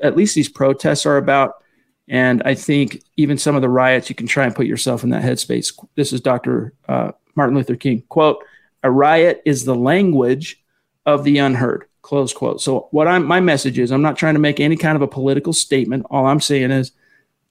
at 0.02 0.16
least 0.16 0.34
these 0.34 0.48
protests 0.48 1.06
are 1.06 1.16
about 1.16 1.62
and 2.08 2.42
I 2.44 2.54
think 2.54 3.02
even 3.16 3.38
some 3.38 3.56
of 3.56 3.62
the 3.62 3.68
riots, 3.68 4.08
you 4.08 4.14
can 4.14 4.26
try 4.26 4.44
and 4.44 4.54
put 4.54 4.66
yourself 4.66 5.04
in 5.04 5.10
that 5.10 5.22
headspace. 5.22 5.72
This 5.94 6.12
is 6.12 6.20
Dr. 6.20 6.74
Uh, 6.88 7.12
Martin 7.36 7.56
Luther 7.56 7.76
King. 7.76 8.02
Quote, 8.08 8.44
a 8.82 8.90
riot 8.90 9.40
is 9.44 9.64
the 9.64 9.74
language 9.74 10.62
of 11.06 11.24
the 11.24 11.38
unheard. 11.38 11.86
Close 12.02 12.32
quote. 12.32 12.60
So 12.60 12.88
what 12.90 13.06
I'm, 13.08 13.24
my 13.24 13.40
message 13.40 13.78
is, 13.78 13.92
I'm 13.92 14.02
not 14.02 14.16
trying 14.16 14.34
to 14.34 14.40
make 14.40 14.60
any 14.60 14.76
kind 14.76 14.96
of 14.96 15.02
a 15.02 15.08
political 15.08 15.52
statement. 15.52 16.04
All 16.10 16.26
I'm 16.26 16.40
saying 16.40 16.70
is 16.72 16.92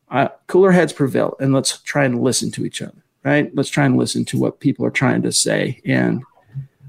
uh, 0.10 0.28
cooler 0.48 0.72
heads 0.72 0.92
prevail 0.94 1.36
and 1.40 1.54
let's 1.54 1.80
try 1.80 2.04
and 2.04 2.22
listen 2.22 2.52
to 2.52 2.66
each 2.66 2.82
other, 2.82 3.02
right? 3.24 3.50
Let's 3.56 3.70
try 3.70 3.86
and 3.86 3.98
listen 3.98 4.26
to 4.26 4.38
what 4.38 4.60
people 4.60 4.86
are 4.86 4.92
trying 4.92 5.22
to 5.22 5.32
say. 5.32 5.82
And 5.86 6.24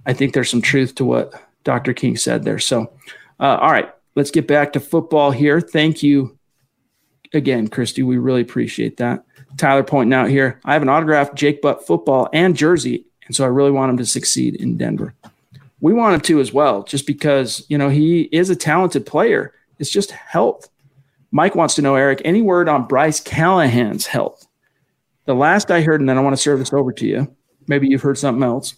I 0.06 0.12
think 0.12 0.34
there's 0.34 0.50
some 0.50 0.62
truth 0.62 0.96
to 0.96 1.04
what 1.04 1.32
Dr. 1.62 1.94
King 1.94 2.16
said 2.16 2.42
there. 2.42 2.58
So, 2.58 2.92
uh, 3.38 3.58
all 3.60 3.70
right, 3.70 3.92
let's 4.16 4.32
get 4.32 4.48
back 4.48 4.72
to 4.72 4.80
football 4.80 5.30
here. 5.30 5.60
Thank 5.60 6.02
you, 6.02 6.36
again, 7.32 7.68
Christy, 7.68 8.02
we 8.02 8.18
really 8.18 8.42
appreciate 8.42 8.96
that. 8.96 9.24
Tyler 9.56 9.84
pointing 9.84 10.14
out 10.14 10.28
here, 10.28 10.60
I 10.64 10.72
have 10.72 10.82
an 10.82 10.88
autographed 10.88 11.36
Jake 11.36 11.62
Butt 11.62 11.86
football 11.86 12.28
and 12.32 12.56
jersey, 12.56 13.06
and 13.26 13.36
so 13.36 13.44
I 13.44 13.48
really 13.48 13.70
want 13.70 13.90
him 13.90 13.98
to 13.98 14.06
succeed 14.06 14.56
in 14.56 14.76
Denver. 14.76 15.14
We 15.82 15.92
want 15.92 16.14
him 16.14 16.20
to 16.22 16.40
as 16.40 16.52
well, 16.52 16.84
just 16.84 17.06
because 17.06 17.66
you 17.68 17.76
know 17.76 17.90
he 17.90 18.22
is 18.32 18.48
a 18.48 18.56
talented 18.56 19.04
player. 19.04 19.52
It's 19.78 19.90
just 19.90 20.12
health. 20.12 20.68
Mike 21.32 21.54
wants 21.54 21.74
to 21.74 21.82
know, 21.82 21.96
Erick, 21.96 22.22
any 22.24 22.40
word 22.40 22.68
on 22.68 22.86
Bryce 22.86 23.20
Callahan's 23.20 24.06
health? 24.06 24.46
The 25.24 25.34
last 25.34 25.70
I 25.70 25.82
heard, 25.82 26.00
and 26.00 26.08
then 26.08 26.16
I 26.16 26.20
want 26.20 26.34
to 26.36 26.42
serve 26.42 26.60
this 26.60 26.72
over 26.72 26.92
to 26.92 27.06
you. 27.06 27.36
Maybe 27.66 27.88
you've 27.88 28.02
heard 28.02 28.16
something 28.16 28.42
else. 28.42 28.76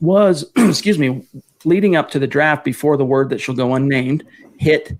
Was 0.00 0.44
excuse 0.56 0.98
me, 0.98 1.26
leading 1.64 1.96
up 1.96 2.10
to 2.10 2.18
the 2.18 2.26
draft 2.26 2.64
before 2.64 2.96
the 2.96 3.04
word 3.04 3.30
that 3.30 3.40
shall 3.40 3.54
go 3.54 3.74
unnamed 3.74 4.24
hit 4.58 4.96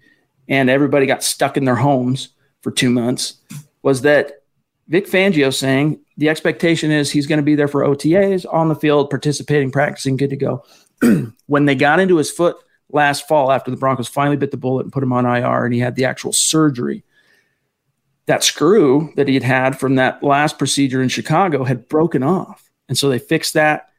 and 0.48 0.70
everybody 0.70 1.04
got 1.04 1.22
stuck 1.22 1.56
in 1.56 1.64
their 1.64 1.76
homes 1.76 2.30
for 2.62 2.70
two 2.70 2.90
months 2.90 3.34
was 3.82 4.02
that 4.02 4.37
Vic 4.88 5.06
Fangio 5.06 5.54
saying 5.54 6.00
the 6.16 6.28
expectation 6.28 6.90
is 6.90 7.10
he's 7.10 7.26
going 7.26 7.38
to 7.38 7.44
be 7.44 7.54
there 7.54 7.68
for 7.68 7.82
OTAs 7.82 8.46
on 8.50 8.68
the 8.68 8.74
field, 8.74 9.10
participating, 9.10 9.70
practicing, 9.70 10.16
good 10.16 10.30
to 10.30 10.36
go. 10.36 10.64
when 11.46 11.66
they 11.66 11.74
got 11.74 12.00
into 12.00 12.16
his 12.16 12.30
foot 12.30 12.56
last 12.90 13.28
fall 13.28 13.52
after 13.52 13.70
the 13.70 13.76
Broncos 13.76 14.08
finally 14.08 14.36
bit 14.36 14.50
the 14.50 14.56
bullet 14.56 14.84
and 14.84 14.92
put 14.92 15.02
him 15.02 15.12
on 15.12 15.26
IR 15.26 15.66
and 15.66 15.74
he 15.74 15.80
had 15.80 15.94
the 15.94 16.06
actual 16.06 16.32
surgery, 16.32 17.04
that 18.26 18.44
screw 18.44 19.12
that 19.16 19.28
he 19.28 19.34
had 19.34 19.42
had 19.42 19.78
from 19.78 19.96
that 19.96 20.22
last 20.22 20.58
procedure 20.58 21.02
in 21.02 21.08
Chicago 21.08 21.64
had 21.64 21.88
broken 21.88 22.22
off. 22.22 22.68
And 22.88 22.96
so 22.96 23.08
they 23.08 23.18
fixed 23.18 23.54
that, 23.54 23.90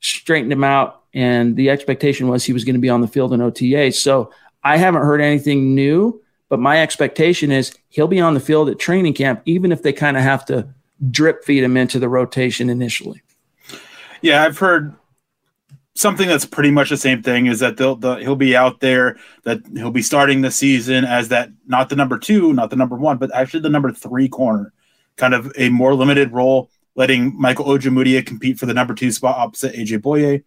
straightened 0.00 0.52
him 0.52 0.64
out, 0.64 1.02
and 1.14 1.56
the 1.56 1.70
expectation 1.70 2.28
was 2.28 2.44
he 2.44 2.52
was 2.52 2.64
going 2.64 2.74
to 2.74 2.80
be 2.80 2.90
on 2.90 3.00
the 3.00 3.08
field 3.08 3.32
in 3.32 3.40
OTA. 3.40 3.92
So 3.92 4.32
I 4.62 4.76
haven't 4.76 5.02
heard 5.02 5.20
anything 5.20 5.74
new, 5.74 6.22
but 6.50 6.60
my 6.60 6.82
expectation 6.82 7.50
is 7.50 7.74
he'll 7.88 8.08
be 8.08 8.20
on 8.20 8.34
the 8.34 8.40
field 8.40 8.68
at 8.68 8.78
training 8.78 9.14
camp, 9.14 9.40
even 9.46 9.72
if 9.72 9.82
they 9.82 9.94
kind 9.94 10.18
of 10.18 10.22
have 10.22 10.44
to 10.46 10.68
drip 11.10 11.44
feed 11.44 11.62
him 11.64 11.78
into 11.78 11.98
the 11.98 12.08
rotation 12.08 12.68
initially. 12.68 13.22
Yeah, 14.20 14.42
I've 14.42 14.58
heard 14.58 14.94
something 15.94 16.28
that's 16.28 16.44
pretty 16.44 16.70
much 16.70 16.90
the 16.90 16.96
same 16.98 17.22
thing 17.22 17.46
is 17.46 17.60
that 17.60 17.78
they'll, 17.78 17.96
they'll, 17.96 18.16
he'll 18.16 18.36
be 18.36 18.54
out 18.54 18.80
there 18.80 19.16
that 19.44 19.60
he'll 19.74 19.90
be 19.90 20.02
starting 20.02 20.42
the 20.42 20.50
season 20.50 21.04
as 21.04 21.28
that 21.28 21.50
not 21.66 21.88
the 21.88 21.96
number 21.96 22.18
two 22.18 22.52
not 22.52 22.70
the 22.70 22.76
number 22.76 22.96
one 22.96 23.18
but 23.18 23.34
actually 23.34 23.60
the 23.60 23.68
number 23.68 23.92
three 23.92 24.28
corner 24.28 24.72
kind 25.16 25.34
of 25.34 25.52
a 25.58 25.68
more 25.68 25.94
limited 25.94 26.32
role 26.32 26.70
letting 26.94 27.38
michael 27.38 27.66
ojemudia 27.66 28.24
compete 28.24 28.56
for 28.56 28.66
the 28.66 28.72
number 28.72 28.94
two 28.94 29.10
spot 29.10 29.36
opposite 29.36 29.74
aj 29.74 30.00
bouye 30.00 30.42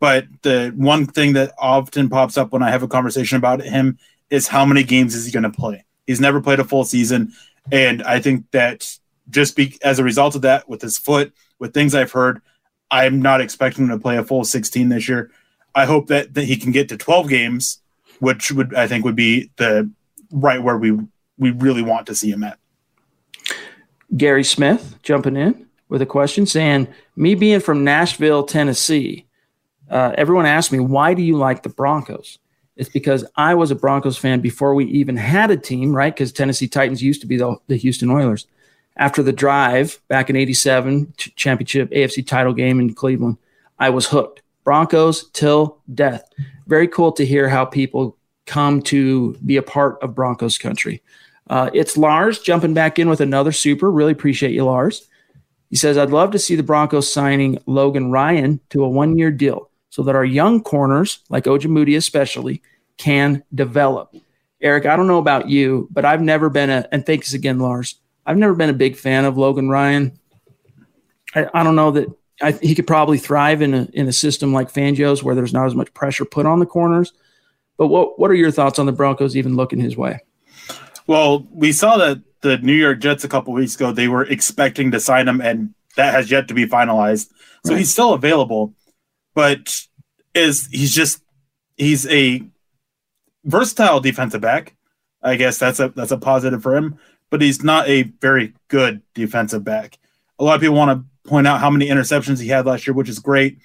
but 0.00 0.24
the 0.42 0.72
one 0.74 1.06
thing 1.06 1.34
that 1.34 1.52
often 1.58 2.08
pops 2.08 2.36
up 2.38 2.52
when 2.52 2.62
I 2.62 2.70
have 2.70 2.82
a 2.82 2.88
conversation 2.88 3.36
about 3.36 3.62
him 3.62 3.98
is 4.30 4.48
how 4.48 4.64
many 4.64 4.82
games 4.84 5.14
is 5.14 5.26
he 5.26 5.32
going 5.32 5.42
to 5.42 5.50
play? 5.50 5.84
He's 6.06 6.20
never 6.20 6.40
played 6.40 6.60
a 6.60 6.64
full 6.64 6.84
season. 6.84 7.32
And 7.70 8.02
I 8.02 8.20
think 8.20 8.50
that 8.52 8.98
just 9.28 9.56
be, 9.56 9.78
as 9.82 9.98
a 9.98 10.04
result 10.04 10.34
of 10.34 10.42
that, 10.42 10.68
with 10.68 10.82
his 10.82 10.98
foot, 10.98 11.32
with 11.58 11.74
things 11.74 11.94
I've 11.94 12.12
heard, 12.12 12.40
I'm 12.90 13.22
not 13.22 13.40
expecting 13.40 13.84
him 13.84 13.90
to 13.90 13.98
play 13.98 14.16
a 14.16 14.24
full 14.24 14.44
16 14.44 14.88
this 14.88 15.08
year. 15.08 15.30
I 15.74 15.84
hope 15.84 16.08
that, 16.08 16.34
that 16.34 16.44
he 16.44 16.56
can 16.56 16.72
get 16.72 16.88
to 16.88 16.96
12 16.96 17.28
games, 17.28 17.80
which 18.18 18.50
would 18.50 18.74
I 18.74 18.88
think 18.88 19.04
would 19.04 19.16
be 19.16 19.50
the 19.56 19.90
right 20.32 20.62
where 20.62 20.76
we 20.76 20.98
we 21.38 21.52
really 21.52 21.82
want 21.82 22.06
to 22.08 22.14
see 22.14 22.30
him 22.30 22.42
at. 22.42 22.58
Gary 24.16 24.44
Smith 24.44 24.96
jumping 25.02 25.36
in 25.36 25.68
with 25.88 26.02
a 26.02 26.06
question 26.06 26.44
saying, 26.44 26.88
"Me 27.14 27.36
being 27.36 27.60
from 27.60 27.84
Nashville, 27.84 28.42
Tennessee, 28.42 29.26
uh, 29.90 30.12
everyone 30.16 30.46
asked 30.46 30.70
me, 30.70 30.78
why 30.78 31.14
do 31.14 31.22
you 31.22 31.36
like 31.36 31.62
the 31.62 31.68
Broncos? 31.68 32.38
It's 32.76 32.88
because 32.88 33.24
I 33.36 33.54
was 33.54 33.70
a 33.70 33.74
Broncos 33.74 34.16
fan 34.16 34.40
before 34.40 34.74
we 34.74 34.86
even 34.86 35.16
had 35.16 35.50
a 35.50 35.56
team, 35.56 35.94
right? 35.94 36.14
Because 36.14 36.32
Tennessee 36.32 36.68
Titans 36.68 37.02
used 37.02 37.20
to 37.20 37.26
be 37.26 37.36
the, 37.36 37.56
the 37.66 37.76
Houston 37.76 38.10
Oilers. 38.10 38.46
After 38.96 39.22
the 39.22 39.32
drive 39.32 40.00
back 40.08 40.30
in 40.30 40.36
87, 40.36 41.12
championship 41.16 41.90
AFC 41.90 42.26
title 42.26 42.52
game 42.52 42.80
in 42.80 42.94
Cleveland, 42.94 43.38
I 43.78 43.90
was 43.90 44.06
hooked. 44.06 44.42
Broncos 44.64 45.28
till 45.30 45.78
death. 45.94 46.22
Very 46.66 46.86
cool 46.86 47.12
to 47.12 47.24
hear 47.24 47.48
how 47.48 47.64
people 47.64 48.16
come 48.46 48.82
to 48.82 49.34
be 49.44 49.56
a 49.56 49.62
part 49.62 49.98
of 50.02 50.14
Broncos 50.14 50.58
country. 50.58 51.02
Uh, 51.48 51.70
it's 51.72 51.96
Lars 51.96 52.38
jumping 52.38 52.74
back 52.74 52.98
in 52.98 53.08
with 53.08 53.20
another 53.20 53.52
super. 53.52 53.90
Really 53.90 54.12
appreciate 54.12 54.52
you, 54.52 54.64
Lars. 54.64 55.08
He 55.70 55.76
says, 55.76 55.96
I'd 55.96 56.10
love 56.10 56.32
to 56.32 56.38
see 56.38 56.56
the 56.56 56.62
Broncos 56.62 57.12
signing 57.12 57.58
Logan 57.66 58.10
Ryan 58.10 58.60
to 58.70 58.84
a 58.84 58.88
one 58.88 59.16
year 59.16 59.30
deal 59.30 59.69
so 59.90 60.02
that 60.04 60.14
our 60.14 60.24
young 60.24 60.62
corners, 60.62 61.20
like 61.28 61.44
Ojemudia 61.44 61.96
especially, 61.96 62.62
can 62.96 63.42
develop. 63.54 64.14
Erick, 64.62 64.86
I 64.86 64.96
don't 64.96 65.06
know 65.06 65.18
about 65.18 65.48
you, 65.48 65.88
but 65.90 66.04
I've 66.04 66.22
never 66.22 66.48
been 66.48 66.70
a, 66.70 66.88
and 66.92 67.04
thanks 67.04 67.32
again, 67.32 67.58
Lars. 67.58 67.96
I've 68.24 68.36
never 68.36 68.54
been 68.54 68.70
a 68.70 68.74
big 68.74 68.96
fan 68.96 69.24
of 69.24 69.36
Logan 69.36 69.68
Ryan. 69.68 70.18
I, 71.34 71.46
I 71.52 71.62
don't 71.62 71.76
know 71.76 71.90
that 71.92 72.08
I, 72.42 72.52
he 72.52 72.74
could 72.74 72.86
probably 72.86 73.18
thrive 73.18 73.62
in 73.62 73.74
a 73.74 73.88
in 73.92 74.08
a 74.08 74.12
system 74.12 74.52
like 74.52 74.72
Fangio's 74.72 75.22
where 75.22 75.34
there's 75.34 75.52
not 75.52 75.66
as 75.66 75.74
much 75.74 75.92
pressure 75.94 76.24
put 76.24 76.46
on 76.46 76.58
the 76.58 76.66
corners. 76.66 77.12
But 77.76 77.88
what 77.88 78.18
what 78.18 78.30
are 78.30 78.34
your 78.34 78.50
thoughts 78.50 78.78
on 78.78 78.86
the 78.86 78.92
Broncos 78.92 79.36
even 79.36 79.56
looking 79.56 79.80
his 79.80 79.96
way? 79.96 80.20
Well, 81.06 81.46
we 81.50 81.72
saw 81.72 81.96
that 81.96 82.22
the 82.42 82.58
New 82.58 82.74
York 82.74 83.00
Jets 83.00 83.24
a 83.24 83.28
couple 83.28 83.52
weeks 83.52 83.74
ago 83.74 83.92
they 83.92 84.08
were 84.08 84.24
expecting 84.24 84.90
to 84.90 85.00
sign 85.00 85.28
him, 85.28 85.40
and 85.40 85.74
that 85.96 86.12
has 86.14 86.30
yet 86.30 86.48
to 86.48 86.54
be 86.54 86.66
finalized. 86.66 87.30
So 87.64 87.72
right. 87.72 87.78
he's 87.78 87.90
still 87.90 88.14
available, 88.14 88.74
but 89.40 89.74
is 90.34 90.68
he's 90.70 90.94
just 90.94 91.22
he's 91.78 92.06
a 92.08 92.42
versatile 93.42 93.98
defensive 93.98 94.42
back. 94.42 94.76
I 95.22 95.36
guess 95.36 95.56
that's 95.56 95.80
a 95.80 95.88
that's 95.88 96.10
a 96.10 96.18
positive 96.18 96.62
for 96.62 96.76
him, 96.76 96.98
but 97.30 97.40
he's 97.40 97.64
not 97.64 97.88
a 97.88 98.02
very 98.02 98.52
good 98.68 99.00
defensive 99.14 99.64
back. 99.64 99.98
A 100.38 100.44
lot 100.44 100.56
of 100.56 100.60
people 100.60 100.76
want 100.76 100.90
to 100.90 101.30
point 101.30 101.46
out 101.46 101.60
how 101.60 101.70
many 101.70 101.88
interceptions 101.88 102.38
he 102.38 102.48
had 102.48 102.66
last 102.66 102.86
year, 102.86 102.92
which 102.92 103.08
is 103.08 103.18
great, 103.18 103.56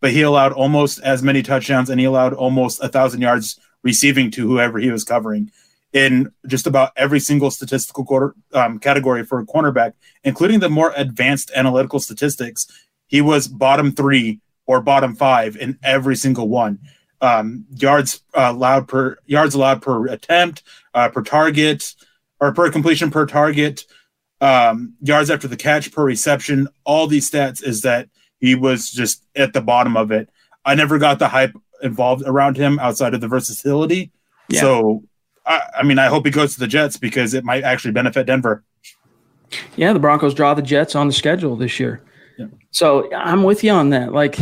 but 0.00 0.10
he 0.10 0.22
allowed 0.22 0.52
almost 0.52 0.98
as 1.04 1.22
many 1.22 1.44
touchdowns 1.44 1.90
and 1.90 2.00
he 2.00 2.06
allowed 2.06 2.34
almost 2.34 2.82
a 2.82 2.88
thousand 2.88 3.20
yards 3.20 3.56
receiving 3.84 4.32
to 4.32 4.48
whoever 4.48 4.80
he 4.80 4.90
was 4.90 5.04
covering 5.04 5.52
in 5.92 6.32
just 6.48 6.66
about 6.66 6.90
every 6.96 7.20
single 7.20 7.52
statistical 7.52 8.04
quarter, 8.04 8.34
um, 8.52 8.80
category 8.80 9.24
for 9.24 9.38
a 9.38 9.46
cornerback, 9.46 9.92
including 10.24 10.58
the 10.58 10.68
more 10.68 10.92
advanced 10.96 11.52
analytical 11.54 12.00
statistics. 12.00 12.66
He 13.06 13.20
was 13.20 13.46
bottom 13.46 13.92
three 13.92 14.40
or 14.70 14.80
bottom 14.80 15.16
five 15.16 15.56
in 15.56 15.76
every 15.82 16.14
single 16.14 16.48
one. 16.48 16.78
Um, 17.20 17.66
yards 17.74 18.22
uh, 18.34 18.52
allowed 18.54 18.86
per 18.86 19.18
yards 19.26 19.56
allowed 19.56 19.82
per 19.82 20.06
attempt, 20.06 20.62
uh, 20.94 21.08
per 21.08 21.22
target, 21.22 21.92
or 22.38 22.54
per 22.54 22.70
completion 22.70 23.10
per 23.10 23.26
target, 23.26 23.84
um, 24.40 24.94
yards 25.02 25.28
after 25.28 25.48
the 25.48 25.56
catch 25.56 25.90
per 25.90 26.04
reception. 26.04 26.68
All 26.84 27.08
these 27.08 27.28
stats 27.28 27.64
is 27.64 27.80
that 27.80 28.08
he 28.38 28.54
was 28.54 28.88
just 28.88 29.26
at 29.34 29.52
the 29.54 29.60
bottom 29.60 29.96
of 29.96 30.12
it. 30.12 30.30
I 30.64 30.76
never 30.76 30.98
got 30.98 31.18
the 31.18 31.26
hype 31.26 31.56
involved 31.82 32.22
around 32.24 32.56
him 32.56 32.78
outside 32.78 33.12
of 33.12 33.20
the 33.20 33.28
versatility. 33.28 34.12
Yeah. 34.48 34.60
So 34.60 35.02
I, 35.44 35.62
I 35.80 35.82
mean, 35.82 35.98
I 35.98 36.06
hope 36.06 36.24
he 36.24 36.30
goes 36.30 36.54
to 36.54 36.60
the 36.60 36.68
Jets 36.68 36.96
because 36.96 37.34
it 37.34 37.42
might 37.42 37.64
actually 37.64 37.90
benefit 37.90 38.26
Denver. 38.26 38.62
Yeah, 39.74 39.92
the 39.92 39.98
Broncos 39.98 40.32
draw 40.32 40.54
the 40.54 40.62
Jets 40.62 40.94
on 40.94 41.08
the 41.08 41.12
schedule 41.12 41.56
this 41.56 41.80
year. 41.80 42.02
Yeah. 42.38 42.46
So 42.70 43.12
I'm 43.12 43.42
with 43.42 43.64
you 43.64 43.72
on 43.72 43.90
that. 43.90 44.12
Like, 44.12 44.38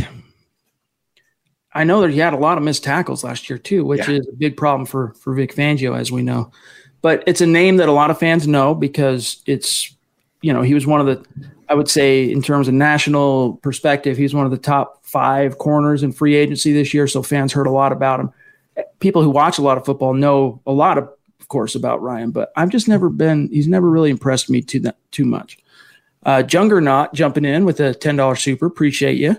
I 1.79 1.85
know 1.85 2.01
that 2.03 2.11
he 2.11 2.18
had 2.18 2.35
a 2.35 2.39
lot 2.39 2.59
of 2.59 2.64
missed 2.64 2.85
tackles 2.85 3.24
last 3.24 3.49
year 3.49 3.59
too, 3.59 3.85
which 3.85 4.07
yeah. 4.09 4.16
is 4.16 4.29
a 4.29 4.37
big 4.37 4.57
problem 4.57 4.85
for 4.85 5.14
for 5.14 5.33
Vic 5.35 5.55
Fangio, 5.55 5.99
as 5.99 6.12
we 6.12 6.22
know. 6.22 6.51
But 7.01 7.22
it's 7.26 7.41
a 7.41 7.47
name 7.47 7.76
that 7.76 7.89
a 7.89 7.93
lot 7.93 8.11
of 8.11 8.18
fans 8.18 8.47
know 8.47 8.74
because 8.74 9.41
it's, 9.47 9.95
you 10.43 10.53
know, 10.53 10.62
he 10.62 10.74
was 10.74 10.87
one 10.87 11.01
of 11.01 11.07
the, 11.07 11.24
I 11.68 11.74
would 11.74 11.89
say, 11.89 12.31
in 12.31 12.43
terms 12.43 12.66
of 12.66 12.74
national 12.74 13.55
perspective, 13.59 14.16
he's 14.16 14.35
one 14.35 14.45
of 14.45 14.51
the 14.51 14.59
top 14.59 15.07
five 15.07 15.59
corners 15.59 16.03
in 16.03 16.12
free 16.12 16.35
agency 16.35 16.72
this 16.72 16.93
year. 16.93 17.07
So 17.07 17.22
fans 17.22 17.53
heard 17.53 17.68
a 17.68 17.70
lot 17.70 17.93
about 17.93 18.18
him 18.18 18.33
people 19.01 19.22
who 19.22 19.31
watch 19.31 19.59
a 19.59 19.62
lot 19.62 19.79
of 19.79 19.85
football 19.85 20.14
know 20.14 20.61
a 20.66 20.72
lot 20.72 20.99
of, 20.99 21.05
of 21.41 21.49
course, 21.49 21.74
about 21.74 22.03
Ryan, 22.03 22.31
but 22.31 22.53
I've 22.57 22.70
just 22.70 22.89
never 22.89 23.09
been. 23.09 23.49
He's 23.49 23.68
never 23.68 23.89
really 23.89 24.11
impressed 24.11 24.51
me 24.51 24.62
too 24.62 24.83
too 25.11 25.24
much. 25.24 25.59
Uh, 26.24 26.43
jumping 26.43 27.45
in 27.45 27.64
with 27.64 27.81
a 27.81 27.95
ten 27.95 28.16
dollar 28.16 28.37
super. 28.37 28.66
Appreciate 28.66 29.16
you. 29.16 29.37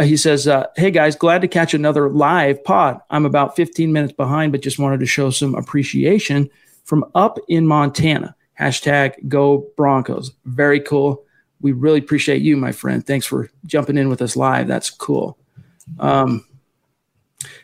He 0.00 0.16
says, 0.16 0.48
uh, 0.48 0.66
"Hey 0.76 0.90
guys, 0.90 1.14
glad 1.16 1.42
to 1.42 1.48
catch 1.48 1.74
another 1.74 2.10
live 2.10 2.62
pod. 2.64 3.00
I'm 3.10 3.26
about 3.26 3.56
15 3.56 3.92
minutes 3.92 4.12
behind, 4.12 4.52
but 4.52 4.62
just 4.62 4.78
wanted 4.78 5.00
to 5.00 5.06
show 5.06 5.30
some 5.30 5.54
appreciation 5.54 6.50
from 6.84 7.04
up 7.14 7.38
in 7.48 7.66
Montana. 7.66 8.34
Hashtag 8.58 9.28
Go 9.28 9.68
Broncos. 9.76 10.32
Very 10.44 10.80
cool. 10.80 11.24
We 11.60 11.72
really 11.72 11.98
appreciate 11.98 12.42
you, 12.42 12.56
my 12.56 12.72
friend. 12.72 13.06
Thanks 13.06 13.26
for 13.26 13.50
jumping 13.66 13.96
in 13.96 14.08
with 14.08 14.22
us 14.22 14.36
live. 14.36 14.66
That's 14.66 14.90
cool. 14.90 15.38
Um, 15.98 16.44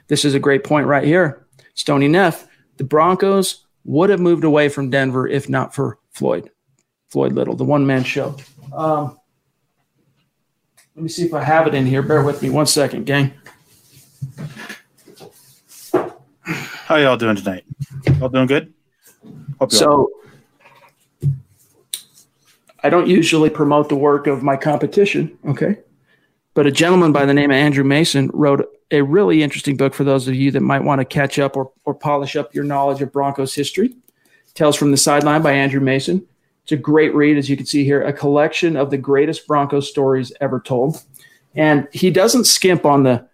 this 0.08 0.24
is 0.24 0.34
a 0.34 0.40
great 0.40 0.64
point 0.64 0.86
right 0.86 1.04
here. 1.04 1.46
Stony 1.74 2.08
Neff, 2.08 2.46
the 2.76 2.84
Broncos 2.84 3.66
would 3.84 4.10
have 4.10 4.20
moved 4.20 4.44
away 4.44 4.68
from 4.68 4.90
Denver 4.90 5.26
if 5.26 5.48
not 5.48 5.74
for 5.74 5.98
Floyd, 6.10 6.50
Floyd 7.08 7.32
Little, 7.32 7.56
the 7.56 7.64
one 7.64 7.86
man 7.86 8.04
show. 8.04 8.36
Um, 8.72 9.18
let 10.94 11.02
me 11.02 11.08
see 11.08 11.24
if 11.24 11.34
I 11.34 11.42
have 11.42 11.66
it 11.66 11.74
in 11.74 11.86
here. 11.86 12.02
Bear 12.02 12.22
with 12.22 12.42
me 12.42 12.50
one 12.50 12.66
second, 12.66 13.04
gang. 13.04 13.32
How 16.42 16.96
y'all 16.96 17.16
doing 17.16 17.36
tonight? 17.36 17.64
Y'all 18.18 18.28
doing 18.28 18.46
good? 18.46 18.72
so, 19.70 20.10
I 22.82 22.90
don't 22.90 23.08
usually 23.08 23.50
promote 23.50 23.88
the 23.88 23.96
work 23.96 24.26
of 24.26 24.42
my 24.42 24.56
competition, 24.56 25.36
okay? 25.46 25.78
But 26.52 26.66
a 26.66 26.70
gentleman 26.70 27.12
by 27.12 27.24
the 27.24 27.34
name 27.34 27.50
of 27.50 27.56
Andrew 27.56 27.82
Mason 27.82 28.30
wrote 28.32 28.64
a 28.90 29.00
really 29.02 29.42
interesting 29.42 29.76
book 29.76 29.94
for 29.94 30.04
those 30.04 30.28
of 30.28 30.34
you 30.34 30.50
that 30.52 30.60
might 30.60 30.84
want 30.84 31.00
to 31.00 31.04
catch 31.04 31.38
up 31.38 31.56
or, 31.56 31.72
or 31.84 31.94
polish 31.94 32.36
up 32.36 32.54
your 32.54 32.64
knowledge 32.64 33.02
of 33.02 33.10
Broncos 33.10 33.54
history. 33.54 33.96
Tales 34.52 34.76
from 34.76 34.92
the 34.92 34.96
Sideline 34.96 35.42
by 35.42 35.52
Andrew 35.52 35.80
Mason. 35.80 36.24
It's 36.64 36.72
a 36.72 36.76
great 36.76 37.14
read, 37.14 37.36
as 37.36 37.48
you 37.48 37.56
can 37.56 37.66
see 37.66 37.84
here, 37.84 38.02
a 38.02 38.12
collection 38.12 38.76
of 38.76 38.90
the 38.90 38.96
greatest 38.96 39.46
Broncos 39.46 39.88
stories 39.88 40.32
ever 40.40 40.60
told. 40.60 41.02
And 41.54 41.86
he 41.92 42.10
doesn't 42.10 42.44
skimp 42.44 42.84
on 42.84 43.02
the 43.02 43.28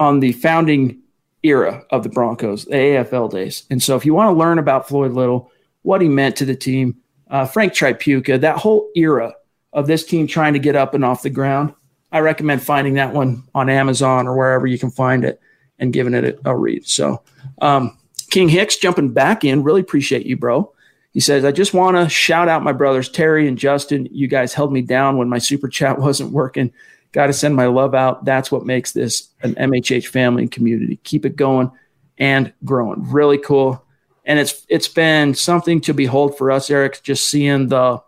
on 0.00 0.20
the 0.20 0.32
founding 0.32 1.00
era 1.42 1.84
of 1.90 2.02
the 2.02 2.08
Broncos, 2.08 2.64
the 2.64 2.74
AFL 2.74 3.30
days. 3.30 3.64
And 3.70 3.82
so 3.82 3.96
if 3.96 4.04
you 4.04 4.14
want 4.14 4.28
to 4.28 4.38
learn 4.38 4.58
about 4.58 4.88
Floyd 4.88 5.12
Little, 5.12 5.50
what 5.82 6.00
he 6.00 6.08
meant 6.08 6.36
to 6.36 6.44
the 6.44 6.54
team, 6.54 6.96
uh, 7.30 7.46
Frank 7.46 7.72
Tripucka, 7.72 8.40
that 8.40 8.58
whole 8.58 8.88
era 8.94 9.34
of 9.72 9.86
this 9.86 10.04
team 10.04 10.26
trying 10.26 10.52
to 10.52 10.58
get 10.58 10.76
up 10.76 10.94
and 10.94 11.04
off 11.04 11.22
the 11.22 11.30
ground, 11.30 11.74
I 12.10 12.20
recommend 12.20 12.62
finding 12.62 12.94
that 12.94 13.12
one 13.12 13.44
on 13.54 13.68
Amazon 13.68 14.26
or 14.26 14.36
wherever 14.36 14.66
you 14.66 14.78
can 14.78 14.90
find 14.90 15.24
it 15.24 15.40
and 15.78 15.92
giving 15.92 16.14
it 16.14 16.24
a, 16.24 16.50
a 16.50 16.56
read. 16.56 16.86
So, 16.86 17.22
um, 17.60 17.96
King 18.30 18.48
Hicks 18.48 18.76
jumping 18.76 19.12
back 19.12 19.44
in. 19.44 19.62
Really 19.62 19.80
appreciate 19.80 20.26
you, 20.26 20.36
bro. 20.36 20.72
He 21.18 21.20
says, 21.20 21.44
I 21.44 21.50
just 21.50 21.74
want 21.74 21.96
to 21.96 22.08
shout 22.08 22.48
out 22.48 22.62
my 22.62 22.70
brothers, 22.70 23.08
Terry 23.08 23.48
and 23.48 23.58
Justin. 23.58 24.06
You 24.12 24.28
guys 24.28 24.54
held 24.54 24.72
me 24.72 24.82
down 24.82 25.16
when 25.16 25.28
my 25.28 25.38
super 25.38 25.66
chat 25.66 25.98
wasn't 25.98 26.30
working. 26.30 26.72
Got 27.10 27.26
to 27.26 27.32
send 27.32 27.56
my 27.56 27.66
love 27.66 27.92
out. 27.92 28.24
That's 28.24 28.52
what 28.52 28.64
makes 28.64 28.92
this 28.92 29.30
an 29.42 29.56
MHH 29.56 30.06
family 30.06 30.42
and 30.42 30.52
community. 30.52 31.00
Keep 31.02 31.26
it 31.26 31.34
going 31.34 31.72
and 32.18 32.52
growing. 32.64 33.02
Really 33.10 33.36
cool. 33.36 33.84
And 34.26 34.38
it's 34.38 34.64
it's 34.68 34.86
been 34.86 35.34
something 35.34 35.80
to 35.80 35.92
behold 35.92 36.38
for 36.38 36.52
us, 36.52 36.70
Erick, 36.70 37.02
just 37.02 37.28
seeing 37.28 37.66
the 37.66 38.00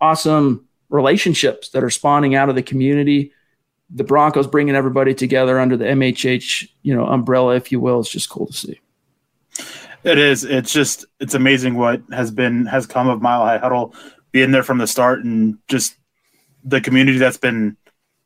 awesome 0.00 0.66
relationships 0.88 1.68
that 1.68 1.84
are 1.84 1.90
spawning 1.90 2.34
out 2.34 2.48
of 2.48 2.56
the 2.56 2.64
community. 2.64 3.32
The 3.90 4.02
Broncos 4.02 4.48
bringing 4.48 4.74
everybody 4.74 5.14
together 5.14 5.60
under 5.60 5.76
the 5.76 5.84
MHH, 5.84 6.68
you 6.82 6.96
know, 6.96 7.06
umbrella, 7.06 7.54
if 7.54 7.70
you 7.70 7.78
will. 7.78 8.00
It's 8.00 8.10
just 8.10 8.28
cool 8.28 8.46
to 8.46 8.52
see. 8.52 8.80
It 10.04 10.18
is. 10.18 10.44
It's 10.44 10.72
just 10.72 11.06
it's 11.18 11.34
amazing 11.34 11.74
what 11.74 12.02
has 12.12 12.30
been 12.30 12.66
has 12.66 12.86
come 12.86 13.08
of 13.08 13.22
Mile 13.22 13.44
High 13.44 13.58
Huddle 13.58 13.94
being 14.32 14.50
there 14.50 14.62
from 14.62 14.78
the 14.78 14.86
start 14.86 15.24
and 15.24 15.58
just 15.68 15.96
the 16.62 16.80
community 16.80 17.18
that's 17.18 17.36
been 17.36 17.76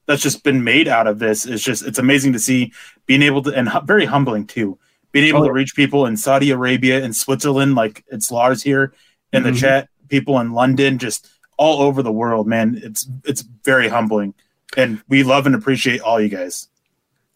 that's 0.07 0.23
just 0.23 0.43
been 0.43 0.65
made 0.65 0.89
out 0.89 1.07
of 1.07 1.19
this 1.19 1.47
is 1.47 1.63
just 1.63 1.87
it's 1.87 1.99
amazing 1.99 2.33
to 2.33 2.39
see 2.39 2.73
being 3.07 3.23
able 3.23 3.43
to 3.43 3.51
and 3.55 3.71
very 3.85 4.07
humbling 4.07 4.47
too 4.47 4.79
being 5.13 5.27
able 5.27 5.43
oh. 5.43 5.47
to 5.47 5.53
reach 5.53 5.75
people 5.75 6.07
in 6.07 6.17
Saudi 6.17 6.51
Arabia 6.51 7.03
and 7.05 7.15
Switzerland 7.15 7.75
like 7.75 8.05
it's 8.09 8.31
Lars 8.31 8.63
here 8.63 8.93
in 9.33 9.43
mm-hmm. 9.43 9.53
the 9.53 9.59
chat 9.59 9.89
people 10.09 10.41
in 10.41 10.53
London 10.53 10.99
just 10.99 11.29
all 11.57 11.83
over 11.83 12.03
the 12.03 12.13
world, 12.13 12.47
man. 12.47 12.81
It's 12.83 13.09
it's 13.25 13.43
very 13.43 13.89
humbling, 13.89 14.35
and 14.77 15.03
we 15.09 15.23
love 15.23 15.47
and 15.47 15.55
appreciate 15.55 16.01
all 16.01 16.21
you 16.21 16.29
guys. 16.29 16.69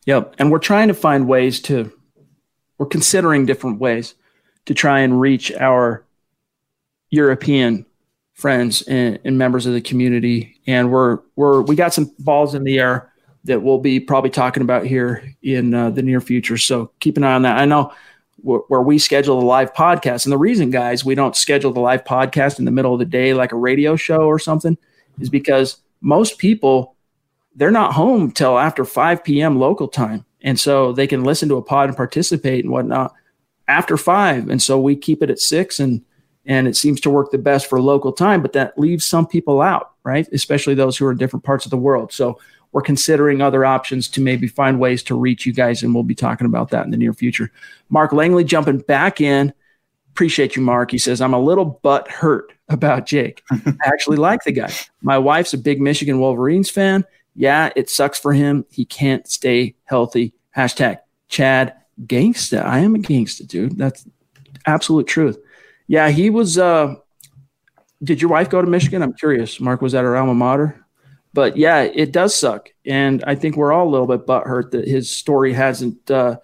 Yep, 0.06 0.36
and 0.38 0.50
we're 0.50 0.58
trying 0.58 0.88
to 0.88 0.94
find 0.94 1.28
ways 1.28 1.60
to. 1.62 1.92
We're 2.78 2.86
considering 2.86 3.46
different 3.46 3.78
ways 3.78 4.14
to 4.66 4.74
try 4.74 5.00
and 5.00 5.20
reach 5.20 5.52
our 5.52 6.04
European 7.10 7.86
friends 8.34 8.82
and, 8.82 9.18
and 9.24 9.38
members 9.38 9.66
of 9.66 9.72
the 9.72 9.80
community, 9.80 10.60
and 10.66 10.90
we're 10.90 11.18
we're 11.36 11.62
we 11.62 11.76
got 11.76 11.94
some 11.94 12.10
balls 12.18 12.54
in 12.54 12.64
the 12.64 12.78
air 12.78 13.12
that 13.44 13.62
we'll 13.62 13.78
be 13.78 13.98
probably 13.98 14.30
talking 14.30 14.62
about 14.62 14.86
here 14.86 15.34
in 15.42 15.74
uh, 15.74 15.90
the 15.90 16.02
near 16.02 16.20
future. 16.20 16.56
So 16.56 16.92
keep 17.00 17.16
an 17.16 17.24
eye 17.24 17.34
on 17.34 17.42
that. 17.42 17.58
I 17.58 17.64
know 17.64 17.92
where 18.42 18.82
we 18.82 18.98
schedule 18.98 19.38
the 19.38 19.46
live 19.46 19.72
podcast. 19.72 20.24
And 20.24 20.32
the 20.32 20.38
reason, 20.38 20.70
guys, 20.70 21.04
we 21.04 21.14
don't 21.14 21.36
schedule 21.36 21.72
the 21.72 21.80
live 21.80 22.04
podcast 22.04 22.58
in 22.58 22.64
the 22.64 22.72
middle 22.72 22.92
of 22.92 22.98
the 22.98 23.04
day 23.04 23.34
like 23.34 23.52
a 23.52 23.56
radio 23.56 23.94
show 23.94 24.22
or 24.22 24.38
something 24.38 24.76
is 25.20 25.30
because 25.30 25.76
most 26.00 26.38
people 26.38 26.96
they're 27.54 27.70
not 27.70 27.92
home 27.92 28.32
till 28.32 28.58
after 28.58 28.84
5 28.84 29.22
p.m. 29.22 29.58
local 29.58 29.86
time. 29.86 30.24
And 30.40 30.58
so 30.58 30.92
they 30.92 31.06
can 31.06 31.22
listen 31.22 31.48
to 31.50 31.56
a 31.56 31.62
pod 31.62 31.88
and 31.88 31.96
participate 31.96 32.64
and 32.64 32.72
whatnot 32.72 33.14
after 33.72 33.96
five. 33.96 34.50
And 34.50 34.60
so 34.60 34.78
we 34.78 34.94
keep 34.94 35.22
it 35.22 35.30
at 35.30 35.38
six 35.38 35.80
and 35.80 36.04
and 36.44 36.66
it 36.66 36.76
seems 36.76 37.00
to 37.00 37.10
work 37.10 37.30
the 37.30 37.38
best 37.38 37.68
for 37.68 37.80
local 37.80 38.12
time, 38.12 38.42
but 38.42 38.52
that 38.52 38.76
leaves 38.76 39.06
some 39.06 39.28
people 39.28 39.62
out, 39.62 39.92
right? 40.02 40.26
Especially 40.32 40.74
those 40.74 40.96
who 40.96 41.06
are 41.06 41.12
in 41.12 41.16
different 41.16 41.44
parts 41.44 41.64
of 41.64 41.70
the 41.70 41.76
world. 41.76 42.12
So 42.12 42.36
we're 42.72 42.82
considering 42.82 43.40
other 43.40 43.64
options 43.64 44.08
to 44.08 44.20
maybe 44.20 44.48
find 44.48 44.80
ways 44.80 45.04
to 45.04 45.14
reach 45.14 45.46
you 45.46 45.52
guys, 45.52 45.84
and 45.84 45.94
we'll 45.94 46.02
be 46.02 46.16
talking 46.16 46.46
about 46.46 46.70
that 46.70 46.84
in 46.84 46.90
the 46.90 46.96
near 46.96 47.12
future. 47.12 47.52
Mark 47.90 48.12
Langley 48.12 48.42
jumping 48.42 48.78
back 48.78 49.20
in. 49.20 49.52
Appreciate 50.10 50.56
you, 50.56 50.62
Mark. 50.62 50.90
He 50.90 50.98
says, 50.98 51.20
I'm 51.20 51.32
a 51.32 51.38
little 51.38 51.64
butt 51.64 52.08
hurt 52.10 52.52
about 52.68 53.06
Jake. 53.06 53.44
I 53.52 53.76
actually 53.84 54.16
like 54.16 54.42
the 54.42 54.52
guy. 54.52 54.72
My 55.00 55.18
wife's 55.18 55.54
a 55.54 55.58
big 55.58 55.80
Michigan 55.80 56.18
Wolverines 56.18 56.70
fan. 56.70 57.04
Yeah, 57.36 57.70
it 57.76 57.88
sucks 57.88 58.18
for 58.18 58.32
him. 58.32 58.66
He 58.68 58.84
can't 58.84 59.28
stay 59.28 59.76
healthy. 59.84 60.34
Hashtag 60.56 60.98
Chad 61.28 61.74
Gangsta. 62.00 62.64
I 62.64 62.80
am 62.80 62.94
a 62.94 62.98
gangsta, 62.98 63.46
dude. 63.46 63.76
That's 63.76 64.06
absolute 64.66 65.06
truth. 65.06 65.38
Yeah, 65.86 66.08
he 66.10 66.30
was. 66.30 66.58
Uh, 66.58 66.96
did 68.02 68.20
your 68.20 68.30
wife 68.30 68.50
go 68.50 68.60
to 68.60 68.68
Michigan? 68.68 69.02
I'm 69.02 69.12
curious. 69.12 69.60
Mark 69.60 69.80
was 69.80 69.94
at 69.94 70.04
her 70.04 70.16
alma 70.16 70.34
mater. 70.34 70.84
But 71.34 71.56
yeah, 71.56 71.82
it 71.82 72.12
does 72.12 72.34
suck. 72.34 72.70
And 72.84 73.22
I 73.26 73.34
think 73.34 73.56
we're 73.56 73.72
all 73.72 73.88
a 73.88 73.90
little 73.90 74.06
bit 74.06 74.26
butthurt 74.26 74.72
that 74.72 74.86
his 74.86 75.10
story 75.10 75.52
hasn't 75.52 76.10
uh, 76.10 76.36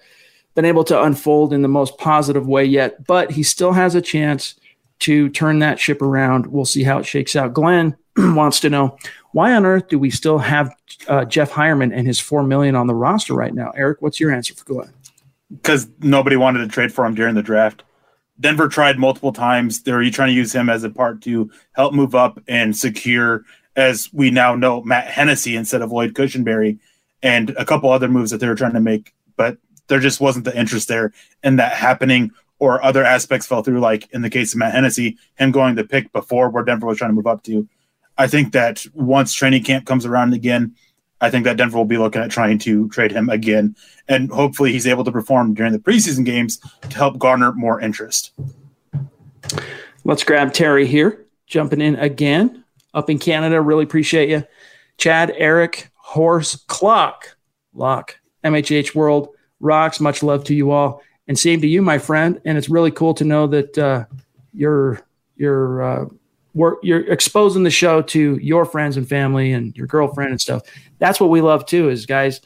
been 0.54 0.64
able 0.64 0.84
to 0.84 1.02
unfold 1.02 1.52
in 1.52 1.62
the 1.62 1.68
most 1.68 1.98
positive 1.98 2.46
way 2.46 2.64
yet. 2.64 3.06
But 3.06 3.30
he 3.32 3.42
still 3.42 3.72
has 3.72 3.94
a 3.94 4.00
chance 4.00 4.54
to 5.00 5.28
turn 5.28 5.58
that 5.60 5.78
ship 5.78 6.02
around. 6.02 6.46
We'll 6.46 6.64
see 6.64 6.82
how 6.82 6.98
it 6.98 7.06
shakes 7.06 7.36
out. 7.36 7.54
Glenn 7.54 7.96
wants 8.16 8.60
to 8.60 8.70
know 8.70 8.96
why 9.32 9.54
on 9.54 9.66
earth 9.66 9.88
do 9.88 9.98
we 9.98 10.10
still 10.10 10.38
have 10.38 10.74
uh, 11.06 11.24
Jeff 11.24 11.50
Heuerman 11.52 11.94
and 11.94 12.06
his 12.06 12.18
four 12.18 12.42
million 12.42 12.74
on 12.74 12.86
the 12.86 12.94
roster 12.94 13.34
right 13.34 13.54
now? 13.54 13.70
Erick, 13.76 14.00
what's 14.00 14.18
your 14.18 14.32
answer 14.32 14.54
for 14.54 14.64
Glenn? 14.64 14.92
Because 15.50 15.88
nobody 16.00 16.36
wanted 16.36 16.60
to 16.60 16.68
trade 16.68 16.92
for 16.92 17.06
him 17.06 17.14
during 17.14 17.34
the 17.34 17.42
draft. 17.42 17.82
Denver 18.40 18.68
tried 18.68 18.98
multiple 18.98 19.32
times. 19.32 19.82
They're 19.82 20.08
trying 20.10 20.28
to 20.28 20.34
use 20.34 20.54
him 20.54 20.68
as 20.68 20.84
a 20.84 20.90
part 20.90 21.22
to 21.22 21.50
help 21.72 21.92
move 21.92 22.14
up 22.14 22.38
and 22.46 22.76
secure, 22.76 23.44
as 23.74 24.12
we 24.12 24.30
now 24.30 24.54
know, 24.54 24.82
Matt 24.82 25.08
Hennessy 25.08 25.56
instead 25.56 25.82
of 25.82 25.90
Lloyd 25.90 26.14
Cushenberry, 26.14 26.78
and 27.22 27.50
a 27.50 27.64
couple 27.64 27.90
other 27.90 28.08
moves 28.08 28.30
that 28.30 28.38
they 28.38 28.46
were 28.46 28.54
trying 28.54 28.74
to 28.74 28.80
make. 28.80 29.12
But 29.36 29.58
there 29.88 30.00
just 30.00 30.20
wasn't 30.20 30.44
the 30.44 30.56
interest 30.56 30.88
there 30.88 31.12
in 31.42 31.56
that 31.56 31.72
happening, 31.72 32.30
or 32.58 32.84
other 32.84 33.04
aspects 33.04 33.46
fell 33.46 33.62
through. 33.62 33.80
Like 33.80 34.08
in 34.12 34.22
the 34.22 34.30
case 34.30 34.52
of 34.52 34.58
Matt 34.58 34.74
Hennessy, 34.74 35.16
him 35.36 35.50
going 35.50 35.76
to 35.76 35.84
pick 35.84 36.12
before 36.12 36.50
where 36.50 36.64
Denver 36.64 36.86
was 36.86 36.98
trying 36.98 37.10
to 37.10 37.16
move 37.16 37.26
up 37.26 37.42
to. 37.44 37.68
I 38.16 38.26
think 38.26 38.52
that 38.52 38.84
once 38.94 39.32
training 39.32 39.64
camp 39.64 39.86
comes 39.86 40.04
around 40.04 40.34
again, 40.34 40.74
I 41.20 41.30
think 41.30 41.44
that 41.44 41.56
Denver 41.56 41.76
will 41.76 41.84
be 41.84 41.98
looking 41.98 42.22
at 42.22 42.30
trying 42.30 42.58
to 42.60 42.88
trade 42.90 43.12
him 43.12 43.28
again. 43.28 43.74
And 44.08 44.30
hopefully 44.30 44.72
he's 44.72 44.86
able 44.86 45.04
to 45.04 45.12
perform 45.12 45.54
during 45.54 45.72
the 45.72 45.78
preseason 45.78 46.24
games 46.24 46.58
to 46.88 46.96
help 46.96 47.18
garner 47.18 47.52
more 47.52 47.80
interest. 47.80 48.32
Let's 50.04 50.24
grab 50.24 50.52
Terry 50.52 50.86
here, 50.86 51.26
jumping 51.46 51.80
in 51.80 51.96
again 51.96 52.64
up 52.94 53.10
in 53.10 53.18
Canada. 53.18 53.60
Really 53.60 53.84
appreciate 53.84 54.28
you. 54.28 54.44
Chad, 54.96 55.32
Erick, 55.36 55.90
Horse, 55.94 56.56
Clock, 56.66 57.36
Lock, 57.74 58.18
MHH 58.44 58.94
World, 58.94 59.28
Rocks. 59.60 60.00
Much 60.00 60.22
love 60.22 60.44
to 60.44 60.54
you 60.54 60.70
all. 60.70 61.02
And 61.26 61.38
same 61.38 61.60
to 61.60 61.66
you, 61.68 61.82
my 61.82 61.98
friend. 61.98 62.40
And 62.44 62.56
it's 62.56 62.68
really 62.68 62.90
cool 62.90 63.14
to 63.14 63.24
know 63.24 63.46
that 63.48 63.76
uh, 63.76 64.04
you're, 64.52 65.00
you're, 65.36 65.82
uh, 65.82 66.06
work 66.54 66.78
you're 66.82 67.10
exposing 67.10 67.62
the 67.62 67.70
show 67.70 68.02
to 68.02 68.36
your 68.38 68.64
friends 68.64 68.96
and 68.96 69.08
family 69.08 69.52
and 69.52 69.76
your 69.76 69.86
girlfriend 69.86 70.30
and 70.30 70.40
stuff. 70.40 70.62
That's 70.98 71.20
what 71.20 71.30
we 71.30 71.40
love 71.40 71.66
too. 71.66 71.88
Is 71.88 72.06
guys, 72.06 72.40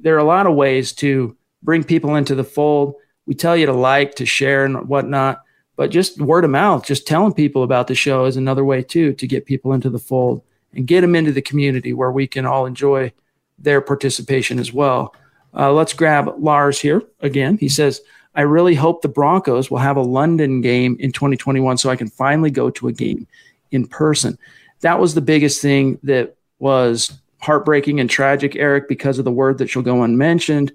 there 0.00 0.14
are 0.14 0.18
a 0.18 0.24
lot 0.24 0.46
of 0.46 0.54
ways 0.54 0.92
to 0.94 1.36
bring 1.62 1.84
people 1.84 2.16
into 2.16 2.34
the 2.34 2.44
fold. 2.44 2.96
We 3.26 3.34
tell 3.34 3.56
you 3.56 3.66
to 3.66 3.72
like, 3.72 4.16
to 4.16 4.26
share, 4.26 4.64
and 4.64 4.88
whatnot, 4.88 5.42
but 5.76 5.90
just 5.90 6.20
word 6.20 6.44
of 6.44 6.50
mouth, 6.50 6.84
just 6.84 7.06
telling 7.06 7.32
people 7.32 7.62
about 7.62 7.86
the 7.86 7.94
show 7.94 8.24
is 8.24 8.36
another 8.36 8.64
way 8.64 8.82
too 8.82 9.12
to 9.14 9.26
get 9.26 9.46
people 9.46 9.72
into 9.72 9.90
the 9.90 9.98
fold 9.98 10.42
and 10.74 10.86
get 10.86 11.02
them 11.02 11.14
into 11.14 11.32
the 11.32 11.42
community 11.42 11.92
where 11.92 12.10
we 12.10 12.26
can 12.26 12.46
all 12.46 12.66
enjoy 12.66 13.12
their 13.58 13.80
participation 13.80 14.58
as 14.58 14.72
well. 14.72 15.14
Uh, 15.54 15.72
let's 15.72 15.92
grab 15.92 16.34
Lars 16.38 16.80
here 16.80 17.02
again. 17.20 17.58
He 17.58 17.68
says, 17.68 18.00
I 18.34 18.42
really 18.42 18.74
hope 18.74 19.02
the 19.02 19.08
Broncos 19.08 19.70
will 19.70 19.78
have 19.78 19.96
a 19.96 20.02
London 20.02 20.62
game 20.62 20.96
in 20.98 21.12
2021 21.12 21.76
so 21.78 21.90
I 21.90 21.96
can 21.96 22.08
finally 22.08 22.50
go 22.50 22.70
to 22.70 22.88
a 22.88 22.92
game 22.92 23.26
in 23.70 23.86
person. 23.86 24.38
That 24.80 24.98
was 24.98 25.14
the 25.14 25.20
biggest 25.20 25.60
thing 25.60 25.98
that 26.02 26.36
was 26.58 27.20
heartbreaking 27.42 28.00
and 28.00 28.08
tragic, 28.08 28.56
Erick, 28.56 28.88
because 28.88 29.18
of 29.18 29.24
the 29.24 29.32
word 29.32 29.58
that 29.58 29.68
shall 29.68 29.82
go 29.82 30.02
unmentioned. 30.02 30.72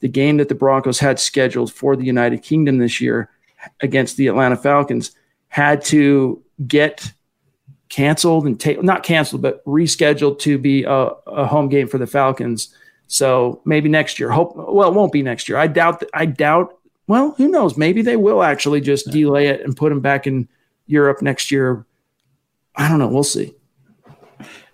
The 0.00 0.08
game 0.08 0.36
that 0.38 0.48
the 0.48 0.54
Broncos 0.54 0.98
had 0.98 1.18
scheduled 1.18 1.72
for 1.72 1.96
the 1.96 2.04
United 2.04 2.42
Kingdom 2.42 2.78
this 2.78 3.00
year 3.00 3.30
against 3.80 4.16
the 4.16 4.28
Atlanta 4.28 4.56
Falcons 4.56 5.12
had 5.48 5.84
to 5.86 6.42
get 6.66 7.12
canceled 7.88 8.46
and 8.46 8.58
take 8.58 8.82
not 8.82 9.02
canceled, 9.02 9.42
but 9.42 9.64
rescheduled 9.64 10.38
to 10.40 10.56
be 10.56 10.84
a, 10.84 10.92
a, 11.26 11.46
home 11.46 11.68
game 11.68 11.88
for 11.88 11.98
the 11.98 12.06
Falcons. 12.06 12.74
So 13.08 13.60
maybe 13.64 13.88
next 13.88 14.18
year. 14.18 14.30
Hope 14.30 14.56
well, 14.56 14.88
it 14.88 14.94
won't 14.94 15.12
be 15.12 15.22
next 15.22 15.48
year. 15.48 15.58
I 15.58 15.66
doubt. 15.66 16.02
I 16.14 16.24
doubt. 16.26 16.78
Well, 17.08 17.32
who 17.32 17.48
knows? 17.48 17.76
Maybe 17.76 18.02
they 18.02 18.16
will 18.16 18.42
actually 18.42 18.80
just 18.80 19.10
delay 19.10 19.48
it 19.48 19.62
and 19.62 19.76
put 19.76 19.88
them 19.88 20.00
back 20.00 20.26
in 20.26 20.48
Europe 20.86 21.20
next 21.20 21.50
year 21.50 21.84
I 22.80 22.88
don't 22.88 22.98
know. 22.98 23.08
We'll 23.08 23.22
see. 23.22 23.54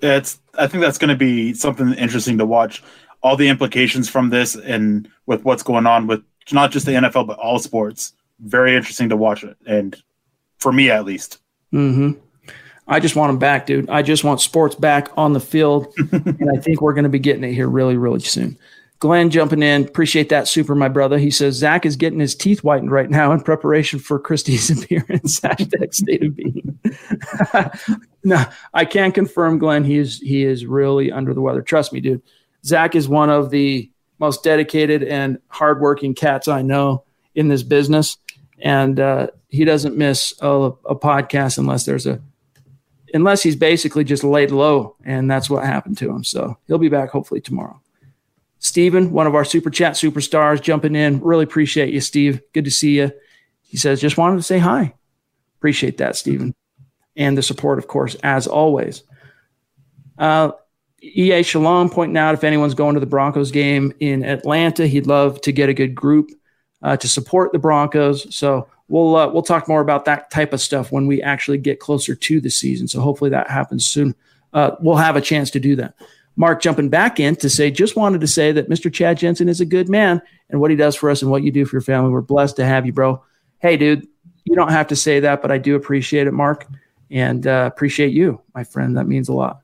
It's. 0.00 0.38
I 0.58 0.66
think 0.66 0.82
that's 0.82 0.98
going 0.98 1.10
to 1.10 1.16
be 1.16 1.54
something 1.54 1.92
interesting 1.94 2.38
to 2.38 2.46
watch. 2.46 2.82
All 3.22 3.36
the 3.36 3.48
implications 3.48 4.08
from 4.08 4.30
this, 4.30 4.54
and 4.54 5.08
with 5.26 5.44
what's 5.44 5.62
going 5.62 5.86
on 5.86 6.06
with 6.06 6.22
not 6.52 6.70
just 6.70 6.86
the 6.86 6.92
NFL 6.92 7.26
but 7.26 7.38
all 7.38 7.58
sports. 7.58 8.12
Very 8.40 8.76
interesting 8.76 9.08
to 9.08 9.16
watch 9.16 9.42
it, 9.44 9.56
and 9.66 9.96
for 10.58 10.72
me 10.72 10.90
at 10.90 11.04
least. 11.04 11.38
Hmm. 11.70 12.12
I 12.88 13.00
just 13.00 13.16
want 13.16 13.30
them 13.30 13.38
back, 13.38 13.66
dude. 13.66 13.90
I 13.90 14.02
just 14.02 14.22
want 14.22 14.40
sports 14.40 14.76
back 14.76 15.08
on 15.16 15.32
the 15.32 15.40
field, 15.40 15.92
and 16.12 16.50
I 16.54 16.60
think 16.60 16.80
we're 16.80 16.92
going 16.92 17.04
to 17.04 17.10
be 17.10 17.18
getting 17.18 17.42
it 17.42 17.52
here 17.52 17.68
really, 17.68 17.96
really 17.96 18.20
soon. 18.20 18.58
Glenn 18.98 19.30
jumping 19.30 19.62
in. 19.62 19.84
Appreciate 19.84 20.30
that, 20.30 20.48
super, 20.48 20.74
my 20.74 20.88
brother. 20.88 21.18
He 21.18 21.30
says 21.30 21.54
Zach 21.54 21.84
is 21.84 21.96
getting 21.96 22.20
his 22.20 22.34
teeth 22.34 22.60
whitened 22.60 22.90
right 22.90 23.10
now 23.10 23.32
in 23.32 23.40
preparation 23.40 23.98
for 23.98 24.18
Christie's 24.18 24.70
appearance. 24.82 25.40
Hashtag 25.40 25.94
state 25.94 26.24
of 26.24 26.34
being. 26.34 26.78
no, 28.24 28.44
I 28.72 28.84
can 28.84 29.12
confirm, 29.12 29.58
Glenn. 29.58 29.84
He 29.84 29.98
is 29.98 30.18
he 30.20 30.44
is 30.44 30.64
really 30.64 31.12
under 31.12 31.34
the 31.34 31.42
weather. 31.42 31.62
Trust 31.62 31.92
me, 31.92 32.00
dude. 32.00 32.22
Zach 32.64 32.94
is 32.94 33.08
one 33.08 33.30
of 33.30 33.50
the 33.50 33.90
most 34.18 34.42
dedicated 34.42 35.02
and 35.02 35.38
hardworking 35.48 36.14
cats 36.14 36.48
I 36.48 36.62
know 36.62 37.04
in 37.34 37.48
this 37.48 37.62
business, 37.62 38.16
and 38.60 38.98
uh, 38.98 39.28
he 39.48 39.64
doesn't 39.64 39.96
miss 39.96 40.32
a, 40.40 40.48
a 40.48 40.96
podcast 40.96 41.58
unless 41.58 41.84
there's 41.84 42.06
a 42.06 42.20
unless 43.12 43.42
he's 43.42 43.56
basically 43.56 44.04
just 44.04 44.24
laid 44.24 44.50
low, 44.50 44.96
and 45.04 45.30
that's 45.30 45.50
what 45.50 45.64
happened 45.64 45.98
to 45.98 46.10
him. 46.10 46.24
So 46.24 46.56
he'll 46.66 46.78
be 46.78 46.88
back 46.88 47.10
hopefully 47.10 47.42
tomorrow. 47.42 47.80
Stephen, 48.58 49.12
one 49.12 49.26
of 49.26 49.34
our 49.34 49.44
super 49.44 49.70
chat 49.70 49.94
superstars, 49.94 50.62
jumping 50.62 50.96
in. 50.96 51.20
Really 51.20 51.44
appreciate 51.44 51.92
you, 51.92 52.00
Steve. 52.00 52.40
Good 52.52 52.64
to 52.64 52.70
see 52.70 52.96
you. 52.96 53.12
He 53.62 53.76
says, 53.76 54.00
just 54.00 54.16
wanted 54.16 54.36
to 54.36 54.42
say 54.42 54.58
hi. 54.58 54.94
Appreciate 55.58 55.98
that, 55.98 56.16
Stephen. 56.16 56.54
And 57.16 57.36
the 57.36 57.42
support, 57.42 57.78
of 57.78 57.88
course, 57.88 58.14
as 58.22 58.46
always. 58.46 59.02
Uh, 60.18 60.52
EA 61.02 61.42
Shalom 61.42 61.90
pointing 61.90 62.16
out 62.16 62.34
if 62.34 62.44
anyone's 62.44 62.74
going 62.74 62.94
to 62.94 63.00
the 63.00 63.06
Broncos 63.06 63.50
game 63.50 63.92
in 64.00 64.24
Atlanta, 64.24 64.86
he'd 64.86 65.06
love 65.06 65.40
to 65.42 65.52
get 65.52 65.68
a 65.68 65.74
good 65.74 65.94
group 65.94 66.30
uh, 66.82 66.96
to 66.96 67.08
support 67.08 67.52
the 67.52 67.58
Broncos. 67.58 68.34
So 68.34 68.68
we'll 68.88 69.16
uh, 69.16 69.28
we'll 69.28 69.42
talk 69.42 69.68
more 69.68 69.80
about 69.80 70.04
that 70.06 70.30
type 70.30 70.52
of 70.52 70.60
stuff 70.60 70.92
when 70.92 71.06
we 71.06 71.22
actually 71.22 71.58
get 71.58 71.80
closer 71.80 72.14
to 72.14 72.40
the 72.40 72.50
season. 72.50 72.88
So 72.88 73.00
hopefully 73.00 73.30
that 73.30 73.50
happens 73.50 73.86
soon. 73.86 74.14
Uh, 74.52 74.72
we'll 74.80 74.96
have 74.96 75.16
a 75.16 75.20
chance 75.20 75.50
to 75.50 75.60
do 75.60 75.76
that. 75.76 75.94
Mark 76.36 76.60
jumping 76.60 76.90
back 76.90 77.18
in 77.18 77.34
to 77.36 77.48
say, 77.48 77.70
just 77.70 77.96
wanted 77.96 78.20
to 78.20 78.26
say 78.26 78.52
that 78.52 78.68
Mr. 78.68 78.92
Chad 78.92 79.18
Jensen 79.18 79.48
is 79.48 79.60
a 79.60 79.66
good 79.66 79.88
man 79.88 80.20
and 80.50 80.60
what 80.60 80.70
he 80.70 80.76
does 80.76 80.94
for 80.94 81.08
us 81.10 81.22
and 81.22 81.30
what 81.30 81.42
you 81.42 81.50
do 81.50 81.64
for 81.64 81.76
your 81.76 81.82
family. 81.82 82.10
We're 82.10 82.20
blessed 82.20 82.56
to 82.56 82.66
have 82.66 82.84
you, 82.84 82.92
bro. 82.92 83.22
Hey, 83.58 83.78
dude, 83.78 84.06
you 84.44 84.54
don't 84.54 84.70
have 84.70 84.88
to 84.88 84.96
say 84.96 85.20
that, 85.20 85.40
but 85.40 85.50
I 85.50 85.58
do 85.58 85.74
appreciate 85.74 86.26
it, 86.26 86.32
Mark, 86.32 86.66
and 87.10 87.46
uh, 87.46 87.68
appreciate 87.72 88.12
you, 88.12 88.40
my 88.54 88.64
friend. 88.64 88.96
That 88.96 89.08
means 89.08 89.28
a 89.28 89.32
lot. 89.32 89.60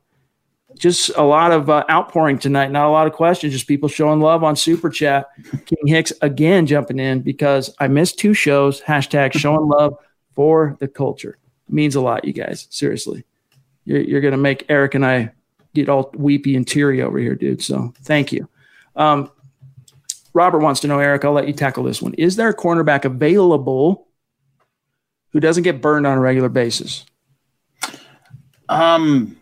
Just 0.75 1.11
a 1.15 1.21
lot 1.21 1.51
of 1.51 1.69
uh, 1.69 1.85
outpouring 1.91 2.39
tonight, 2.39 2.71
not 2.71 2.87
a 2.87 2.89
lot 2.89 3.05
of 3.05 3.13
questions, 3.13 3.53
just 3.53 3.67
people 3.67 3.87
showing 3.87 4.19
love 4.19 4.43
on 4.43 4.55
Super 4.55 4.89
Chat. 4.89 5.27
King 5.65 5.85
Hicks 5.85 6.11
again 6.23 6.65
jumping 6.65 6.97
in 6.97 7.21
because 7.21 7.73
I 7.79 7.87
missed 7.87 8.17
two 8.17 8.33
shows. 8.33 8.81
Hashtag 8.81 9.33
showing 9.33 9.67
love 9.67 9.95
for 10.33 10.75
the 10.79 10.87
culture. 10.87 11.37
Means 11.69 11.93
a 11.93 12.01
lot, 12.01 12.25
you 12.25 12.33
guys. 12.33 12.67
Seriously. 12.71 13.23
You're, 13.85 14.01
you're 14.01 14.21
going 14.21 14.31
to 14.31 14.37
make 14.37 14.65
Erick 14.67 14.95
and 14.95 15.05
I 15.05 15.31
get 15.73 15.89
all 15.89 16.11
weepy 16.15 16.55
and 16.55 16.67
teary 16.67 17.01
over 17.01 17.17
here, 17.17 17.35
dude. 17.35 17.61
So 17.61 17.93
thank 18.03 18.31
you. 18.31 18.47
Um, 18.95 19.31
Robert 20.33 20.59
wants 20.59 20.81
to 20.81 20.87
know, 20.87 20.99
Erick, 20.99 21.25
I'll 21.25 21.33
let 21.33 21.47
you 21.47 21.53
tackle 21.53 21.83
this 21.83 22.01
one. 22.01 22.13
Is 22.15 22.35
there 22.35 22.49
a 22.49 22.55
cornerback 22.55 23.05
available 23.05 24.07
who 25.31 25.39
doesn't 25.39 25.63
get 25.63 25.81
burned 25.81 26.07
on 26.07 26.17
a 26.17 26.21
regular 26.21 26.49
basis? 26.49 27.05
Um, 28.69 29.37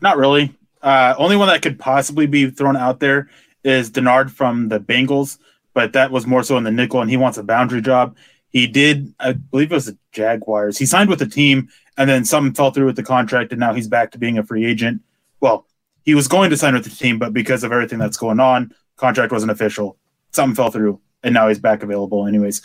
not 0.00 0.16
really. 0.16 0.54
Uh, 0.82 1.14
only 1.18 1.36
one 1.36 1.48
that 1.48 1.62
could 1.62 1.78
possibly 1.78 2.26
be 2.26 2.50
thrown 2.50 2.76
out 2.76 3.00
there 3.00 3.28
is 3.64 3.90
Dennard 3.90 4.30
from 4.30 4.68
the 4.68 4.80
Bengals, 4.80 5.38
but 5.74 5.92
that 5.92 6.10
was 6.10 6.26
more 6.26 6.42
so 6.42 6.56
in 6.56 6.64
the 6.64 6.70
nickel, 6.70 7.00
and 7.00 7.10
he 7.10 7.16
wants 7.16 7.38
a 7.38 7.42
boundary 7.42 7.82
job. 7.82 8.16
He 8.48 8.66
did, 8.66 9.12
I 9.20 9.32
believe 9.32 9.70
it 9.70 9.74
was 9.74 9.86
the 9.86 9.98
Jaguars. 10.12 10.78
He 10.78 10.86
signed 10.86 11.10
with 11.10 11.18
the 11.18 11.26
team, 11.26 11.68
and 11.96 12.08
then 12.08 12.24
something 12.24 12.54
fell 12.54 12.70
through 12.70 12.86
with 12.86 12.96
the 12.96 13.02
contract, 13.02 13.52
and 13.52 13.60
now 13.60 13.74
he's 13.74 13.88
back 13.88 14.12
to 14.12 14.18
being 14.18 14.38
a 14.38 14.44
free 14.44 14.64
agent 14.64 15.02
well, 15.40 15.66
he 16.04 16.14
was 16.14 16.28
going 16.28 16.50
to 16.50 16.56
sign 16.56 16.74
with 16.74 16.84
the 16.84 16.90
team, 16.90 17.18
but 17.18 17.32
because 17.32 17.64
of 17.64 17.72
everything 17.72 17.98
that's 17.98 18.16
going 18.16 18.40
on, 18.40 18.74
contract 18.96 19.32
wasn't 19.32 19.52
official. 19.52 19.96
Something 20.32 20.54
fell 20.54 20.70
through, 20.70 21.00
and 21.22 21.34
now 21.34 21.48
he's 21.48 21.58
back 21.58 21.82
available. 21.82 22.26
Anyways, 22.26 22.62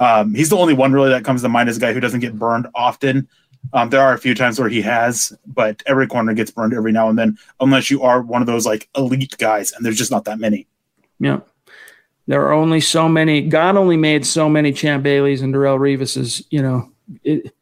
um, 0.00 0.34
he's 0.34 0.50
the 0.50 0.56
only 0.56 0.74
one 0.74 0.92
really 0.92 1.10
that 1.10 1.24
comes 1.24 1.42
to 1.42 1.48
mind 1.48 1.68
as 1.68 1.76
a 1.76 1.80
guy 1.80 1.92
who 1.92 2.00
doesn't 2.00 2.20
get 2.20 2.38
burned 2.38 2.66
often. 2.74 3.28
Um, 3.72 3.88
there 3.88 4.00
are 4.00 4.12
a 4.12 4.18
few 4.18 4.34
times 4.34 4.58
where 4.58 4.68
he 4.68 4.82
has, 4.82 5.32
but 5.46 5.82
every 5.86 6.06
corner 6.06 6.34
gets 6.34 6.50
burned 6.50 6.74
every 6.74 6.92
now 6.92 7.08
and 7.08 7.18
then, 7.18 7.38
unless 7.60 7.90
you 7.90 8.02
are 8.02 8.20
one 8.20 8.42
of 8.42 8.46
those 8.46 8.66
like 8.66 8.88
elite 8.96 9.36
guys, 9.38 9.72
and 9.72 9.84
there's 9.84 9.98
just 9.98 10.10
not 10.10 10.24
that 10.24 10.38
many. 10.38 10.66
Yeah. 11.18 11.40
There 12.26 12.42
are 12.42 12.52
only 12.52 12.80
so 12.80 13.08
many. 13.08 13.42
God 13.42 13.76
only 13.76 13.96
made 13.96 14.24
so 14.24 14.48
many 14.48 14.72
Champ 14.72 15.02
Baileys 15.02 15.42
and 15.42 15.54
Darrelle 15.54 15.78
Revises. 15.78 16.42
You 16.50 16.62
know, 16.62 16.92
it, 17.22 17.54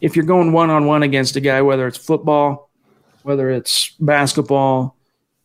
if 0.00 0.16
you're 0.16 0.24
going 0.24 0.52
one 0.52 0.70
on 0.70 0.86
one 0.86 1.02
against 1.02 1.36
a 1.36 1.40
guy, 1.40 1.62
whether 1.62 1.86
it's 1.86 1.98
football, 1.98 2.69
whether 3.22 3.50
it's 3.50 3.90
basketball, 4.00 4.96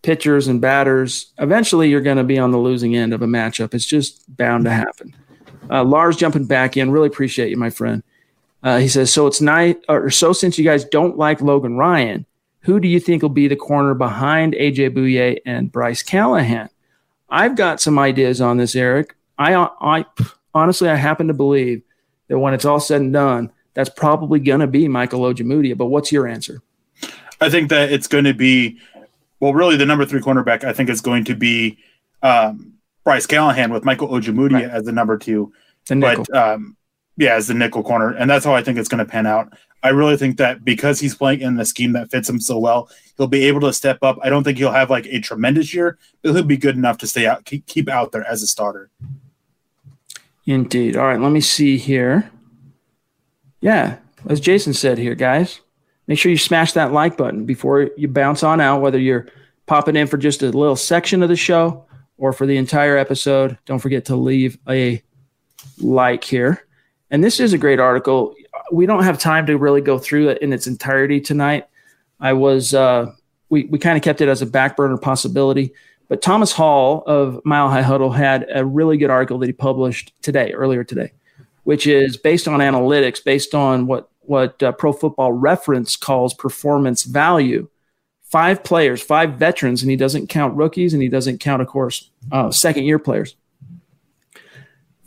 pitchers 0.01 0.47
and 0.47 0.61
batters, 0.61 1.33
eventually 1.39 1.89
you're 1.89 2.01
going 2.01 2.17
to 2.17 2.23
be 2.23 2.37
on 2.37 2.51
the 2.51 2.57
losing 2.57 2.95
end 2.95 3.13
of 3.13 3.21
a 3.21 3.27
matchup. 3.27 3.73
It's 3.73 3.85
just 3.85 4.23
bound 4.37 4.65
to 4.65 4.71
happen. 4.71 5.15
Uh, 5.69 5.83
Lars 5.83 6.15
jumping 6.15 6.45
back 6.45 6.77
in. 6.77 6.91
Really 6.91 7.07
appreciate 7.07 7.49
you, 7.49 7.57
my 7.57 7.69
friend. 7.69 8.03
Uh, 8.61 8.77
he 8.77 8.87
says, 8.87 9.11
so 9.11 9.27
it's 9.27 9.41
nice, 9.41 9.75
or 9.89 10.09
so 10.09 10.33
since 10.33 10.57
you 10.57 10.63
guys 10.63 10.85
don't 10.85 11.17
like 11.17 11.41
Logan 11.41 11.77
Ryan, 11.77 12.25
who 12.61 12.79
do 12.79 12.87
you 12.87 12.99
think 12.99 13.21
will 13.21 13.29
be 13.29 13.47
the 13.47 13.55
corner 13.55 13.93
behind 13.93 14.53
AJ 14.53 14.95
Bouye 14.95 15.39
and 15.45 15.71
Bryce 15.71 16.01
Callahan? 16.01 16.69
I've 17.29 17.55
got 17.55 17.81
some 17.81 17.99
ideas 17.99 18.41
on 18.41 18.57
this, 18.57 18.75
Erick. 18.75 19.15
I, 19.37 19.53
I 19.81 20.05
honestly, 20.53 20.89
I 20.89 20.95
happen 20.95 21.27
to 21.27 21.33
believe 21.33 21.83
that 22.27 22.39
when 22.39 22.53
it's 22.53 22.65
all 22.65 22.79
said 22.79 23.01
and 23.01 23.13
done, 23.13 23.51
that's 23.75 23.89
probably 23.89 24.39
going 24.39 24.61
to 24.61 24.67
be 24.67 24.87
Michael 24.87 25.21
Ojemudia. 25.21 25.77
But 25.77 25.87
what's 25.87 26.11
your 26.11 26.27
answer? 26.27 26.61
I 27.41 27.49
think 27.49 27.69
that 27.69 27.91
it's 27.91 28.07
going 28.07 28.23
to 28.23 28.33
be, 28.33 28.79
well, 29.39 29.53
really 29.53 29.77
the 29.77 29.85
number 29.85 30.05
three 30.05 30.21
cornerback. 30.21 30.63
I 30.63 30.73
think 30.73 30.89
is 30.89 31.01
going 31.01 31.25
to 31.25 31.35
be 31.35 31.77
um, 32.21 32.73
Bryce 33.03 33.25
Callahan 33.25 33.71
with 33.71 33.83
Michael 33.83 34.09
Ojemudia 34.09 34.53
right. 34.53 34.63
as 34.63 34.85
the 34.85 34.91
number 34.91 35.17
two. 35.17 35.53
The 35.87 35.95
but 35.97 36.35
um, 36.35 36.75
yeah, 37.17 37.35
as 37.35 37.47
the 37.47 37.53
nickel 37.53 37.83
corner, 37.83 38.11
and 38.11 38.29
that's 38.29 38.45
how 38.45 38.55
I 38.55 38.63
think 38.63 38.77
it's 38.77 38.89
going 38.89 39.05
to 39.05 39.09
pan 39.09 39.25
out. 39.25 39.53
I 39.83 39.89
really 39.89 40.17
think 40.17 40.37
that 40.37 40.65
because 40.65 40.99
he's 40.99 41.13
playing 41.13 41.41
in 41.41 41.57
the 41.57 41.65
scheme 41.65 41.93
that 41.93 42.09
fits 42.09 42.27
him 42.27 42.39
so 42.39 42.57
well, 42.57 42.89
he'll 43.17 43.27
be 43.27 43.45
able 43.45 43.61
to 43.61 43.71
step 43.71 43.99
up. 44.01 44.17
I 44.23 44.29
don't 44.29 44.43
think 44.43 44.57
he'll 44.57 44.71
have 44.71 44.89
like 44.89 45.05
a 45.05 45.19
tremendous 45.19 45.75
year, 45.75 45.99
but 46.23 46.33
he'll 46.33 46.43
be 46.43 46.57
good 46.57 46.75
enough 46.75 46.97
to 46.99 47.07
stay 47.07 47.27
out, 47.27 47.45
keep, 47.45 47.67
keep 47.67 47.87
out 47.87 48.11
there 48.11 48.25
as 48.25 48.41
a 48.41 48.47
starter. 48.47 48.89
Indeed. 50.47 50.97
All 50.97 51.05
right, 51.05 51.19
let 51.19 51.31
me 51.31 51.41
see 51.41 51.77
here. 51.77 52.31
Yeah, 53.61 53.97
as 54.27 54.39
Jason 54.39 54.73
said 54.73 54.97
here, 54.97 55.13
guys, 55.13 55.61
make 56.07 56.19
sure 56.19 56.31
you 56.31 56.37
smash 56.37 56.73
that 56.73 56.91
like 56.91 57.17
button 57.17 57.45
before 57.45 57.89
you 57.97 58.07
bounce 58.07 58.43
on 58.43 58.61
out, 58.61 58.81
whether 58.81 58.99
you're 58.99 59.27
popping 59.65 59.95
in 59.95 60.07
for 60.07 60.17
just 60.17 60.43
a 60.43 60.51
little 60.51 60.75
section 60.75 61.23
of 61.23 61.29
the 61.29 61.35
show 61.35 61.85
or 62.17 62.33
for 62.33 62.45
the 62.45 62.57
entire 62.57 62.97
episode. 62.97 63.57
Don't 63.65 63.79
forget 63.79 64.05
to 64.05 64.15
leave 64.15 64.57
a 64.69 65.01
like 65.79 66.23
here. 66.23 66.65
And 67.11 67.23
this 67.23 67.39
is 67.39 67.53
a 67.53 67.57
great 67.57 67.79
article. 67.79 68.35
We 68.71 68.85
don't 68.85 69.03
have 69.03 69.19
time 69.19 69.45
to 69.47 69.57
really 69.57 69.81
go 69.81 69.97
through 69.97 70.29
it 70.29 70.41
in 70.41 70.53
its 70.53 70.67
entirety 70.67 71.21
tonight. 71.21 71.67
I 72.19 72.33
was, 72.33 72.73
uh, 72.73 73.11
we, 73.49 73.65
we 73.65 73.79
kind 73.79 73.97
of 73.97 74.03
kept 74.03 74.21
it 74.21 74.29
as 74.29 74.41
a 74.41 74.45
back 74.45 74.75
burner 74.75 74.97
possibility. 74.97 75.73
But 76.07 76.21
Thomas 76.21 76.51
Hall 76.51 77.03
of 77.07 77.41
Mile 77.45 77.69
High 77.69 77.81
Huddle 77.81 78.11
had 78.11 78.45
a 78.53 78.63
really 78.63 78.97
good 78.97 79.09
article 79.09 79.39
that 79.39 79.47
he 79.47 79.53
published 79.53 80.13
today, 80.21 80.51
earlier 80.53 80.83
today, 80.83 81.11
which 81.63 81.87
is 81.87 82.15
based 82.15 82.47
on 82.47 82.59
analytics, 82.59 83.23
based 83.23 83.55
on 83.55 83.87
what 83.87 84.09
what 84.27 84.61
uh, 84.61 84.71
Pro 84.73 84.93
Football 84.93 85.33
Reference 85.33 85.95
calls 85.95 86.33
performance 86.33 87.03
value. 87.03 87.69
Five 88.23 88.63
players, 88.63 89.01
five 89.01 89.33
veterans, 89.33 89.81
and 89.81 89.89
he 89.89 89.95
doesn't 89.95 90.27
count 90.27 90.55
rookies, 90.55 90.93
and 90.93 91.01
he 91.01 91.07
doesn't 91.09 91.39
count, 91.39 91.61
of 91.61 91.67
course, 91.67 92.09
uh, 92.31 92.51
second 92.51 92.83
year 92.83 92.99
players. 92.99 93.35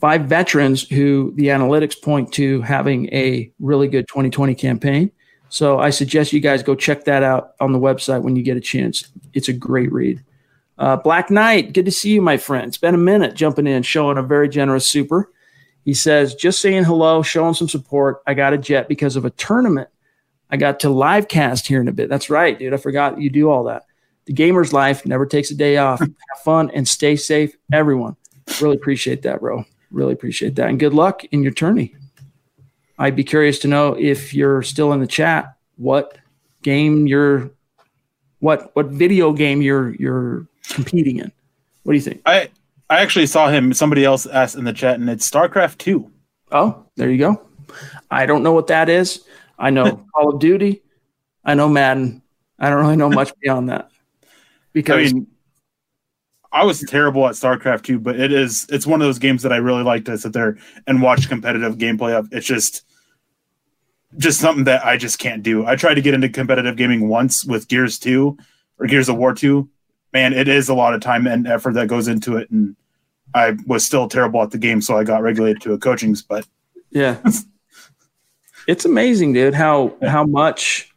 Five 0.00 0.22
veterans 0.22 0.88
who 0.88 1.32
the 1.34 1.48
analytics 1.48 2.00
point 2.00 2.32
to 2.34 2.62
having 2.62 3.12
a 3.12 3.50
really 3.58 3.88
good 3.88 4.06
2020 4.08 4.54
campaign. 4.54 5.10
So 5.48 5.78
I 5.78 5.90
suggest 5.90 6.32
you 6.32 6.40
guys 6.40 6.62
go 6.62 6.74
check 6.74 7.04
that 7.04 7.22
out 7.22 7.54
on 7.60 7.72
the 7.72 7.78
website 7.78 8.22
when 8.22 8.36
you 8.36 8.42
get 8.42 8.56
a 8.56 8.60
chance. 8.60 9.08
It's 9.32 9.48
a 9.48 9.52
great 9.52 9.90
read. 9.90 10.22
Uh, 10.78 10.96
Black 10.96 11.30
Knight, 11.30 11.72
good 11.72 11.86
to 11.86 11.90
see 11.90 12.12
you, 12.12 12.22
my 12.22 12.36
friend. 12.36 12.68
It's 12.68 12.78
been 12.78 12.94
a 12.94 12.98
minute 12.98 13.34
jumping 13.34 13.66
in, 13.66 13.82
showing 13.82 14.18
a 14.18 14.22
very 14.22 14.48
generous 14.48 14.88
super. 14.88 15.32
He 15.88 15.94
says, 15.94 16.34
just 16.34 16.60
saying 16.60 16.84
hello, 16.84 17.22
showing 17.22 17.54
some 17.54 17.66
support. 17.66 18.20
I 18.26 18.34
got 18.34 18.52
a 18.52 18.58
jet 18.58 18.88
because 18.88 19.16
of 19.16 19.24
a 19.24 19.30
tournament. 19.30 19.88
I 20.50 20.58
got 20.58 20.80
to 20.80 20.90
live 20.90 21.28
cast 21.28 21.66
here 21.66 21.80
in 21.80 21.88
a 21.88 21.92
bit. 21.92 22.10
That's 22.10 22.28
right, 22.28 22.58
dude. 22.58 22.74
I 22.74 22.76
forgot 22.76 23.18
you 23.18 23.30
do 23.30 23.48
all 23.48 23.64
that. 23.64 23.86
The 24.26 24.34
gamer's 24.34 24.74
life 24.74 25.06
never 25.06 25.24
takes 25.24 25.50
a 25.50 25.54
day 25.54 25.78
off. 25.78 26.00
Have 26.00 26.42
fun 26.44 26.70
and 26.74 26.86
stay 26.86 27.16
safe, 27.16 27.56
everyone. 27.72 28.16
Really 28.60 28.76
appreciate 28.76 29.22
that, 29.22 29.40
bro. 29.40 29.64
Really 29.90 30.12
appreciate 30.12 30.56
that. 30.56 30.68
And 30.68 30.78
good 30.78 30.92
luck 30.92 31.24
in 31.24 31.42
your 31.42 31.52
tourney. 31.52 31.94
I'd 32.98 33.16
be 33.16 33.24
curious 33.24 33.58
to 33.60 33.68
know 33.68 33.94
if 33.94 34.34
you're 34.34 34.62
still 34.62 34.92
in 34.92 35.00
the 35.00 35.06
chat, 35.06 35.56
what 35.76 36.18
game 36.60 37.06
you're 37.06 37.50
what 38.40 38.76
what 38.76 38.88
video 38.88 39.32
game 39.32 39.62
you're 39.62 39.94
you're 39.94 40.46
competing 40.68 41.16
in. 41.16 41.32
What 41.84 41.94
do 41.94 41.96
you 41.96 42.04
think? 42.04 42.20
I 42.26 42.50
I 42.90 43.00
actually 43.00 43.26
saw 43.26 43.48
him. 43.48 43.72
Somebody 43.72 44.04
else 44.04 44.26
asked 44.26 44.56
in 44.56 44.64
the 44.64 44.72
chat, 44.72 44.98
and 44.98 45.08
it's 45.10 45.28
StarCraft 45.28 45.78
Two. 45.78 46.10
Oh, 46.50 46.84
there 46.96 47.10
you 47.10 47.18
go. 47.18 47.46
I 48.10 48.26
don't 48.26 48.42
know 48.42 48.52
what 48.52 48.68
that 48.68 48.88
is. 48.88 49.24
I 49.58 49.70
know 49.70 50.06
Call 50.14 50.34
of 50.34 50.40
Duty. 50.40 50.82
I 51.44 51.54
know 51.54 51.68
Madden. 51.68 52.22
I 52.58 52.70
don't 52.70 52.80
really 52.80 52.96
know 52.96 53.10
much 53.10 53.32
beyond 53.40 53.68
that. 53.68 53.90
Because 54.74 55.10
I 55.10 55.14
mean, 55.14 55.26
I 56.52 56.64
was 56.64 56.80
terrible 56.80 57.26
at 57.26 57.34
StarCraft 57.34 57.82
2, 57.82 57.98
but 57.98 58.20
it 58.20 58.32
is 58.32 58.66
it's 58.70 58.86
one 58.86 59.00
of 59.00 59.08
those 59.08 59.18
games 59.18 59.42
that 59.42 59.52
I 59.52 59.56
really 59.56 59.82
like 59.82 60.04
to 60.04 60.16
sit 60.16 60.32
there 60.32 60.58
and 60.86 61.02
watch 61.02 61.28
competitive 61.28 61.78
gameplay 61.78 62.16
of. 62.16 62.28
It's 62.32 62.46
just 62.46 62.84
just 64.16 64.40
something 64.40 64.64
that 64.64 64.84
I 64.84 64.96
just 64.96 65.18
can't 65.18 65.42
do. 65.42 65.66
I 65.66 65.74
tried 65.74 65.94
to 65.94 66.00
get 66.00 66.14
into 66.14 66.28
competitive 66.28 66.76
gaming 66.76 67.08
once 67.08 67.44
with 67.44 67.66
Gears 67.68 67.98
2 67.98 68.36
or 68.78 68.86
Gears 68.86 69.08
of 69.08 69.16
War 69.16 69.34
2. 69.34 69.68
Man, 70.12 70.32
it 70.32 70.48
is 70.48 70.68
a 70.68 70.74
lot 70.74 70.94
of 70.94 71.00
time 71.00 71.26
and 71.26 71.46
effort 71.46 71.74
that 71.74 71.88
goes 71.88 72.08
into 72.08 72.36
it 72.36 72.50
and 72.50 72.76
I 73.34 73.56
was 73.66 73.84
still 73.84 74.08
terrible 74.08 74.42
at 74.42 74.50
the 74.50 74.58
game, 74.58 74.80
so 74.80 74.96
I 74.96 75.04
got 75.04 75.22
regulated 75.22 75.62
to 75.62 75.72
a 75.74 75.78
coachings, 75.78 76.22
but 76.22 76.46
yeah. 76.90 77.18
it's 78.66 78.84
amazing, 78.84 79.32
dude, 79.32 79.54
how 79.54 79.94
yeah. 80.00 80.10
how 80.10 80.24
much 80.24 80.92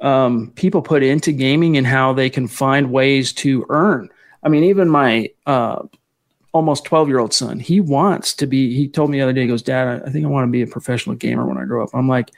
um, 0.00 0.52
people 0.54 0.82
put 0.82 1.02
into 1.02 1.32
gaming 1.32 1.76
and 1.76 1.86
how 1.86 2.12
they 2.12 2.30
can 2.30 2.48
find 2.48 2.90
ways 2.90 3.32
to 3.34 3.66
earn. 3.68 4.08
I 4.42 4.48
mean, 4.48 4.64
even 4.64 4.88
my 4.88 5.30
uh, 5.46 5.82
almost 6.52 6.84
12 6.84 7.08
year 7.08 7.18
old 7.18 7.34
son, 7.34 7.60
he 7.60 7.80
wants 7.80 8.32
to 8.34 8.46
be, 8.46 8.74
he 8.74 8.88
told 8.88 9.10
me 9.10 9.18
the 9.18 9.24
other 9.24 9.32
day, 9.32 9.42
he 9.42 9.46
goes, 9.46 9.62
Dad, 9.62 10.02
I 10.06 10.10
think 10.10 10.24
I 10.24 10.28
want 10.28 10.46
to 10.46 10.50
be 10.50 10.62
a 10.62 10.66
professional 10.66 11.16
gamer 11.16 11.46
when 11.46 11.58
I 11.58 11.64
grow 11.64 11.84
up. 11.84 11.90
I'm 11.92 12.08
like, 12.08 12.30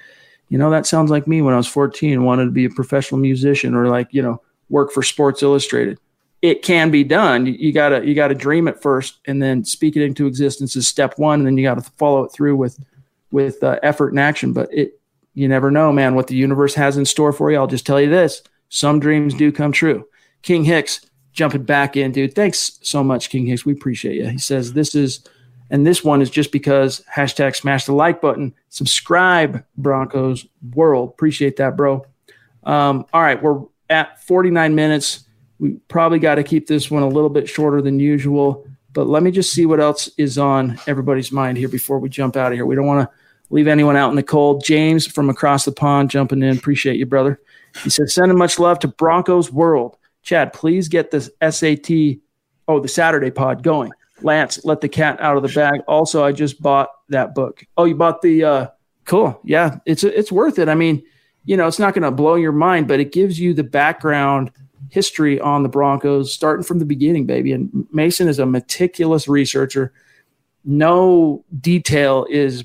you 0.48 0.58
know, 0.58 0.70
that 0.70 0.86
sounds 0.86 1.10
like 1.10 1.26
me 1.26 1.40
when 1.40 1.54
I 1.54 1.56
was 1.56 1.68
14 1.68 2.12
and 2.12 2.26
wanted 2.26 2.46
to 2.46 2.50
be 2.50 2.64
a 2.64 2.70
professional 2.70 3.20
musician 3.20 3.74
or 3.74 3.88
like, 3.88 4.08
you 4.10 4.22
know, 4.22 4.42
work 4.72 4.90
for 4.90 5.02
Sports 5.02 5.42
Illustrated. 5.42 6.00
It 6.40 6.62
can 6.62 6.90
be 6.90 7.04
done. 7.04 7.46
You 7.46 7.72
gotta 7.72 8.04
you 8.04 8.14
gotta 8.14 8.34
dream 8.34 8.66
it 8.66 8.82
first, 8.82 9.20
and 9.26 9.40
then 9.40 9.64
speak 9.64 9.94
it 9.94 10.04
into 10.04 10.26
existence 10.26 10.74
is 10.74 10.88
step 10.88 11.16
one, 11.18 11.38
and 11.40 11.46
then 11.46 11.56
you 11.56 11.62
got 11.62 11.76
to 11.76 11.90
follow 11.98 12.24
it 12.24 12.32
through 12.32 12.56
with 12.56 12.82
with 13.30 13.62
uh, 13.62 13.78
effort 13.84 14.08
and 14.08 14.18
action. 14.18 14.52
But 14.52 14.72
it 14.74 14.98
you 15.34 15.46
never 15.46 15.70
know, 15.70 15.92
man, 15.92 16.16
what 16.16 16.26
the 16.26 16.34
universe 16.34 16.74
has 16.74 16.96
in 16.96 17.04
store 17.04 17.32
for 17.32 17.52
you. 17.52 17.58
I'll 17.58 17.68
just 17.68 17.86
tell 17.86 18.00
you 18.00 18.10
this: 18.10 18.42
some 18.70 18.98
dreams 18.98 19.34
do 19.34 19.52
come 19.52 19.70
true. 19.70 20.08
King 20.42 20.64
Hicks, 20.64 21.06
jumping 21.32 21.62
back 21.62 21.96
in, 21.96 22.10
dude. 22.10 22.34
Thanks 22.34 22.80
so 22.82 23.04
much, 23.04 23.30
King 23.30 23.46
Hicks. 23.46 23.64
We 23.64 23.74
appreciate 23.74 24.16
you. 24.16 24.26
He 24.26 24.38
says 24.38 24.72
this 24.72 24.96
is, 24.96 25.24
and 25.70 25.86
this 25.86 26.02
one 26.02 26.20
is 26.20 26.30
just 26.30 26.50
because 26.50 27.04
hashtag 27.14 27.54
smash 27.54 27.84
the 27.84 27.92
like 27.92 28.20
button, 28.20 28.52
subscribe, 28.68 29.64
Broncos 29.76 30.44
World. 30.74 31.10
Appreciate 31.10 31.56
that, 31.58 31.76
bro. 31.76 32.04
Um, 32.64 33.06
all 33.12 33.22
right, 33.22 33.40
we're 33.40 33.62
at 33.90 34.22
49 34.24 34.74
minutes. 34.74 35.24
We 35.58 35.74
probably 35.88 36.18
got 36.18 36.36
to 36.36 36.42
keep 36.42 36.66
this 36.66 36.90
one 36.90 37.02
a 37.02 37.08
little 37.08 37.30
bit 37.30 37.48
shorter 37.48 37.80
than 37.80 38.00
usual, 38.00 38.66
but 38.92 39.06
let 39.06 39.22
me 39.22 39.30
just 39.30 39.52
see 39.52 39.66
what 39.66 39.80
else 39.80 40.08
is 40.18 40.38
on 40.38 40.78
everybody's 40.86 41.30
mind 41.32 41.58
here 41.58 41.68
before 41.68 41.98
we 41.98 42.08
jump 42.08 42.36
out 42.36 42.52
of 42.52 42.56
here. 42.56 42.66
We 42.66 42.74
don't 42.74 42.86
want 42.86 43.08
to 43.08 43.16
leave 43.50 43.68
anyone 43.68 43.96
out 43.96 44.10
in 44.10 44.16
the 44.16 44.22
cold. 44.22 44.64
James 44.64 45.06
from 45.06 45.30
across 45.30 45.64
the 45.64 45.72
pond 45.72 46.10
jumping 46.10 46.42
in. 46.42 46.56
Appreciate 46.56 46.96
you, 46.96 47.06
brother. 47.06 47.40
He 47.84 47.90
says, 47.90 48.12
sending 48.12 48.36
much 48.36 48.58
love 48.58 48.78
to 48.80 48.88
Broncos 48.88 49.52
World. 49.52 49.96
Chad, 50.22 50.52
please 50.52 50.88
get 50.88 51.10
the 51.10 51.20
SAT, 51.20 52.20
oh, 52.68 52.80
the 52.80 52.88
Saturday 52.88 53.30
pod 53.30 53.62
going. 53.62 53.92
Lance, 54.22 54.64
let 54.64 54.80
the 54.80 54.88
cat 54.88 55.20
out 55.20 55.36
of 55.36 55.42
the 55.42 55.48
bag. 55.48 55.80
Also, 55.88 56.24
I 56.24 56.32
just 56.32 56.60
bought 56.62 56.90
that 57.08 57.34
book. 57.34 57.64
Oh, 57.76 57.84
you 57.84 57.94
bought 57.94 58.22
the 58.22 58.44
uh 58.44 58.66
cool. 59.04 59.40
Yeah, 59.44 59.78
it's 59.84 60.04
it's 60.04 60.30
worth 60.30 60.58
it. 60.58 60.68
I 60.68 60.74
mean, 60.74 61.02
you 61.44 61.56
know, 61.56 61.66
it's 61.66 61.78
not 61.78 61.94
going 61.94 62.02
to 62.02 62.10
blow 62.10 62.34
your 62.34 62.52
mind, 62.52 62.88
but 62.88 63.00
it 63.00 63.12
gives 63.12 63.38
you 63.38 63.54
the 63.54 63.64
background 63.64 64.50
history 64.90 65.40
on 65.40 65.62
the 65.62 65.68
Broncos 65.68 66.32
starting 66.32 66.64
from 66.64 66.78
the 66.78 66.84
beginning, 66.84 67.26
baby. 67.26 67.52
And 67.52 67.86
Mason 67.92 68.28
is 68.28 68.38
a 68.38 68.46
meticulous 68.46 69.26
researcher. 69.26 69.92
No 70.64 71.44
detail 71.60 72.26
is 72.28 72.64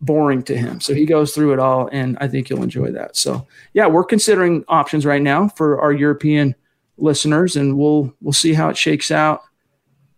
boring 0.00 0.42
to 0.44 0.56
him. 0.56 0.80
So 0.80 0.94
he 0.94 1.04
goes 1.04 1.34
through 1.34 1.52
it 1.52 1.58
all 1.58 1.88
and 1.92 2.16
I 2.20 2.28
think 2.28 2.48
you'll 2.48 2.62
enjoy 2.62 2.90
that. 2.92 3.16
So, 3.16 3.46
yeah, 3.74 3.86
we're 3.86 4.04
considering 4.04 4.64
options 4.68 5.04
right 5.04 5.22
now 5.22 5.48
for 5.48 5.80
our 5.80 5.92
European 5.92 6.54
listeners, 6.98 7.56
and 7.56 7.78
we'll 7.78 8.12
we'll 8.20 8.32
see 8.32 8.52
how 8.52 8.68
it 8.68 8.76
shakes 8.76 9.10
out 9.10 9.42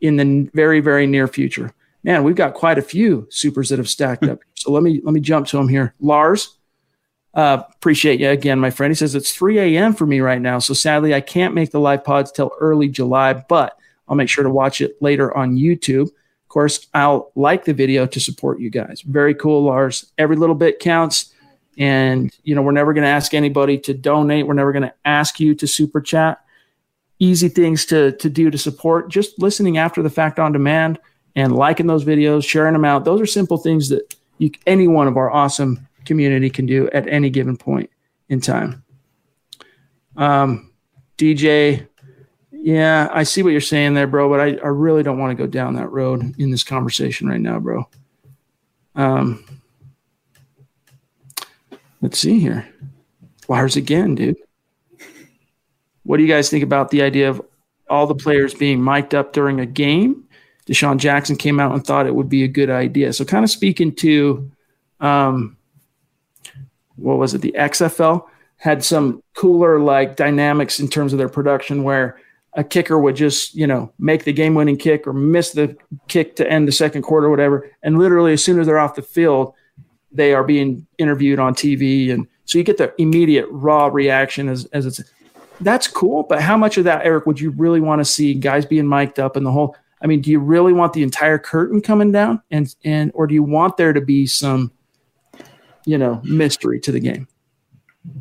in 0.01 0.17
the 0.17 0.51
very 0.55 0.81
very 0.81 1.07
near 1.07 1.29
future. 1.29 1.73
Man, 2.03 2.25
we've 2.25 2.37
got 2.37 2.55
quite 2.55 2.79
a 2.79 2.83
few 2.83 3.27
supers 3.31 3.69
that 3.69 3.79
have 3.79 3.89
stacked 3.89 4.25
up. 4.25 4.41
So 4.57 4.73
let 4.73 4.83
me 4.83 5.01
let 5.05 5.13
me 5.13 5.21
jump 5.21 5.47
to 5.49 5.57
them 5.57 5.69
here. 5.69 5.95
Lars, 6.01 6.57
Uh, 7.33 7.63
appreciate 7.71 8.19
you 8.19 8.29
again, 8.29 8.59
my 8.59 8.71
friend. 8.71 8.91
He 8.91 8.97
says 8.97 9.15
it's 9.15 9.33
3 9.33 9.59
a.m. 9.59 9.95
for 9.95 10.07
me 10.07 10.21
right 10.21 10.41
now, 10.41 10.59
so 10.59 10.75
sadly 10.75 11.15
I 11.15 11.21
can't 11.21 11.55
make 11.55 11.71
the 11.71 11.81
live 11.81 12.03
pods 12.03 12.33
till 12.33 12.51
early 12.59 12.89
July, 12.89 13.35
but 13.35 13.79
I'll 14.09 14.17
make 14.17 14.29
sure 14.29 14.43
to 14.43 14.51
watch 14.51 14.81
it 14.81 15.01
later 15.01 15.37
on 15.37 15.57
YouTube. 15.57 16.09
Of 16.09 16.49
course, 16.49 16.89
I'll 16.93 17.31
like 17.37 17.65
the 17.65 17.73
video 17.73 18.07
to 18.07 18.19
support 18.19 18.59
you 18.59 18.71
guys. 18.71 19.03
Very 19.03 19.35
cool, 19.37 19.63
Lars. 19.63 20.11
Every 20.19 20.35
little 20.35 20.57
bit 20.57 20.81
counts, 20.81 21.33
and 21.79 22.35
you 22.43 22.57
know 22.57 22.63
we're 22.63 22.73
never 22.73 22.93
going 22.93 23.05
to 23.05 23.11
ask 23.11 23.33
anybody 23.33 23.79
to 23.79 23.95
donate. 23.95 24.49
We're 24.49 24.55
never 24.55 24.73
going 24.73 24.83
to 24.83 24.95
ask 25.05 25.39
you 25.39 25.55
to 25.55 25.69
super 25.69 26.01
chat. 26.01 26.45
Easy 27.21 27.49
things 27.49 27.87
to 27.87 28.11
to 28.13 28.29
do 28.29 28.51
to 28.51 28.59
support. 28.59 29.09
Just 29.09 29.39
listening 29.39 29.79
after 29.79 30.03
the 30.03 30.11
fact 30.11 30.41
on 30.41 30.51
demand 30.51 30.99
and 31.37 31.55
liking 31.55 31.87
those 31.87 32.05
videos, 32.05 32.45
sharing 32.45 32.73
them 32.73 32.85
out. 32.85 33.05
Those 33.05 33.21
are 33.21 33.27
simple 33.27 33.59
things 33.59 33.89
that 33.91 34.17
you, 34.39 34.51
any 34.67 34.89
one 34.89 35.07
of 35.07 35.17
our 35.17 35.31
awesome 35.31 35.87
community 36.05 36.51
can 36.51 36.67
do 36.67 36.89
at 36.91 37.09
any 37.09 37.31
given 37.31 37.57
point 37.57 37.91
in 38.29 38.41
time. 38.41 38.85
Um, 40.17 40.73
DJ, 41.17 41.87
yeah, 42.53 43.09
I 43.13 43.23
see 43.23 43.43
what 43.43 43.51
you're 43.51 43.61
saying 43.61 43.95
there, 43.95 44.07
bro, 44.07 44.29
but 44.29 44.41
I, 44.41 44.57
I 44.63 44.69
really 44.69 45.03
don't 45.03 45.19
want 45.19 45.37
to 45.37 45.43
go 45.43 45.47
down 45.47 45.75
that 45.75 45.91
road 45.91 46.35
in 46.39 46.51
this 46.51 46.65
conversation 46.65 47.29
right 47.29 47.41
now, 47.41 47.59
bro. 47.59 47.89
Um, 48.95 49.45
let's 52.01 52.19
see 52.19 52.39
here. 52.39 52.69
Wires 53.49 53.77
again, 53.77 54.15
dude. 54.15 54.37
What 56.05 56.17
do 56.17 56.23
you 56.23 56.29
guys 56.29 56.51
think 56.51 56.65
about 56.65 56.91
the 56.91 57.03
idea 57.03 57.31
of 57.31 57.43
all 57.89 58.07
the 58.07 58.15
players 58.15 58.55
being 58.55 58.83
mic'd 58.83 59.15
up 59.15 59.33
during 59.33 59.61
a 59.61 59.67
game? 59.67 60.25
DeSean 60.67 60.99
Jackson 60.99 61.37
came 61.37 61.59
out 61.59 61.73
and 61.73 61.85
thought 61.85 62.07
it 62.07 62.15
would 62.15 62.29
be 62.29 62.45
a 62.45 62.49
good 62.49 62.71
idea. 62.71 63.13
So, 63.13 63.25
kind 63.25 63.45
of 63.45 63.51
speaking 63.51 63.95
to 63.97 64.51
um, 65.01 65.57
what 67.01 67.19
was 67.19 67.35
it? 67.35 67.41
The 67.41 67.55
XFL 67.57 68.27
had 68.57 68.85
some 68.85 69.23
cooler 69.35 69.81
like 69.81 70.17
dynamics 70.17 70.81
in 70.81 70.89
terms 70.89 71.13
of 71.13 71.19
their 71.19 71.29
production 71.29 71.83
where 71.83 72.21
a 72.55 72.65
kicker 72.65 72.99
would 72.99 73.17
just, 73.17 73.55
you 73.55 73.67
know, 73.67 73.93
make 73.99 74.25
the 74.25 74.33
game 74.33 74.55
winning 74.55 74.77
kick 74.77 75.07
or 75.07 75.13
miss 75.13 75.53
the 75.53 75.77
kick 76.09 76.37
to 76.37 76.51
end 76.51 76.67
the 76.67 76.73
second 76.73 77.03
quarter 77.03 77.29
or 77.29 77.31
whatever. 77.31 77.71
And 77.83 77.99
literally, 77.99 78.33
as 78.33 78.43
soon 78.43 78.61
as 78.61 78.67
they're 78.67 78.79
off 78.79 78.97
the 78.97 79.03
field, 79.03 79.55
they 80.13 80.35
are 80.35 80.45
being 80.45 80.87
interviewed 80.99 81.39
on 81.39 81.55
TV. 81.55 82.13
And 82.13 82.27
so 82.45 82.59
you 82.59 82.65
get 82.65 82.77
the 82.77 82.93
immediate 82.99 83.47
raw 83.51 83.87
reaction 83.87 84.49
as, 84.49 84.65
as 84.67 84.87
it's 84.87 85.01
that's 85.61 85.87
cool. 85.87 86.25
But 86.25 86.41
how 86.41 86.57
much 86.57 86.79
of 86.79 86.85
that, 86.85 87.05
Erick, 87.05 87.27
would 87.27 87.41
you 87.41 87.51
really 87.51 87.81
want 87.81 88.01
to 88.01 88.05
see 88.05 88.35
guys 88.35 88.67
being 88.67 88.89
mic'd 88.89 89.21
up 89.21 89.37
and 89.37 89.45
the 89.45 89.53
whole? 89.53 89.77
I 90.03 90.07
mean, 90.07 90.23
do 90.23 90.31
you 90.31 90.41
really 90.41 90.73
want 90.73 90.95
the 90.95 91.03
entire 91.03 91.39
curtain 91.39 91.83
coming 91.83 92.11
down 92.11 92.43
and, 92.51 92.75
and, 92.85 93.13
or 93.15 93.27
do 93.27 93.35
you 93.35 93.43
want 93.43 93.77
there 93.77 93.93
to 93.93 94.01
be 94.01 94.27
some, 94.27 94.73
you 95.91 95.99
know, 95.99 96.21
mystery 96.23 96.79
to 96.79 96.93
the 96.93 97.01
game. 97.01 97.27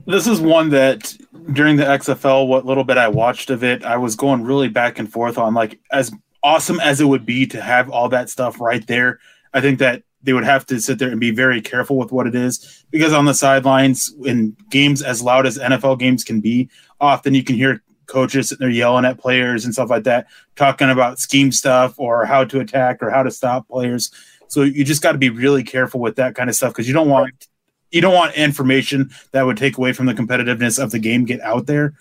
This 0.07 0.25
is 0.25 0.41
one 0.41 0.69
that 0.69 1.15
during 1.53 1.75
the 1.75 1.83
XFL, 1.83 2.47
what 2.47 2.65
little 2.65 2.83
bit 2.83 2.97
I 2.97 3.07
watched 3.07 3.51
of 3.51 3.63
it, 3.63 3.85
I 3.85 3.95
was 3.95 4.15
going 4.15 4.43
really 4.43 4.69
back 4.69 4.97
and 4.97 5.11
forth 5.11 5.37
on 5.37 5.53
like 5.53 5.79
as 5.91 6.11
awesome 6.41 6.79
as 6.79 6.99
it 6.99 7.05
would 7.05 7.27
be 7.27 7.45
to 7.45 7.61
have 7.61 7.87
all 7.91 8.09
that 8.09 8.27
stuff 8.27 8.59
right 8.59 8.85
there. 8.87 9.19
I 9.53 9.61
think 9.61 9.77
that 9.77 10.01
they 10.23 10.33
would 10.33 10.45
have 10.45 10.65
to 10.65 10.81
sit 10.81 10.97
there 10.97 11.11
and 11.11 11.19
be 11.19 11.29
very 11.29 11.61
careful 11.61 11.95
with 11.95 12.11
what 12.11 12.25
it 12.25 12.33
is 12.33 12.85
because 12.89 13.13
on 13.13 13.25
the 13.25 13.35
sidelines 13.35 14.11
in 14.25 14.57
games 14.71 15.03
as 15.03 15.21
loud 15.21 15.45
as 15.45 15.59
NFL 15.59 15.99
games 15.99 16.23
can 16.23 16.41
be, 16.41 16.71
often 16.99 17.35
you 17.35 17.43
can 17.43 17.55
hear 17.55 17.83
coaches 18.07 18.49
sitting 18.49 18.65
there 18.65 18.75
yelling 18.75 19.05
at 19.05 19.19
players 19.19 19.63
and 19.63 19.75
stuff 19.75 19.91
like 19.91 20.05
that, 20.05 20.25
talking 20.55 20.89
about 20.89 21.19
scheme 21.19 21.51
stuff 21.51 21.99
or 21.99 22.25
how 22.25 22.43
to 22.43 22.59
attack 22.59 22.97
or 23.03 23.11
how 23.11 23.21
to 23.21 23.29
stop 23.29 23.67
players. 23.67 24.09
So 24.47 24.63
you 24.63 24.83
just 24.83 25.03
got 25.03 25.11
to 25.11 25.19
be 25.19 25.29
really 25.29 25.63
careful 25.63 25.99
with 25.99 26.15
that 26.15 26.33
kind 26.33 26.49
of 26.49 26.55
stuff 26.55 26.73
because 26.73 26.87
you 26.87 26.93
don't 26.93 27.07
want 27.07 27.48
you 27.91 28.01
don't 28.01 28.13
want 28.13 28.35
information 28.35 29.09
that 29.31 29.43
would 29.43 29.57
take 29.57 29.77
away 29.77 29.93
from 29.93 30.05
the 30.05 30.13
competitiveness 30.13 30.81
of 30.81 30.91
the 30.91 30.99
game 30.99 31.25
get 31.25 31.41
out 31.41 31.65
there. 31.65 31.93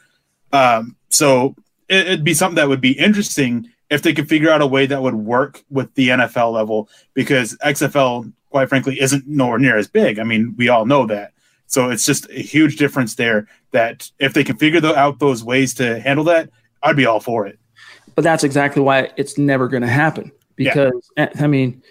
Um, 0.53 0.97
so 1.09 1.55
it, 1.89 2.07
it'd 2.07 2.25
be 2.25 2.35
something 2.35 2.57
that 2.57 2.69
would 2.69 2.81
be 2.81 2.93
interesting 2.93 3.71
if 3.91 4.03
they 4.03 4.13
could 4.13 4.29
figure 4.29 4.51
out 4.51 4.61
a 4.61 4.67
way 4.67 4.87
that 4.87 5.03
would 5.03 5.15
work 5.15 5.63
with 5.71 5.95
the 5.95 6.09
NFL 6.09 6.53
level 6.53 6.89
because 7.15 7.57
XFL, 7.65 8.31
quite 8.51 8.69
frankly, 8.69 9.01
isn't 9.01 9.27
nowhere 9.27 9.59
near 9.59 9.77
as 9.77 9.89
big. 9.89 10.19
I 10.19 10.25
mean, 10.25 10.55
we 10.57 10.69
all 10.69 10.85
know 10.85 11.07
that. 11.07 11.33
So 11.67 11.91
it's 11.91 12.05
just 12.05 12.29
a 12.31 12.41
huge 12.41 12.77
difference 12.77 13.15
there 13.15 13.47
that 13.73 14.11
if 14.19 14.33
they 14.33 14.45
can 14.45 14.57
figure 14.57 14.85
out 14.97 15.19
those 15.19 15.45
ways 15.45 15.75
to 15.75 16.01
handle 16.01 16.25
that, 16.25 16.51
I'd 16.83 16.97
be 16.97 17.07
all 17.07 17.21
for 17.21 17.47
it. 17.47 17.59
But 18.15 18.23
that's 18.23 18.45
exactly 18.45 18.83
why 18.83 19.11
it's 19.17 19.39
never 19.39 19.69
going 19.69 19.83
to 19.83 19.89
happen 19.89 20.33
because, 20.57 21.11
yeah. 21.17 21.31
I 21.39 21.47
mean, 21.47 21.83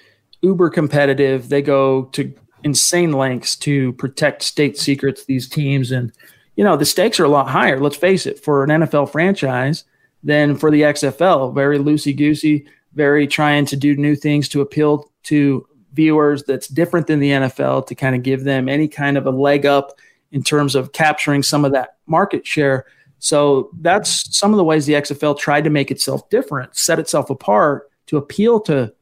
uber 0.42 0.70
competitive. 0.70 1.50
They 1.50 1.62
go 1.62 2.06
to 2.06 2.34
insane 2.64 3.12
lengths 3.12 3.56
to 3.58 3.94
protect 3.94 4.42
state 4.42 4.78
secrets, 4.78 5.26
these 5.26 5.48
teams. 5.48 5.92
And, 5.92 6.12
you 6.56 6.64
know, 6.64 6.78
the 6.78 6.86
stakes 6.86 7.20
are 7.20 7.26
a 7.26 7.30
lot 7.30 7.48
higher, 7.48 7.80
let's 7.80 7.96
face 7.96 8.26
it, 8.26 8.44
for 8.44 8.64
an 8.64 8.70
NFL 8.70 9.12
franchise 9.12 9.84
than 10.24 10.56
for 10.56 10.72
the 10.72 10.82
XFL. 10.82 11.54
Very 11.54 11.78
loosey 11.78 12.16
goosey, 12.16 12.66
very 12.94 13.28
trying 13.28 13.66
to 13.68 13.76
do 13.76 13.96
new 13.96 14.16
things 14.16 14.50
to 14.50 14.62
appeal 14.62 15.12
to 15.24 15.68
viewers 15.94 16.44
that's 16.44 16.68
different 16.68 17.08
than 17.08 17.20
the 17.20 17.32
NFL 17.32 17.88
to 17.88 17.96
kind 17.96 18.16
of 18.16 18.24
give 18.24 18.44
them 18.44 18.70
any 18.70 18.88
kind 18.88 19.18
of 19.18 19.26
a 19.26 19.32
leg 19.32 19.66
up 19.66 19.98
in 20.32 20.44
terms 20.44 20.76
of 20.76 20.92
capturing 20.92 21.44
some 21.44 21.66
of 21.66 21.72
that 21.72 21.98
market 22.06 22.46
share. 22.46 22.86
So 23.20 23.70
that's 23.82 24.38
some 24.38 24.52
of 24.52 24.58
the 24.58 24.64
ways 24.64 24.86
the 24.86 24.94
XFL 24.94 25.38
tried 25.38 25.64
to 25.64 25.70
make 25.70 25.90
itself 25.90 26.30
different, 26.30 26.76
set 26.76 27.00
itself 27.00 27.30
apart 27.30 27.90
to 28.08 28.18
appeal 28.18 28.60
to 28.62 28.94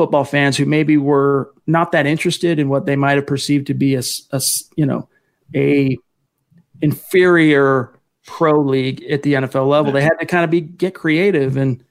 football 0.00 0.24
fans 0.24 0.56
who 0.56 0.64
maybe 0.64 0.96
were 0.96 1.52
not 1.66 1.92
that 1.92 2.06
interested 2.06 2.58
in 2.58 2.70
what 2.70 2.86
they 2.86 2.96
might 2.96 3.16
have 3.16 3.26
perceived 3.26 3.66
to 3.66 3.74
be 3.74 3.96
a, 3.96 4.02
a 4.32 4.40
you 4.76 4.86
know 4.86 5.06
a 5.54 5.94
inferior 6.80 7.92
pro 8.24 8.58
league 8.58 9.02
at 9.10 9.22
the 9.24 9.34
NFL 9.34 9.68
level. 9.68 9.92
They 9.92 10.00
had 10.00 10.18
to 10.18 10.24
kind 10.24 10.42
of 10.42 10.48
be 10.50 10.62
get 10.62 10.94
creative, 10.94 11.58
and 11.58 11.84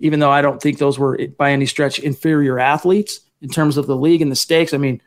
even 0.00 0.20
though 0.20 0.30
I 0.30 0.42
don't 0.42 0.60
think 0.60 0.76
those 0.76 0.98
were 0.98 1.18
by 1.38 1.50
any 1.50 1.64
stretch 1.64 1.98
inferior 1.98 2.58
athletes 2.58 3.20
in 3.40 3.48
terms 3.48 3.78
of 3.78 3.86
the 3.86 3.96
league 3.96 4.20
and 4.20 4.30
the 4.30 4.36
stakes, 4.36 4.74
I 4.74 4.76
mean 4.76 5.00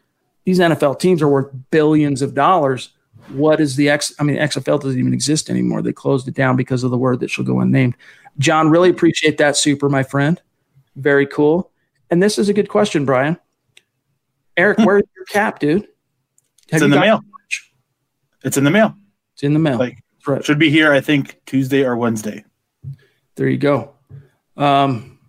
these 0.46 0.58
NFL 0.58 1.00
teams 1.00 1.22
are 1.22 1.30
worth 1.30 1.52
billions 1.70 2.24
of 2.24 2.34
dollars. 2.34 2.90
What 3.28 3.62
is 3.62 3.76
the 3.76 3.90
X? 3.90 4.12
I 4.18 4.24
mean, 4.24 4.38
XFL 4.38 4.82
doesn't 4.82 5.00
even 5.00 5.14
exist 5.14 5.52
anymore. 5.52 5.84
They 5.84 5.94
closed 5.94 6.28
it 6.28 6.34
down 6.34 6.56
because 6.56 6.84
of 6.84 6.90
the 6.90 6.98
word 6.98 7.20
that 7.20 7.30
shall 7.30 7.46
go 7.46 7.60
unnamed. 7.60 7.94
John, 8.40 8.72
really 8.72 8.90
appreciate 8.90 9.38
that 9.38 9.56
super, 9.56 9.88
my 9.88 10.02
friend. 10.02 10.42
Very 10.96 11.28
cool. 11.28 11.70
And 12.10 12.22
this 12.22 12.38
is 12.38 12.50
a 12.50 12.54
good 12.54 12.70
question, 12.70 13.06
Brian. 13.06 13.38
Erick, 14.58 14.80
where's 14.80 15.04
your 15.16 15.26
cap, 15.26 15.60
dude? 15.60 15.82
Have 16.72 16.82
it's 16.82 16.82
in 16.82 16.92
the 16.92 17.00
mail. 17.00 17.22
It's 18.44 18.58
in 18.58 18.64
the 18.64 18.72
mail. 18.72 18.96
It's 19.34 19.44
in 19.44 19.54
the 19.54 19.60
mail. 19.60 19.78
Like 19.78 20.04
right. 20.28 20.44
should 20.44 20.60
be 20.60 20.70
here, 20.70 20.92
I 20.92 21.02
think 21.02 21.40
Tuesday 21.46 21.84
or 21.84 21.96
Wednesday. 21.96 22.44
There 23.36 23.48
you 23.48 23.58
go. 23.58 23.94
Um, 24.58 25.20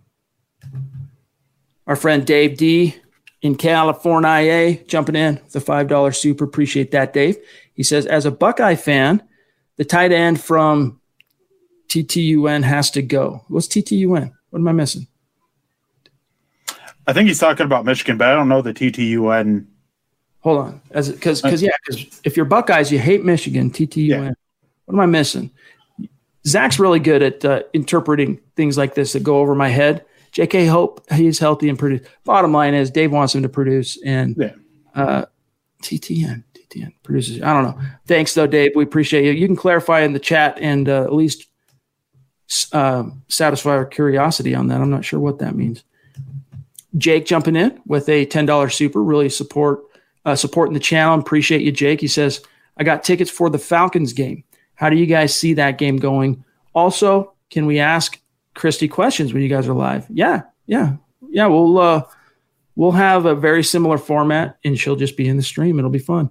our 1.87 1.95
friend 1.95 2.25
Dave 2.25 2.57
D 2.57 2.95
in 3.41 3.55
California 3.55 4.83
jumping 4.85 5.15
in 5.15 5.35
with 5.35 5.53
the 5.53 5.61
five 5.61 5.87
dollar 5.87 6.11
super. 6.11 6.43
Appreciate 6.43 6.91
that, 6.91 7.13
Dave. 7.13 7.37
He 7.73 7.83
says, 7.83 8.05
as 8.05 8.25
a 8.25 8.31
Buckeye 8.31 8.75
fan, 8.75 9.23
the 9.77 9.85
tight 9.85 10.11
end 10.11 10.41
from 10.41 10.99
TTUN 11.87 12.63
has 12.63 12.91
to 12.91 13.01
go. 13.01 13.43
What's 13.47 13.67
TTUN? 13.67 14.31
What 14.49 14.59
am 14.59 14.67
I 14.67 14.71
missing? 14.73 15.07
I 17.11 17.13
think 17.13 17.27
he's 17.27 17.39
talking 17.39 17.65
about 17.65 17.83
Michigan, 17.83 18.17
but 18.17 18.29
I 18.29 18.35
don't 18.35 18.47
know 18.47 18.61
the 18.61 18.73
TTUN. 18.73 19.65
Hold 20.39 20.59
on, 20.59 20.81
as 20.91 21.09
because 21.09 21.41
because 21.41 21.61
yeah, 21.61 21.71
because 21.85 22.21
if 22.23 22.37
you're 22.37 22.45
Buckeyes, 22.45 22.89
you 22.89 22.99
hate 22.99 23.25
Michigan. 23.25 23.69
TTUN. 23.69 24.07
Yeah. 24.07 24.31
What 24.85 24.93
am 24.93 24.99
I 25.01 25.07
missing? 25.07 25.51
Zach's 26.47 26.79
really 26.79 27.01
good 27.01 27.21
at 27.21 27.43
uh, 27.43 27.63
interpreting 27.73 28.39
things 28.55 28.77
like 28.77 28.95
this 28.95 29.11
that 29.11 29.23
go 29.23 29.39
over 29.39 29.53
my 29.53 29.67
head. 29.67 30.05
J.K. 30.31 30.67
Hope, 30.67 31.05
he's 31.11 31.37
healthy 31.37 31.67
and 31.67 31.77
produce. 31.77 32.07
Bottom 32.23 32.53
line 32.53 32.73
is, 32.73 32.89
Dave 32.89 33.11
wants 33.11 33.35
him 33.35 33.41
to 33.43 33.49
produce, 33.49 34.01
and 34.03 34.37
yeah. 34.37 34.53
uh, 34.95 35.25
TTN, 35.83 36.45
TTN 36.53 36.93
produces. 37.03 37.41
I 37.41 37.51
don't 37.53 37.63
know. 37.63 37.83
Thanks 38.07 38.33
though, 38.33 38.47
Dave. 38.47 38.71
We 38.73 38.85
appreciate 38.85 39.25
you. 39.25 39.31
You 39.31 39.47
can 39.47 39.57
clarify 39.57 39.99
in 39.99 40.13
the 40.13 40.19
chat 40.19 40.57
and 40.61 40.87
uh, 40.87 41.03
at 41.03 41.13
least 41.13 41.47
uh, 42.71 43.03
satisfy 43.27 43.71
our 43.71 43.85
curiosity 43.85 44.55
on 44.55 44.67
that. 44.67 44.79
I'm 44.79 44.89
not 44.89 45.03
sure 45.03 45.19
what 45.19 45.39
that 45.39 45.55
means. 45.55 45.83
Jake 46.97 47.25
jumping 47.25 47.55
in 47.55 47.79
with 47.85 48.09
a 48.09 48.25
$10 48.25 48.73
super, 48.73 49.01
really 49.01 49.29
support 49.29 49.83
uh, 50.25 50.35
supporting 50.35 50.73
the 50.73 50.79
channel. 50.79 51.17
Appreciate 51.19 51.61
you, 51.61 51.71
Jake. 51.71 52.01
He 52.01 52.07
says, 52.07 52.41
I 52.77 52.83
got 52.83 53.03
tickets 53.03 53.31
for 53.31 53.49
the 53.49 53.57
Falcons 53.57 54.13
game. 54.13 54.43
How 54.75 54.89
do 54.89 54.95
you 54.95 55.05
guys 55.05 55.35
see 55.35 55.53
that 55.55 55.77
game 55.77 55.97
going? 55.97 56.43
Also, 56.73 57.33
can 57.49 57.65
we 57.65 57.79
ask 57.79 58.19
Christy 58.55 58.87
questions 58.87 59.33
when 59.33 59.43
you 59.43 59.49
guys 59.49 59.67
are 59.67 59.73
live? 59.73 60.05
Yeah, 60.09 60.41
yeah, 60.65 60.95
yeah. 61.29 61.47
We'll 61.47 61.77
uh, 61.77 62.03
we'll 62.75 62.91
have 62.91 63.25
a 63.25 63.35
very 63.35 63.63
similar 63.63 63.97
format, 63.97 64.57
and 64.63 64.79
she'll 64.79 64.95
just 64.95 65.17
be 65.17 65.27
in 65.27 65.37
the 65.37 65.43
stream. 65.43 65.77
It'll 65.77 65.91
be 65.91 65.99
fun. 65.99 66.29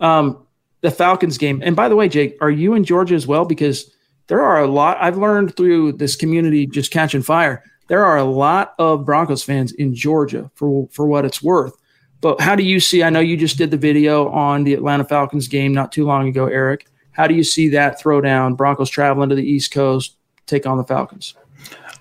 Um, 0.00 0.46
the 0.82 0.90
Falcons 0.90 1.38
game. 1.38 1.62
And 1.64 1.74
by 1.74 1.88
the 1.88 1.96
way, 1.96 2.08
Jake, 2.08 2.36
are 2.40 2.50
you 2.50 2.74
in 2.74 2.84
Georgia 2.84 3.14
as 3.14 3.26
well? 3.26 3.44
Because 3.44 3.90
there 4.26 4.42
are 4.42 4.62
a 4.62 4.66
lot 4.66 4.98
I've 5.00 5.16
learned 5.16 5.56
through 5.56 5.92
this 5.92 6.16
community 6.16 6.66
just 6.66 6.90
catching 6.90 7.22
fire 7.22 7.62
there 7.88 8.04
are 8.04 8.18
a 8.18 8.24
lot 8.24 8.74
of 8.78 9.04
Broncos 9.04 9.42
fans 9.42 9.72
in 9.72 9.94
Georgia 9.94 10.50
for 10.54 10.88
for 10.90 11.06
what 11.06 11.24
it's 11.24 11.42
worth. 11.42 11.76
But 12.20 12.40
how 12.40 12.56
do 12.56 12.62
you 12.62 12.80
see? 12.80 13.02
I 13.02 13.10
know 13.10 13.20
you 13.20 13.36
just 13.36 13.58
did 13.58 13.70
the 13.70 13.76
video 13.76 14.28
on 14.30 14.64
the 14.64 14.74
Atlanta 14.74 15.04
Falcons 15.04 15.48
game 15.48 15.72
not 15.72 15.92
too 15.92 16.04
long 16.04 16.28
ago, 16.28 16.46
Erick. 16.46 16.86
How 17.12 17.26
do 17.26 17.34
you 17.34 17.44
see 17.44 17.68
that 17.70 18.00
throwdown? 18.00 18.56
Broncos 18.56 18.90
traveling 18.90 19.28
to 19.28 19.34
the 19.34 19.48
East 19.48 19.70
Coast, 19.70 20.16
take 20.46 20.66
on 20.66 20.76
the 20.76 20.84
Falcons. 20.84 21.34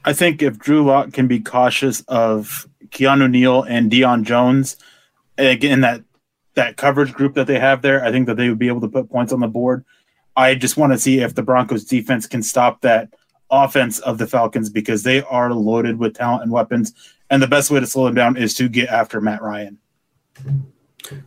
I 0.04 0.14
think 0.14 0.42
if 0.42 0.58
Drew 0.58 0.86
Lock 0.86 1.14
can 1.14 1.28
be 1.28 1.40
cautious 1.40 2.02
of 2.08 2.68
Keanu 2.90 3.30
Neal 3.30 3.64
and 3.64 3.92
Deion 3.92 4.24
Jones, 4.24 4.78
again 5.38 5.82
that 5.82 6.04
that 6.56 6.78
coverage 6.78 7.14
group 7.14 7.34
that 7.36 7.48
they 7.48 7.60
have 7.60 7.82
there, 7.82 8.04
I 8.04 8.12
think 8.12 8.28
that 8.28 8.38
they 8.38 8.50
would 8.50 8.60
be 8.60 8.70
able 8.70 8.82
to 8.82 8.88
put 8.88 9.10
points 9.10 9.34
on 9.34 9.42
the 9.42 9.48
board. 9.48 9.84
I 10.38 10.56
just 10.56 10.78
want 10.78 10.94
to 10.94 11.00
see 11.00 11.20
if 11.20 11.36
the 11.36 11.44
Broncos 11.44 11.86
defense 11.86 12.28
can 12.28 12.42
stop 12.44 12.82
that 12.82 13.14
offense 13.50 14.00
of 14.00 14.18
the 14.18 14.28
Falcons 14.28 14.70
because 14.70 15.04
they 15.04 15.22
are 15.24 15.54
loaded 15.54 16.00
with 16.00 16.16
talent 16.16 16.44
and 16.44 16.52
weapons. 16.52 16.94
And 17.30 17.42
the 17.42 17.48
best 17.48 17.72
way 17.72 17.80
to 17.80 17.88
slow 17.88 18.06
them 18.06 18.16
down 18.16 18.38
is 18.38 18.54
to 18.56 18.70
get 18.70 18.90
after 18.90 19.22
Matt 19.22 19.42
Ryan. 19.42 19.80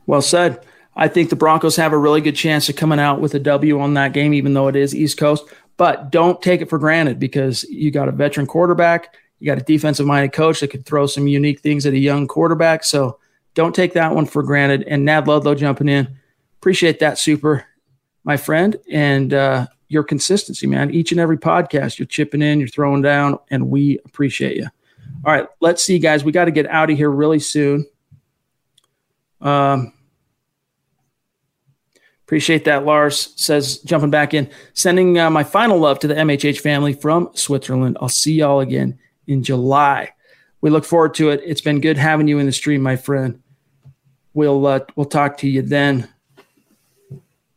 Well 0.06 0.22
said. 0.22 0.64
I 0.96 1.06
think 1.06 1.30
the 1.30 1.36
Broncos 1.36 1.76
have 1.76 1.92
a 1.92 1.98
really 1.98 2.20
good 2.20 2.34
chance 2.34 2.68
of 2.68 2.74
coming 2.74 2.98
out 2.98 3.20
with 3.20 3.32
a 3.34 3.38
W 3.38 3.80
on 3.80 3.94
that 3.94 4.12
game, 4.12 4.34
even 4.34 4.52
though 4.52 4.66
it 4.66 4.74
is 4.74 4.94
East 4.94 5.16
Coast. 5.16 5.44
But 5.76 6.10
don't 6.10 6.42
take 6.42 6.60
it 6.60 6.68
for 6.68 6.78
granted 6.78 7.20
because 7.20 7.62
you 7.64 7.92
got 7.92 8.08
a 8.08 8.12
veteran 8.12 8.48
quarterback, 8.48 9.14
you 9.38 9.46
got 9.46 9.58
a 9.58 9.64
defensive 9.64 10.06
minded 10.06 10.32
coach 10.32 10.58
that 10.58 10.68
could 10.68 10.84
throw 10.84 11.06
some 11.06 11.28
unique 11.28 11.60
things 11.60 11.86
at 11.86 11.92
a 11.92 11.98
young 11.98 12.26
quarterback. 12.26 12.82
So 12.82 13.20
don't 13.54 13.74
take 13.74 13.92
that 13.92 14.12
one 14.12 14.26
for 14.26 14.42
granted. 14.42 14.82
And 14.88 15.04
Nad 15.04 15.28
Ludlow 15.28 15.54
jumping 15.54 15.88
in. 15.88 16.18
Appreciate 16.58 16.98
that, 16.98 17.16
super, 17.16 17.64
my 18.24 18.36
friend. 18.36 18.76
And 18.90 19.32
uh, 19.32 19.68
your 19.88 20.04
consistency, 20.04 20.66
man. 20.66 20.90
Each 20.90 21.12
and 21.12 21.20
every 21.20 21.38
podcast, 21.38 21.98
you're 21.98 22.06
chipping 22.06 22.42
in, 22.42 22.58
you're 22.58 22.68
throwing 22.68 23.02
down, 23.02 23.38
and 23.50 23.70
we 23.70 23.98
appreciate 24.04 24.56
you. 24.56 24.68
All 25.24 25.32
right, 25.32 25.48
let's 25.60 25.82
see, 25.82 25.98
guys. 25.98 26.24
We 26.24 26.32
got 26.32 26.44
to 26.44 26.50
get 26.50 26.66
out 26.66 26.90
of 26.90 26.96
here 26.96 27.10
really 27.10 27.40
soon. 27.40 27.86
Um, 29.40 29.92
appreciate 32.26 32.64
that. 32.66 32.84
Lars 32.84 33.32
says, 33.36 33.78
jumping 33.78 34.10
back 34.10 34.34
in, 34.34 34.50
sending 34.74 35.18
uh, 35.18 35.30
my 35.30 35.44
final 35.44 35.78
love 35.78 35.98
to 36.00 36.06
the 36.06 36.14
MHH 36.14 36.60
family 36.60 36.92
from 36.92 37.30
Switzerland. 37.34 37.96
I'll 38.00 38.08
see 38.08 38.34
y'all 38.34 38.60
again 38.60 38.98
in 39.26 39.42
July. 39.42 40.12
We 40.60 40.70
look 40.70 40.84
forward 40.84 41.14
to 41.14 41.30
it. 41.30 41.40
It's 41.44 41.60
been 41.60 41.80
good 41.80 41.96
having 41.96 42.28
you 42.28 42.38
in 42.38 42.46
the 42.46 42.52
stream, 42.52 42.82
my 42.82 42.96
friend. 42.96 43.42
We'll 44.34 44.66
uh, 44.66 44.80
we'll 44.94 45.06
talk 45.06 45.38
to 45.38 45.48
you 45.48 45.62
then. 45.62 46.08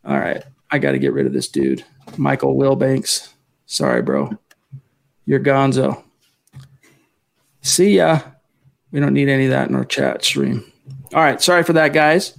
All 0.03 0.19
right, 0.19 0.43
I 0.71 0.79
got 0.79 0.91
to 0.93 0.99
get 0.99 1.13
rid 1.13 1.25
of 1.25 1.33
this 1.33 1.47
dude. 1.47 1.83
Michael 2.17 2.55
Wilbanks. 2.55 3.29
Sorry, 3.65 4.01
bro. 4.01 4.37
You're 5.25 5.39
gonzo. 5.39 6.03
See 7.61 7.97
ya. 7.97 8.21
We 8.91 8.99
don't 8.99 9.13
need 9.13 9.29
any 9.29 9.45
of 9.45 9.51
that 9.51 9.69
in 9.69 9.75
our 9.75 9.85
chat 9.85 10.23
stream. 10.23 10.71
All 11.13 11.21
right. 11.21 11.41
Sorry 11.41 11.63
for 11.63 11.73
that, 11.73 11.93
guys. 11.93 12.37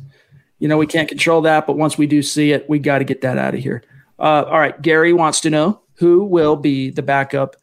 You 0.59 0.69
know, 0.69 0.79
we 0.79 0.87
can't 0.87 1.09
control 1.09 1.41
that, 1.43 1.67
but 1.67 1.77
once 1.77 1.97
we 1.97 2.07
do 2.07 2.23
see 2.23 2.53
it, 2.53 2.69
we 2.69 2.79
got 2.79 2.99
to 2.99 3.05
get 3.05 3.23
that 3.23 3.39
out 3.39 3.55
of 3.55 3.61
here. 3.61 3.83
Uh, 4.19 4.45
all 4.47 4.59
right. 4.59 4.81
Gary 4.81 5.13
wants 5.13 5.41
to 5.41 5.51
know 5.51 5.81
who 5.95 6.25
will 6.25 6.57
be 6.57 6.91
the 6.91 7.03
backup? 7.03 7.57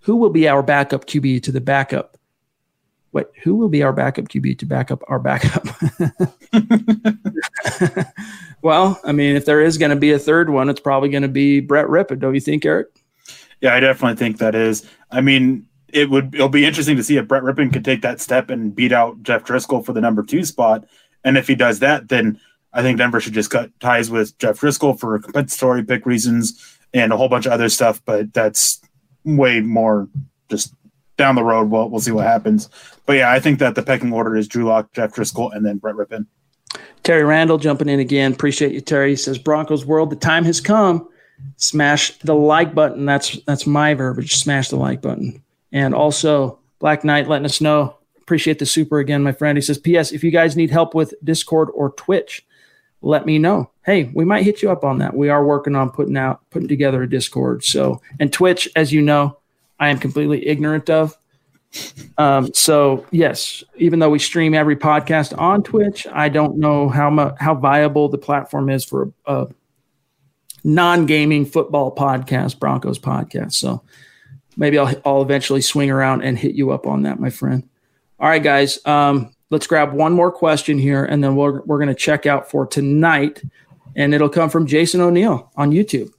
Who 0.00 0.16
will 0.16 0.30
be 0.30 0.48
our 0.48 0.62
backup 0.62 1.06
QB 1.06 1.42
to 1.44 1.52
the 1.52 1.60
backup? 1.60 2.15
Wait, 3.16 3.28
who 3.44 3.54
will 3.54 3.70
be 3.70 3.82
our 3.82 3.94
backup 3.94 4.26
QB 4.26 4.58
to 4.58 4.66
back 4.66 4.90
up 4.90 5.02
our 5.08 5.18
backup? 5.18 5.66
well, 8.60 9.00
I 9.04 9.12
mean, 9.12 9.36
if 9.36 9.46
there 9.46 9.62
is 9.62 9.78
going 9.78 9.88
to 9.88 9.96
be 9.96 10.12
a 10.12 10.18
third 10.18 10.50
one, 10.50 10.68
it's 10.68 10.80
probably 10.80 11.08
going 11.08 11.22
to 11.22 11.28
be 11.28 11.60
Brett 11.60 11.86
Rypien, 11.86 12.18
don't 12.18 12.34
you 12.34 12.42
think, 12.42 12.66
Erick? 12.66 12.88
Yeah, 13.62 13.74
I 13.74 13.80
definitely 13.80 14.18
think 14.18 14.36
that 14.36 14.54
is. 14.54 14.86
I 15.10 15.22
mean, 15.22 15.66
it 15.88 16.10
would 16.10 16.34
it'll 16.34 16.50
be 16.50 16.66
interesting 16.66 16.94
to 16.98 17.02
see 17.02 17.16
if 17.16 17.26
Brett 17.26 17.42
Rypien 17.42 17.72
could 17.72 17.86
take 17.86 18.02
that 18.02 18.20
step 18.20 18.50
and 18.50 18.76
beat 18.76 18.92
out 18.92 19.22
Jeff 19.22 19.44
Driskel 19.44 19.82
for 19.82 19.94
the 19.94 20.02
number 20.02 20.22
two 20.22 20.44
spot. 20.44 20.84
And 21.24 21.38
if 21.38 21.46
he 21.46 21.54
does 21.54 21.78
that, 21.78 22.10
then 22.10 22.38
I 22.74 22.82
think 22.82 22.98
Denver 22.98 23.22
should 23.22 23.32
just 23.32 23.50
cut 23.50 23.70
ties 23.80 24.10
with 24.10 24.36
Jeff 24.36 24.60
Driskel 24.60 25.00
for 25.00 25.18
compensatory 25.20 25.82
pick 25.86 26.04
reasons 26.04 26.78
and 26.92 27.14
a 27.14 27.16
whole 27.16 27.30
bunch 27.30 27.46
of 27.46 27.52
other 27.52 27.70
stuff. 27.70 28.02
But 28.04 28.34
that's 28.34 28.78
way 29.24 29.60
more 29.60 30.06
just 30.50 30.74
down 31.16 31.34
the 31.34 31.44
road. 31.44 31.70
We'll 31.70 31.88
we'll 31.88 32.00
see 32.00 32.12
what 32.12 32.26
happens. 32.26 32.68
But 33.06 33.14
yeah, 33.14 33.30
I 33.30 33.40
think 33.40 33.60
that 33.60 33.74
the 33.76 33.82
pecking 33.82 34.12
order 34.12 34.36
is 34.36 34.48
Drew 34.48 34.64
Lock, 34.64 34.92
Jeff 34.92 35.12
Driskel, 35.14 35.54
and 35.54 35.64
then 35.64 35.78
Brett 35.78 35.94
Rypien. 35.94 36.26
Terry 37.04 37.24
Randall 37.24 37.58
jumping 37.58 37.88
in 37.88 38.00
again. 38.00 38.32
Appreciate 38.32 38.72
you, 38.72 38.80
Terry. 38.80 39.10
He 39.10 39.16
says 39.16 39.38
Broncos 39.38 39.86
world, 39.86 40.10
the 40.10 40.16
time 40.16 40.44
has 40.44 40.60
come. 40.60 41.08
Smash 41.56 42.18
the 42.18 42.34
like 42.34 42.74
button. 42.74 43.06
That's 43.06 43.38
that's 43.44 43.66
my 43.66 43.94
verbiage. 43.94 44.36
Smash 44.36 44.70
the 44.70 44.76
like 44.76 45.02
button. 45.02 45.42
And 45.70 45.94
also 45.94 46.58
Black 46.78 47.04
Knight 47.04 47.28
letting 47.28 47.44
us 47.44 47.60
know. 47.60 47.96
Appreciate 48.20 48.58
the 48.58 48.66
super 48.66 48.98
again, 48.98 49.22
my 49.22 49.32
friend. 49.32 49.56
He 49.56 49.62
says, 49.62 49.78
P.S. 49.78 50.10
If 50.10 50.24
you 50.24 50.30
guys 50.30 50.56
need 50.56 50.70
help 50.70 50.94
with 50.94 51.14
Discord 51.22 51.68
or 51.74 51.90
Twitch, 51.92 52.44
let 53.02 53.24
me 53.24 53.38
know. 53.38 53.70
Hey, 53.84 54.10
we 54.14 54.24
might 54.24 54.44
hit 54.44 54.62
you 54.62 54.70
up 54.70 54.82
on 54.82 54.98
that. 54.98 55.14
We 55.14 55.28
are 55.28 55.44
working 55.46 55.76
on 55.76 55.90
putting 55.90 56.16
out 56.16 56.40
putting 56.50 56.68
together 56.68 57.02
a 57.02 57.08
Discord. 57.08 57.62
So 57.64 58.00
and 58.18 58.32
Twitch, 58.32 58.68
as 58.74 58.92
you 58.92 59.02
know, 59.02 59.38
I 59.78 59.90
am 59.90 59.98
completely 59.98 60.48
ignorant 60.48 60.90
of. 60.90 61.16
Um, 62.18 62.52
so 62.54 63.06
yes, 63.10 63.62
even 63.76 63.98
though 63.98 64.10
we 64.10 64.18
stream 64.18 64.54
every 64.54 64.76
podcast 64.76 65.36
on 65.38 65.62
Twitch, 65.62 66.06
I 66.12 66.28
don't 66.28 66.58
know 66.58 66.88
how 66.88 67.10
much 67.10 67.34
how 67.38 67.54
viable 67.54 68.08
the 68.08 68.18
platform 68.18 68.70
is 68.70 68.84
for 68.84 69.12
a, 69.26 69.42
a 69.42 69.48
non-gaming 70.64 71.46
football 71.46 71.94
podcast, 71.94 72.58
Broncos 72.58 72.98
podcast. 72.98 73.52
So 73.54 73.82
maybe 74.56 74.78
I'll 74.78 74.94
I'll 75.04 75.22
eventually 75.22 75.60
swing 75.60 75.90
around 75.90 76.22
and 76.22 76.38
hit 76.38 76.54
you 76.54 76.70
up 76.70 76.86
on 76.86 77.02
that, 77.02 77.20
my 77.20 77.30
friend. 77.30 77.68
All 78.18 78.28
right, 78.28 78.42
guys. 78.42 78.84
Um, 78.86 79.34
let's 79.50 79.66
grab 79.66 79.92
one 79.92 80.12
more 80.12 80.32
question 80.32 80.78
here, 80.78 81.04
and 81.04 81.22
then 81.22 81.36
we're 81.36 81.60
we're 81.62 81.84
to 81.84 81.94
check 81.94 82.26
out 82.26 82.50
for 82.50 82.66
tonight, 82.66 83.42
and 83.94 84.14
it'll 84.14 84.28
come 84.28 84.50
from 84.50 84.66
Jason 84.66 85.00
O'Neill 85.00 85.50
on 85.56 85.70
YouTube. 85.70 86.10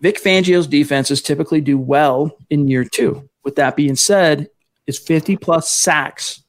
Vic 0.00 0.22
Fangio's 0.22 0.68
defenses 0.68 1.20
typically 1.20 1.60
do 1.60 1.76
well 1.76 2.36
in 2.50 2.68
year 2.68 2.84
two. 2.84 3.28
With 3.42 3.56
that 3.56 3.76
being 3.76 3.96
said, 3.96 4.48
is 4.88 4.98
50 4.98 5.36
plus 5.36 5.68
sacks 5.68 6.42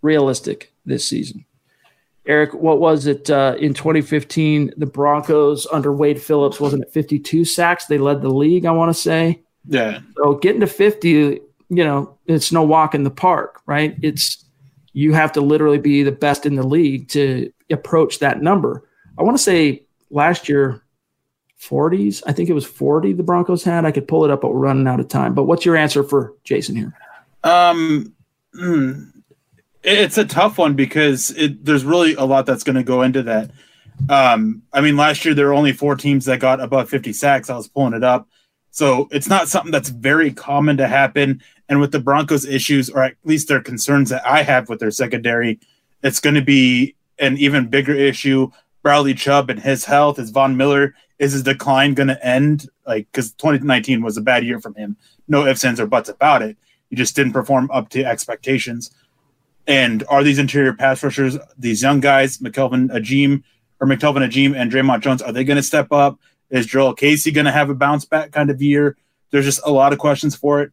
realistic 0.00 0.72
this 0.84 1.06
season? 1.06 1.44
Erick, 2.26 2.54
what 2.54 2.80
was 2.80 3.06
it 3.06 3.30
uh, 3.30 3.56
in 3.60 3.74
2015? 3.74 4.72
The 4.76 4.86
Broncos 4.86 5.66
under 5.72 5.92
Wade 5.92 6.20
Phillips 6.20 6.58
wasn't 6.58 6.84
it 6.84 6.92
52 6.92 7.44
sacks? 7.44 7.86
They 7.86 7.98
led 7.98 8.22
the 8.22 8.30
league, 8.30 8.64
I 8.64 8.70
want 8.72 8.94
to 8.94 9.00
say. 9.00 9.42
Yeah. 9.66 10.00
So 10.16 10.34
getting 10.34 10.60
to 10.60 10.66
50, 10.66 11.08
you 11.08 11.40
know, 11.68 12.16
it's 12.26 12.50
no 12.50 12.62
walk 12.62 12.94
in 12.94 13.04
the 13.04 13.10
park, 13.10 13.60
right? 13.66 13.96
It's 14.02 14.44
you 14.92 15.12
have 15.12 15.32
to 15.32 15.40
literally 15.40 15.78
be 15.78 16.02
the 16.02 16.12
best 16.12 16.46
in 16.46 16.54
the 16.54 16.66
league 16.66 17.08
to 17.08 17.52
approach 17.70 18.20
that 18.20 18.42
number. 18.42 18.88
I 19.18 19.22
want 19.22 19.36
to 19.36 19.42
say 19.42 19.84
last 20.10 20.48
year 20.48 20.82
40s. 21.60 22.22
I 22.26 22.32
think 22.32 22.48
it 22.48 22.54
was 22.54 22.66
40 22.66 23.12
the 23.14 23.22
Broncos 23.22 23.64
had. 23.64 23.84
I 23.84 23.92
could 23.92 24.08
pull 24.08 24.24
it 24.24 24.30
up, 24.30 24.40
but 24.40 24.52
we're 24.52 24.60
running 24.60 24.86
out 24.86 25.00
of 25.00 25.08
time. 25.08 25.34
But 25.34 25.44
what's 25.44 25.64
your 25.64 25.76
answer 25.76 26.02
for 26.02 26.34
Jason 26.44 26.76
here? 26.76 26.92
Um, 27.44 28.14
mm, 28.54 29.10
it's 29.82 30.18
a 30.18 30.24
tough 30.24 30.58
one 30.58 30.74
because 30.74 31.30
it, 31.30 31.64
there's 31.64 31.84
really 31.84 32.14
a 32.14 32.24
lot 32.24 32.46
that's 32.46 32.64
going 32.64 32.76
to 32.76 32.82
go 32.82 33.02
into 33.02 33.22
that. 33.24 33.50
Um, 34.08 34.62
I 34.72 34.80
mean, 34.80 34.96
last 34.96 35.24
year 35.24 35.34
there 35.34 35.46
were 35.46 35.54
only 35.54 35.72
four 35.72 35.96
teams 35.96 36.24
that 36.26 36.40
got 36.40 36.60
above 36.60 36.88
50 36.88 37.12
sacks. 37.12 37.50
I 37.50 37.56
was 37.56 37.68
pulling 37.68 37.94
it 37.94 38.04
up. 38.04 38.28
So 38.70 39.08
it's 39.10 39.28
not 39.28 39.48
something 39.48 39.72
that's 39.72 39.90
very 39.90 40.32
common 40.32 40.78
to 40.78 40.88
happen. 40.88 41.42
And 41.68 41.80
with 41.80 41.92
the 41.92 42.00
Broncos 42.00 42.46
issues, 42.46 42.88
or 42.88 43.02
at 43.02 43.16
least 43.24 43.48
their 43.48 43.60
concerns 43.60 44.10
that 44.10 44.26
I 44.26 44.42
have 44.42 44.68
with 44.68 44.80
their 44.80 44.90
secondary, 44.90 45.60
it's 46.02 46.20
going 46.20 46.34
to 46.34 46.42
be 46.42 46.94
an 47.18 47.36
even 47.36 47.68
bigger 47.68 47.94
issue. 47.94 48.50
Bradley 48.82 49.14
Chubb 49.14 49.50
and 49.50 49.60
his 49.60 49.84
health, 49.84 50.18
is 50.18 50.30
Von 50.30 50.56
Miller 50.56 50.94
is 51.22 51.32
his 51.32 51.44
decline 51.44 51.94
going 51.94 52.08
to 52.08 52.26
end? 52.26 52.68
Like, 52.84 53.06
because 53.12 53.32
2019 53.34 54.02
was 54.02 54.16
a 54.16 54.20
bad 54.20 54.44
year 54.44 54.60
from 54.60 54.74
him. 54.74 54.96
No 55.28 55.46
ifs, 55.46 55.64
ands, 55.64 55.78
or 55.78 55.86
buts 55.86 56.08
about 56.08 56.42
it. 56.42 56.56
He 56.92 56.96
just 56.96 57.16
didn't 57.16 57.32
perform 57.32 57.70
up 57.72 57.88
to 57.88 58.04
expectations. 58.04 58.90
And 59.66 60.04
are 60.10 60.22
these 60.22 60.38
interior 60.38 60.74
pass 60.74 61.02
rushers, 61.02 61.38
these 61.56 61.80
young 61.80 62.00
guys, 62.00 62.36
McTelvin 62.36 62.94
Agim 62.94 63.44
or 63.80 63.86
McTelvin 63.86 64.22
Agim 64.22 64.54
and 64.54 64.70
Dre'Mont 64.70 65.00
Jones, 65.00 65.22
are 65.22 65.32
they 65.32 65.42
going 65.42 65.56
to 65.56 65.62
step 65.62 65.90
up? 65.90 66.20
Is 66.50 66.66
Jurrell 66.66 66.94
Casey 66.94 67.30
going 67.30 67.46
to 67.46 67.50
have 67.50 67.70
a 67.70 67.74
bounce 67.74 68.04
back 68.04 68.30
kind 68.30 68.50
of 68.50 68.60
year? 68.60 68.98
There's 69.30 69.46
just 69.46 69.62
a 69.64 69.70
lot 69.70 69.94
of 69.94 69.98
questions 69.98 70.36
for 70.36 70.60
it. 70.60 70.70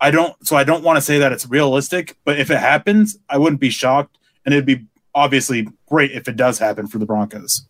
I 0.00 0.10
don't, 0.10 0.34
so 0.44 0.56
I 0.56 0.64
don't 0.64 0.82
want 0.82 0.96
to 0.96 1.02
say 1.02 1.20
that 1.20 1.30
it's 1.30 1.46
realistic, 1.46 2.16
but 2.24 2.40
if 2.40 2.50
it 2.50 2.58
happens, 2.58 3.16
I 3.28 3.38
wouldn't 3.38 3.60
be 3.60 3.70
shocked. 3.70 4.18
And 4.44 4.52
it'd 4.52 4.66
be 4.66 4.86
obviously 5.14 5.68
great 5.86 6.10
if 6.10 6.26
it 6.26 6.34
does 6.34 6.58
happen 6.58 6.88
for 6.88 6.98
the 6.98 7.06
Broncos 7.06 7.68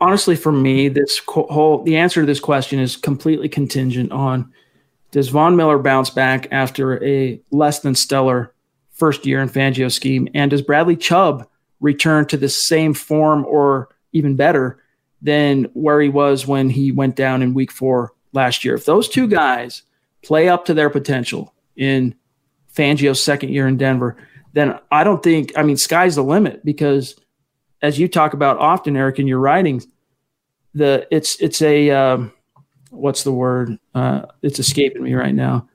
honestly, 0.00 0.34
for 0.34 0.52
me, 0.52 0.88
this 0.88 1.20
whole 1.28 1.82
the 1.82 1.96
answer 1.96 2.20
to 2.20 2.26
this 2.26 2.40
question 2.40 2.78
is 2.78 2.96
completely 2.96 3.48
contingent 3.48 4.10
on 4.12 4.52
does 5.10 5.28
Von 5.28 5.56
Miller 5.56 5.78
bounce 5.78 6.10
back 6.10 6.48
after 6.50 7.02
a 7.04 7.40
less 7.50 7.80
than 7.80 7.94
stellar 7.94 8.54
first 8.90 9.26
year 9.26 9.40
in 9.40 9.48
Fangio 9.48 9.90
scheme, 9.90 10.28
and 10.34 10.50
does 10.50 10.62
Bradley 10.62 10.96
Chubb 10.96 11.48
return 11.80 12.26
to 12.26 12.36
the 12.36 12.48
same 12.48 12.94
form 12.94 13.44
or 13.46 13.88
even 14.12 14.36
better 14.36 14.82
than 15.22 15.64
where 15.74 16.00
he 16.00 16.08
was 16.08 16.46
when 16.46 16.70
he 16.70 16.92
went 16.92 17.16
down 17.16 17.42
in 17.42 17.54
Week 17.54 17.72
Four 17.72 18.12
last 18.32 18.64
year? 18.64 18.74
If 18.74 18.84
those 18.84 19.08
two 19.08 19.26
guys 19.26 19.82
play 20.22 20.48
up 20.48 20.66
to 20.66 20.74
their 20.74 20.90
potential 20.90 21.54
in 21.76 22.14
Fangio's 22.74 23.22
second 23.22 23.50
year 23.50 23.66
in 23.66 23.76
Denver, 23.76 24.16
then 24.52 24.78
I 24.90 25.04
don't 25.04 25.22
think, 25.22 25.52
I 25.56 25.62
mean, 25.62 25.76
sky's 25.76 26.16
the 26.16 26.24
limit 26.24 26.64
because 26.64 27.16
as 27.82 27.98
you 27.98 28.08
talk 28.08 28.34
about 28.34 28.58
often, 28.58 28.96
Erick, 28.96 29.18
in 29.18 29.26
your 29.26 29.40
writings, 29.40 29.86
the 30.74 31.06
it's 31.10 31.40
it's 31.40 31.62
a 31.62 31.90
um, 31.90 32.32
what's 32.90 33.24
the 33.24 33.32
word? 33.32 33.78
Uh, 33.94 34.26
it's 34.42 34.58
escaping 34.58 35.02
me 35.02 35.14
right 35.14 35.34
now, 35.34 35.68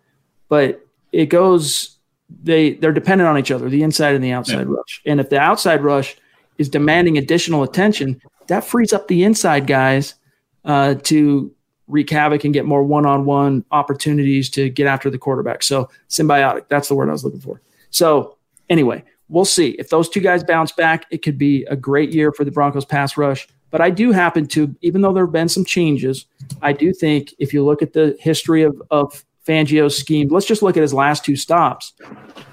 but 0.50 0.86
it 1.12 1.28
goes 1.28 1.98
they 2.44 2.74
they're 2.74 2.92
dependent 2.92 3.28
on 3.28 3.38
each 3.38 3.52
other, 3.52 3.70
the 3.70 3.84
inside 3.84 4.16
and 4.16 4.24
the 4.24 4.32
outside 4.32 4.68
yeah. 4.68 4.76
rush. 4.76 5.02
And 5.06 5.20
if 5.20 5.30
the 5.30 5.40
outside 5.40 5.84
rush 5.84 6.16
is 6.58 6.70
demanding 6.70 7.18
additional 7.18 7.64
attention, 7.64 8.22
that 8.48 8.64
frees 8.64 8.94
up 8.94 9.08
the 9.08 9.24
inside 9.24 9.68
guys 9.68 10.16
uh, 10.64 10.96
to 11.04 11.52
wreak 11.88 12.10
havoc 12.10 12.44
and 12.44 12.54
get 12.54 12.66
more 12.66 12.84
one-on-one 12.84 13.64
opportunities 13.72 14.50
to 14.50 14.70
get 14.70 14.88
after 14.88 15.10
the 15.10 15.18
quarterback. 15.18 15.62
So 15.62 15.90
symbiotic, 16.10 16.68
that's 16.68 16.88
the 16.88 16.96
word 16.96 17.10
I 17.10 17.12
was 17.12 17.24
looking 17.24 17.42
for. 17.42 17.62
So 17.92 18.38
anyway, 18.70 19.04
we'll 19.30 19.46
see 19.46 19.72
if 19.72 19.90
those 19.90 20.10
two 20.10 20.20
guys 20.20 20.44
bounce 20.44 20.72
back. 20.72 21.06
It 21.12 21.20
could 21.20 21.38
be 21.38 21.64
a 21.66 21.76
great 21.76 22.12
year 22.12 22.32
for 22.32 22.44
the 22.44 22.52
Broncos 22.52 22.86
pass 22.86 23.18
rush. 23.18 23.48
But 23.76 23.82
I 23.82 23.90
do 23.90 24.14
happen 24.14 24.48
to, 24.48 24.74
even 24.80 25.02
though 25.02 25.12
there 25.12 25.26
have 25.26 25.34
been 25.34 25.50
some 25.50 25.66
changes, 25.66 26.28
I 26.62 26.72
do 26.72 26.94
think 26.94 27.34
if 27.40 27.54
you 27.54 27.66
look 27.66 27.82
at 27.82 27.92
the 27.92 28.16
history 28.22 28.64
of, 28.64 28.82
of 28.90 29.26
Fangio's 29.46 29.98
scheme, 29.98 30.30
let's 30.30 30.46
just 30.46 30.62
look 30.62 30.78
at 30.78 30.82
his 30.82 30.94
last 30.94 31.26
two 31.26 31.36
stops. 31.36 31.92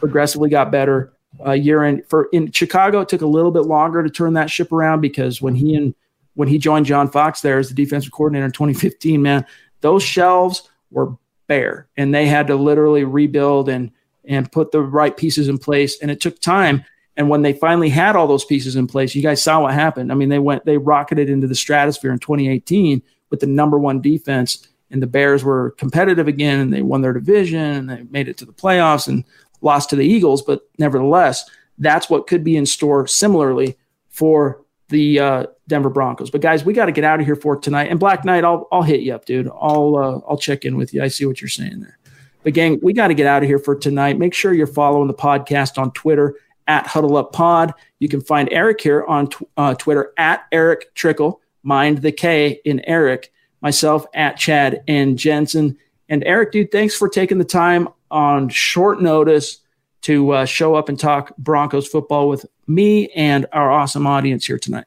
Progressively 0.00 0.50
got 0.50 0.72
better. 0.72 1.12
A 1.44 1.54
year 1.54 1.84
in 1.84 2.02
for 2.08 2.24
in 2.32 2.50
Chicago, 2.50 3.02
it 3.02 3.08
took 3.08 3.20
a 3.20 3.26
little 3.26 3.52
bit 3.52 3.66
longer 3.66 4.02
to 4.02 4.10
turn 4.10 4.32
that 4.32 4.50
ship 4.50 4.72
around 4.72 5.00
because 5.00 5.40
when 5.40 5.54
he 5.54 5.76
and 5.76 5.94
when 6.34 6.48
he 6.48 6.58
joined 6.58 6.86
John 6.86 7.08
Fox 7.08 7.40
there 7.40 7.60
as 7.60 7.68
the 7.68 7.76
defensive 7.76 8.10
coordinator 8.10 8.46
in 8.46 8.50
2015, 8.50 9.22
man, 9.22 9.46
those 9.80 10.02
shelves 10.02 10.68
were 10.90 11.16
bare 11.46 11.86
and 11.96 12.12
they 12.12 12.26
had 12.26 12.48
to 12.48 12.56
literally 12.56 13.04
rebuild 13.04 13.68
and 13.68 13.92
and 14.24 14.50
put 14.50 14.72
the 14.72 14.82
right 14.82 15.16
pieces 15.16 15.46
in 15.46 15.58
place. 15.58 16.00
And 16.02 16.10
it 16.10 16.20
took 16.20 16.40
time. 16.40 16.84
And 17.16 17.28
when 17.28 17.42
they 17.42 17.52
finally 17.52 17.90
had 17.90 18.16
all 18.16 18.26
those 18.26 18.44
pieces 18.44 18.76
in 18.76 18.86
place, 18.86 19.14
you 19.14 19.22
guys 19.22 19.42
saw 19.42 19.60
what 19.62 19.74
happened. 19.74 20.10
I 20.10 20.14
mean, 20.14 20.30
they 20.30 20.38
went, 20.38 20.64
they 20.64 20.78
rocketed 20.78 21.28
into 21.28 21.46
the 21.46 21.54
stratosphere 21.54 22.12
in 22.12 22.18
2018 22.18 23.02
with 23.30 23.40
the 23.40 23.46
number 23.46 23.78
one 23.78 24.00
defense. 24.00 24.66
And 24.90 25.02
the 25.02 25.06
Bears 25.06 25.42
were 25.42 25.72
competitive 25.72 26.28
again 26.28 26.60
and 26.60 26.72
they 26.72 26.82
won 26.82 27.00
their 27.00 27.12
division 27.12 27.60
and 27.60 27.90
they 27.90 28.02
made 28.10 28.28
it 28.28 28.36
to 28.38 28.44
the 28.44 28.52
playoffs 28.52 29.08
and 29.08 29.24
lost 29.60 29.90
to 29.90 29.96
the 29.96 30.06
Eagles. 30.06 30.42
But 30.42 30.68
nevertheless, 30.78 31.48
that's 31.78 32.10
what 32.10 32.26
could 32.26 32.44
be 32.44 32.56
in 32.56 32.66
store 32.66 33.06
similarly 33.06 33.76
for 34.08 34.62
the 34.88 35.18
uh, 35.18 35.46
Denver 35.68 35.88
Broncos. 35.90 36.30
But 36.30 36.42
guys, 36.42 36.64
we 36.64 36.74
got 36.74 36.86
to 36.86 36.92
get 36.92 37.04
out 37.04 37.20
of 37.20 37.26
here 37.26 37.36
for 37.36 37.56
tonight. 37.56 37.88
And 37.90 37.98
Black 37.98 38.24
Knight, 38.24 38.44
I'll 38.44 38.68
I'll 38.70 38.82
hit 38.82 39.00
you 39.00 39.14
up, 39.14 39.24
dude. 39.24 39.48
I'll 39.48 39.96
uh, 39.96 40.20
I'll 40.28 40.36
check 40.36 40.64
in 40.64 40.76
with 40.76 40.92
you. 40.92 41.02
I 41.02 41.08
see 41.08 41.24
what 41.24 41.40
you're 41.40 41.48
saying 41.48 41.80
there. 41.80 41.98
But 42.44 42.54
gang, 42.54 42.78
we 42.82 42.92
got 42.92 43.08
to 43.08 43.14
get 43.14 43.26
out 43.26 43.42
of 43.42 43.48
here 43.48 43.58
for 43.58 43.74
tonight. 43.74 44.18
Make 44.18 44.34
sure 44.34 44.52
you're 44.52 44.66
following 44.66 45.08
the 45.08 45.14
podcast 45.14 45.78
on 45.78 45.92
Twitter 45.92 46.36
at 46.72 46.86
Huddle 46.86 47.18
Up 47.18 47.34
Pod. 47.34 47.74
You 47.98 48.08
can 48.08 48.22
find 48.22 48.48
Erick 48.50 48.80
here 48.80 49.04
on 49.04 49.28
tw- 49.28 49.42
uh, 49.58 49.74
Twitter 49.74 50.12
at 50.16 50.46
Erick 50.50 50.94
Trickel. 50.94 51.42
Mind 51.62 51.98
the 51.98 52.12
K 52.12 52.60
in 52.64 52.80
Erick. 52.86 53.30
Myself 53.60 54.06
at 54.14 54.38
Chad 54.38 54.82
and 54.88 55.18
Jensen. 55.18 55.76
And 56.08 56.24
Erick, 56.24 56.52
dude, 56.52 56.72
thanks 56.72 56.96
for 56.96 57.08
taking 57.08 57.36
the 57.36 57.44
time 57.44 57.88
on 58.10 58.48
short 58.48 59.02
notice 59.02 59.58
to 60.02 60.30
uh, 60.30 60.44
show 60.46 60.74
up 60.74 60.88
and 60.88 60.98
talk 60.98 61.36
Broncos 61.36 61.86
football 61.86 62.28
with 62.28 62.46
me 62.66 63.08
and 63.10 63.44
our 63.52 63.70
awesome 63.70 64.06
audience 64.06 64.46
here 64.46 64.58
tonight. 64.58 64.86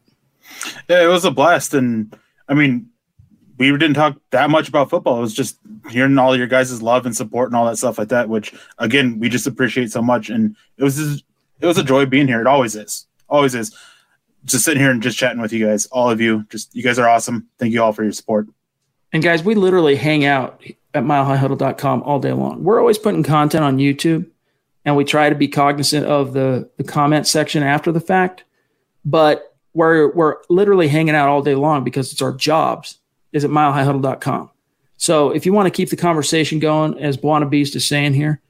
Yeah, 0.90 1.04
it 1.04 1.08
was 1.08 1.24
a 1.24 1.32
blast. 1.32 1.74
And 1.76 2.18
I 2.50 2.56
mean, 2.56 2.90
we 3.58 3.72
didn't 3.72 3.94
talk 3.94 4.18
that 4.32 4.50
much 4.50 4.68
about 4.68 4.90
football. 4.90 5.20
It 5.20 5.22
was 5.22 5.34
just 5.34 5.58
hearing 5.90 6.18
all 6.18 6.36
your 6.36 6.48
guys' 6.48 6.82
love 6.82 7.06
and 7.06 7.16
support 7.16 7.50
and 7.50 7.56
all 7.56 7.66
that 7.68 7.78
stuff 7.78 7.98
like 7.98 8.10
that, 8.10 8.28
which 8.28 8.54
again 8.80 9.20
we 9.20 9.30
just 9.30 9.48
appreciate 9.48 9.92
so 9.92 10.02
much. 10.02 10.30
And 10.30 10.56
it 10.78 10.84
was 10.84 10.98
just, 10.98 11.24
it 11.60 11.66
was 11.66 11.78
a 11.78 11.84
joy 11.84 12.06
being 12.06 12.28
here. 12.28 12.42
It 12.42 12.48
always 12.48 12.76
is, 12.76 13.08
always 13.30 13.56
is. 13.56 13.76
Just 14.44 14.64
sitting 14.64 14.82
here 14.82 14.92
and 14.92 15.02
just 15.02 15.18
chatting 15.18 15.42
with 15.42 15.52
you 15.52 15.66
guys, 15.66 15.88
all 15.88 16.10
of 16.10 16.22
you. 16.22 16.46
Just 16.50 16.76
you 16.76 16.84
guys 16.84 17.00
are 17.00 17.10
awesome. 17.10 17.48
Thank 17.58 17.74
you 17.74 17.82
all 17.82 17.94
for 17.94 18.04
your 18.04 18.12
support. 18.12 18.48
And 19.12 19.24
guys, 19.24 19.44
we 19.44 19.56
literally 19.56 19.96
hang 19.96 20.26
out 20.26 20.64
at 20.94 21.04
milehighhuddle.com 21.04 22.04
all 22.04 22.20
day 22.20 22.34
long. 22.34 22.64
We're 22.64 22.80
always 22.80 23.00
putting 23.00 23.24
content 23.24 23.64
on 23.64 23.78
YouTube, 23.78 24.30
and 24.84 24.96
we 24.96 25.04
try 25.04 25.30
to 25.30 25.36
be 25.36 25.48
cognizant 25.48 26.06
of 26.06 26.34
the 26.34 26.70
the 26.78 26.84
comment 26.84 27.26
section 27.28 27.64
after 27.64 27.92
the 27.92 28.00
fact. 28.00 28.44
But 29.04 29.56
we're 29.74 30.12
we're 30.14 30.36
literally 30.50 30.88
hanging 30.88 31.16
out 31.16 31.30
all 31.30 31.42
day 31.42 31.56
long 31.56 31.84
because 31.84 32.12
it's 32.12 32.22
our 32.22 32.34
jobs 32.34 33.00
is 33.32 33.44
at 33.44 33.52
milehighhuddle.com. 33.52 34.50
So 34.98 35.32
if 35.32 35.46
you 35.46 35.54
want 35.54 35.68
to 35.68 35.72
keep 35.72 35.90
the 35.90 35.98
conversation 35.98 36.60
going, 36.60 36.98
as 37.00 37.18
Buona 37.18 37.46
Beast 37.46 37.76
is 37.76 37.86
saying 37.86 38.14
here, 38.14 38.42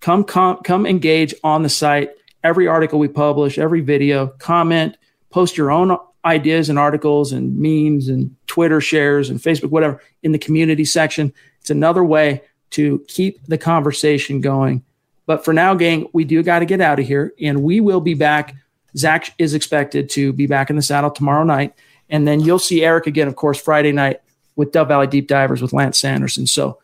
come, 0.00 0.24
come, 0.24 0.56
come 0.64 0.86
engage 0.86 1.34
on 1.44 1.62
the 1.62 1.68
site. 1.68 2.10
Every 2.42 2.66
article 2.66 2.98
we 2.98 3.08
publish, 3.08 3.58
every 3.58 3.80
video, 3.80 4.28
comment, 4.38 4.96
post 5.30 5.56
your 5.56 5.70
own 5.70 5.96
ideas 6.24 6.68
and 6.68 6.78
articles 6.78 7.32
and 7.32 7.56
memes 7.58 8.08
and 8.08 8.34
Twitter 8.46 8.80
shares 8.80 9.30
and 9.30 9.40
Facebook, 9.40 9.70
whatever, 9.70 10.02
in 10.22 10.32
the 10.32 10.38
community 10.38 10.84
section. 10.84 11.32
It's 11.60 11.70
another 11.70 12.04
way 12.04 12.42
to 12.70 13.04
keep 13.08 13.44
the 13.46 13.58
conversation 13.58 14.40
going. 14.40 14.84
But 15.26 15.44
for 15.44 15.52
now, 15.52 15.74
gang, 15.74 16.08
we 16.12 16.24
do 16.24 16.42
got 16.42 16.60
to 16.60 16.66
get 16.66 16.80
out 16.80 16.98
of 16.98 17.06
here 17.06 17.32
and 17.40 17.62
we 17.62 17.80
will 17.80 18.00
be 18.00 18.14
back. 18.14 18.54
Zach 18.96 19.32
is 19.38 19.54
expected 19.54 20.08
to 20.10 20.32
be 20.32 20.46
back 20.46 20.70
in 20.70 20.76
the 20.76 20.82
saddle 20.82 21.10
tomorrow 21.10 21.44
night. 21.44 21.74
And 22.08 22.26
then 22.26 22.40
you'll 22.40 22.58
see 22.58 22.84
Erick 22.84 23.06
again, 23.06 23.28
of 23.28 23.36
course, 23.36 23.60
Friday 23.60 23.92
night 23.92 24.20
with 24.56 24.72
Dove 24.72 24.88
Valley 24.88 25.06
Deep 25.06 25.28
Divers 25.28 25.62
with 25.62 25.72
Lance 25.72 25.98
Sanderson. 25.98 26.46
So 26.46 26.80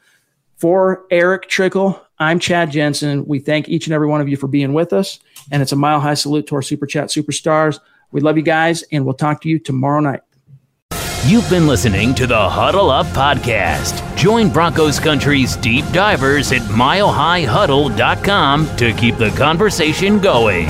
for 0.56 1.04
Erick 1.10 1.48
Trickel, 1.48 2.00
I'm 2.18 2.38
Chad 2.38 2.70
Jensen. 2.70 3.26
We 3.26 3.40
thank 3.40 3.68
each 3.68 3.86
and 3.86 3.94
every 3.94 4.06
one 4.06 4.20
of 4.20 4.28
you 4.28 4.36
for 4.36 4.46
being 4.46 4.72
with 4.72 4.92
us. 4.92 5.18
And 5.50 5.62
it's 5.62 5.72
a 5.72 5.76
mile 5.76 6.00
high 6.00 6.14
salute 6.14 6.46
to 6.48 6.56
our 6.56 6.62
Super 6.62 6.86
Chat 6.86 7.08
superstars. 7.08 7.80
We 8.12 8.20
love 8.20 8.36
you 8.36 8.42
guys, 8.42 8.84
and 8.92 9.04
we'll 9.04 9.14
talk 9.14 9.40
to 9.42 9.48
you 9.48 9.58
tomorrow 9.58 10.00
night. 10.00 10.20
You've 11.26 11.50
been 11.50 11.66
listening 11.66 12.14
to 12.14 12.28
the 12.28 12.48
Huddle 12.48 12.88
Up 12.88 13.06
Podcast. 13.06 14.16
Join 14.16 14.48
Broncos 14.48 15.00
Country's 15.00 15.56
deep 15.56 15.84
divers 15.86 16.52
at 16.52 16.62
milehighhuddle.com 16.62 18.76
to 18.76 18.92
keep 18.92 19.16
the 19.16 19.30
conversation 19.30 20.20
going. 20.20 20.68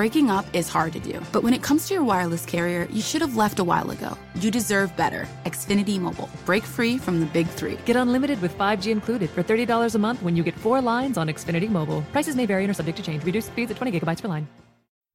Breaking 0.00 0.30
up 0.30 0.46
is 0.54 0.66
hard 0.66 0.94
to 0.94 0.98
do, 0.98 1.20
but 1.30 1.42
when 1.42 1.52
it 1.52 1.62
comes 1.62 1.86
to 1.86 1.92
your 1.92 2.04
wireless 2.04 2.46
carrier, 2.46 2.88
you 2.90 3.02
should 3.02 3.20
have 3.20 3.36
left 3.36 3.58
a 3.58 3.64
while 3.64 3.90
ago. 3.90 4.16
You 4.34 4.50
deserve 4.50 4.96
better. 4.96 5.28
Xfinity 5.44 6.00
Mobile. 6.00 6.26
Break 6.46 6.64
free 6.64 6.96
from 6.96 7.20
the 7.20 7.26
big 7.26 7.46
three. 7.46 7.76
Get 7.84 7.96
unlimited 7.96 8.40
with 8.40 8.56
5G 8.56 8.92
included 8.92 9.28
for 9.28 9.42
$30 9.42 9.94
a 9.94 9.98
month 9.98 10.22
when 10.22 10.34
you 10.34 10.42
get 10.42 10.58
four 10.58 10.80
lines 10.80 11.18
on 11.18 11.28
Xfinity 11.28 11.68
Mobile. 11.68 12.00
Prices 12.12 12.34
may 12.34 12.46
vary 12.46 12.64
and 12.64 12.70
are 12.70 12.78
subject 12.80 12.96
to 12.96 13.02
change. 13.02 13.22
Reduced 13.24 13.48
speeds 13.48 13.72
at 13.72 13.76
20 13.76 14.00
gigabytes 14.00 14.22
per 14.22 14.28
line. 14.28 14.48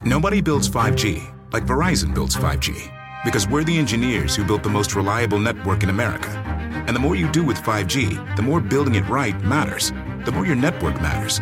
Nobody 0.04 0.40
builds 0.40 0.70
5G 0.70 1.34
like 1.52 1.66
Verizon 1.66 2.14
builds 2.14 2.36
5G 2.36 2.76
because 3.24 3.48
we're 3.48 3.64
the 3.64 3.80
engineers 3.80 4.36
who 4.36 4.46
built 4.46 4.62
the 4.62 4.70
most 4.70 4.94
reliable 4.94 5.40
network 5.40 5.82
in 5.82 5.90
America. 5.90 6.30
And 6.86 6.96
the 6.96 7.00
more 7.00 7.16
you 7.16 7.28
do 7.32 7.44
with 7.44 7.58
5G, 7.58 8.36
the 8.36 8.44
more 8.44 8.62
building 8.62 8.94
it 8.94 9.10
right 9.10 9.36
matters. 9.42 9.92
The 10.26 10.32
more 10.32 10.46
your 10.46 10.56
network 10.56 11.02
matters 11.02 11.42